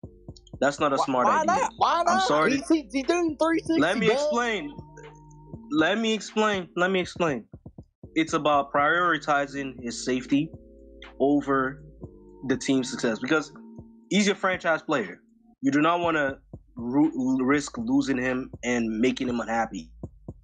[0.60, 1.46] That's not a Why, smart why idea.
[1.46, 1.72] not?
[1.76, 2.12] Why not?
[2.12, 2.52] I'm sorry.
[2.52, 3.80] He's, he, he doing 360.
[3.80, 4.12] Let me bud.
[4.14, 4.72] explain.
[5.72, 6.68] Let me explain.
[6.76, 7.44] Let me explain.
[8.14, 10.50] It's about prioritizing his safety
[11.18, 11.82] over
[12.46, 13.52] the team's success because
[14.10, 15.20] he's your franchise player.
[15.62, 19.90] You do not want to ru- risk losing him and making him unhappy.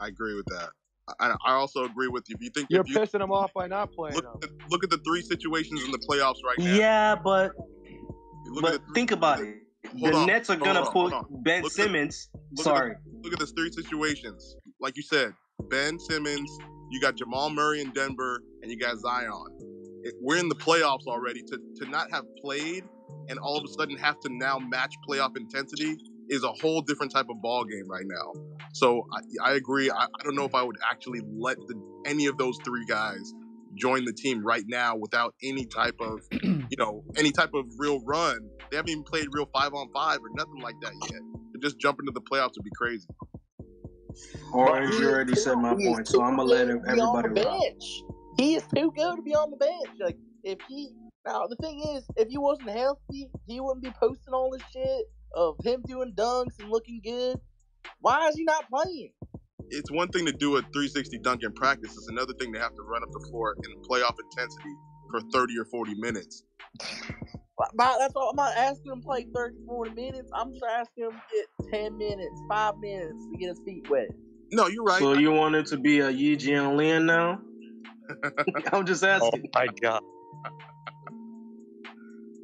[0.00, 0.70] I agree with that.
[1.20, 2.36] I, I also agree with you.
[2.36, 4.30] If you think You're if you pissing him off by not playing look him.
[4.34, 6.74] at, the, look at the three situations in the playoffs right now.
[6.74, 7.52] Yeah, but
[8.50, 9.56] Look but at the, think about it.
[9.94, 11.44] The on, Nets are gonna on, put.
[11.44, 12.28] Ben Look at- Simmons.
[12.52, 14.56] look at sorry, look at the three situations.
[14.80, 15.32] Like you said,
[15.70, 16.50] Ben Simmons,
[16.90, 19.32] you got Jamal Murray in Denver, and you got Zion.
[20.02, 21.42] It, we're in the playoffs already.
[21.42, 22.84] To to not have played
[23.28, 25.96] and all of a sudden have to now match playoff intensity
[26.28, 28.32] is a whole different type of ball game right now.
[28.72, 29.90] So I, I agree.
[29.90, 33.32] I, I don't know if I would actually let the, any of those three guys
[33.74, 38.00] join the team right now without any type of you know any type of real
[38.04, 38.38] run.
[38.70, 41.20] They haven't even played real five on five or nothing like that yet.
[41.52, 43.08] To just jump into the playoffs would be crazy.
[44.52, 47.60] Orange, you already said my point, so I'm gonna let to on everybody the rock.
[47.60, 48.02] bench.
[48.36, 49.98] He is too good to be on the bench.
[50.00, 50.90] Like if he
[51.26, 55.06] now the thing is, if he wasn't healthy, he wouldn't be posting all this shit
[55.34, 57.38] of him doing dunks and looking good.
[58.00, 59.12] Why is he not playing?
[59.70, 61.90] It's one thing to do a 360 dunk in practice.
[61.92, 64.70] It's another thing to have to run up the floor in playoff intensity
[65.10, 66.42] for 30 or 40 minutes.
[67.58, 68.30] But- but That's all.
[68.30, 70.30] I'm not asking him to play 30, 40 minutes.
[70.34, 74.08] I'm just asking him to get 10 minutes, five minutes to get his feet wet.
[74.52, 75.00] No, you're right.
[75.00, 77.40] So you want it to be a Yi Jian Lin now?
[78.72, 79.22] I'm just asking.
[79.22, 79.50] Oh asking.
[79.54, 80.02] my god.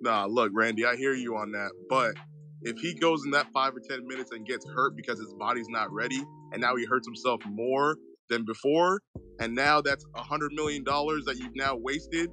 [0.00, 1.70] Nah, look, Randy, I hear you on that.
[1.88, 2.16] But
[2.64, 5.68] if he goes in that five or 10 minutes and gets hurt because his body's
[5.68, 6.20] not ready,
[6.52, 7.96] and now he hurts himself more
[8.30, 9.02] than before,
[9.38, 12.30] and now that's a $100 million that you've now wasted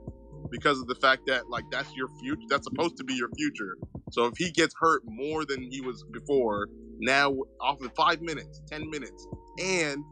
[0.50, 2.42] because of the fact that, like, that's your future.
[2.50, 3.76] That's supposed to be your future.
[4.12, 6.68] So if he gets hurt more than he was before,
[7.00, 9.28] now off of five minutes, 10 minutes,
[9.60, 10.04] and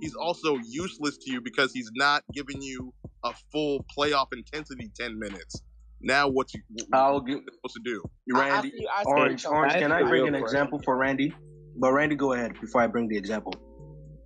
[0.00, 2.92] he's also useless to you because he's not giving you
[3.24, 5.62] a full playoff intensity 10 minutes.
[6.00, 6.60] Now what you
[6.92, 8.02] I'll give supposed to do?
[8.32, 8.70] Randy.
[8.70, 9.72] see- I see Orange, what Orange.
[9.74, 10.42] Can I bring an quick.
[10.44, 11.34] example for Randy?
[11.76, 13.52] But Randy, go ahead before I bring the example.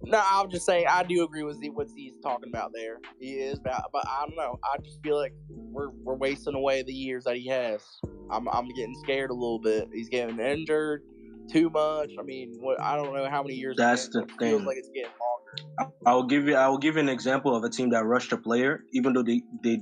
[0.04, 2.96] No, I'm just saying I do agree with Z, what he's talking about there.
[3.20, 4.58] He is, but, but I don't know.
[4.64, 7.82] I just feel like we're we're wasting away the years that he has.
[8.30, 9.88] I'm I'm getting scared a little bit.
[9.92, 11.02] He's getting injured
[11.50, 12.10] too much.
[12.18, 13.76] I mean, what I don't know how many years.
[13.78, 14.66] That's again, the but it feels thing.
[14.66, 15.92] like it's getting longer.
[16.04, 18.32] I will give you I will give you an example of a team that rushed
[18.32, 19.78] a player, even though they they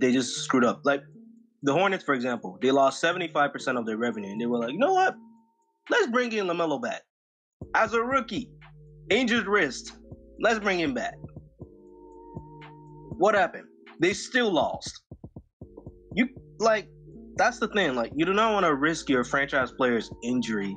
[0.00, 0.80] they just screwed up.
[0.84, 1.02] Like
[1.62, 4.58] the Hornets, for example, they lost seventy five percent of their revenue, and they were
[4.58, 5.14] like, you know what?
[5.90, 7.02] Let's bring in LaMelo back
[7.74, 8.50] as a rookie,
[9.10, 9.96] injured wrist.
[10.40, 11.14] Let's bring him back.
[13.18, 13.66] What happened?
[14.00, 15.02] They still lost.
[16.14, 16.88] You like
[17.36, 17.94] that's the thing.
[17.94, 20.74] Like you do not want to risk your franchise player's injury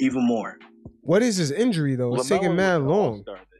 [0.00, 0.58] even more.
[1.02, 2.14] What is his injury though?
[2.16, 3.14] It's taking mad long.
[3.14, 3.53] all-star this year.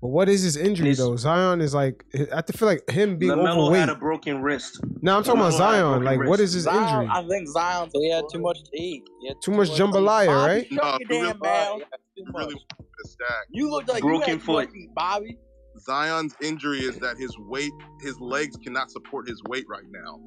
[0.00, 1.16] But what is his injury though?
[1.16, 3.80] Zion is like I feel like him being LaMelo overweight.
[3.80, 4.78] had a broken wrist.
[5.02, 6.04] no, I'm talking about LaMelo had a Zion.
[6.04, 6.42] Like, what wrist.
[6.42, 7.08] is his Zion, injury?
[7.12, 7.92] I think Zion's.
[7.94, 9.02] He had too much to eat.
[9.20, 10.66] He had Too much jambalaya, Bobby, right?
[10.72, 11.82] shut No, your damn really- mouth.
[12.14, 13.46] You really want to stack.
[13.50, 14.72] You look like Broken you had too much foot.
[14.74, 15.38] to Bobby.
[15.80, 20.20] Zion's injury is that his weight, his legs cannot support his weight right now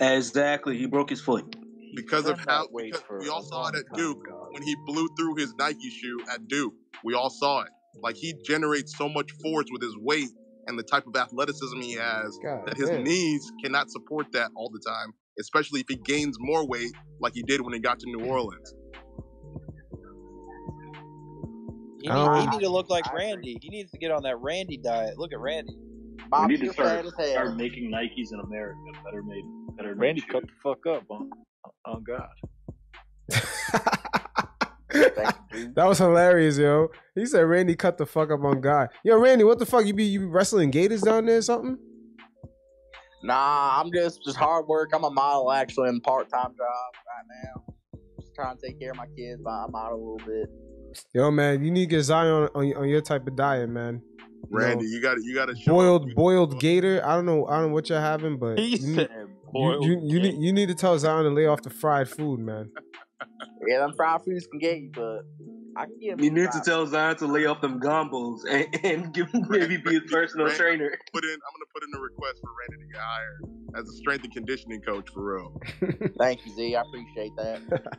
[0.00, 0.76] Exactly.
[0.78, 1.54] He broke his foot.
[1.94, 2.62] because of how.
[2.64, 4.48] that way Because for we all saw it at Duke God.
[4.52, 6.72] when he blew through his Nike shoe at Duke.
[7.04, 7.68] We all saw it.
[8.00, 10.28] Like he generates so much force with his weight
[10.66, 13.02] and the type of athleticism he has God that his damn.
[13.04, 15.12] knees cannot support that all the time.
[15.40, 18.74] Especially if he gains more weight, like he did when he got to New Orleans.
[22.02, 23.24] He, I need, don't- he need to look like I agree.
[23.26, 23.58] Randy.
[23.62, 25.18] He needs to get on that Randy diet.
[25.18, 25.76] Look at Randy.
[26.40, 27.30] We need to start fat as hell.
[27.30, 28.78] start making Nikes in America.
[29.04, 29.44] Better made,
[29.76, 30.30] better made Randy shoes.
[30.32, 31.30] cut the fuck up on,
[31.86, 32.28] on God.
[35.74, 36.88] that was hilarious, yo.
[37.14, 38.90] He said Randy cut the fuck up on God.
[39.04, 39.86] Yo, Randy, what the fuck?
[39.86, 41.78] You be you be wrestling gators down there or something?
[43.22, 44.90] Nah, I'm just just hard work.
[44.92, 47.74] I'm a model actually in part time job right now.
[48.20, 50.50] Just trying to take care of my kids, but I'm out a little bit.
[51.14, 54.02] Yo, man, you need to get Zion on, on your type of diet, man.
[54.50, 56.16] You know, Randy, you got to you got to boiled up.
[56.16, 57.00] boiled gator.
[57.06, 57.46] I don't know.
[57.46, 60.42] I don't know what you're having, but you need, said you, boiled you, you need
[60.42, 62.70] you need to tell Zion to lay off the fried food, man.
[63.66, 65.20] Yeah, them fried foods can get you, but
[65.76, 66.64] I can get 'em You need to fried.
[66.64, 70.58] tell Zion to lay off them gumbos and, and give maybe be his personal Randy,
[70.58, 70.90] trainer.
[71.12, 71.30] Put in.
[71.30, 73.42] I'm gonna put in a request for Randy to get hired
[73.80, 75.60] as a strength and conditioning coach for real.
[76.18, 76.76] Thank you, Z.
[76.76, 77.92] I appreciate that.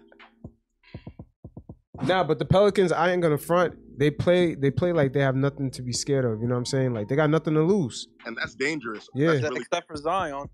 [2.01, 3.75] Nah, but the Pelicans, I ain't gonna front.
[3.99, 6.41] They play they play like they have nothing to be scared of.
[6.41, 6.93] You know what I'm saying?
[6.93, 8.07] Like they got nothing to lose.
[8.25, 9.07] and that's dangerous.
[9.13, 9.27] Yeah.
[9.27, 10.47] That's Except, really, except for Zion.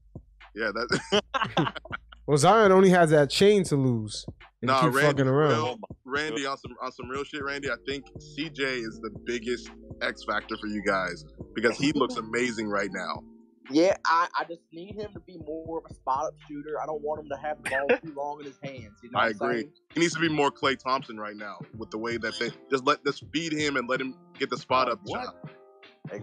[0.56, 1.74] yeah, that.
[2.28, 4.24] Well, Zion only has that chain to lose.
[4.62, 5.52] If nah, he keep Randy, fucking around.
[5.52, 7.70] real- Randy, on some on some real shit, Randy.
[7.70, 9.70] I think CJ is the biggest
[10.02, 11.24] X factor for you guys
[11.56, 13.24] because he looks amazing right now.
[13.72, 16.82] Yeah, I, I just need him to be more of a spot up shooter.
[16.82, 18.98] I don't want him to have the ball too long in his hands.
[19.04, 19.56] You know I what I'm agree.
[19.62, 19.72] saying?
[19.94, 22.84] He needs to be more Klay Thompson right now with the way that they just
[22.88, 25.24] let just feed him and let him get the spot up What?
[25.24, 25.36] shot.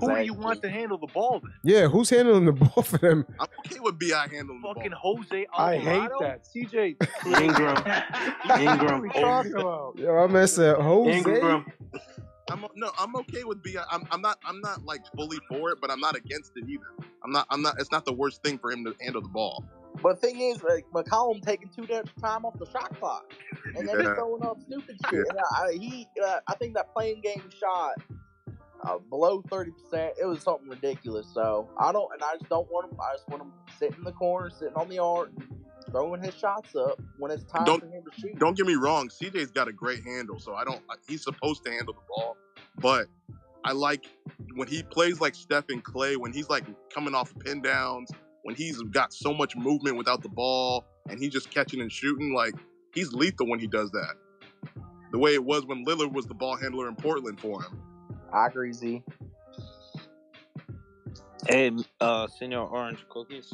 [0.01, 1.53] Who do you want to handle the ball then?
[1.65, 3.25] Yeah, who's handling the ball for them?
[3.41, 4.75] I'm okay with Bi handling the ball.
[4.75, 5.17] Fucking ball.
[5.17, 6.45] Jose I hate that.
[6.45, 6.97] CJ.
[7.41, 7.77] Ingram.
[8.61, 8.79] Ingram.
[8.79, 9.95] What are we talking about?
[9.99, 10.81] Yo, I messed up.
[10.81, 11.11] Jose.
[11.19, 11.67] Ingram.
[12.49, 13.83] I'm no, I'm okay with Bi.
[13.91, 16.85] I'm I'm not I'm not like fully for it, but I'm not against it either.
[17.25, 17.75] I'm not I'm not.
[17.81, 19.65] It's not the worst thing for him to handle the ball.
[20.03, 23.33] But the thing is, like, McCollum taking too much time off the shot clock,
[23.75, 24.09] and then Yeah.
[24.09, 25.27] he's throwing up stupid shit.
[25.27, 27.95] And I, he, uh, I think that playing game shot
[28.85, 30.15] uh, below thirty percent.
[30.21, 31.29] It was something ridiculous.
[31.33, 32.99] So I don't, and I just don't want him.
[33.01, 35.31] I just want him sitting in the corner, sitting on the arc,
[35.91, 38.39] throwing his shots up when it's time Don't- for him to shoot.
[38.39, 40.83] Don't get me wrong, CJ's got a great handle, so I don't.
[41.09, 42.37] He's supposed to handle the ball,
[42.81, 43.07] but
[43.65, 44.07] I like
[44.55, 48.11] when he plays like Steph and Klay when he's like coming off pin downs,
[48.43, 52.33] when he's got so much movement without the ball, and he's just catching and shooting.
[52.33, 52.55] Like
[52.95, 54.15] he's lethal when he does that.
[55.13, 57.81] The way it was when Lillard was the ball handler in Portland for him.
[58.37, 59.03] I agree, Z.
[61.49, 61.71] Hey,
[62.03, 63.51] uh, Senor Orange Cookies.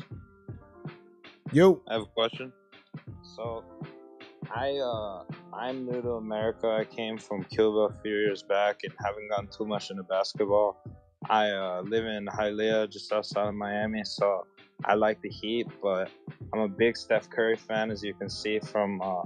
[1.53, 2.53] Yo, I have a question.
[3.23, 3.63] So,
[4.53, 6.67] I uh, I'm new to America.
[6.67, 10.83] I came from Cuba a few years back and haven't gotten too much into basketball.
[11.31, 14.45] I uh, live in Hialeah, just outside of Miami, so
[14.85, 15.69] I like the Heat.
[15.81, 16.11] But
[16.53, 19.23] I'm a big Steph Curry fan, as you can see from uh,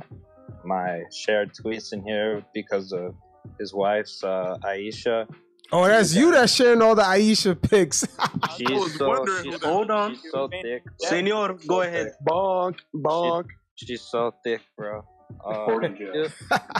[0.66, 3.14] my shared tweets in here, because of
[3.58, 5.26] his wife's uh, Ayesha.
[5.72, 8.04] Oh, that's you that's sharing all the Ayesha pics.
[8.56, 10.14] She's was so wondering she's, Hold on.
[10.14, 10.82] she's so thick.
[11.00, 12.12] Senor, go ahead.
[12.26, 13.46] Bonk, bonk.
[13.74, 15.04] She's so thick, bro.
[15.44, 16.28] Uh, According to do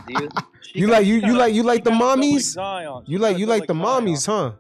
[0.08, 0.28] you- you-
[0.74, 3.08] you like you you like you like the She kinda built mommies?
[3.08, 4.52] You like you like the mommies, huh?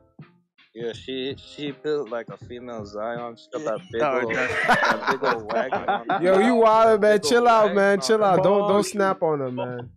[0.74, 3.36] Yeah, she she built like a female Zion.
[3.36, 6.22] She got that big old that big old wagon.
[6.22, 7.20] Yo, you wild man.
[7.22, 8.00] Chill out, man.
[8.00, 8.42] Chill out.
[8.42, 9.90] Don't don't snap on her, man.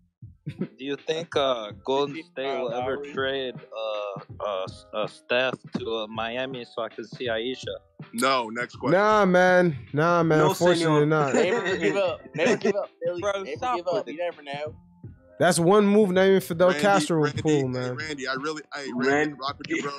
[0.57, 6.07] Do you think uh, Golden State will ever trade uh, uh, uh, Steph to uh,
[6.07, 7.65] Miami so I can see Ayesha?
[8.13, 8.99] No, next question.
[8.99, 9.77] Nah, man.
[9.93, 10.39] Nah, man.
[10.39, 11.05] No, Unfortunately, senor.
[11.05, 11.33] not.
[11.33, 12.21] Never give up.
[12.35, 13.21] Never give up, Billy.
[13.21, 14.05] Bro, Never stop give up.
[14.05, 14.75] with You never know.
[15.39, 17.95] That's one move not even Fidel Randy, Castro would Randy, pull, hey, man.
[17.95, 19.33] Randy, I really, hey, Randy, Randy.
[19.39, 19.91] rock with you, bro.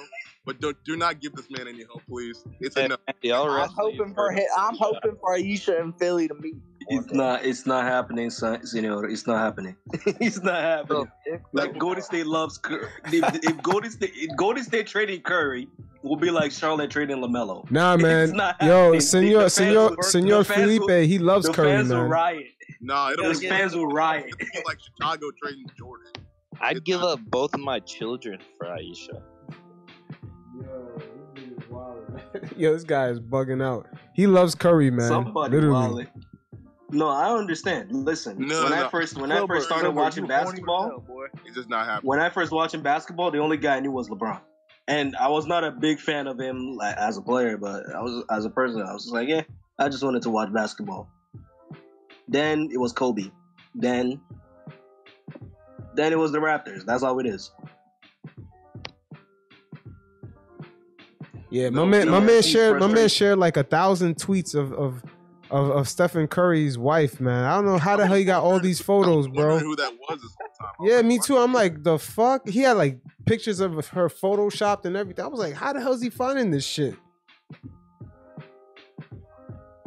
[0.45, 2.45] But do, do not give this man any hope, please.
[2.61, 3.01] It's Hey, enough.
[3.07, 4.45] Randy, I'll I'm hoping for him.
[4.59, 6.57] I'm hoping for Ayesha and Philly to meet.
[6.93, 7.45] It's not.
[7.45, 9.07] It's not happening, son- senor.
[9.09, 9.77] It's not happening.
[10.21, 11.11] it's not happening.
[11.53, 12.59] Like Golden State loves.
[12.59, 15.69] Cur- if, if Golden State, if Golden State trading Curry,
[16.03, 17.71] will be like Charlotte trading LaMelo.
[17.71, 18.33] Nah, It's man.
[18.33, 18.93] not Yo, happening.
[18.93, 22.09] The Senor, fans Senor, will- Senor Felipe, will- he loves the Curry, fans will man.
[22.11, 22.47] riot.
[22.81, 24.25] Nah, it'll The be, fans will riot.
[24.27, 26.07] it'll be like Chicago trading Jordan.
[26.61, 29.23] I'd give up both of my children for Aisha.
[32.57, 33.87] Yo, this guy is bugging out.
[34.15, 35.09] He loves Curry, man.
[35.09, 36.05] Somebody Literally.
[36.05, 36.09] wildin'.
[36.93, 37.93] No, I don't understand.
[37.93, 41.05] Listen, No, when no, I first when I first started Filbert, watching you horny basketball,
[41.45, 42.09] It's just not happening.
[42.09, 44.41] when I first watching basketball, the only guy I knew was LeBron,
[44.89, 48.01] and I was not a big fan of him like, as a player, but I
[48.01, 48.83] was as a person.
[48.83, 49.43] I was just like, yeah,
[49.79, 51.09] I just wanted to watch basketball.
[52.29, 53.31] Then it was Kobe.
[53.75, 54.21] Then,
[55.95, 56.85] then it was the Raptors.
[56.85, 57.53] That's all it is.
[61.51, 64.73] Yeah, my No, man, my man shared, my man shared like a thousand tweets of
[64.73, 65.03] of
[65.51, 67.45] of, of Stephen Curry's wife, man.
[67.45, 69.59] I don't know how the hell he got all these photos, bro.
[69.59, 70.75] who that was this whole time.
[70.89, 71.37] Yeah, me too.
[71.39, 72.49] I'm like, the fuck?
[72.49, 75.25] He had like pictures of her photoshopped and everything.
[75.25, 76.95] I was like, how the hell is he finding this shit?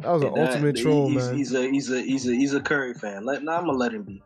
[0.00, 1.36] That was an That- ultimate he- troll, he's, man.
[1.36, 3.24] He's a he's a he's a he's a Curry fan.
[3.24, 4.22] Let, nah, I'm gonna let him be.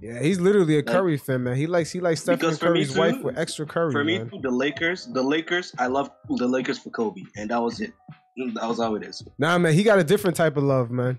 [0.00, 1.56] Yeah, he's literally a Like- Curry fan, man.
[1.56, 4.02] He likes he likes Stephen Because for me Curry's too- wife with extra Curry, For
[4.04, 4.30] me, man.
[4.30, 7.92] too, the Lakers, the Lakers, I love the Lakers for Kobe, and that was it.
[8.36, 9.22] That was how it is.
[9.38, 11.18] Nah, man, he got a different type of love, man.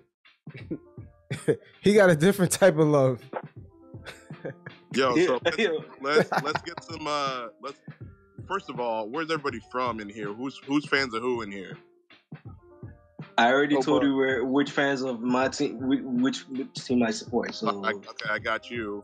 [1.81, 3.21] he got a different type of love.
[4.93, 5.57] Yo, so let's,
[6.01, 7.05] let's let's get some.
[7.07, 7.79] uh Let's
[8.47, 10.33] first of all, where's everybody from in here?
[10.33, 11.77] Who's who's fans of who in here?
[13.37, 14.07] I already Oh, told boy.
[14.07, 15.77] you where which fans of my team,
[16.21, 17.53] which, which team I support.
[17.55, 19.03] So I, okay, I got you.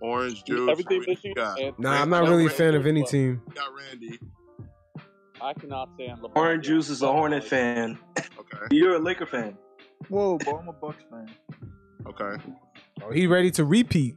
[0.00, 0.68] Orange juice.
[0.68, 1.78] Everything who you got?
[1.78, 3.40] Nah, I'm not really a fan of any team.
[3.54, 4.18] Got Randy.
[5.42, 6.36] I cannot stand LeBron.
[6.36, 7.98] Orange Juice is a Hornet fan.
[8.18, 8.66] Okay.
[8.70, 9.56] You're a Laker fan.
[10.08, 11.28] Whoa, bro, I'm a Bucks fan.
[12.06, 12.42] Okay.
[13.02, 14.16] Oh, he ready to repeat.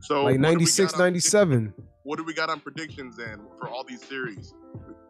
[0.00, 1.74] So like what do we 96, got on- 97.
[2.02, 4.54] What do we got on predictions then for all these series?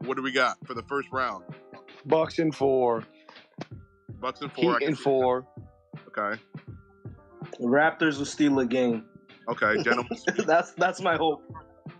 [0.00, 1.44] What do we got for the first round?
[2.06, 3.02] Bucks in four.
[4.20, 4.76] Bucks and four.
[4.76, 5.44] I can in four.
[5.56, 6.18] that.
[6.18, 6.40] Okay.
[7.60, 9.04] Raptors will steal a game.
[9.48, 10.18] Okay, gentlemen.
[10.46, 11.42] that's that's my hope.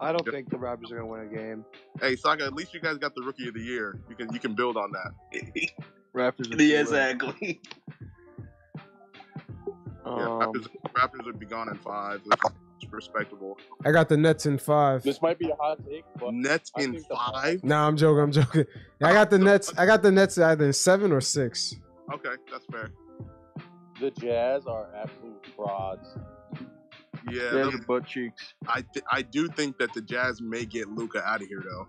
[0.00, 1.64] I don't think the Raptors are gonna win a game.
[2.00, 2.44] hey, Saga.
[2.46, 3.98] At least you guys got the rookie of the year.
[4.08, 5.70] You can you can build on that.
[6.14, 6.52] Raptors.
[6.52, 7.60] Are Yeah, exactly.
[8.76, 8.80] Yeah,
[10.04, 12.20] Um, Raptors, Raptors would be gone in five.
[12.26, 12.42] It's,
[12.82, 13.58] it's respectable.
[13.84, 15.02] I got the Nets in five.
[15.02, 17.64] This might be a hot take, but Nets I in think the- five.
[17.64, 18.22] Nah, I'm joking.
[18.22, 18.64] I'm joking.
[19.02, 19.72] I got the Nets.
[19.76, 21.74] I got the Nets either in seven or six.
[22.14, 22.90] Okay, that's fair.
[24.00, 26.06] the Jazz are absolute frauds.
[27.30, 28.54] Yeah, yeah, those- the butt cheeks.
[28.68, 31.86] I th- I do think that the Jazz may get Luka out of here though.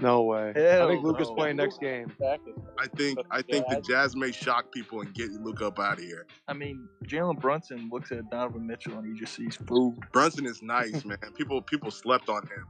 [0.00, 0.50] No way.
[0.50, 1.34] I think Luka's no.
[1.34, 2.12] playing next game.
[2.22, 6.04] I think I think the Jazz may shock people and get Luka up out of
[6.04, 6.26] here.
[6.46, 9.98] I mean, Jalen Brunson looks at Donovan Mitchell and he just sees food.
[10.12, 11.18] Brunson is nice, man.
[11.36, 12.66] People people slept on him.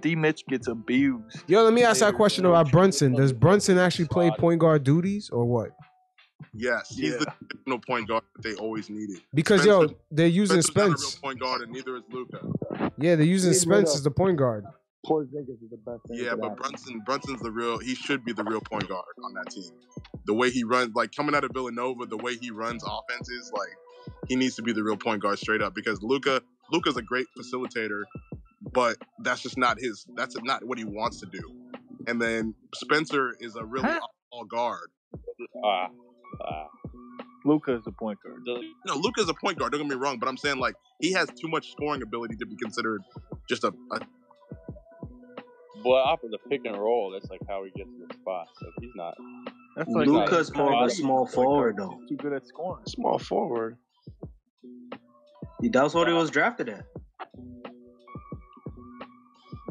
[0.00, 0.16] D.
[0.16, 1.42] Mitch gets abused.
[1.46, 3.12] Yo, let me ask that question about Brunson.
[3.14, 5.70] Does Brunson actually play point guard duties or what?
[6.52, 7.18] Yes, he's Yeah.
[7.18, 9.20] the traditional point guard that they always needed.
[9.32, 11.14] Because yo, they're using Spencer's not a real Spence.
[11.20, 12.40] point guard, and neither is Luka.
[12.98, 14.64] Yeah, they're using Spence as the point guard.
[15.06, 16.18] Porzingis is the best thing.
[16.18, 16.56] Yeah, but that.
[16.56, 17.78] Brunson Brunson's the real.
[17.78, 19.70] He should be the real point guard on that team.
[20.24, 23.68] The way he runs, like coming out of Villanova, the way he runs offenses, like
[24.28, 25.74] he needs to be the real point guard straight up.
[25.74, 26.40] Because Luka
[26.72, 28.04] Luka's a great facilitator,
[28.72, 30.06] but that's just not his.
[30.14, 31.54] That's not what he wants to do.
[32.06, 33.90] And then Spencer is a really
[34.30, 34.90] all guard.
[35.62, 35.88] Ah,
[36.40, 36.66] ah.
[37.44, 38.40] Luka is the point guard.
[38.86, 39.72] No, Luka's a point guard.
[39.72, 42.46] Don't get me wrong, but I'm saying like he has too much scoring ability to
[42.46, 43.02] be considered
[43.48, 44.00] just a, a
[45.82, 48.46] But off of the pick and roll, that's like how he gets to the spot.
[48.58, 49.14] So he's not.
[49.76, 51.98] That's like Luka's not- more of a small forward though.
[52.00, 52.84] He's too good at scoring.
[52.86, 53.76] Small forward.
[55.60, 56.84] He that's what he was drafted at.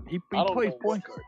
[0.08, 1.22] He, he plays point guard.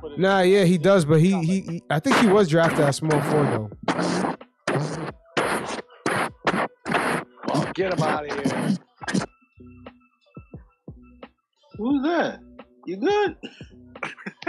[0.00, 2.94] put Nah, yeah, he does, but he he, he I think he was drafted at
[2.94, 3.70] small four though.
[7.54, 8.76] Oh, get him out of here.
[11.78, 12.40] Who's that?
[12.86, 13.36] You good?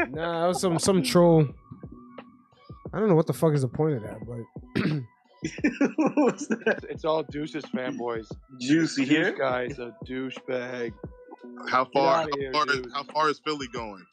[0.10, 1.48] Nah, that was some some troll.
[2.92, 4.82] I don't know what the fuck is the point of that, but
[6.16, 6.86] What's that?
[6.90, 8.28] It's all Deuces fanboys.
[8.60, 9.38] Juicy Juice here.
[9.38, 10.94] guy's a douchebag.
[11.70, 12.92] how far outta here, how far, is, dude.
[12.94, 14.04] how far is Philly going?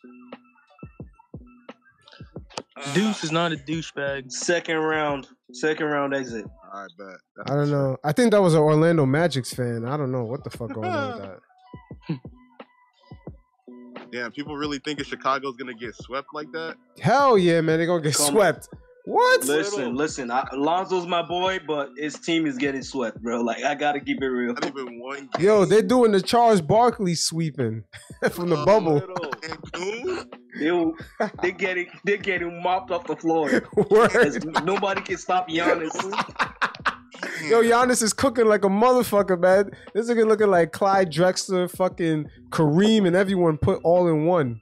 [2.94, 4.30] Deuce is not a douchebag.
[4.30, 6.44] Second round, second round exit.
[6.72, 7.46] All right, bet.
[7.46, 7.96] I don't know.
[8.04, 9.84] I think that was an Orlando Magic's fan.
[9.84, 11.30] I don't know what the fuck going on with
[12.08, 12.18] that.
[14.12, 16.76] Damn, people really thinking Chicago's gonna get swept like that?
[17.00, 17.78] Hell yeah, man!
[17.78, 18.68] They're gonna get Come- swept.
[19.06, 19.44] What?
[19.44, 20.30] Listen, listen.
[20.30, 23.40] I, Lonzo's my boy, but his team is getting swept, bro.
[23.40, 24.52] Like I gotta keep it real.
[24.52, 25.28] Not even one.
[25.40, 27.82] Yo, they're doing the Charles Barkley sweeping
[28.30, 29.00] from the bubble.
[30.58, 30.82] They
[31.42, 33.48] they getting they're getting mopped off the floor.
[33.90, 34.10] Word.
[34.10, 35.90] 'Cause Nobody can stop Giannis.
[37.48, 39.70] Yo, Giannis is cooking like a motherfucker, man.
[39.94, 44.60] This nigga looking like Clyde Drexler, fucking Kareem, and everyone put all in one.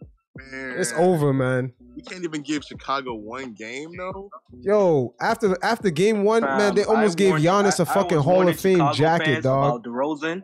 [0.53, 1.73] It's over, man.
[1.97, 4.31] We can't even give Chicago one game though.
[4.61, 7.95] Yo, after after game one, man, they almost I gave warned- Giannis a I- I
[7.95, 9.65] fucking was Hall of Fame Chicago jacket, fans dog.
[9.65, 10.43] About DeRozan,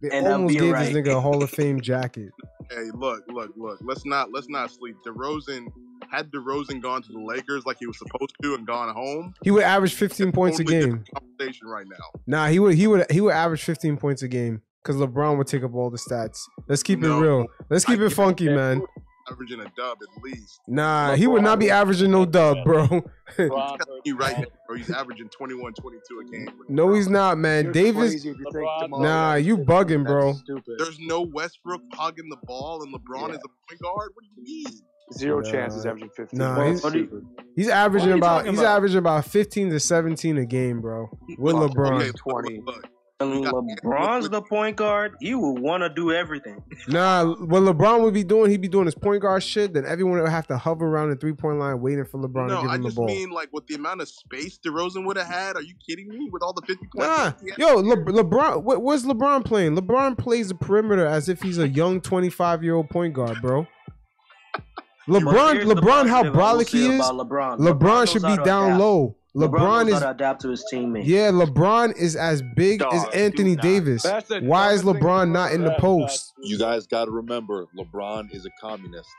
[0.00, 0.92] They and almost gave right.
[0.92, 2.28] this nigga a Hall of Fame jacket.
[2.70, 3.80] Hey, look, look, look.
[3.82, 4.94] Let's not let's not sleep.
[5.04, 5.66] DeRozan
[6.16, 9.34] had DeRozan gone to the Lakers like he was supposed to and gone home.
[9.42, 11.04] He would average 15 points a game.
[11.14, 12.20] Conversation right now.
[12.26, 15.46] Nah, he would he would he would average 15 points a game because LeBron would
[15.46, 16.38] take up all the stats.
[16.68, 17.18] Let's keep No.
[17.18, 17.46] it real.
[17.70, 18.82] Let's keep it funky, man.
[19.30, 20.60] Averaging a dub at least.
[20.68, 22.86] Nah, he would not be averaging no dub, bro.
[24.04, 24.76] He right now, bro.
[24.76, 26.48] He's averaging 21, 22 a game.
[26.68, 27.72] no, he's not, man.
[27.72, 28.10] Davis.
[28.10, 30.34] crazy if you think Nah, you bugging, bro.
[30.76, 34.10] There's no Westbrook hogging the ball, and LeBron is a point guard.
[34.12, 34.82] What do you mean?
[35.12, 35.50] Zero Nah.
[35.50, 36.38] chance he's uh, averaging 15.
[36.38, 37.26] Nah, Well, he's, you-
[37.56, 38.76] he's averaging What are you about he's about?
[38.76, 41.08] averaging about 15 to 17 a game, bro.
[41.38, 42.14] With LeBron.
[42.16, 42.62] 20.
[43.20, 45.14] And LeBron's the point guard.
[45.20, 46.60] He will want to do everything.
[46.88, 49.72] Nah, what LeBron would be doing, he'd be doing his point guard shit.
[49.72, 52.54] Then everyone would have to hover around the three point line waiting for LeBron to
[52.54, 55.16] No, give I him the just mean like with the amount of space DeRozan would
[55.16, 55.54] have had.
[55.56, 56.28] Are you kidding me?
[56.32, 57.06] With all the 50 points.
[57.06, 59.76] Nah, yo, Le- LeBron, wh- where's LeBron playing?
[59.76, 63.66] LeBron plays the perimeter as if he's a young 25 year old point guard, bro.
[65.08, 67.00] LeBron, here's LeBron, how positive brolic he is.
[67.00, 67.58] LeBron.
[67.58, 68.80] LeBron, LeBron should be down adapt.
[68.80, 69.16] low.
[69.36, 71.08] LeBron, LeBron, is how to adapt to his teammates.
[71.08, 71.30] yeah.
[71.30, 74.04] LeBron is as big as Anthony Davis.
[74.42, 76.32] Why is LeBron not in the post?
[76.42, 79.10] You guys got to remember, LeBron is a communist.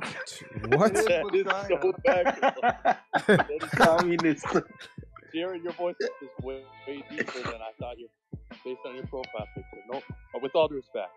[0.68, 0.94] What?
[1.08, 3.64] That is so backwards.
[3.72, 4.46] Communist.
[5.34, 6.08] Jared, your voice is
[6.44, 8.08] way, way deeper than I thought you
[8.64, 9.82] based on your profile picture.
[9.90, 10.00] No,
[10.32, 11.10] but with all due respect.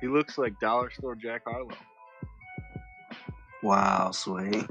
[0.00, 1.68] He looks like Dollar Store Jack Harlow.
[3.62, 4.66] Wow, sweet.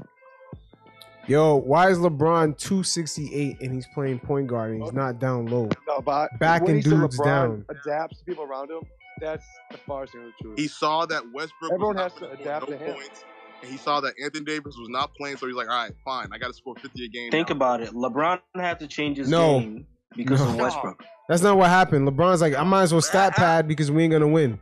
[1.28, 5.68] Yo, why is LeBron 268 and he's playing point guard and he's not down low?
[5.86, 7.64] No, but Backing when he dudes LeBron down.
[7.68, 8.80] Adapts to people around him.
[9.20, 10.58] That's the farthest thing from the truth.
[10.58, 12.94] He saw that Westbrook Everyone was has to adapt score to him.
[12.94, 13.24] points,
[13.62, 16.26] and he saw that Anthony Davis was not playing, so he's like, all right, fine,
[16.32, 17.30] I got to score 50 a game.
[17.30, 17.52] Think now.
[17.56, 17.90] about it.
[17.92, 19.60] LeBron had to change his No.
[19.60, 20.48] game because No.
[20.48, 21.04] of Westbrook.
[21.28, 22.08] That's not what happened.
[22.08, 24.60] LeBron's like, I might as well stat pad because we ain't gonna win.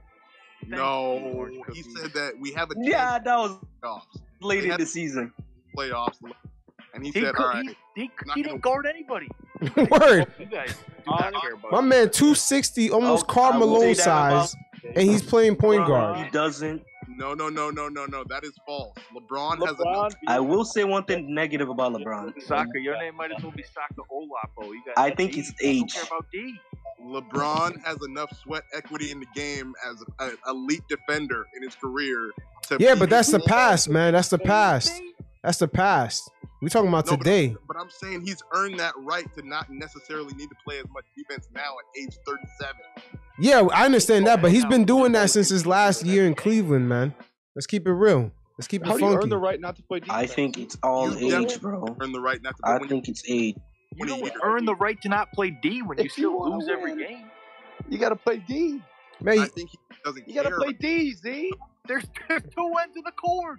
[0.67, 4.03] No, he said that we have a chance Yeah, that was playoffs.
[4.41, 5.33] late in the season.
[5.77, 6.17] playoffs,
[6.95, 7.65] and he, He, said, could, all right,
[7.95, 9.29] he, he, not he didn't guard anybody.
[9.77, 10.27] Word.
[10.39, 14.03] You guys do not care about My man 260, almost Oh, Karl I Malone say
[14.03, 14.57] about- size,
[14.97, 16.25] and he's playing point LeBron, guard.
[16.25, 16.83] He doesn't.
[17.09, 18.25] No, no, no, no, no, no.
[18.25, 18.97] That is false.
[19.15, 20.11] LeBron, has a.
[20.31, 22.41] I will say one thing negative about LeBron.
[22.43, 24.69] Soccer, your name might as well be Soccer Olapo.
[24.69, 25.67] You got I think it's D.
[25.67, 25.93] age.
[25.95, 26.55] Don't care about D.
[27.05, 32.31] LeBron has enough sweat equity in the game as an elite defender in his career.
[32.69, 34.13] To Yeah, but that's the past, man.
[34.13, 34.93] That's the past.
[35.43, 36.31] That's the past.
[36.61, 37.57] We talking about No, but- today.
[37.67, 41.05] But I'm saying he's earned that right to not necessarily need to play as much
[41.17, 42.75] defense now at age 37.
[43.39, 46.89] Yeah, I understand that, but he's been doing that since his last year in Cleveland,
[46.89, 47.15] man.
[47.55, 48.31] Let's keep it real.
[48.59, 50.19] Let's keep How it do you earn the right not to play defense?
[50.19, 51.97] I think it's all You age, bro.
[51.99, 52.63] Earn the right not to.
[52.65, 53.57] I think it's age.
[53.97, 56.57] You don't earn the right to not play D when you If you still wanna
[56.59, 57.31] lose every game.
[57.89, 58.81] You got to play D.
[59.23, 60.59] Man, I think he doesn't You got to care.
[60.59, 61.53] play D, Z.
[61.89, 63.59] There's, there's two ends of the cord.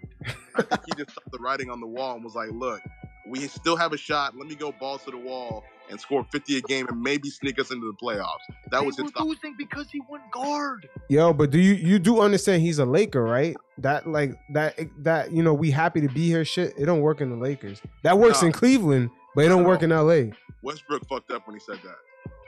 [0.56, 2.82] I think he just saw the writing on the wall and was like, "Look,
[3.28, 4.38] we still have a shot.
[4.38, 7.60] Let me go balls to the wall and score 50 a game and maybe sneak
[7.60, 8.40] us into the playoffs."
[8.72, 10.88] That was they his were losing because he wouldn't guard.
[11.10, 13.56] Yo, but do you you do understand he's a Laker, right?
[13.80, 16.46] That like that that you know we happy to be here.
[16.46, 17.82] Shit, it don't work in the Lakers.
[18.04, 18.48] That works No.
[18.48, 20.32] in Cleveland, but it don't work in L.A.
[20.64, 21.96] Westbrook fucked up when he said that.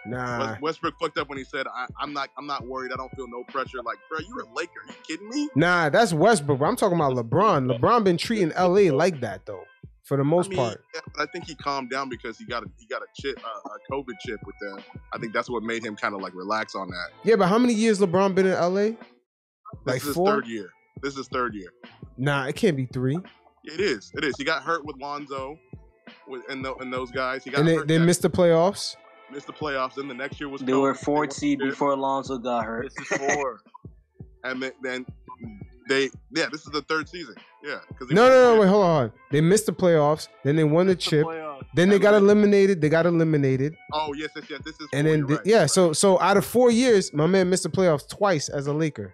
[0.06, 2.92] Nah, Westbrook fucked up when he said, I, "I'm not, I'm not worried.
[2.94, 4.72] I don't feel no pressure." Like, bro, you're a Laker.
[4.86, 5.50] Are you kidding me?
[5.56, 6.60] nah, that's Westbrook.
[6.62, 7.72] I'm talking about LeBron.
[7.80, 8.92] LeBron been treating L.A.
[8.92, 9.64] like that though,
[10.03, 10.84] for the most I mean, part.
[10.94, 13.40] yeah, but I think he calmed down because he got a he got a chip,
[13.45, 14.84] uh, a COVID chip with them.
[15.14, 17.08] I think that's what made him kind of like relax on that.
[17.24, 18.90] Yeah, but how many years LeBron been in L.A.?
[18.90, 18.98] This
[19.86, 20.28] Like is his four?
[20.28, 20.70] third year.
[21.02, 21.70] This is third year.
[22.18, 23.18] Nah, it can't be three.
[23.64, 24.12] It is.
[24.16, 24.36] It is.
[24.38, 25.58] He got hurt with Lonzo,
[26.27, 27.43] with and, tho- and those guys.
[27.43, 28.95] He got And they, they missed the playoffs.
[29.32, 29.95] missed the playoffs.
[29.95, 30.82] Then the next year was They COVID.
[30.82, 32.92] were fourth seed before Alonso got hurt.
[32.98, 33.61] This is four.
[34.43, 35.06] and then, then
[35.90, 37.35] They yeah, this is the third season.
[37.64, 38.61] Yeah, because No, no, no.
[38.61, 39.11] Wait, hold on.
[39.32, 40.27] They missed the playoffs.
[40.43, 41.26] Then they won the chip.
[41.76, 42.82] Then they got eliminated.
[42.82, 43.76] They got eliminated.
[43.93, 44.61] Oh yes, yes, yes.
[44.66, 47.64] This is And then th- yeah, so so out of four years, my man missed
[47.64, 49.14] the playoffs twice as a Laker.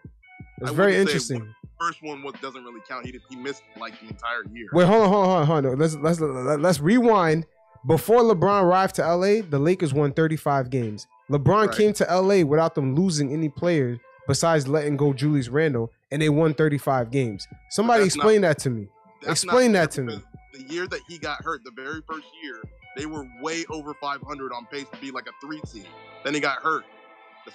[0.61, 1.55] It's very wouldn't say interesting.
[1.79, 3.05] First one was, doesn't really count.
[3.05, 4.67] He did, he missed like the entire year.
[4.73, 5.77] Wait, hold on, hold on, hold on.
[5.79, 7.45] Let's let's let's rewind.
[7.87, 11.07] Before LeBron arrived to LA, the Lakers won 35 games.
[11.29, 11.77] LeBron Right.
[11.77, 16.27] came to LA without them losing any players besides letting go Julius Randle, and they
[16.29, 17.47] won 35 games.
[17.69, 18.87] Somebody that's not- explain that to me.
[19.25, 20.21] Explain that to me.
[20.53, 22.61] The year that he got hurt, the very first year,
[22.97, 25.87] they were way over 500 on pace to be like a three seed.
[26.25, 26.83] Then he got hurt,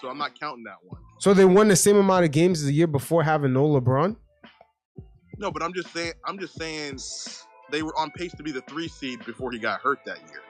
[0.01, 1.01] so I'm not counting that one.
[1.21, 4.17] So they won the same amount of games as the year before having no LeBron.
[5.39, 6.13] No, but I'm just saying.
[6.27, 6.99] I'm just saying
[7.71, 10.41] they were on pace to be the three seed before he got hurt that year.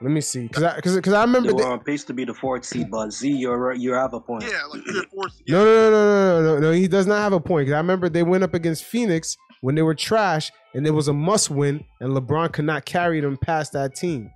[0.00, 2.34] Let me see, because I because I remember They were on pace to be the
[2.34, 4.42] fourth seed, but Z, you're you have a point.
[4.44, 5.24] Yeah, like three or four.
[5.48, 6.70] No, no, no, no, no, no, no.
[6.72, 7.68] He does not have a point.
[7.68, 11.08] 'Cause I remember they went up against Phoenix when they were trash, and it was
[11.08, 14.30] a must win, and LeBron could not carry them past that team.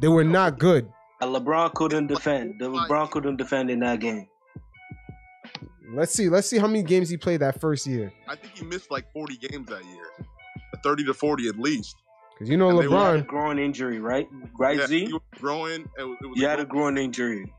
[0.00, 0.88] They were not good.
[1.26, 2.58] LeBron couldn't defend.
[2.58, 4.26] The LeBron couldn't defend in that game.
[5.94, 6.28] Let's see.
[6.28, 8.12] Let's see how many games he played that first year.
[8.28, 10.06] I think he missed like 40 games that year,
[10.82, 11.96] 30 to 40 at least.
[12.32, 13.26] Because you know And they were- You had a LeBron.
[13.26, 14.26] groin injury, right?
[14.58, 15.06] Right, Yeah, Z?
[15.06, 15.88] he was growing.
[15.98, 17.52] It was, it was You had a groin injury.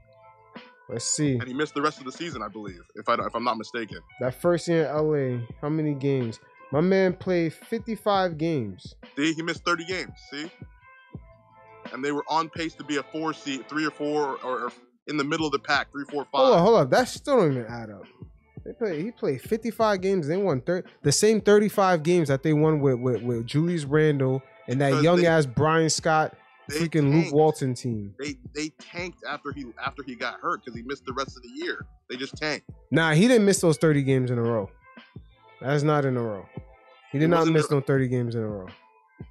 [0.90, 1.36] Let's see.
[1.36, 3.58] and he missed the rest of the season, I believe, if I if I'm not
[3.58, 4.00] mistaken.
[4.20, 6.40] That first year in LA, how many games?
[6.72, 8.96] My man played 55 games.
[9.16, 10.12] See, he missed 30 games.
[10.32, 10.52] See,
[11.94, 14.72] and they were on pace to be a four seed, three or four, or, or
[15.08, 16.42] in the middle of the pack, three, four, five.
[16.42, 16.90] Hold on, hold on.
[16.90, 18.04] That still don't even add up.
[18.66, 19.02] They play.
[19.04, 20.28] He played 55 games.
[20.28, 24.42] They won thir- the same 35 games that they won with with, with Julius Randle
[24.68, 26.34] and that young they- ass Byron Scott,
[26.70, 27.34] freaking Luke.
[27.34, 28.16] Walton team.
[28.18, 31.44] They they tanked after he after he got hurt because he missed the rest of
[31.44, 31.86] the year.
[32.10, 32.70] They just tanked.
[32.90, 34.70] Nah, he didn't miss those 30 games in a row.
[35.60, 36.46] That's not in a row.
[37.12, 38.68] He did not miss no 30 games in a row.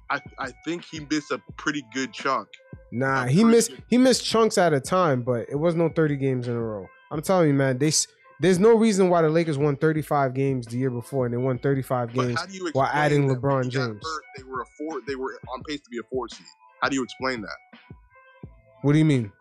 [0.09, 2.47] I I think he missed a pretty good chunk.
[2.91, 6.47] Nah, he missed he missed chunks at a time, but it was no 30 games
[6.47, 6.87] in a row.
[7.11, 7.91] I'm telling you, man, they
[8.39, 11.57] there's no reason why the Lakers won 35 games the year before and they won
[11.57, 14.03] 35 But games how do you while adding LeBron James.
[14.03, 15.01] hurt, they were a four.
[15.07, 16.45] They were on pace to be a four seed.
[16.81, 17.79] How do you explain that?
[18.81, 19.31] What do you mean?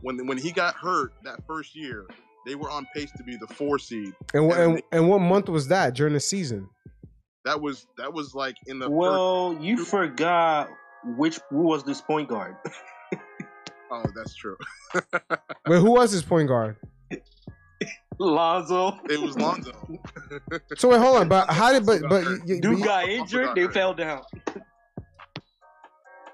[0.00, 2.06] When when he got hurt that first year,
[2.46, 4.14] they were on pace to be the four seed.
[4.32, 6.68] And, And and and what month was that during the season?
[7.46, 10.68] That was that was like in the Well, you forgot
[11.16, 12.56] which who was this point guard.
[13.88, 14.56] Oh, that's true.
[15.68, 16.76] Wait, who was this point guard?
[18.18, 18.98] Lonzo.
[19.08, 19.70] It was Lonzo.
[20.76, 23.54] So wait, hold on, but how did but but y- y- Dude but- got injured.
[23.54, 24.22] They fell down.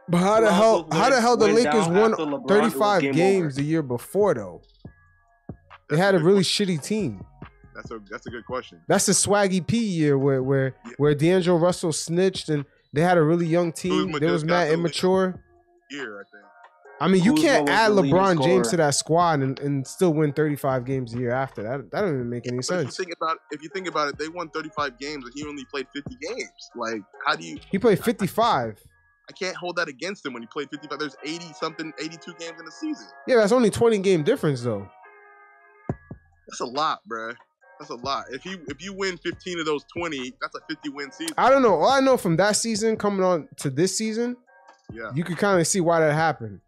[0.09, 2.73] but how the hell Lonzo how the hell the Lakers won after LeBron, it was
[2.73, 3.63] 35 game games over.
[3.63, 4.63] the year before though?
[5.91, 7.23] They had a really shitty team.
[7.75, 8.81] That's a that's a good question.
[8.87, 13.23] That's the Swaggy P year where where where D'Angelo Russell snitched and they had a
[13.23, 14.07] really young team.
[14.07, 15.43] Kuzma They was just got mad immature.
[15.91, 16.45] Year, I think.
[17.01, 19.85] I mean, you Kuzma can't add the leading LeBron James to that squad and, and
[19.87, 21.63] still win 35 games a year after.
[21.63, 22.99] That that doesn't even make any But if sense.
[22.99, 25.65] you think about if you think about it, they won 35 games and he only
[25.65, 26.71] played 50 games.
[26.77, 27.59] Like, how do you?
[27.71, 28.79] He played 55.
[29.29, 30.99] I can't hold that against him when he played 55.
[30.99, 33.07] There's 80 something, 82 games in the season.
[33.27, 34.89] Yeah, that's only 20 game difference though.
[36.49, 37.35] That's a lot, bruh.
[37.83, 38.27] That's a lot.
[38.31, 41.35] If you if you win 15 of those 20, that's a 50 win season.
[41.37, 41.75] I don't know.
[41.75, 44.37] All I know from that season coming on to this season,
[44.93, 46.61] Yeah, you could kind of see why that happened.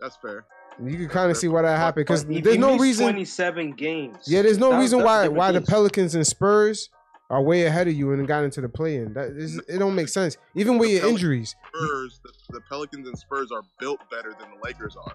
[0.00, 0.44] that's fair.
[0.84, 3.04] You could kind of see why that happened because there's no reason.
[3.06, 4.16] 27 games.
[4.26, 5.60] Yeah, there's no That- reason why why the.
[5.60, 6.88] Pelicans and Spurs
[7.30, 9.12] are way ahead of you and got into the play-in.
[9.14, 10.36] That is, it don't make sense.
[10.56, 11.54] Even with your injuries.
[11.72, 15.14] Spurs, the, the Pelicans and Spurs are built better than the Lakers are.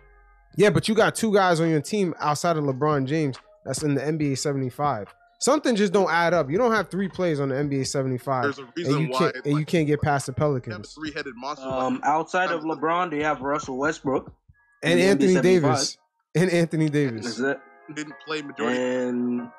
[0.56, 3.36] Yeah, but you got two guys on your team outside of LeBron James
[3.68, 5.14] that's in the NBA 75.
[5.40, 6.50] Something just don't add up.
[6.50, 8.44] You don't have three plays on the NBA 75.
[8.44, 10.94] There's a reason and you why can't it's and you can't get past the Pelicans.
[10.94, 11.68] Three-headed monster.
[11.68, 14.34] Um, outside of LeBron, they have Russell Westbrook
[14.82, 15.98] And Anthony Davis.
[16.34, 17.38] And Anthony Davis.
[17.38, 17.96] That's it.
[17.96, 18.82] didn't play majority.
[18.82, 19.52] And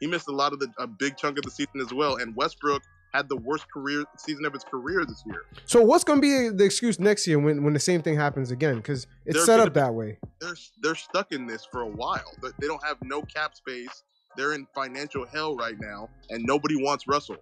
[0.00, 2.16] He missed a lot of the a big chunk of the season as well.
[2.16, 2.82] And Westbrook
[3.14, 5.42] had the worst career season of his career this year.
[5.66, 8.76] So what's gonna be the excuse next year when, when the same thing happens again?
[8.76, 10.18] Because it's They're set up be- that way.
[10.40, 12.24] They're they're stuck in this for a while.
[12.42, 14.02] They- don't have no cap space.
[14.36, 17.36] They're in financial hell right now, and nobody wants Russell.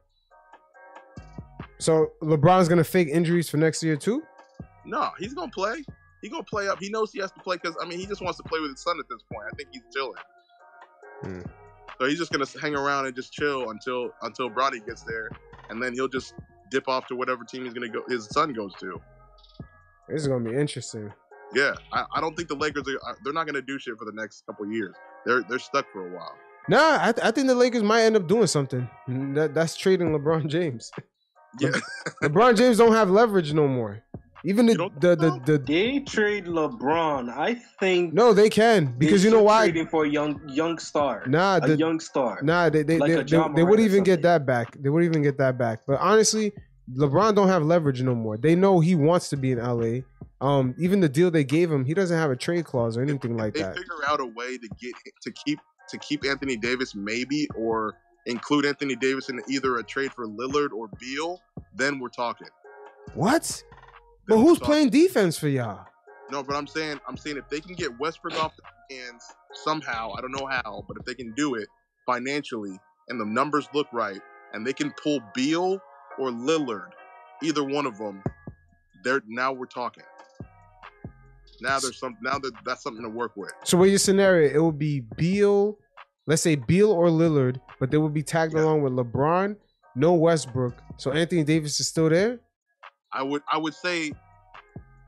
[1.78, 4.22] So LeBron's gonna fake injuries for next year too.
[4.84, 5.82] No, he's gonna play.
[6.20, 6.78] He gonna play up.
[6.80, 8.70] He knows he has to play because I mean he just wants to play with
[8.72, 9.46] his son at this point.
[9.50, 10.20] I think he's chilling.
[11.22, 11.40] Hmm.
[11.98, 15.30] So he's just gonna hang around and just chill until until Bronny gets there,
[15.72, 16.34] and then he'll just
[16.70, 18.02] dip off to whatever team he's gonna go.
[18.08, 19.00] His son goes to.
[20.08, 21.12] This is gonna be interesting.
[21.54, 23.16] Yeah, I, I don't think the Lakers are.
[23.24, 24.94] They're not gonna do shit for the next couple years.
[25.26, 26.34] They're they're stuck for a while.
[26.68, 28.88] Nah, I, th- I think the Lakers might end up doing something.
[29.34, 30.92] That, that's trading LeBron James.
[31.58, 31.70] Yeah.
[32.22, 34.00] LeBron James don't have leverage no more.
[34.44, 37.30] Even the the, the, the They trade LeBron.
[37.30, 39.66] I think no, they can because they you know why?
[39.70, 41.24] trade him for a young young star.
[41.26, 42.40] Nah, a the- young star.
[42.42, 44.76] Nah, they they Like they, they, they wouldn't even get that back.
[44.80, 45.80] They wouldn't even get that back.
[45.86, 46.52] But honestly,
[46.92, 48.36] LeBron don't have leverage no more.
[48.36, 50.00] They know he wants to be in LA.
[50.40, 53.36] Um, even the deal they gave him, he doesn't have a trade clause or anything
[53.36, 53.74] like they that.
[53.74, 57.94] They figure out a way to get to keep to keep Anthony Davis maybe or
[58.26, 61.40] include Anthony Davis in either a trade for Lillard or Beal,
[61.74, 62.48] then we're talking.
[63.14, 63.62] What?
[64.26, 65.86] But who's playing defense for y'all?
[66.30, 70.12] No, but I'm saying I'm saying if they can get Westbrook off the hands somehow,
[70.16, 71.68] I don't know how, but if they can do it
[72.06, 72.78] financially
[73.08, 74.20] and the numbers look right,
[74.52, 75.80] and they can pull Beal
[76.18, 76.90] or Lillard,
[77.42, 78.22] either one of them,
[79.04, 80.04] they're now we're talking.
[81.60, 83.52] Now there's some now that that's something to work with.
[83.64, 84.52] So what your scenario?
[84.52, 85.78] It would be Beal,
[86.26, 89.56] let's say Beal or Lillard, but they would be tagged along with LeBron,
[89.94, 90.74] no Westbrook.
[90.96, 92.40] So Anthony Davis is still there.
[93.12, 94.12] I would I would say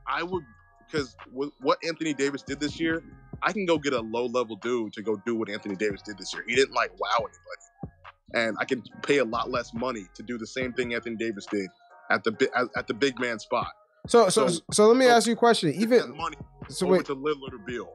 [0.07, 0.43] I would
[0.85, 1.15] because
[1.59, 3.03] what Anthony Davis did this year,
[3.41, 6.17] I can go get a low level dude to go do what Anthony Davis did
[6.17, 6.43] this year.
[6.47, 7.93] He didn't like wow anybody,
[8.33, 11.45] and I can pay a lot less money to do the same thing Anthony Davis
[11.47, 11.67] did
[12.11, 13.67] at the at, at the big man spot.
[14.07, 15.73] So so so, So- let me ask you a question.
[15.73, 16.37] Even Money
[16.69, 17.91] so wait, to Lillard or Beal.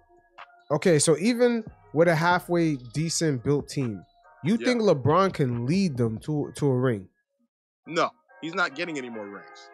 [0.73, 4.05] okay, so even with a halfway decent built team,
[4.45, 4.67] you Yeah.
[4.67, 7.09] think LeBron can lead them to to a ring?
[7.87, 9.71] No, he's not getting any more rings.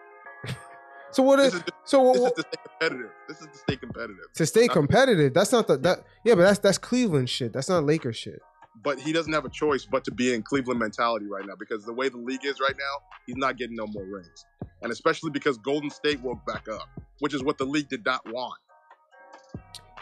[1.17, 3.11] So what is, is so This what, is to stay competitive.
[3.27, 4.33] This is to stay competitive.
[4.35, 5.33] to stay competitive?
[5.33, 7.55] That's not the that yeah, but that's that's Cleveland shit.
[7.55, 8.43] That's not Lakers shit.
[8.85, 11.87] But he doesn't have a choice but to be in Cleveland mentality right now because
[11.87, 14.45] the way the league is right now, he's not getting no more rings.
[14.83, 16.87] And especially because Golden State woke back up,
[17.21, 18.61] which is what the league did not want.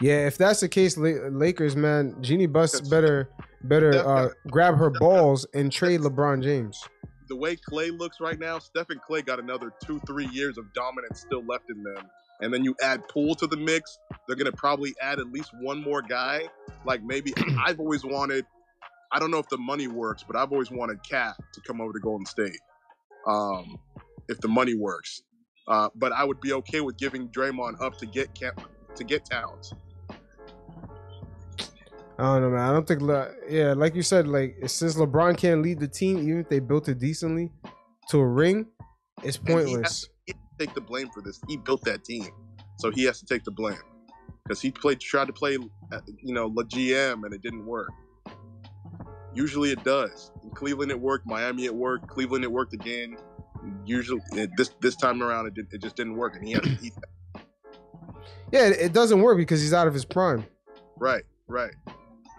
[0.01, 3.29] Yeah, if that's the case, Lakers man, Jeanie Buss better
[3.63, 6.83] better uh, grab her balls and trade LeBron James.
[7.27, 10.71] The way Klay looks right now, Steph and Klay got another two, three years of
[10.73, 12.09] dominance still left in them.
[12.41, 13.97] And then you add Poole to the mix,
[14.27, 16.47] they're gonna probably add at least one more guy.
[16.85, 17.33] Like maybe
[17.65, 18.45] I've always wanted,
[19.11, 21.93] I don't know if the money works, but I've always wanted Cat to come over
[21.93, 22.59] to Golden State.
[23.25, 23.79] Um,
[24.27, 25.21] if the money works.
[25.67, 28.59] Uh, but I would be okay with giving Draymond up to get Cat,
[28.95, 29.73] to get Towns.
[32.17, 32.59] I don't know, man.
[32.61, 36.19] I don't think, Le- yeah, like you said, like since LeBron can't lead the team,
[36.19, 37.51] even if they built it decently
[38.09, 38.67] to a ring,
[39.23, 40.09] it's And he has, pointless.
[40.25, 41.41] he has to take the blame for this.
[41.47, 42.27] He built that team,
[42.77, 43.77] so he has to take the blame
[44.43, 45.57] because he played, tried to play,
[45.91, 47.89] uh, you know, the GM, and it didn't work.
[49.33, 50.31] Usually it does.
[50.43, 51.25] In Cleveland it worked.
[51.27, 52.07] Miami it worked.
[52.07, 53.17] Cleveland it worked again.
[53.85, 54.21] Usually
[54.55, 56.93] this this time around it, did, it just didn't work, and he had to eat
[56.95, 57.41] that.
[58.53, 60.45] Yeah, it doesn't work because he's out of his prime.
[60.97, 61.73] Right, right.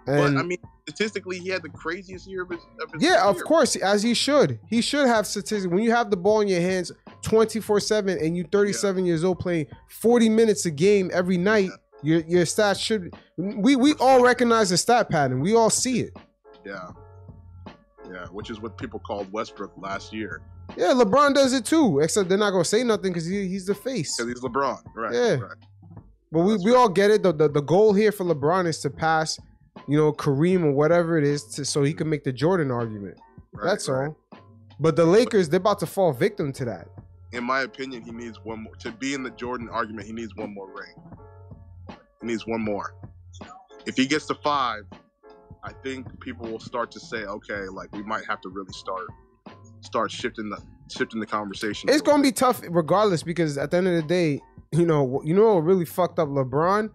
[0.07, 2.61] And but I mean, statistically, he had the craziest year of his.
[2.81, 4.61] Of his yeah, of course, as he should.
[4.69, 5.67] He should have statistics.
[5.67, 9.39] When you have the ball in your hands 24 7 and you're 37 years old
[9.41, 11.71] playing 40 minutes a game every night,
[12.03, 13.15] your your stats should.
[13.37, 15.41] We, we all recognize the stat pattern.
[15.41, 16.17] We all see it.
[16.65, 16.91] Yeah,
[18.11, 20.43] yeah, which is what people called Westbrook last year
[20.77, 23.67] Yeah, LeBron does it too, except they're not going to say nothing because he, he's
[23.67, 24.17] the face.
[24.17, 24.83] because he's LeBron.
[24.95, 25.15] Right.
[25.15, 25.35] Yeah.
[25.35, 25.57] Right.
[26.33, 27.23] But we, we all get it.
[27.23, 29.39] The, the the goal here for LeBron is to pass,
[29.89, 33.19] you know, Kareem or whatever it is, to, so he can make the Jordan argument.
[33.63, 34.17] That's all.
[34.79, 36.89] But the Lakers, they're about to fall victim to that.
[37.33, 40.07] in my opinion, he needs one more to be in the Jordan argument.
[40.07, 41.97] He needs one more ring.
[42.21, 42.95] He needs one more.
[43.87, 44.85] If he gets to five,
[45.63, 49.07] I think people will start to say, okay, like we might have to really start
[49.81, 51.89] start shifting the shifting the conversation.
[51.89, 54.41] It's gonna be tough regardless because at the end of the day,
[54.73, 56.91] you know, you know what really fucked up LeBron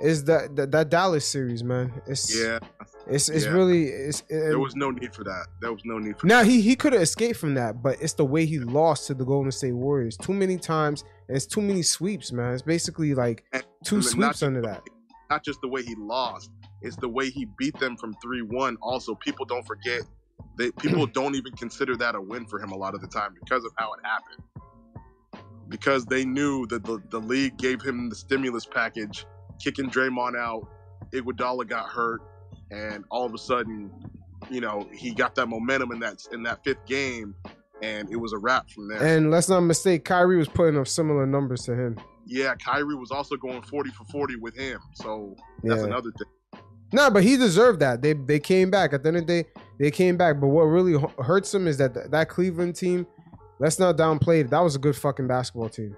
[0.00, 1.92] is that that, that Dallas series, man.
[2.06, 2.58] It's Yeah,
[3.06, 3.52] it's it's yeah.
[3.52, 5.46] really it's there was no need for that.
[5.60, 8.14] There was no need for Now he he could have escaped from that, but it's
[8.14, 11.62] the way he lost to the Golden State Warriors too many times, and it's too
[11.62, 12.54] many sweeps, man.
[12.54, 13.44] It's basically like
[13.84, 14.82] two not sweeps under that.
[15.30, 16.50] not just the way he lost,
[16.82, 18.76] it's the way he beat them from 3-1.
[18.82, 20.02] Also, people don't forget
[20.58, 23.34] that people don't even consider that a win for him a lot of the time
[23.40, 24.42] because of how it happened.
[25.68, 29.24] Because they knew that the, the league gave him the stimulus package,
[29.58, 30.68] kicking Draymond out,
[31.12, 32.20] Iguodala got hurt,
[32.70, 33.90] and all of a sudden,
[34.50, 37.34] you know, he got that momentum in that in that fifth game,
[37.82, 39.02] and it was a wrap from there.
[39.02, 41.98] And let's not mistake, Kyrie was putting up similar numbers to him.
[42.26, 45.86] yeah, Kyrie was also going 40 for 40 with him, so that's Yeah.
[45.86, 46.60] another thing.
[46.94, 48.02] No, but he deserved that.
[48.02, 49.48] They they came back at the end of the day.
[49.78, 50.38] They came back.
[50.40, 53.06] But what really hurts him is that th- that Cleveland team.
[53.58, 54.50] Let's not downplay it.
[54.50, 55.96] That was a good fucking basketball team.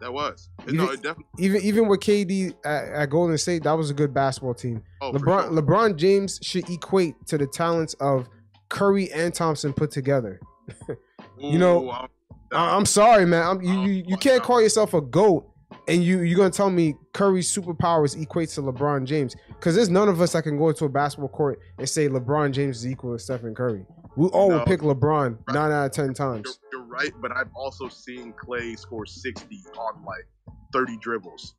[0.00, 0.48] That was.
[0.64, 1.24] Even, no, it definitely.
[1.44, 4.82] even even with KD at, at Golden State, that was a good basketball team.
[5.00, 5.50] Oh, LeBron sure.
[5.62, 8.28] LeBron James should equate to the talents of
[8.68, 10.40] Curry and Thompson put together.
[11.38, 12.08] you know, I'm-
[12.50, 13.46] I'm sorry, man.
[13.46, 15.46] I'm, you you, you can't call yourself a goat
[15.86, 20.08] and you you're gonna tell me Curry's superpowers equates to LeBron James because there's none
[20.08, 23.12] of us that can go into a basketball court and say LeBron James is equal
[23.12, 23.84] to Stephen Curry.
[24.16, 24.58] We all No.
[24.58, 26.58] will pick LeBron nine out of ten times.
[26.98, 30.26] Right, but I've also seen Klay score 60 on like
[30.72, 31.54] 30 dribbles.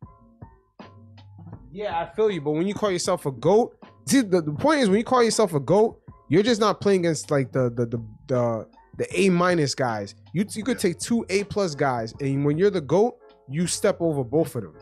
[1.71, 2.41] Yeah, I feel you.
[2.41, 5.23] But when you call yourself a goat, see the, the point is when you call
[5.23, 9.29] yourself a goat, you're just not playing against like the the the the, the A
[9.29, 10.15] minus guys.
[10.33, 13.97] You you could take two A plus guys, and when you're the goat, you step
[14.01, 14.75] over both of them.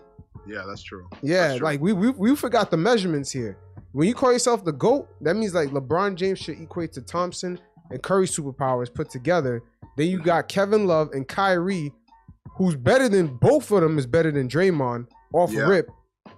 [0.48, 1.10] Yeah, that's true.
[1.22, 1.66] Yeah, That's true.
[1.66, 3.58] like we, we we forgot the measurements here.
[3.92, 7.60] When you call yourself the GOAT, that means like LeBron James should equate to Thompson
[7.90, 9.62] and Curry superpowers put together.
[9.98, 11.92] Then you got Kevin Love and Kyrie,
[12.58, 15.90] who's better than both of them is better than Draymond off rip.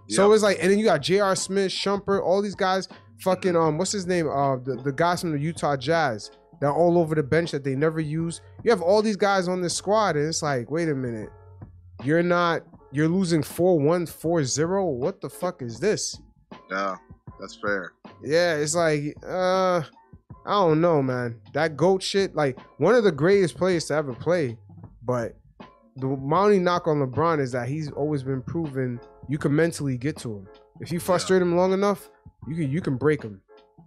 [0.09, 0.35] So Yep.
[0.35, 1.35] it's like, and then you got J.R.
[1.35, 2.87] Smith, Shumpert, all these guys,
[3.19, 4.27] fucking um, what's his name?
[4.27, 6.31] Uh, the, the guys from the Utah Jazz.
[6.59, 8.41] They're all over the bench that they never use.
[8.63, 11.29] You have all these guys on this squad, and it's like, wait a minute,
[12.03, 14.93] you're not, you're losing 4-1, 4-0.
[14.97, 16.19] What the fuck is this?
[16.71, 16.95] Yeah,
[17.39, 17.93] that's fair.
[18.23, 19.83] Yeah, it's like, uh,
[20.45, 21.39] I don't know, man.
[21.53, 24.57] That goat shit, like one of the greatest players to ever play,
[25.03, 25.35] but
[25.95, 29.97] the my only knock on LeBron is that he's always been proven you can mentally
[29.97, 30.47] get to him.
[30.79, 32.09] If you frustrate him long enough,
[32.47, 33.41] you can you can break him.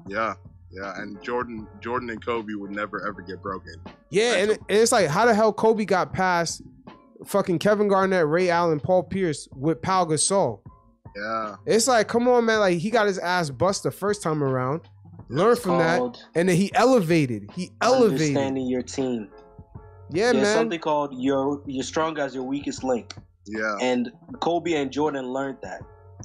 [0.06, 0.34] Yeah,
[0.70, 1.00] yeah.
[1.00, 3.74] And Jordan, Jordan and Kobe would never ever get broken.
[4.10, 6.62] Yeah, and, it- and it's like how the hell Kobe got past
[7.26, 10.60] fucking Kevin Garnett, Ray Allen, Paul Pierce with Pau Gasol.
[11.16, 12.60] Yeah, It's like, come on, man.
[12.60, 14.82] Like he got his ass bust the first time around.
[15.32, 17.50] Learn from that, and then he elevated.
[17.54, 18.12] He elevated.
[18.12, 19.28] Understanding your team.
[20.10, 20.56] Yeah, There's man.
[20.56, 23.14] something called your you're strong as your weakest link.
[23.46, 23.76] Yeah.
[23.80, 25.80] And Kobe and Jordan learned that.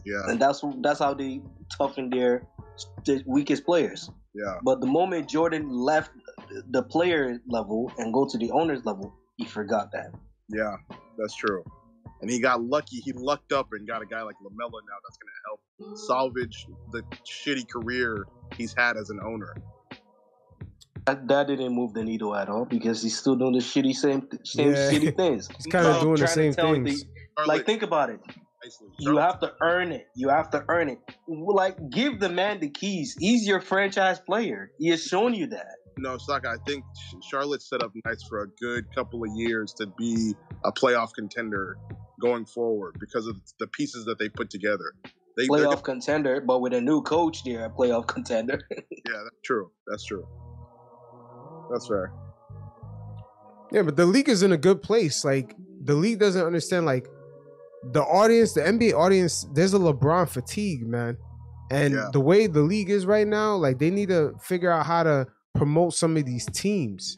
[0.05, 0.23] Yeah.
[0.27, 1.41] And that's that's how they
[1.77, 2.47] toughen their,
[3.05, 4.09] their weakest players.
[4.35, 4.57] Yeah.
[4.63, 6.11] But the moment Jordan left
[6.69, 10.11] the player level and go to the owner's level, he forgot that.
[10.49, 10.75] Yeah,
[11.17, 11.63] that's true.
[12.21, 12.97] And he got lucky.
[12.97, 16.65] He lucked up and got a guy like LaMelo now that's going to help salvage
[16.91, 18.27] the shitty career
[18.57, 19.55] he's had as an owner.
[21.05, 24.27] That, that didn't move the needle at all because he's still doing the shitty same
[24.43, 24.75] same Yeah.
[24.91, 25.47] shitty things.
[25.55, 27.05] He's kinda So doing the trying to same tell things.
[27.45, 28.19] like think about it.
[28.99, 30.07] You have to earn it.
[30.15, 30.99] You have to earn it.
[31.27, 33.15] Like give the man the keys.
[33.17, 34.71] He's your franchise player.
[34.77, 35.76] He has shown you that.
[35.97, 36.83] No, Saka, I think
[37.29, 41.77] Charlotte set up nice for a good couple of years to be a playoff contender
[42.21, 44.91] going forward because of the pieces that they put together.
[45.37, 48.59] They, they're Playoff contender, but with a new coach, they're a playoff contender.
[49.07, 49.71] Yeah, that's true.
[49.87, 50.27] That's true.
[51.71, 52.11] That's fair.
[53.71, 55.23] Yeah, but the league is in a good place.
[55.23, 57.07] Like the league doesn't understand like
[57.93, 61.17] the audience, the NBA audience, there's a LeBron fatigue, man.
[61.71, 62.09] And Yeah.
[62.11, 65.27] the way the league is right now, like they need to figure out how to
[65.57, 67.15] promote some of these teams.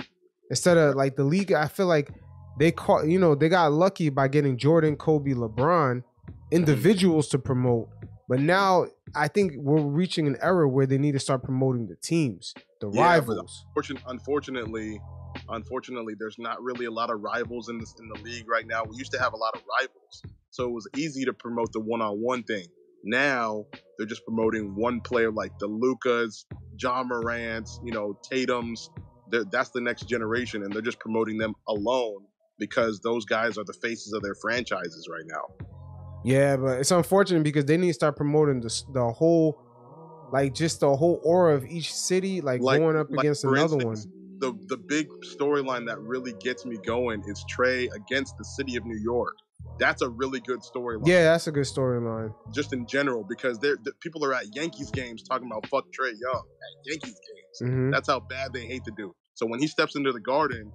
[0.50, 2.10] Instead of like the league, I feel like
[2.58, 6.04] they caught, you know, they got lucky by getting Jordan, Kobe, LeBron,
[6.52, 7.90] individuals to promote.
[8.28, 11.96] But now I think we're reaching an era where they need to start promoting the
[11.96, 13.66] teams, the Yeah, rivals.
[13.76, 15.02] unfortun- unfortunately,
[15.50, 18.84] unfortunately, there's not really a lot of rivals in this in the league right now.
[18.84, 21.80] We used to have a lot of rivals, so it was easy to promote the
[21.80, 22.68] one-on-one thing.
[23.04, 23.66] Now
[23.98, 26.46] they're just promoting one player, like the Lucas,
[26.80, 28.90] Ja Morant's, you know, Tatum's.
[29.30, 32.26] They're- That's the next generation, and they're just promoting them alone
[32.58, 35.66] because those guys are the faces of their franchises right now.
[36.26, 39.58] Yeah, but it's unfortunate because they need to start promoting the the whole,
[40.32, 44.08] like just the whole aura of each city, like, going up like, against another instance,
[44.08, 44.40] one.
[44.40, 48.86] The the big storyline that really gets me going is Trey against the city of
[48.86, 49.36] New York.
[49.80, 51.08] That's a really good storyline.
[51.08, 52.34] Yeah, that's a good storyline.
[52.52, 56.12] Just in general, because they're the, people are at Yankees games talking about fuck Trey
[56.20, 57.72] Young at Yankees games.
[57.72, 57.92] Mhm.
[57.92, 59.16] That's how bad they hate the do.
[59.36, 60.72] So when he steps into the garden,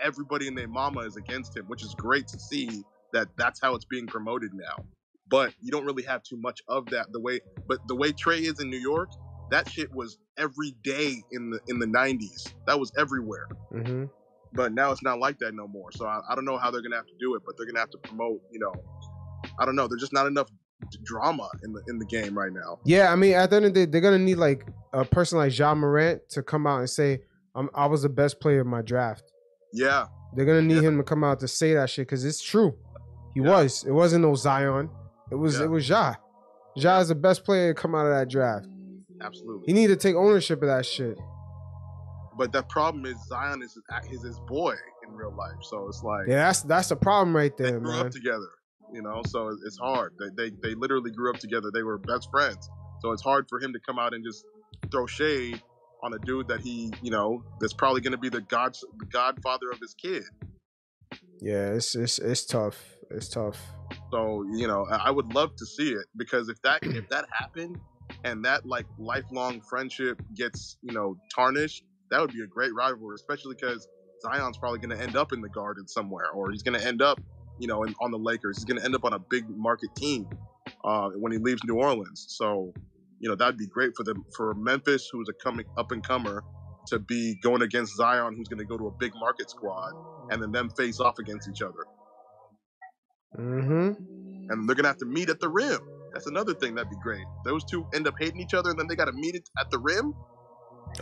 [0.00, 3.74] everybody and their mama is against him, which is great to see that that's how
[3.74, 4.84] it's being promoted now.
[5.28, 8.38] But you don't really have too much of that the way but the way Trey
[8.40, 9.10] is in New York,
[9.50, 12.52] that shit was every day in the in the 90s.
[12.66, 13.48] That was everywhere.
[13.72, 14.04] hmm
[14.52, 15.92] But now it's not like that no more.
[15.92, 17.80] So I, I don't know how they're gonna have to do it, but they're gonna
[17.80, 18.72] have to promote, you know,
[19.58, 19.86] I don't know.
[19.86, 20.48] There's just not enough
[21.04, 22.78] drama in the in the game right now.
[22.84, 25.38] Yeah, I mean, at the end of the day, they're gonna need like a person
[25.38, 27.20] like Ja Morant to come out and say,
[27.54, 29.24] "I'm I was the best player of my draft."
[29.72, 32.76] Yeah, They're gonna need him to come out to say that shit because it's true.
[33.34, 33.84] He was.
[33.84, 34.88] It wasn't no Zion.
[35.30, 35.60] It was.
[35.60, 36.14] It was Ja.
[36.76, 38.66] Ja is the best player to come out of that draft.
[39.20, 39.64] absolutely.
[39.66, 41.18] He need to take ownership of that shit.
[42.36, 44.74] But the problem is Zion is his, is his boy.
[45.06, 45.56] in real life.
[45.62, 48.06] So it's like Yeah, that's that's the problem right there, They grew man.
[48.06, 48.50] up together,
[48.92, 49.22] you know.
[49.26, 50.14] So it's hard.
[50.18, 51.70] They, they they literally grew up together.
[51.72, 52.68] They were best friends.
[53.00, 54.44] So it's hard for him to come out and just
[54.90, 55.62] throw shade
[56.02, 59.06] on a dude that he, you know, that's probably going to be the god the
[59.06, 60.24] godfather of his kid.
[61.40, 62.96] Yeah, it's it's it's tough.
[63.10, 63.60] It's tough.
[64.10, 67.78] So you know, I would love to see it because if that if that happened
[68.24, 73.14] and that like lifelong friendship gets you know tarnished, that would be a great rivalry,
[73.16, 73.88] especially because
[74.22, 77.02] Zion's probably going to end up in the Garden somewhere, or he's going to end
[77.02, 77.20] up
[77.58, 78.58] you know in, on the Lakers.
[78.58, 80.28] He's going to end up on a big market team
[80.84, 82.26] uh, when he leaves New Orleans.
[82.30, 82.72] So
[83.20, 86.44] you know that'd be great for them for Memphis, who's a coming up and comer.
[86.88, 89.92] To be going against Zion, who's going to go to a big market squad,
[90.30, 91.84] and then them face off against each other
[93.38, 93.92] Mm-hmm.
[94.50, 95.80] and they're gonna have to meet at the rim.
[96.12, 97.24] That's another thing that'd be great.
[97.44, 99.70] Those two end up hating each other, and then they got to meet it at
[99.70, 100.14] the rim.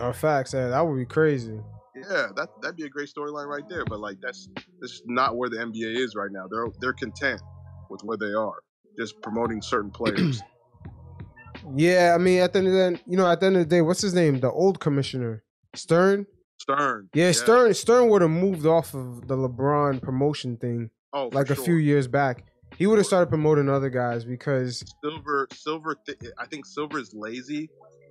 [0.01, 0.53] Oh, facts.
[0.55, 1.61] Yeah, that would be crazy.
[1.97, 3.85] Yeah, that that'd be a great storyline right there.
[3.85, 4.49] But like, that's
[4.81, 6.47] that's not where the NBA is right now.
[6.51, 7.41] They're they're content
[7.89, 8.57] with where they are,
[8.99, 10.43] just promoting certain players.
[11.77, 13.77] Yeah, I mean, at the end of the you know, at the end of the
[13.77, 14.41] day, what's his name?
[14.41, 16.27] The old commissioner, Stern.
[16.59, 17.09] Stern.
[17.15, 17.75] Yeah, Stern.
[17.75, 21.65] Stern would have moved off of the LeBron promotion thing, Oh, like a sure.
[21.65, 22.45] few years back.
[22.77, 25.97] He would have started promoting other guys because Silver, Silver.
[26.07, 27.71] Th- I think Silver is lazy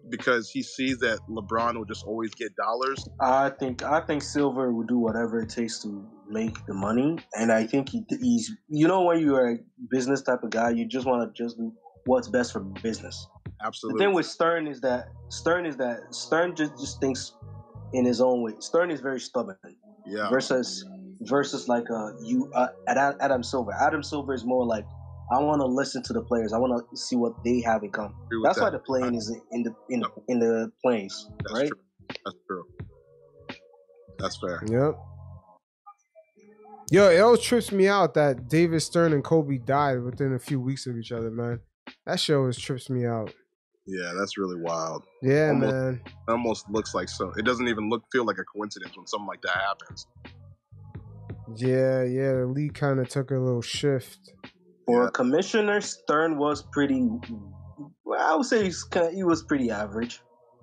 [0.09, 3.07] because he sees that LeBron will just always get dollars.
[3.19, 7.51] I think I think Silver will do whatever it takes to make the money, and
[7.51, 9.57] I think he, he's you know when you're a
[9.89, 11.73] business type of guy, you just want to just do
[12.05, 13.27] what's best for business.
[13.63, 13.99] Absolutely.
[13.99, 17.33] The thing with Stern is that Stern is that Stern just just thinks
[17.93, 18.53] in his own way.
[18.59, 19.57] Stern is very stubborn.
[20.05, 20.29] Yeah.
[20.29, 20.85] Versus
[21.21, 23.71] versus like uh you uh, Ad- Adam Silver.
[23.79, 24.85] Adam Silver is more like
[25.33, 26.53] I want to listen to the players.
[26.53, 28.13] I want to see what they have in common.
[28.25, 31.53] Agree with That's why the play-in is in the in the in the planes, That's
[31.53, 31.67] right?
[31.67, 31.79] true.
[32.23, 32.63] That's true.
[34.19, 34.61] That's fair.
[34.67, 34.99] Yep.
[36.91, 40.59] Yo, it always trips me out that David Stern and Kobe died within a few
[40.59, 41.61] weeks of each other, man.
[42.05, 43.33] That show always trips me out.
[43.87, 45.03] Yeah, that's really wild.
[45.23, 46.01] Yeah, almost, man.
[46.05, 47.31] It almost looks like so.
[47.37, 50.05] It doesn't even look feel like a coincidence when something like that happens.
[51.55, 52.33] Yeah, yeah.
[52.33, 54.33] The league kind of took a little shift.
[54.85, 57.07] For a commissioner, Stern was pretty.
[58.05, 60.21] Well, I would say he's kind he was pretty average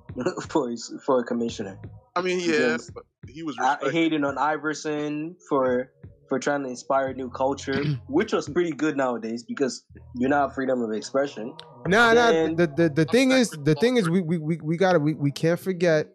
[0.49, 1.78] for his, for a commissioner.
[2.16, 3.92] I mean, yeah, but he was I respected.
[3.92, 5.90] hated on Iverson for
[6.28, 9.84] for trying to inspire new culture, which was pretty good nowadays because
[10.15, 11.55] you're not freedom of expression.
[11.86, 12.31] Nah, nah.
[12.31, 15.15] And- The, the the thing is, the thing is, we we we, we gotta we,
[15.15, 16.08] we can't forget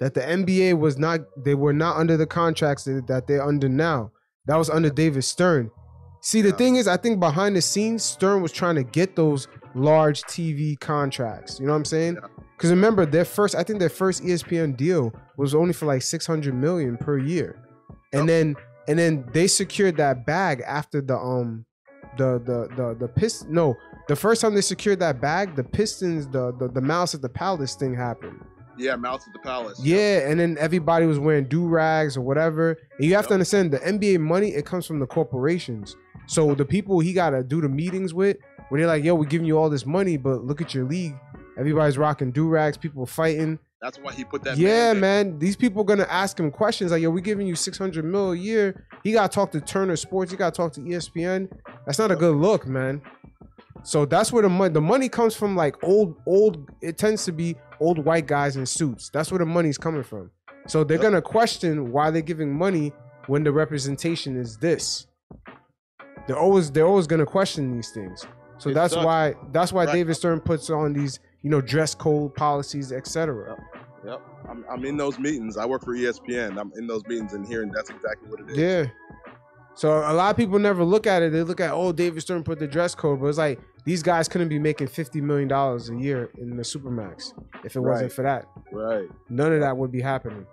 [0.00, 3.68] that the NBA was not they were not under the contracts that, that they're under
[3.68, 4.12] now.
[4.46, 5.70] That was under David Stern.
[6.20, 9.48] See, the thing is, I think behind the scenes, Stern was trying to get those
[9.74, 11.60] large TV contracts.
[11.60, 12.18] You know what I'm saying?
[12.56, 16.54] Because remember, their first, I think their first ESPN deal was only for like 600
[16.54, 17.62] million per year,
[18.12, 18.56] and then
[18.88, 21.64] and then they secured that bag after the um
[22.16, 23.76] the the the the pist no
[24.08, 27.28] the first time they secured that bag the Pistons the the, the Malice at the
[27.28, 28.40] Palace thing happened.
[28.76, 29.80] Yeah, Malice at the Palace.
[29.82, 32.78] Yeah, and then everybody was wearing do rags or whatever.
[32.96, 35.96] And you have to understand the NBA money it comes from the corporations.
[36.28, 38.36] So the people he gotta do the meetings with,
[38.68, 41.14] where they're like, "Yo, we're giving you all this money, but look at your league.
[41.58, 42.76] Everybody's rocking do rags.
[42.76, 43.58] People fighting.
[43.80, 44.58] That's why he put that.
[44.58, 45.38] yeah, man.
[45.38, 48.36] These people gonna ask him questions like, "Yo, we giving you six hundred mil a
[48.36, 48.86] year.
[49.02, 50.30] He gotta talk to Turner Sports.
[50.30, 51.48] He gotta talk to ESPN.
[51.86, 53.00] That's not a good look, man."
[53.84, 55.56] So that's where the money the money comes from.
[55.56, 59.08] Like old old, it tends to be old white guys in suits.
[59.10, 60.30] That's where the money's coming from.
[60.66, 62.92] So they're gonna question why they're giving money
[63.28, 65.06] when the representation is this.
[66.28, 68.24] They're always they're always gonna question these things.
[68.58, 69.04] So It that's sucks.
[69.04, 69.94] why that's why Right.
[69.94, 73.56] David Stern puts on these you know dress code policies, etc.
[74.06, 75.56] Yep, I'm, I'm in those meetings.
[75.56, 76.58] I work for ESPN.
[76.58, 78.56] I'm in those meetings and hearing that's exactly what it is.
[78.56, 78.86] Yeah.
[79.74, 81.32] So a lot of people never look at it.
[81.32, 84.28] They look at oh David Stern put the dress code, but it's like these guys
[84.28, 87.32] couldn't be making fifty million dollars a year in the supermax
[87.64, 88.46] if it wasn't for that.
[88.72, 89.08] Right.
[89.28, 90.46] None of that would be happening.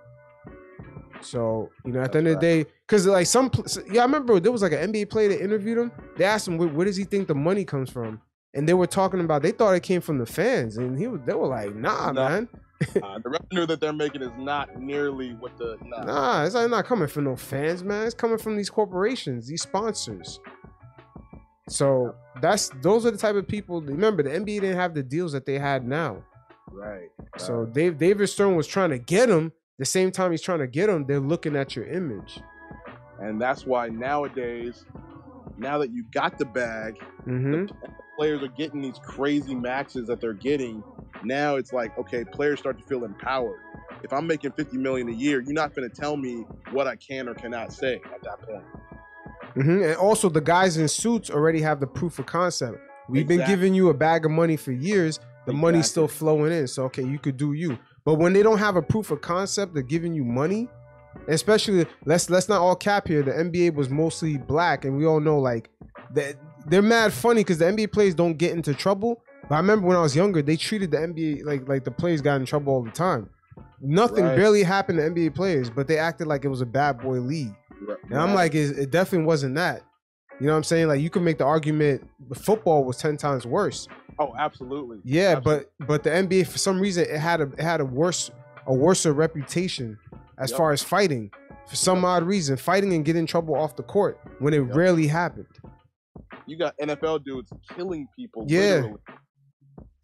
[1.22, 3.52] So you know, at the end of the day, because like some,
[3.92, 5.92] yeah, I remember there was like an NBA player that interviewed him.
[6.18, 8.22] They asked him, where, where does he think the money comes from?
[8.54, 11.22] And they were talking about they thought it came from the fans, and he was
[11.26, 12.48] they were like, nah, man,
[13.02, 16.04] Uh, the revenue that they're making is not nearly what the nah.
[16.04, 18.06] nah, it's like not coming from no fans, man.
[18.06, 20.40] It's coming from these corporations, these sponsors.
[21.70, 23.82] So that's those are the type of people.
[23.82, 26.24] Remember, the NBA didn't have the deals that they had now.
[26.70, 27.10] Right.
[27.38, 29.54] So Dave David Stern was trying to get him.
[29.78, 32.40] The same time he's trying to get them, they're looking at your image.
[33.20, 34.86] And that's why nowadays,
[35.58, 37.68] now that you got the bag, Mhm.
[37.68, 40.84] the players are getting these crazy maxes that they're getting.
[41.24, 43.60] Now it's like, okay, players start to feel empowered.
[44.04, 46.96] if I'm making 50 million a year, you're not going to tell me what I
[46.96, 48.64] can or cannot say at that point.
[49.56, 52.78] hmm And also, the guys in suits already have the proof of concept.
[53.10, 55.20] We've been giving you a bag of money for years.
[55.48, 56.68] The money's still flowing in.
[56.68, 57.80] So, okay, you could do you.
[58.06, 60.70] But when they don't have a proof of concept, they're giving you money.
[61.28, 63.24] Especially, let's let's not all cap here.
[63.24, 65.70] The NBA was mostly black, and we all know like
[66.14, 66.36] that
[66.68, 69.22] they're mad funny because the NBA players don't get into trouble.
[69.48, 72.22] But I remember when I was younger, they treated the NBA like like the players
[72.22, 73.30] got in trouble all the time.
[73.82, 74.36] Nothing Right.
[74.36, 77.56] barely happened to NBA players, but they acted like it was a bad boy league.
[78.10, 79.84] And I'm like, it, it definitely wasn't that.
[80.40, 80.88] You know what I'm saying?
[80.88, 83.88] Like you can make the argument the football was 10 times worse.
[84.20, 85.00] Oh, absolutely.
[85.04, 88.32] Yeah, but but the NBA for some reason it had a it had a worse
[88.68, 89.98] a worse reputation
[90.38, 90.58] as Yep.
[90.58, 91.32] far as fighting.
[91.68, 95.08] For some odd reason, fighting and getting in trouble off the court when it rarely
[95.08, 95.48] happened.
[96.46, 98.46] You got NFL dudes killing people.
[98.48, 98.76] Yeah.
[98.76, 98.98] literally.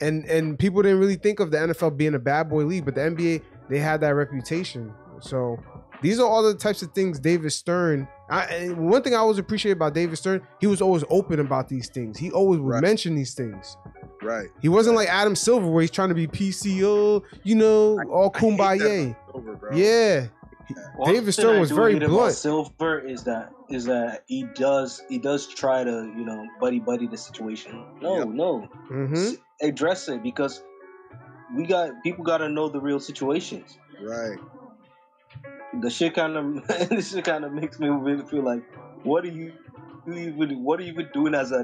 [0.02, 2.96] And and people didn't really think of the NFL being a bad boy league, but
[2.96, 4.92] the NBA they had that reputation.
[5.20, 5.58] So
[6.02, 8.08] these are all the types of things David Stern.
[8.32, 11.90] I, one thing I always appreciate about David Stern, he was always open about these
[11.90, 12.18] things.
[12.18, 13.76] He always would mention these things.
[14.22, 14.48] Right.
[14.62, 19.16] He wasn't like Adam Silver where he's trying to be PCO, you know, all kumbaya.
[19.74, 20.28] Yeah.
[20.68, 22.34] He- One David Stern was very hate blunt.
[22.34, 27.08] Silver is that is that he does he does try to you know buddy buddy
[27.08, 27.84] the situation.
[28.02, 29.14] No, no, Mm-hmm.
[29.16, 30.64] S- address it because
[31.56, 33.78] we got people got to know the real situations.
[34.02, 34.38] Right.
[35.80, 38.62] The shit kind of this shit kind of makes me really feel like
[39.04, 39.54] what are you,
[40.06, 41.64] you even what are you even doing as a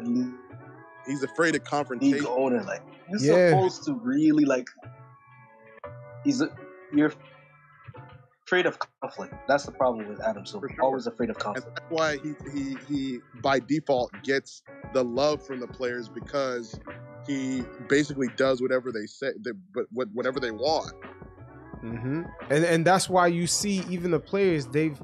[1.05, 2.17] He's afraid of confrontation.
[2.19, 2.63] league owner?
[2.63, 3.49] Like you're Yeah.
[3.51, 4.67] supposed to really like
[6.23, 6.49] he's a,
[6.93, 7.13] you're
[8.45, 9.33] afraid of conflict.
[9.47, 10.69] That's the problem with Adam Silver.
[10.81, 11.75] Always afraid of And conflict.
[11.75, 14.63] that's why he, he he by default gets
[14.93, 16.79] the love from the players because
[17.27, 20.93] he basically does whatever they say, they, but what- whatever they want.
[21.81, 24.99] Hmm And and that's why you see even the players they've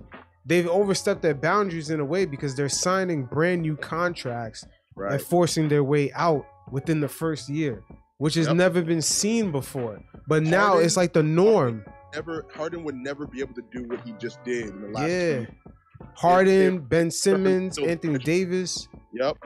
[0.46, 5.14] they've overstepped their boundaries in a way because they're signing brand new contracts Right.
[5.14, 7.82] and forcing their way out within the first year,
[8.20, 8.56] which has Yep.
[8.58, 10.00] never been seen before.
[10.28, 11.84] But now it's like the norm.
[12.14, 15.10] Never Harden would never be able to do what he just did in the last.
[15.10, 15.46] Yeah.
[15.46, 15.48] two-
[16.16, 18.88] Harden, if- Ben Simmons, Anthony Davis.
[19.14, 19.38] Yep.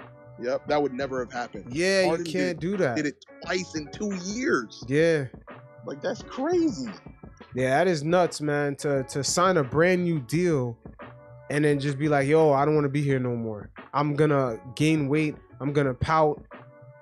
[0.42, 0.68] Yep.
[0.68, 1.66] That would never have happened.
[1.74, 2.96] Yeah, you can't did, do that.
[2.98, 3.16] Did it
[3.46, 4.84] twice in two years.
[4.88, 5.26] Yeah.
[5.88, 6.92] Like that's crazy.
[7.56, 8.76] Yeah, that is nuts, man.
[8.78, 10.78] To to sign a brand new deal
[11.50, 13.70] and then just be like, yo, I don't want to be here no more.
[13.94, 15.36] I'm gonna gain weight.
[15.60, 16.44] I'm gonna pout.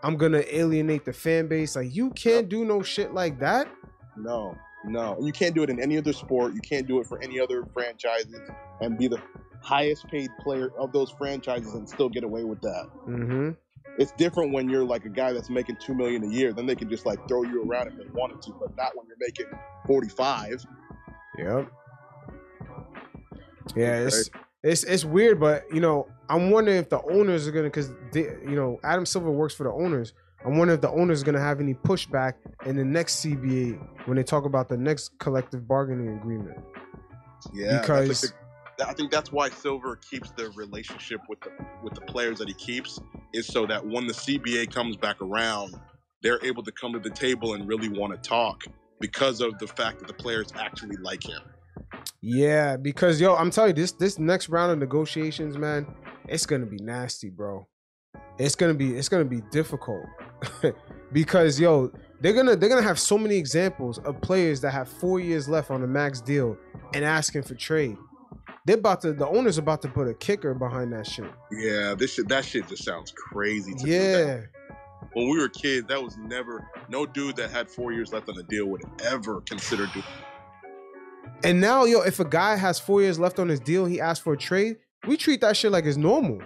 [0.03, 1.75] I'm gonna alienate the fan base.
[1.75, 3.67] Like, you can't do no shit like that.
[4.15, 4.55] No,
[4.85, 5.17] no.
[5.19, 6.53] You can't do it in any other sport.
[6.53, 8.39] You can't do it for any other franchises
[8.81, 9.19] and be the
[9.63, 12.87] highest paid player of those franchises and still get away with that.
[13.07, 13.49] Mm-hmm.
[13.97, 16.53] It's different when you're like a guy that's making two million a year.
[16.53, 19.07] Then they can just like throw you around if they wanted to, but not when
[19.07, 19.45] you're making
[19.85, 20.65] forty five.
[21.37, 21.71] Yep.
[23.75, 24.29] Yeah, it's
[24.63, 28.55] it's it's weird, but you know, I'm wondering if the owners are gonna, because you
[28.55, 30.13] know, Adam Silver works for the owners.
[30.45, 32.33] I'm wondering if the owners are gonna have any pushback
[32.65, 36.57] in the next CBA when they talk about the next collective bargaining agreement.
[37.53, 38.44] Yeah, because that's like the,
[38.83, 41.51] I think that's why Silver keeps the relationship with the
[41.83, 42.99] with the players that he keeps
[43.33, 45.75] is so that when the CBA comes back around,
[46.21, 48.63] they're able to come to the table and really want to talk
[48.99, 51.41] because of the fact that the players actually like him.
[52.21, 55.85] Yeah, because yo, I'm telling you, this this next round of negotiations, man,
[56.27, 57.67] it's gonna be nasty, bro.
[58.37, 60.05] It's gonna be it's gonna be difficult
[61.13, 65.19] because yo, they're gonna they're gonna have so many examples of players that have four
[65.19, 66.57] years left on a max deal
[66.93, 67.97] and asking for trade.
[68.65, 71.31] They're about to the owners about to put a kicker behind that shit.
[71.51, 73.91] Yeah, this shit that shit just sounds crazy to me.
[73.91, 74.41] Yeah.
[75.13, 78.35] When we were kids, that was never no dude that had four years left on
[78.35, 80.03] the deal would ever consider doing.
[81.43, 84.23] And now, yo, if a guy has four years left on his deal, he asks
[84.23, 86.39] for a trade, we treat that shit like it's normal.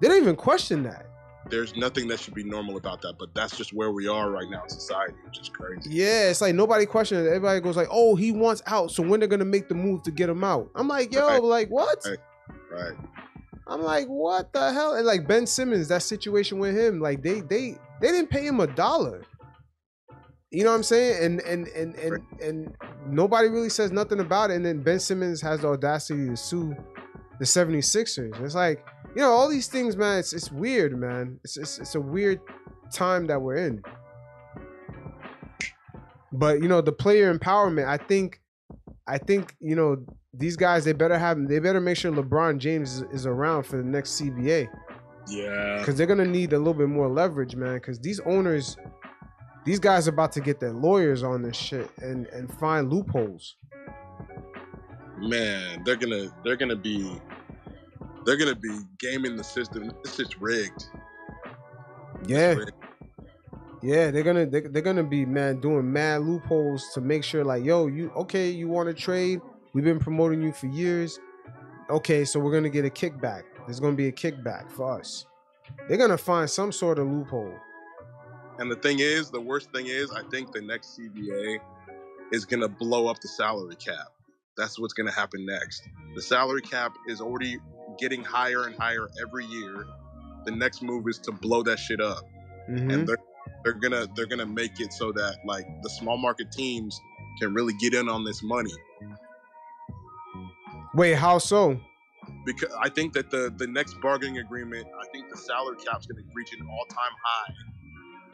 [0.00, 1.06] They don't even question that.
[1.52, 4.48] There's nothing that should be normal about that, but that's just where we are right
[4.48, 5.90] now in society, which is crazy.
[5.90, 7.28] Yeah, it's like nobody questions it.
[7.28, 10.10] Everybody goes like, "Oh, he wants out, so when they're gonna make the move to
[10.10, 11.42] get him out?" I'm like, "Yo, Right.
[11.42, 12.18] like what?" Right.
[12.72, 12.94] Right.
[13.66, 17.40] I'm like, "What the hell?" And like Ben Simmons, that situation with him, like they
[17.42, 19.22] they they didn't pay him a dollar.
[20.50, 21.22] You know what I'm saying?
[21.22, 24.54] And and and and and nobody really says nothing about it.
[24.54, 26.74] And then Ben Simmons has the audacity to sue
[27.38, 28.40] the 76ers.
[28.42, 31.38] It's like, you know, all these things, man, it's it's weird, man.
[31.44, 32.40] It's it's, it's a weird
[32.92, 33.82] time that we're in.
[36.32, 38.40] But you know, the player empowerment, I think
[39.06, 42.94] I think, you know, these guys they better have they better make sure LeBron James
[42.94, 44.68] is, is around for the next CBA.
[45.28, 45.78] Yeah.
[45.78, 47.74] Because they're gonna need a little bit more leverage, man.
[47.74, 48.76] Because these owners,
[49.66, 53.56] these guys are about to get their lawyers on this shit and and find loopholes.
[55.18, 57.20] man, they're gonna they're gonna be
[58.24, 59.92] they're gonna be gaming the system.
[60.04, 60.86] This shit's rigged.
[62.26, 62.56] Yeah.
[63.82, 67.64] Yeah, they're gonna they, they're gonna be man doing mad loopholes to make sure like
[67.64, 69.40] yo you okay you want to trade
[69.72, 71.18] we've been promoting you for years
[71.90, 75.26] okay so we're gonna get a kickback there's gonna be a kickback for us
[75.88, 77.54] they're gonna find some sort of loophole
[78.58, 81.58] And the thing is, the worst thing is, I think the next CBA
[82.30, 84.08] is gonna blow up the salary cap.
[84.56, 85.88] That's what's gonna happen next.
[86.14, 87.58] The salary cap is already
[87.98, 89.86] getting higher and higher every year.
[90.44, 92.24] The next move is to blow that shit up,
[92.68, 92.92] Mhm.
[92.92, 93.18] and they're
[93.64, 96.98] they're gonna they're gonna make it so that like the small market teams
[97.40, 98.72] can really get in on this money.
[100.94, 101.80] wait how so
[102.44, 106.22] because I think that the the next bargaining agreement, I think the salary cap's going
[106.22, 107.54] to reach an all time high,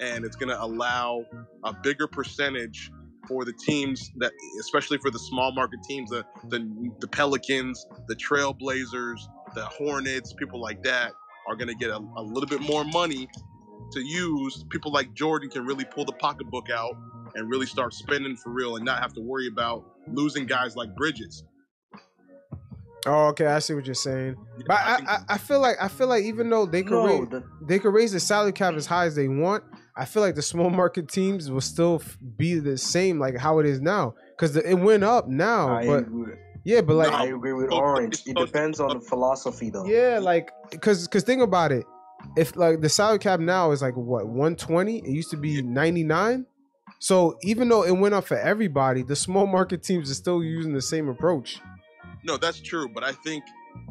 [0.01, 1.25] and it's going to allow
[1.65, 2.91] a bigger percentage
[3.27, 8.17] for the teams that, especially for the small market teams, the the, the Pelicans, the
[8.17, 9.21] Trailblazers,
[9.55, 11.13] the Hornets, people like that
[11.49, 13.29] are going to get a, a little bit more money
[13.93, 14.65] to use.
[14.71, 16.95] People like Jordan can really pull the pocketbook out
[17.35, 20.95] and really start spending for real, and not have to worry about losing guys like
[20.97, 21.45] Bridges.
[23.07, 24.37] oh okay I see what you're saying
[24.67, 27.29] but I, I I feel like I feel like even though they could No, raise,
[27.29, 29.63] the- they could raise the salary cap as high as they want
[29.97, 32.03] I feel like the small market teams will still
[32.37, 35.99] be the same like how it is now because it went up now I but
[36.05, 36.35] agree.
[36.65, 38.23] Yeah but like I agree with Orange.
[38.27, 39.87] It depends on the philosophy, though.
[39.87, 41.85] Yeah, like cause cause think about it.
[42.37, 46.47] If like the salary cap now is like what 120, it used to be 99.
[47.01, 50.73] So even though it went up for everybody, the small market teams are still using
[50.73, 51.61] the same approach.
[52.25, 53.45] No, that's true, but I think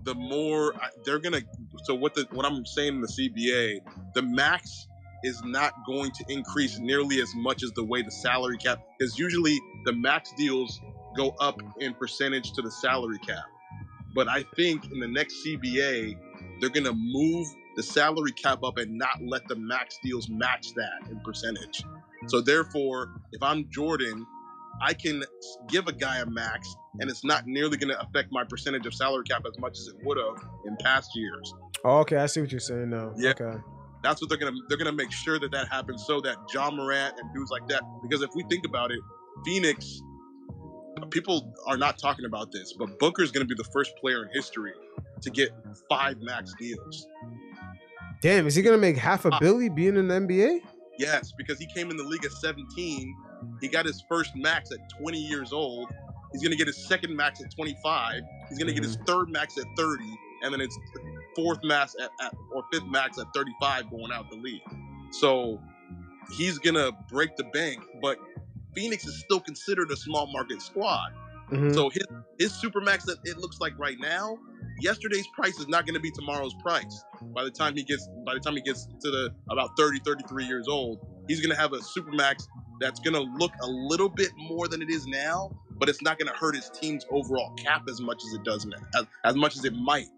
[0.04, 1.42] the more I- they're gonna.
[1.86, 3.80] So what the what I'm saying in the CBA,
[4.14, 4.88] the max
[5.24, 8.80] is not going to increase nearly as much as the way the salary cap.
[9.00, 9.18] is.
[9.18, 10.80] usually the max deals
[11.18, 11.72] go up mm.
[11.80, 13.46] in percentage to the salary cap,
[14.16, 16.18] but I think in the next CBA
[16.60, 21.10] they're gonna move the salary cap up and not let the max deals match that
[21.12, 21.84] in percentage.
[22.28, 24.26] So therefore, if I'm Jordan,
[24.82, 25.24] I can
[25.68, 28.94] give a guy a max, and it's not nearly going to affect my percentage of
[28.94, 31.54] salary cap as much as it would have in past years.
[31.84, 33.14] Oh, okay, I see what you're saying now.
[33.16, 33.32] Yeah.
[33.32, 33.58] Okay.
[34.04, 37.16] That's what they're gonna they're gonna make sure that that happens so that Ja Morant
[37.20, 37.82] and dudes like that.
[38.02, 39.00] Because if we think about it,
[39.44, 40.02] Phoenix,
[41.06, 44.30] people are not talking about this, but Booker is gonna be the first player in
[44.34, 44.74] history
[45.22, 45.52] to get
[45.90, 47.08] five max deals.
[48.22, 50.62] Damn, is he gonna make half a uh, billy being in the NBA?
[50.98, 53.16] Yes, because he came in the league at 17.
[53.62, 55.88] He got his first max at 20 years old.
[56.32, 58.22] He's going to get his second max at 25.
[58.50, 59.06] He's going to get his mm-hmm.
[59.06, 60.04] third max at 30,
[60.44, 60.78] and then his
[61.36, 64.62] fourth max at, at or fifth max at 35 going out the league.
[65.12, 65.62] So
[66.36, 68.18] he's going to break the bank, but
[68.78, 71.12] Phoenix is still considered a small market squad.
[71.52, 71.74] Mhm.
[71.74, 72.04] So his
[72.38, 74.38] his supermax that it looks like right now,
[74.80, 77.04] yesterday's price is not going to be tomorrow's price.
[77.34, 80.46] By the time he gets by the time he gets to the about 30 33
[80.46, 82.44] years old, he's going to have a supermax
[82.80, 85.50] that's going to look a little bit more than it is now,
[85.80, 88.66] but it's not going to hurt his team's overall cap as much as it does
[88.66, 90.10] now, as, as much as it might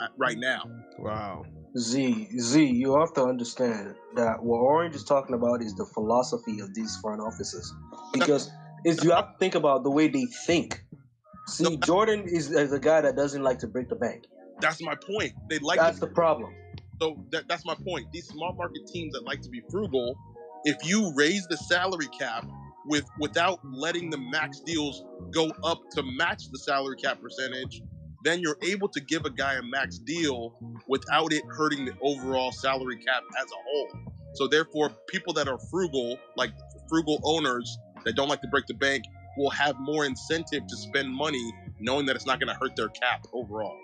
[0.00, 0.68] uh, right now.
[0.98, 1.44] Wow.
[1.76, 6.60] Z Z, you have to understand that what Orange is talking about is the philosophy
[6.60, 7.72] of these front offices.
[8.12, 8.50] Because
[8.84, 10.82] is you have to think about the way they think.
[11.46, 14.24] See, Jordan is, is a guy that doesn't like to break the bank.
[14.60, 15.32] That's my point.
[15.48, 16.54] They like That's the problem.
[17.00, 18.06] So that, that's my point.
[18.12, 20.16] These small market teams that like to be frugal,
[20.64, 22.44] if you raise the salary cap
[22.86, 27.82] with without letting the max deals go up to match the salary cap percentage,
[28.24, 30.54] then you're able to give a guy a max deal
[30.88, 34.12] without it hurting the overall salary cap as a whole.
[34.34, 36.50] So therefore, people that are frugal, like
[36.88, 37.78] frugal owners
[38.08, 39.04] that don't like to break the bank,
[39.36, 42.88] will have more incentive to spend money knowing that it's not going to hurt their
[42.88, 43.76] cap overall.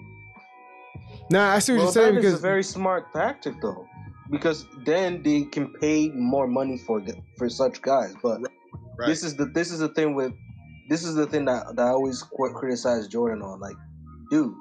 [1.31, 3.87] Nah, I see what well, you're saying that is because a very smart tactic, though,
[4.31, 8.15] because then they can pay more money for the, for such guys.
[8.23, 8.41] But
[9.07, 10.33] this is the this is the thing with
[10.89, 13.61] this is the thing that, that I always criticize Jordan on.
[13.61, 13.77] Like,
[14.31, 14.55] dude,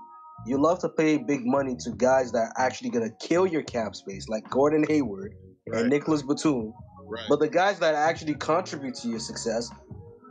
[0.45, 3.95] you love to pay big money to guys that are actually gonna kill your cap
[3.95, 5.33] space, like Gordon Hayward
[5.67, 6.73] and Nicolas Batum.
[7.13, 7.25] Right.
[7.29, 9.69] But the guys that actually contribute to your success,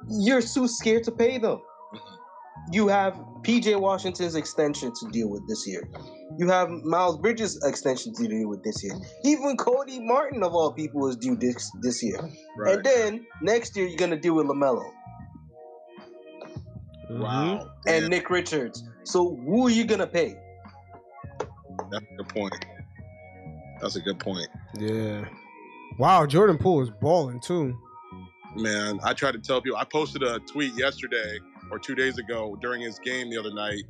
[0.09, 1.59] you're too scared to pay them.
[1.59, 2.73] Mm-hmm.
[2.73, 5.89] You have PJ Washington's extension to deal with this year.
[6.39, 8.95] You have Miles Bridges' extension to deal with this year.
[9.25, 12.19] Even Cody Martin, of all people, is due this this year.
[12.57, 12.75] Right.
[12.75, 14.91] And then next year, you're gonna deal with LaMelo
[17.13, 17.23] mm-hmm.
[17.23, 17.71] Wow.
[17.87, 18.83] and Nick Richards.
[19.05, 20.37] So who are you gonna pay?
[21.91, 22.67] That's a good point.
[23.81, 24.49] That's a good point.
[24.79, 25.25] yeah.
[25.99, 27.79] Wow, Jordan Poole is balling too.
[28.57, 29.79] Man, I tried to tell people.
[29.79, 31.39] I posted a tweet yesterday
[31.71, 33.83] or two days ago during his game the other night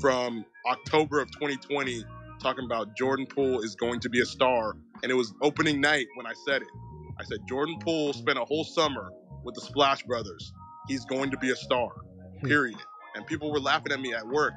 [0.00, 2.04] from October of 2020,
[2.40, 6.06] talking about Jordan Poole is going to be a star, and it was opening night
[6.16, 6.68] when I said it.
[7.18, 9.10] I said Jordan Poole spent a whole summer
[9.44, 10.52] with the Splash Brothers.
[10.88, 11.90] He's going to be a star.
[12.40, 12.48] Hmm.
[12.48, 12.78] Period.
[13.14, 14.54] And people were laughing at me at work.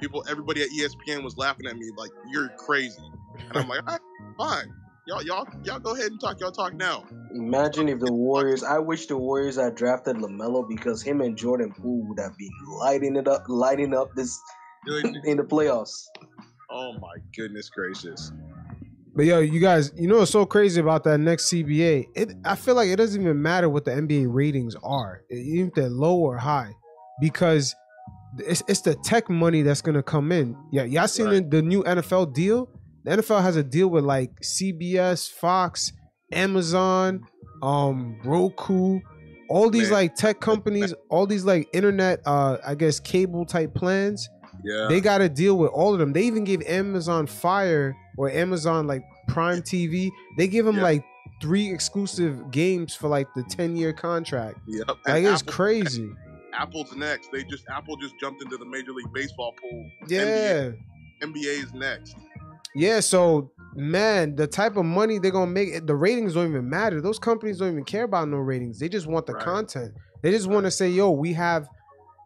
[0.00, 3.02] People, everybody at ESPN was laughing at me like you're crazy.
[3.48, 4.00] And I'm like, all right,
[4.38, 4.72] fine.
[5.06, 6.40] Y'all, y'all, y'all go ahead and talk.
[6.40, 7.04] Y'all talk now.
[7.32, 8.64] Imagine if the Warriors.
[8.64, 12.50] I wish the Warriors had drafted LaMelo because him and Jordan Poole would have been
[12.66, 14.36] lighting it up, lighting up this
[15.24, 16.06] in the playoffs.
[16.72, 18.32] Oh my goodness gracious.
[19.14, 22.06] But yo, you guys, you know what's so crazy about that next CBA?
[22.16, 25.68] It I feel like it doesn't even matter what the NBA ratings are, eh, even
[25.68, 26.72] if they're low or high,
[27.20, 27.76] because
[28.38, 30.56] it's it's the tech money that's gonna come in.
[30.72, 32.68] Yeah, y'all seen the, the new NFL deal?
[33.06, 35.92] The NFL has a deal with like CBS, Fox,
[36.32, 37.24] Amazon,
[37.62, 39.00] um, Roku,
[39.48, 39.92] all these Man.
[39.92, 44.28] like tech companies, all these like internet, uh, I guess cable type plans.
[44.64, 44.86] Yeah.
[44.88, 46.12] They got to deal with all of them.
[46.12, 50.10] They even gave Amazon Fire or Amazon like Prime TV.
[50.36, 50.82] They give them Yeah.
[50.82, 51.04] like
[51.40, 54.58] three exclusive games for like the 10 year contract.
[54.66, 54.88] Yep.
[54.88, 56.10] Like And it's Apple- crazy.
[56.54, 57.30] Apple's next.
[57.30, 59.90] They just Apple just jumped into the Major League Baseball pool.
[60.08, 60.24] Yeah.
[60.24, 60.76] NBA,
[61.22, 62.16] NBA is next.
[62.76, 67.00] Yeah, so man, the type of money they're gonna make, the ratings don't even matter.
[67.00, 68.78] Those companies don't even care about no ratings.
[68.78, 69.92] They just want the content.
[70.22, 71.68] They just want to say, "Yo, we have."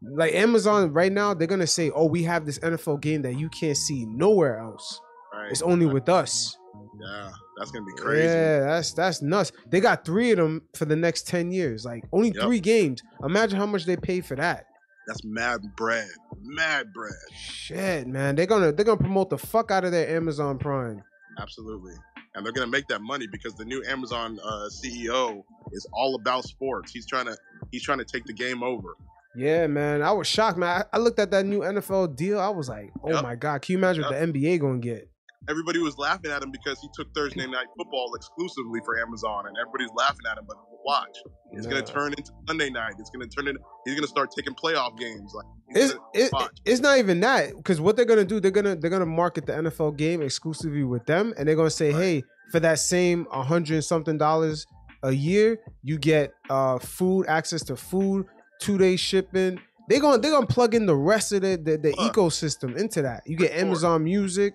[0.02, 3.50] Like Amazon right now, they're gonna say, "Oh, we have this NFL game that you
[3.50, 4.98] can't see nowhere else.
[5.32, 5.50] Right.
[5.50, 6.56] It's only with us."
[6.98, 8.24] Yeah, that's gonna be crazy.
[8.24, 9.52] Yeah, that's that's nuts.
[9.70, 11.84] They got three of them for the next ten years.
[11.84, 12.42] Like only Yep.
[12.44, 13.02] three games.
[13.24, 14.64] Imagine how much they pay for that.
[15.10, 16.06] That's mad bread.
[16.40, 17.12] Mad bread.
[17.36, 18.36] Shit, man.
[18.36, 21.02] They're gonna they're gonna promote the fuck out of their Amazon Prime.
[21.40, 21.94] Absolutely.
[22.36, 26.44] And they're gonna make that money because the new Amazon uh, CEO is all about
[26.44, 26.92] sports.
[26.92, 27.36] He's trying to
[27.72, 28.94] he's trying to take the game over.
[29.34, 30.00] Yeah, man.
[30.00, 30.84] I was shocked, man.
[30.92, 32.38] I, I looked at that new NFL deal.
[32.38, 33.22] I was like, oh Yep.
[33.24, 35.09] my god, can you imagine what the NBA gonna get?
[35.48, 39.56] Everybody was laughing at him because he took Thursday night football exclusively for Amazon, and
[39.56, 40.44] everybody's laughing at him.
[40.46, 41.16] But watch,
[41.52, 42.94] it's gonna turn into Sunday night.
[42.98, 45.32] It's gonna turn into he's gonna start taking playoff games.
[45.34, 46.32] Like It's it,
[46.64, 49.52] it's not even that because what they're gonna do, they're gonna they're gonna market the
[49.52, 53.82] NFL game exclusively with them, and they're gonna say, hey, for that same a hundred
[53.82, 54.66] something dollars
[55.02, 58.26] a year, you get uh food, access to food,
[58.60, 59.58] two day shipping.
[59.88, 63.22] They're gonna they're gonna plug in the rest of the the, the ecosystem into that.
[63.26, 63.52] You get.
[63.52, 64.54] Amazon Music,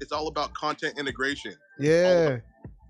[0.00, 1.54] It's all about content integration.
[1.78, 2.38] yeah.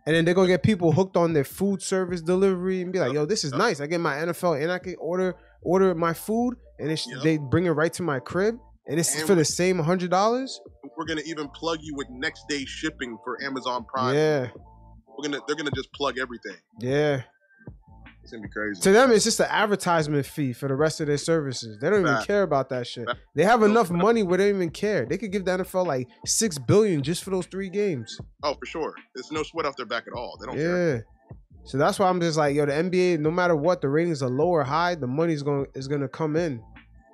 [0.07, 3.13] And then they're gonna get people hooked on their food service delivery and be like,
[3.13, 3.81] "Yo, this is nice.
[3.81, 7.67] I get my NFL and I can order order my food, and it's, they bring
[7.67, 8.57] it right to my crib,
[8.89, 10.59] and it's And for the same hundred dollars."
[10.97, 14.15] We're gonna even plug you with next day shipping for Amazon Prime.
[14.15, 14.49] Yeah,
[15.17, 16.57] We're gonna they're gonna just plug everything.
[16.79, 17.23] yeah.
[18.31, 18.81] It's gonna be crazy.
[18.83, 21.79] To them, it's just an advertisement fee for the rest of their services.
[21.81, 23.09] They don't even care about that shit.
[23.35, 25.05] They have enough money where they don't even care.
[25.05, 28.21] They could give the NFL like six billion just for those three games.
[28.45, 28.95] Oh, for sure.
[29.17, 30.39] There's no sweat off their back at all.
[30.41, 30.95] They don't care.
[30.95, 31.01] Yeah.
[31.65, 34.31] So that's why I'm just like, yo, the NBA, no matter what, the ratings are
[34.31, 36.63] low or high, the money's going is gonna come in.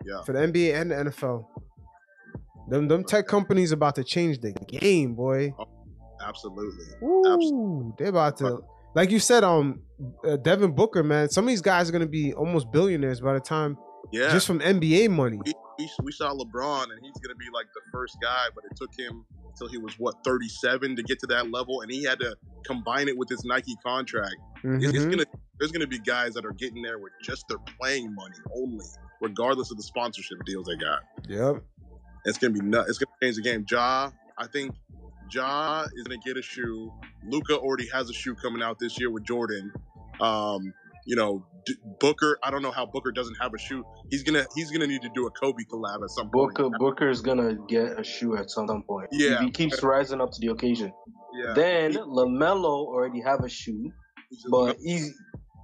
[0.05, 0.23] Yeah.
[0.25, 1.47] For the NBA and the NFL.
[2.69, 5.55] Them them tech companies about to change the game, boy.
[5.59, 5.67] Oh,
[6.23, 6.85] absolutely.
[7.03, 8.61] Ooh, they're about to
[8.97, 9.83] like you said, um
[10.27, 13.41] uh, Devin Booker, man, some of these guys are gonna be almost billionaires by the
[13.41, 13.77] time
[14.13, 14.31] Yeah.
[14.33, 15.39] just from NBA money.
[15.45, 18.73] We, we, we saw LeBron, and he's gonna be like the first guy, but it
[18.77, 22.19] took him until he was what 37 to get to that level, and he had
[22.21, 24.35] to combine it with his Nike contract.
[24.65, 25.11] It's, it's Mhm.
[25.13, 25.25] gonna
[25.59, 28.85] there's gonna be guys that are getting there with just their playing money only,
[29.23, 31.01] regardless of the sponsorship deals they got.
[31.29, 31.63] Yep.
[32.27, 32.91] It's gonna be nuts.
[32.91, 33.65] It's gonna change the game.
[33.71, 34.75] Ja, I think
[35.33, 36.93] Ja is gonna get a shoe.
[37.25, 39.73] Luka already has a shoe coming out this year with Jordan.
[40.21, 40.73] Um,
[41.07, 42.39] you know, D- Booker.
[42.43, 43.85] I don't know how Booker doesn't have a shoe.
[44.11, 46.57] He's gonna he's gonna need to do a Kobe collab at some point.
[46.79, 49.09] Booker is gonna get a shoe at some point.
[49.13, 49.41] Yeah.
[49.43, 50.93] he keeps rising up to the occasion.
[51.35, 51.53] Yeah.
[51.55, 53.91] Then LaMelo already have a shoe,
[54.51, 55.13] but he's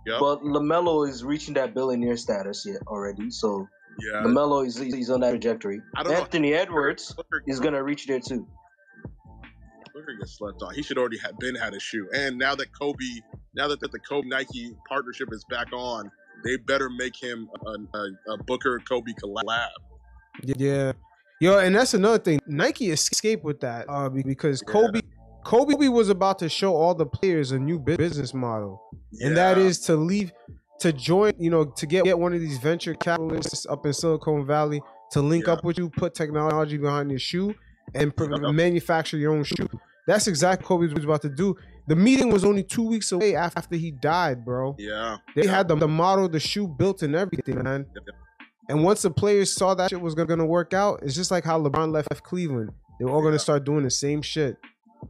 [0.05, 0.19] Yep.
[0.21, 3.31] but LaMelo is reaching that billionaire status yet already.
[3.31, 3.67] So
[4.01, 4.23] Yeah.
[4.25, 5.81] LaMelo is he's on that trajectory.
[6.05, 6.11] Know.
[6.11, 7.15] Anthony Edwards
[7.47, 8.47] is gonna reach there too.
[9.95, 10.75] Booker gets slept on.
[10.75, 12.09] He should already have been had a shoe.
[12.15, 12.97] And now that Kobe,
[13.55, 16.11] now that, that the Kobe Nike partnership is back on,
[16.45, 19.69] they better make him a, a, a Booker Kobe collab.
[20.45, 20.93] Yeah.
[21.41, 22.41] Yo, and that's another thing.
[22.47, 25.01] Nike escaped with that uh, be- because Kobe
[25.45, 28.81] Kobe was about to show all the players a new business model.
[29.21, 30.33] And that is to leave
[30.81, 34.47] to join, you know, to get, get one of these venture capitalists up in Silicon
[34.47, 37.55] Valley to link up with you, put technology behind your shoe
[37.95, 38.13] and
[38.55, 39.69] manufacture your own shoe.
[40.07, 41.57] That's exactly what Kobe was about to do.
[41.87, 44.77] The meeting was only two weeks away after he died, bro.
[44.79, 45.19] Yeah.
[45.35, 47.87] They had the, the model, the shoe built and everything, man.
[48.69, 51.61] And once the players saw that shit was gonna work out, it's just like how
[51.61, 52.71] LeBron left Cleveland.
[52.99, 54.57] They were all gonna start doing the same shit.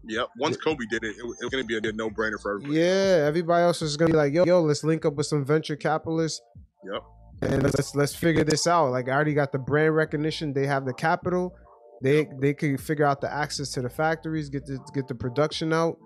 [0.08, 0.28] Yep.
[0.38, 2.80] Once Kobe did it, it was, was to be a no brainer for everybody.
[2.80, 5.76] Yeah, everybody else is gonna be like, yo, yo, let's link up with some venture
[5.76, 6.40] capitalists
[6.90, 7.02] Yep.
[7.42, 8.90] and let's, let's figure this out.
[8.90, 11.54] Like I already got the brand recognition, they have the capital,
[12.02, 15.72] they they can figure out the access to the factories, get the get the production
[15.72, 15.98] out.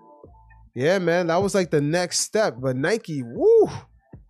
[0.75, 2.57] Yeah, man, that was like the next step.
[2.59, 3.67] But Nike, woo,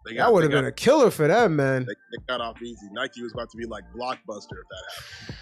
[0.05, 1.85] They that would have been a killer for them, man.
[1.85, 2.87] They, they got off easy.
[2.93, 5.37] Nike was about to be like blockbuster if that happened.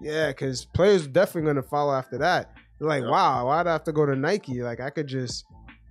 [0.00, 2.52] Yeah, because players definitely gonna follow after that.
[2.78, 4.62] They're like, wow, why'd I have to go to Nike?
[4.62, 5.44] Like I could just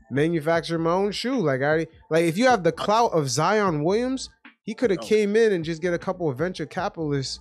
[0.10, 1.40] manufacture my own shoe.
[1.40, 4.30] Like I already like if you have the clout of Zion Williams,
[4.64, 7.40] he could have came in and just get a couple of venture capitalists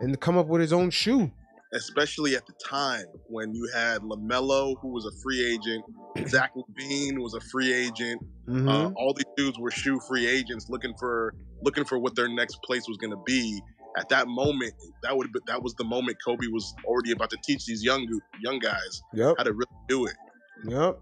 [0.00, 1.30] and come up with his own shoe.
[1.72, 5.84] Especially at the time when you had LaMelo, who was a free agent,
[6.28, 8.20] Zach LaVine was a free agent.
[8.48, 8.92] Uh, Mhm.
[8.96, 11.32] all these dudes were shoe free agents looking for
[11.62, 13.60] looking for what their next place was going to be.
[13.96, 14.72] At that moment,
[15.04, 18.04] that would that was the moment Kobe was already about to teach these young
[18.42, 19.34] young guys Yep.
[19.38, 20.16] how to really do it.
[20.66, 20.98] Yep.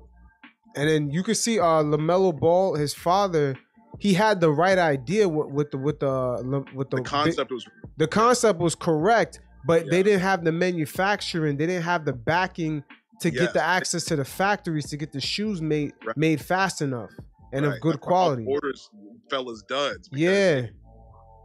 [0.77, 3.57] And then you could see uh LaMelo Ball, his father,
[3.99, 7.65] he had the right idea with, with the with the with the, The concept was
[7.97, 12.83] the concept was correct, but they didn't have the manufacturing, they didn't have the backing
[13.21, 13.41] to Yes.
[13.41, 17.11] get the access to the factories to get the shoes made made fast enough
[17.53, 18.45] and right, of good that's quality.
[18.49, 18.91] Orders
[19.31, 20.09] fell as duds.
[20.13, 20.67] Yeah.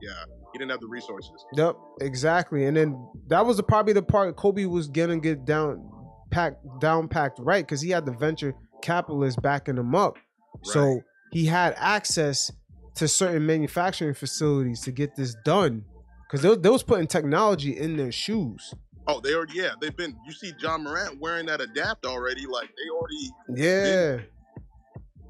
[0.02, 0.12] Yeah,
[0.52, 1.32] he didn't have the resources.
[1.56, 2.66] Yep, exactly.
[2.66, 5.90] And then that was the, probably the part Kobe was gonna get down
[6.32, 10.18] packed down packed right because he had the venture capitalists backing him up.
[10.64, 12.52] So he had access
[12.96, 15.86] to certain manufacturing facilities to get this done.
[16.34, 18.74] Because they, they was putting technology in their shoes.
[19.06, 20.18] Oh, they already yeah, they've been.
[20.26, 22.48] You see Ja Morant wearing that adapt already.
[22.48, 23.30] Like they already
[23.62, 24.18] Yeah.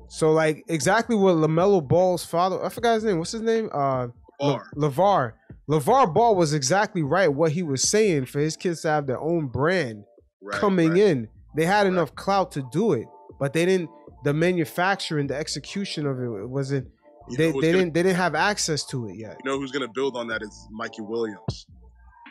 [0.08, 3.18] So like exactly what LaMelo Ball's father, I forgot his name.
[3.20, 3.70] What's his name?
[3.74, 4.08] Uh,
[4.40, 4.64] LaVar.
[4.78, 5.34] LaVar.
[5.70, 9.20] LaVar Ball was exactly right what he was saying for his kids to have their
[9.20, 10.06] own brand
[10.42, 11.28] Right, coming in.
[11.54, 13.08] They had enough clout to do it,
[13.42, 13.90] but they didn't.
[14.24, 16.88] The manufacturing, the execution of it, it wasn't.
[17.30, 19.38] You They, know who's they gonna- didn't they didn't have access to it yet.
[19.44, 21.68] You know who's going to build on that is Mikey Williams.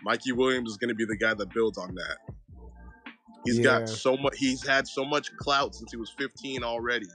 [0.04, 2.18] Mikey Williams is going to be the guy that builds on that.
[3.44, 3.80] He's Yeah.
[3.80, 4.34] got so much.
[4.36, 7.06] He's had so much clout since he was 15 already.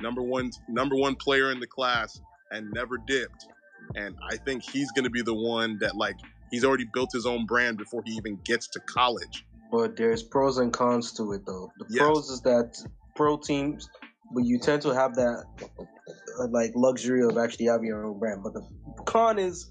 [0.00, 2.20] Number one, number one player in the class,
[2.52, 3.46] and never dipped.
[3.96, 6.16] And I think he's going to be the one that like
[6.50, 9.44] he's already built his own brand before he even gets to college.
[9.72, 11.70] But there's pros and cons to it, though.
[11.78, 11.98] The Yes.
[12.02, 12.78] pros is that
[13.16, 13.88] pro teams,
[14.32, 15.44] but you tend to have that
[16.38, 18.42] Uh, like luxury of actually having your own brand.
[18.42, 18.62] But the
[19.04, 19.70] con is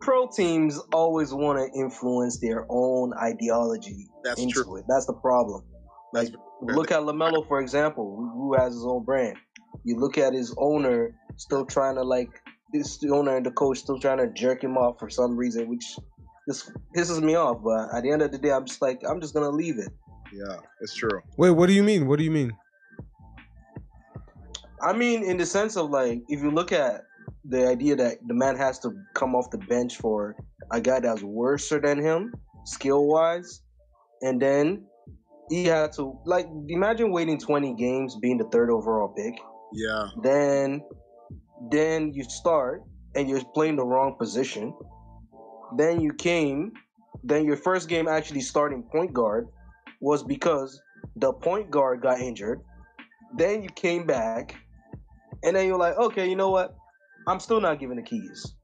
[0.00, 4.76] pro teams always want to influence their own ideology That's into true.
[4.76, 4.84] it.
[4.88, 5.64] That's the problem.
[6.12, 6.28] Like
[6.60, 9.36] look at LaMelo for example, who who has his own brand.
[9.84, 12.30] You look at his owner still trying to like
[12.72, 15.96] this owner and the coach still trying to jerk him off for some reason, which
[16.48, 17.62] just pisses me off.
[17.62, 19.88] But at the end of the day, I'm just like I'm just gonna leave it.
[20.32, 21.20] Yeah, it's true.
[21.36, 22.06] Wait, what do you mean?
[22.06, 22.52] What do you mean?
[24.82, 27.02] I mean, in the sense of like, if you look at
[27.44, 30.36] the idea that the man has to come off the bench for
[30.70, 32.32] a guy that's worse than him,
[32.64, 33.62] skill wise,
[34.22, 34.84] and then
[35.50, 39.34] he had to like imagine waiting 20 games, being the third overall pick.
[39.74, 40.08] Yeah.
[40.22, 40.82] Then,
[41.70, 42.82] then you start
[43.14, 44.74] and you're playing the wrong position.
[45.76, 46.72] Then you came.
[47.24, 49.48] Then your first game actually starting point guard
[50.00, 50.80] was because
[51.16, 52.60] the point guard got injured.
[53.36, 54.54] Then you came back,
[55.42, 56.74] and then you're like, okay, you know what?
[57.26, 58.54] I'm still not giving the keys.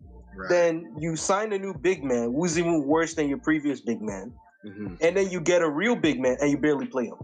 [0.49, 4.33] Then you sign a new big man who's even worse than your previous big man,
[4.67, 4.95] Mm-hmm.
[5.01, 7.15] and then you get a real big man and you barely play him,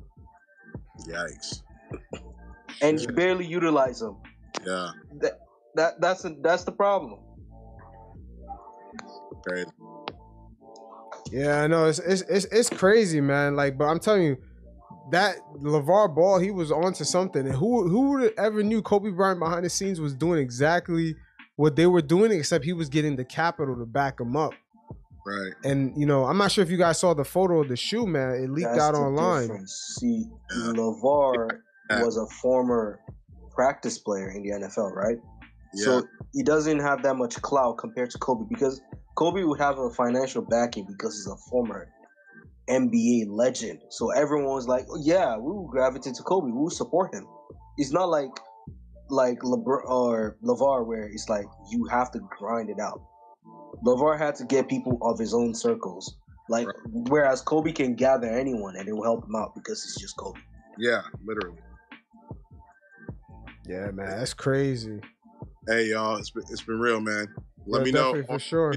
[1.08, 1.62] Yikes.
[2.81, 4.16] and you barely utilize him.
[4.65, 4.92] Yeah.
[5.20, 5.41] That
[5.74, 7.18] that that's a, that's the problem.
[9.49, 9.66] Crazy.
[11.33, 13.57] Yeah, I know it's it's it's, it's crazy, man.
[13.57, 14.36] Like, but I'm telling you,
[15.10, 17.47] that LaVar Ball, he was onto something.
[17.47, 21.15] And who who would ever knew Kobe Bryant behind the scenes was doing exactly
[21.57, 24.52] what they were doing, except he was getting the capital to back him up.
[25.26, 25.52] Right.
[25.65, 28.07] And you know, I'm not sure if you guys saw the photo of the shoe,
[28.07, 28.34] man.
[28.34, 29.42] It leaked That's out online.
[29.42, 29.97] difference.
[30.00, 31.49] See, LaVar
[32.00, 33.00] was a former
[33.55, 35.16] practice player in the NFL, right?
[35.74, 35.84] Yeah.
[35.84, 36.02] So
[36.33, 38.81] he doesn't have that much clout compared to Kobe because
[39.16, 41.89] Kobe would have a financial backing because he's a former
[42.68, 43.81] NBA legend.
[43.91, 46.47] So everyone was like, oh, "Yeah, we will gravitate to Kobe.
[46.47, 47.26] We will support him."
[47.76, 48.31] It's not like
[49.10, 53.02] like LeBron or LaVar where it's like you have to grind it out.
[53.84, 56.17] LaVar had to get people of his own circles.
[56.49, 60.17] Like whereas Kobe can gather anyone and it will help him out because it's just
[60.17, 60.41] Kobe.
[60.78, 61.59] Yeah, literally.
[63.67, 65.01] Yeah, man, that's crazy.
[65.67, 67.28] Hey y'all, it's been, it's been real, man.
[67.67, 68.23] Let Yeah, me know.
[68.25, 68.75] for sure.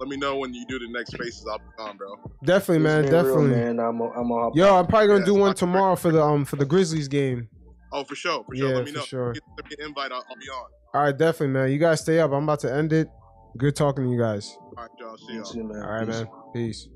[0.00, 1.46] Let me know when you do the next spaces.
[1.50, 2.14] I'll be on, bro.
[2.44, 3.04] Definitely, man.
[3.04, 3.50] It's real, Definitely.
[3.50, 3.80] man.
[3.80, 6.64] I'm, I'm gonna Yo, I'm probably gonna do one tomorrow for the um for the
[6.66, 7.48] Grizzlies game.
[7.92, 8.68] Oh, for sure, for sure.
[8.70, 9.04] Yeah, Let me for know.
[9.04, 9.34] sure.
[9.34, 10.10] Send me an invite.
[10.12, 10.64] I'll, I'll be on.
[10.94, 11.70] All right, definitely, man.
[11.70, 12.32] You guys stay up.
[12.32, 13.08] I'm about to end it.
[13.56, 14.56] Good talking to you guys.
[14.76, 15.16] All right, y'all.
[15.16, 15.64] See y'all.
[15.64, 15.82] man.
[15.82, 16.08] All right, Peace.
[16.16, 16.28] man.
[16.52, 16.88] Peace.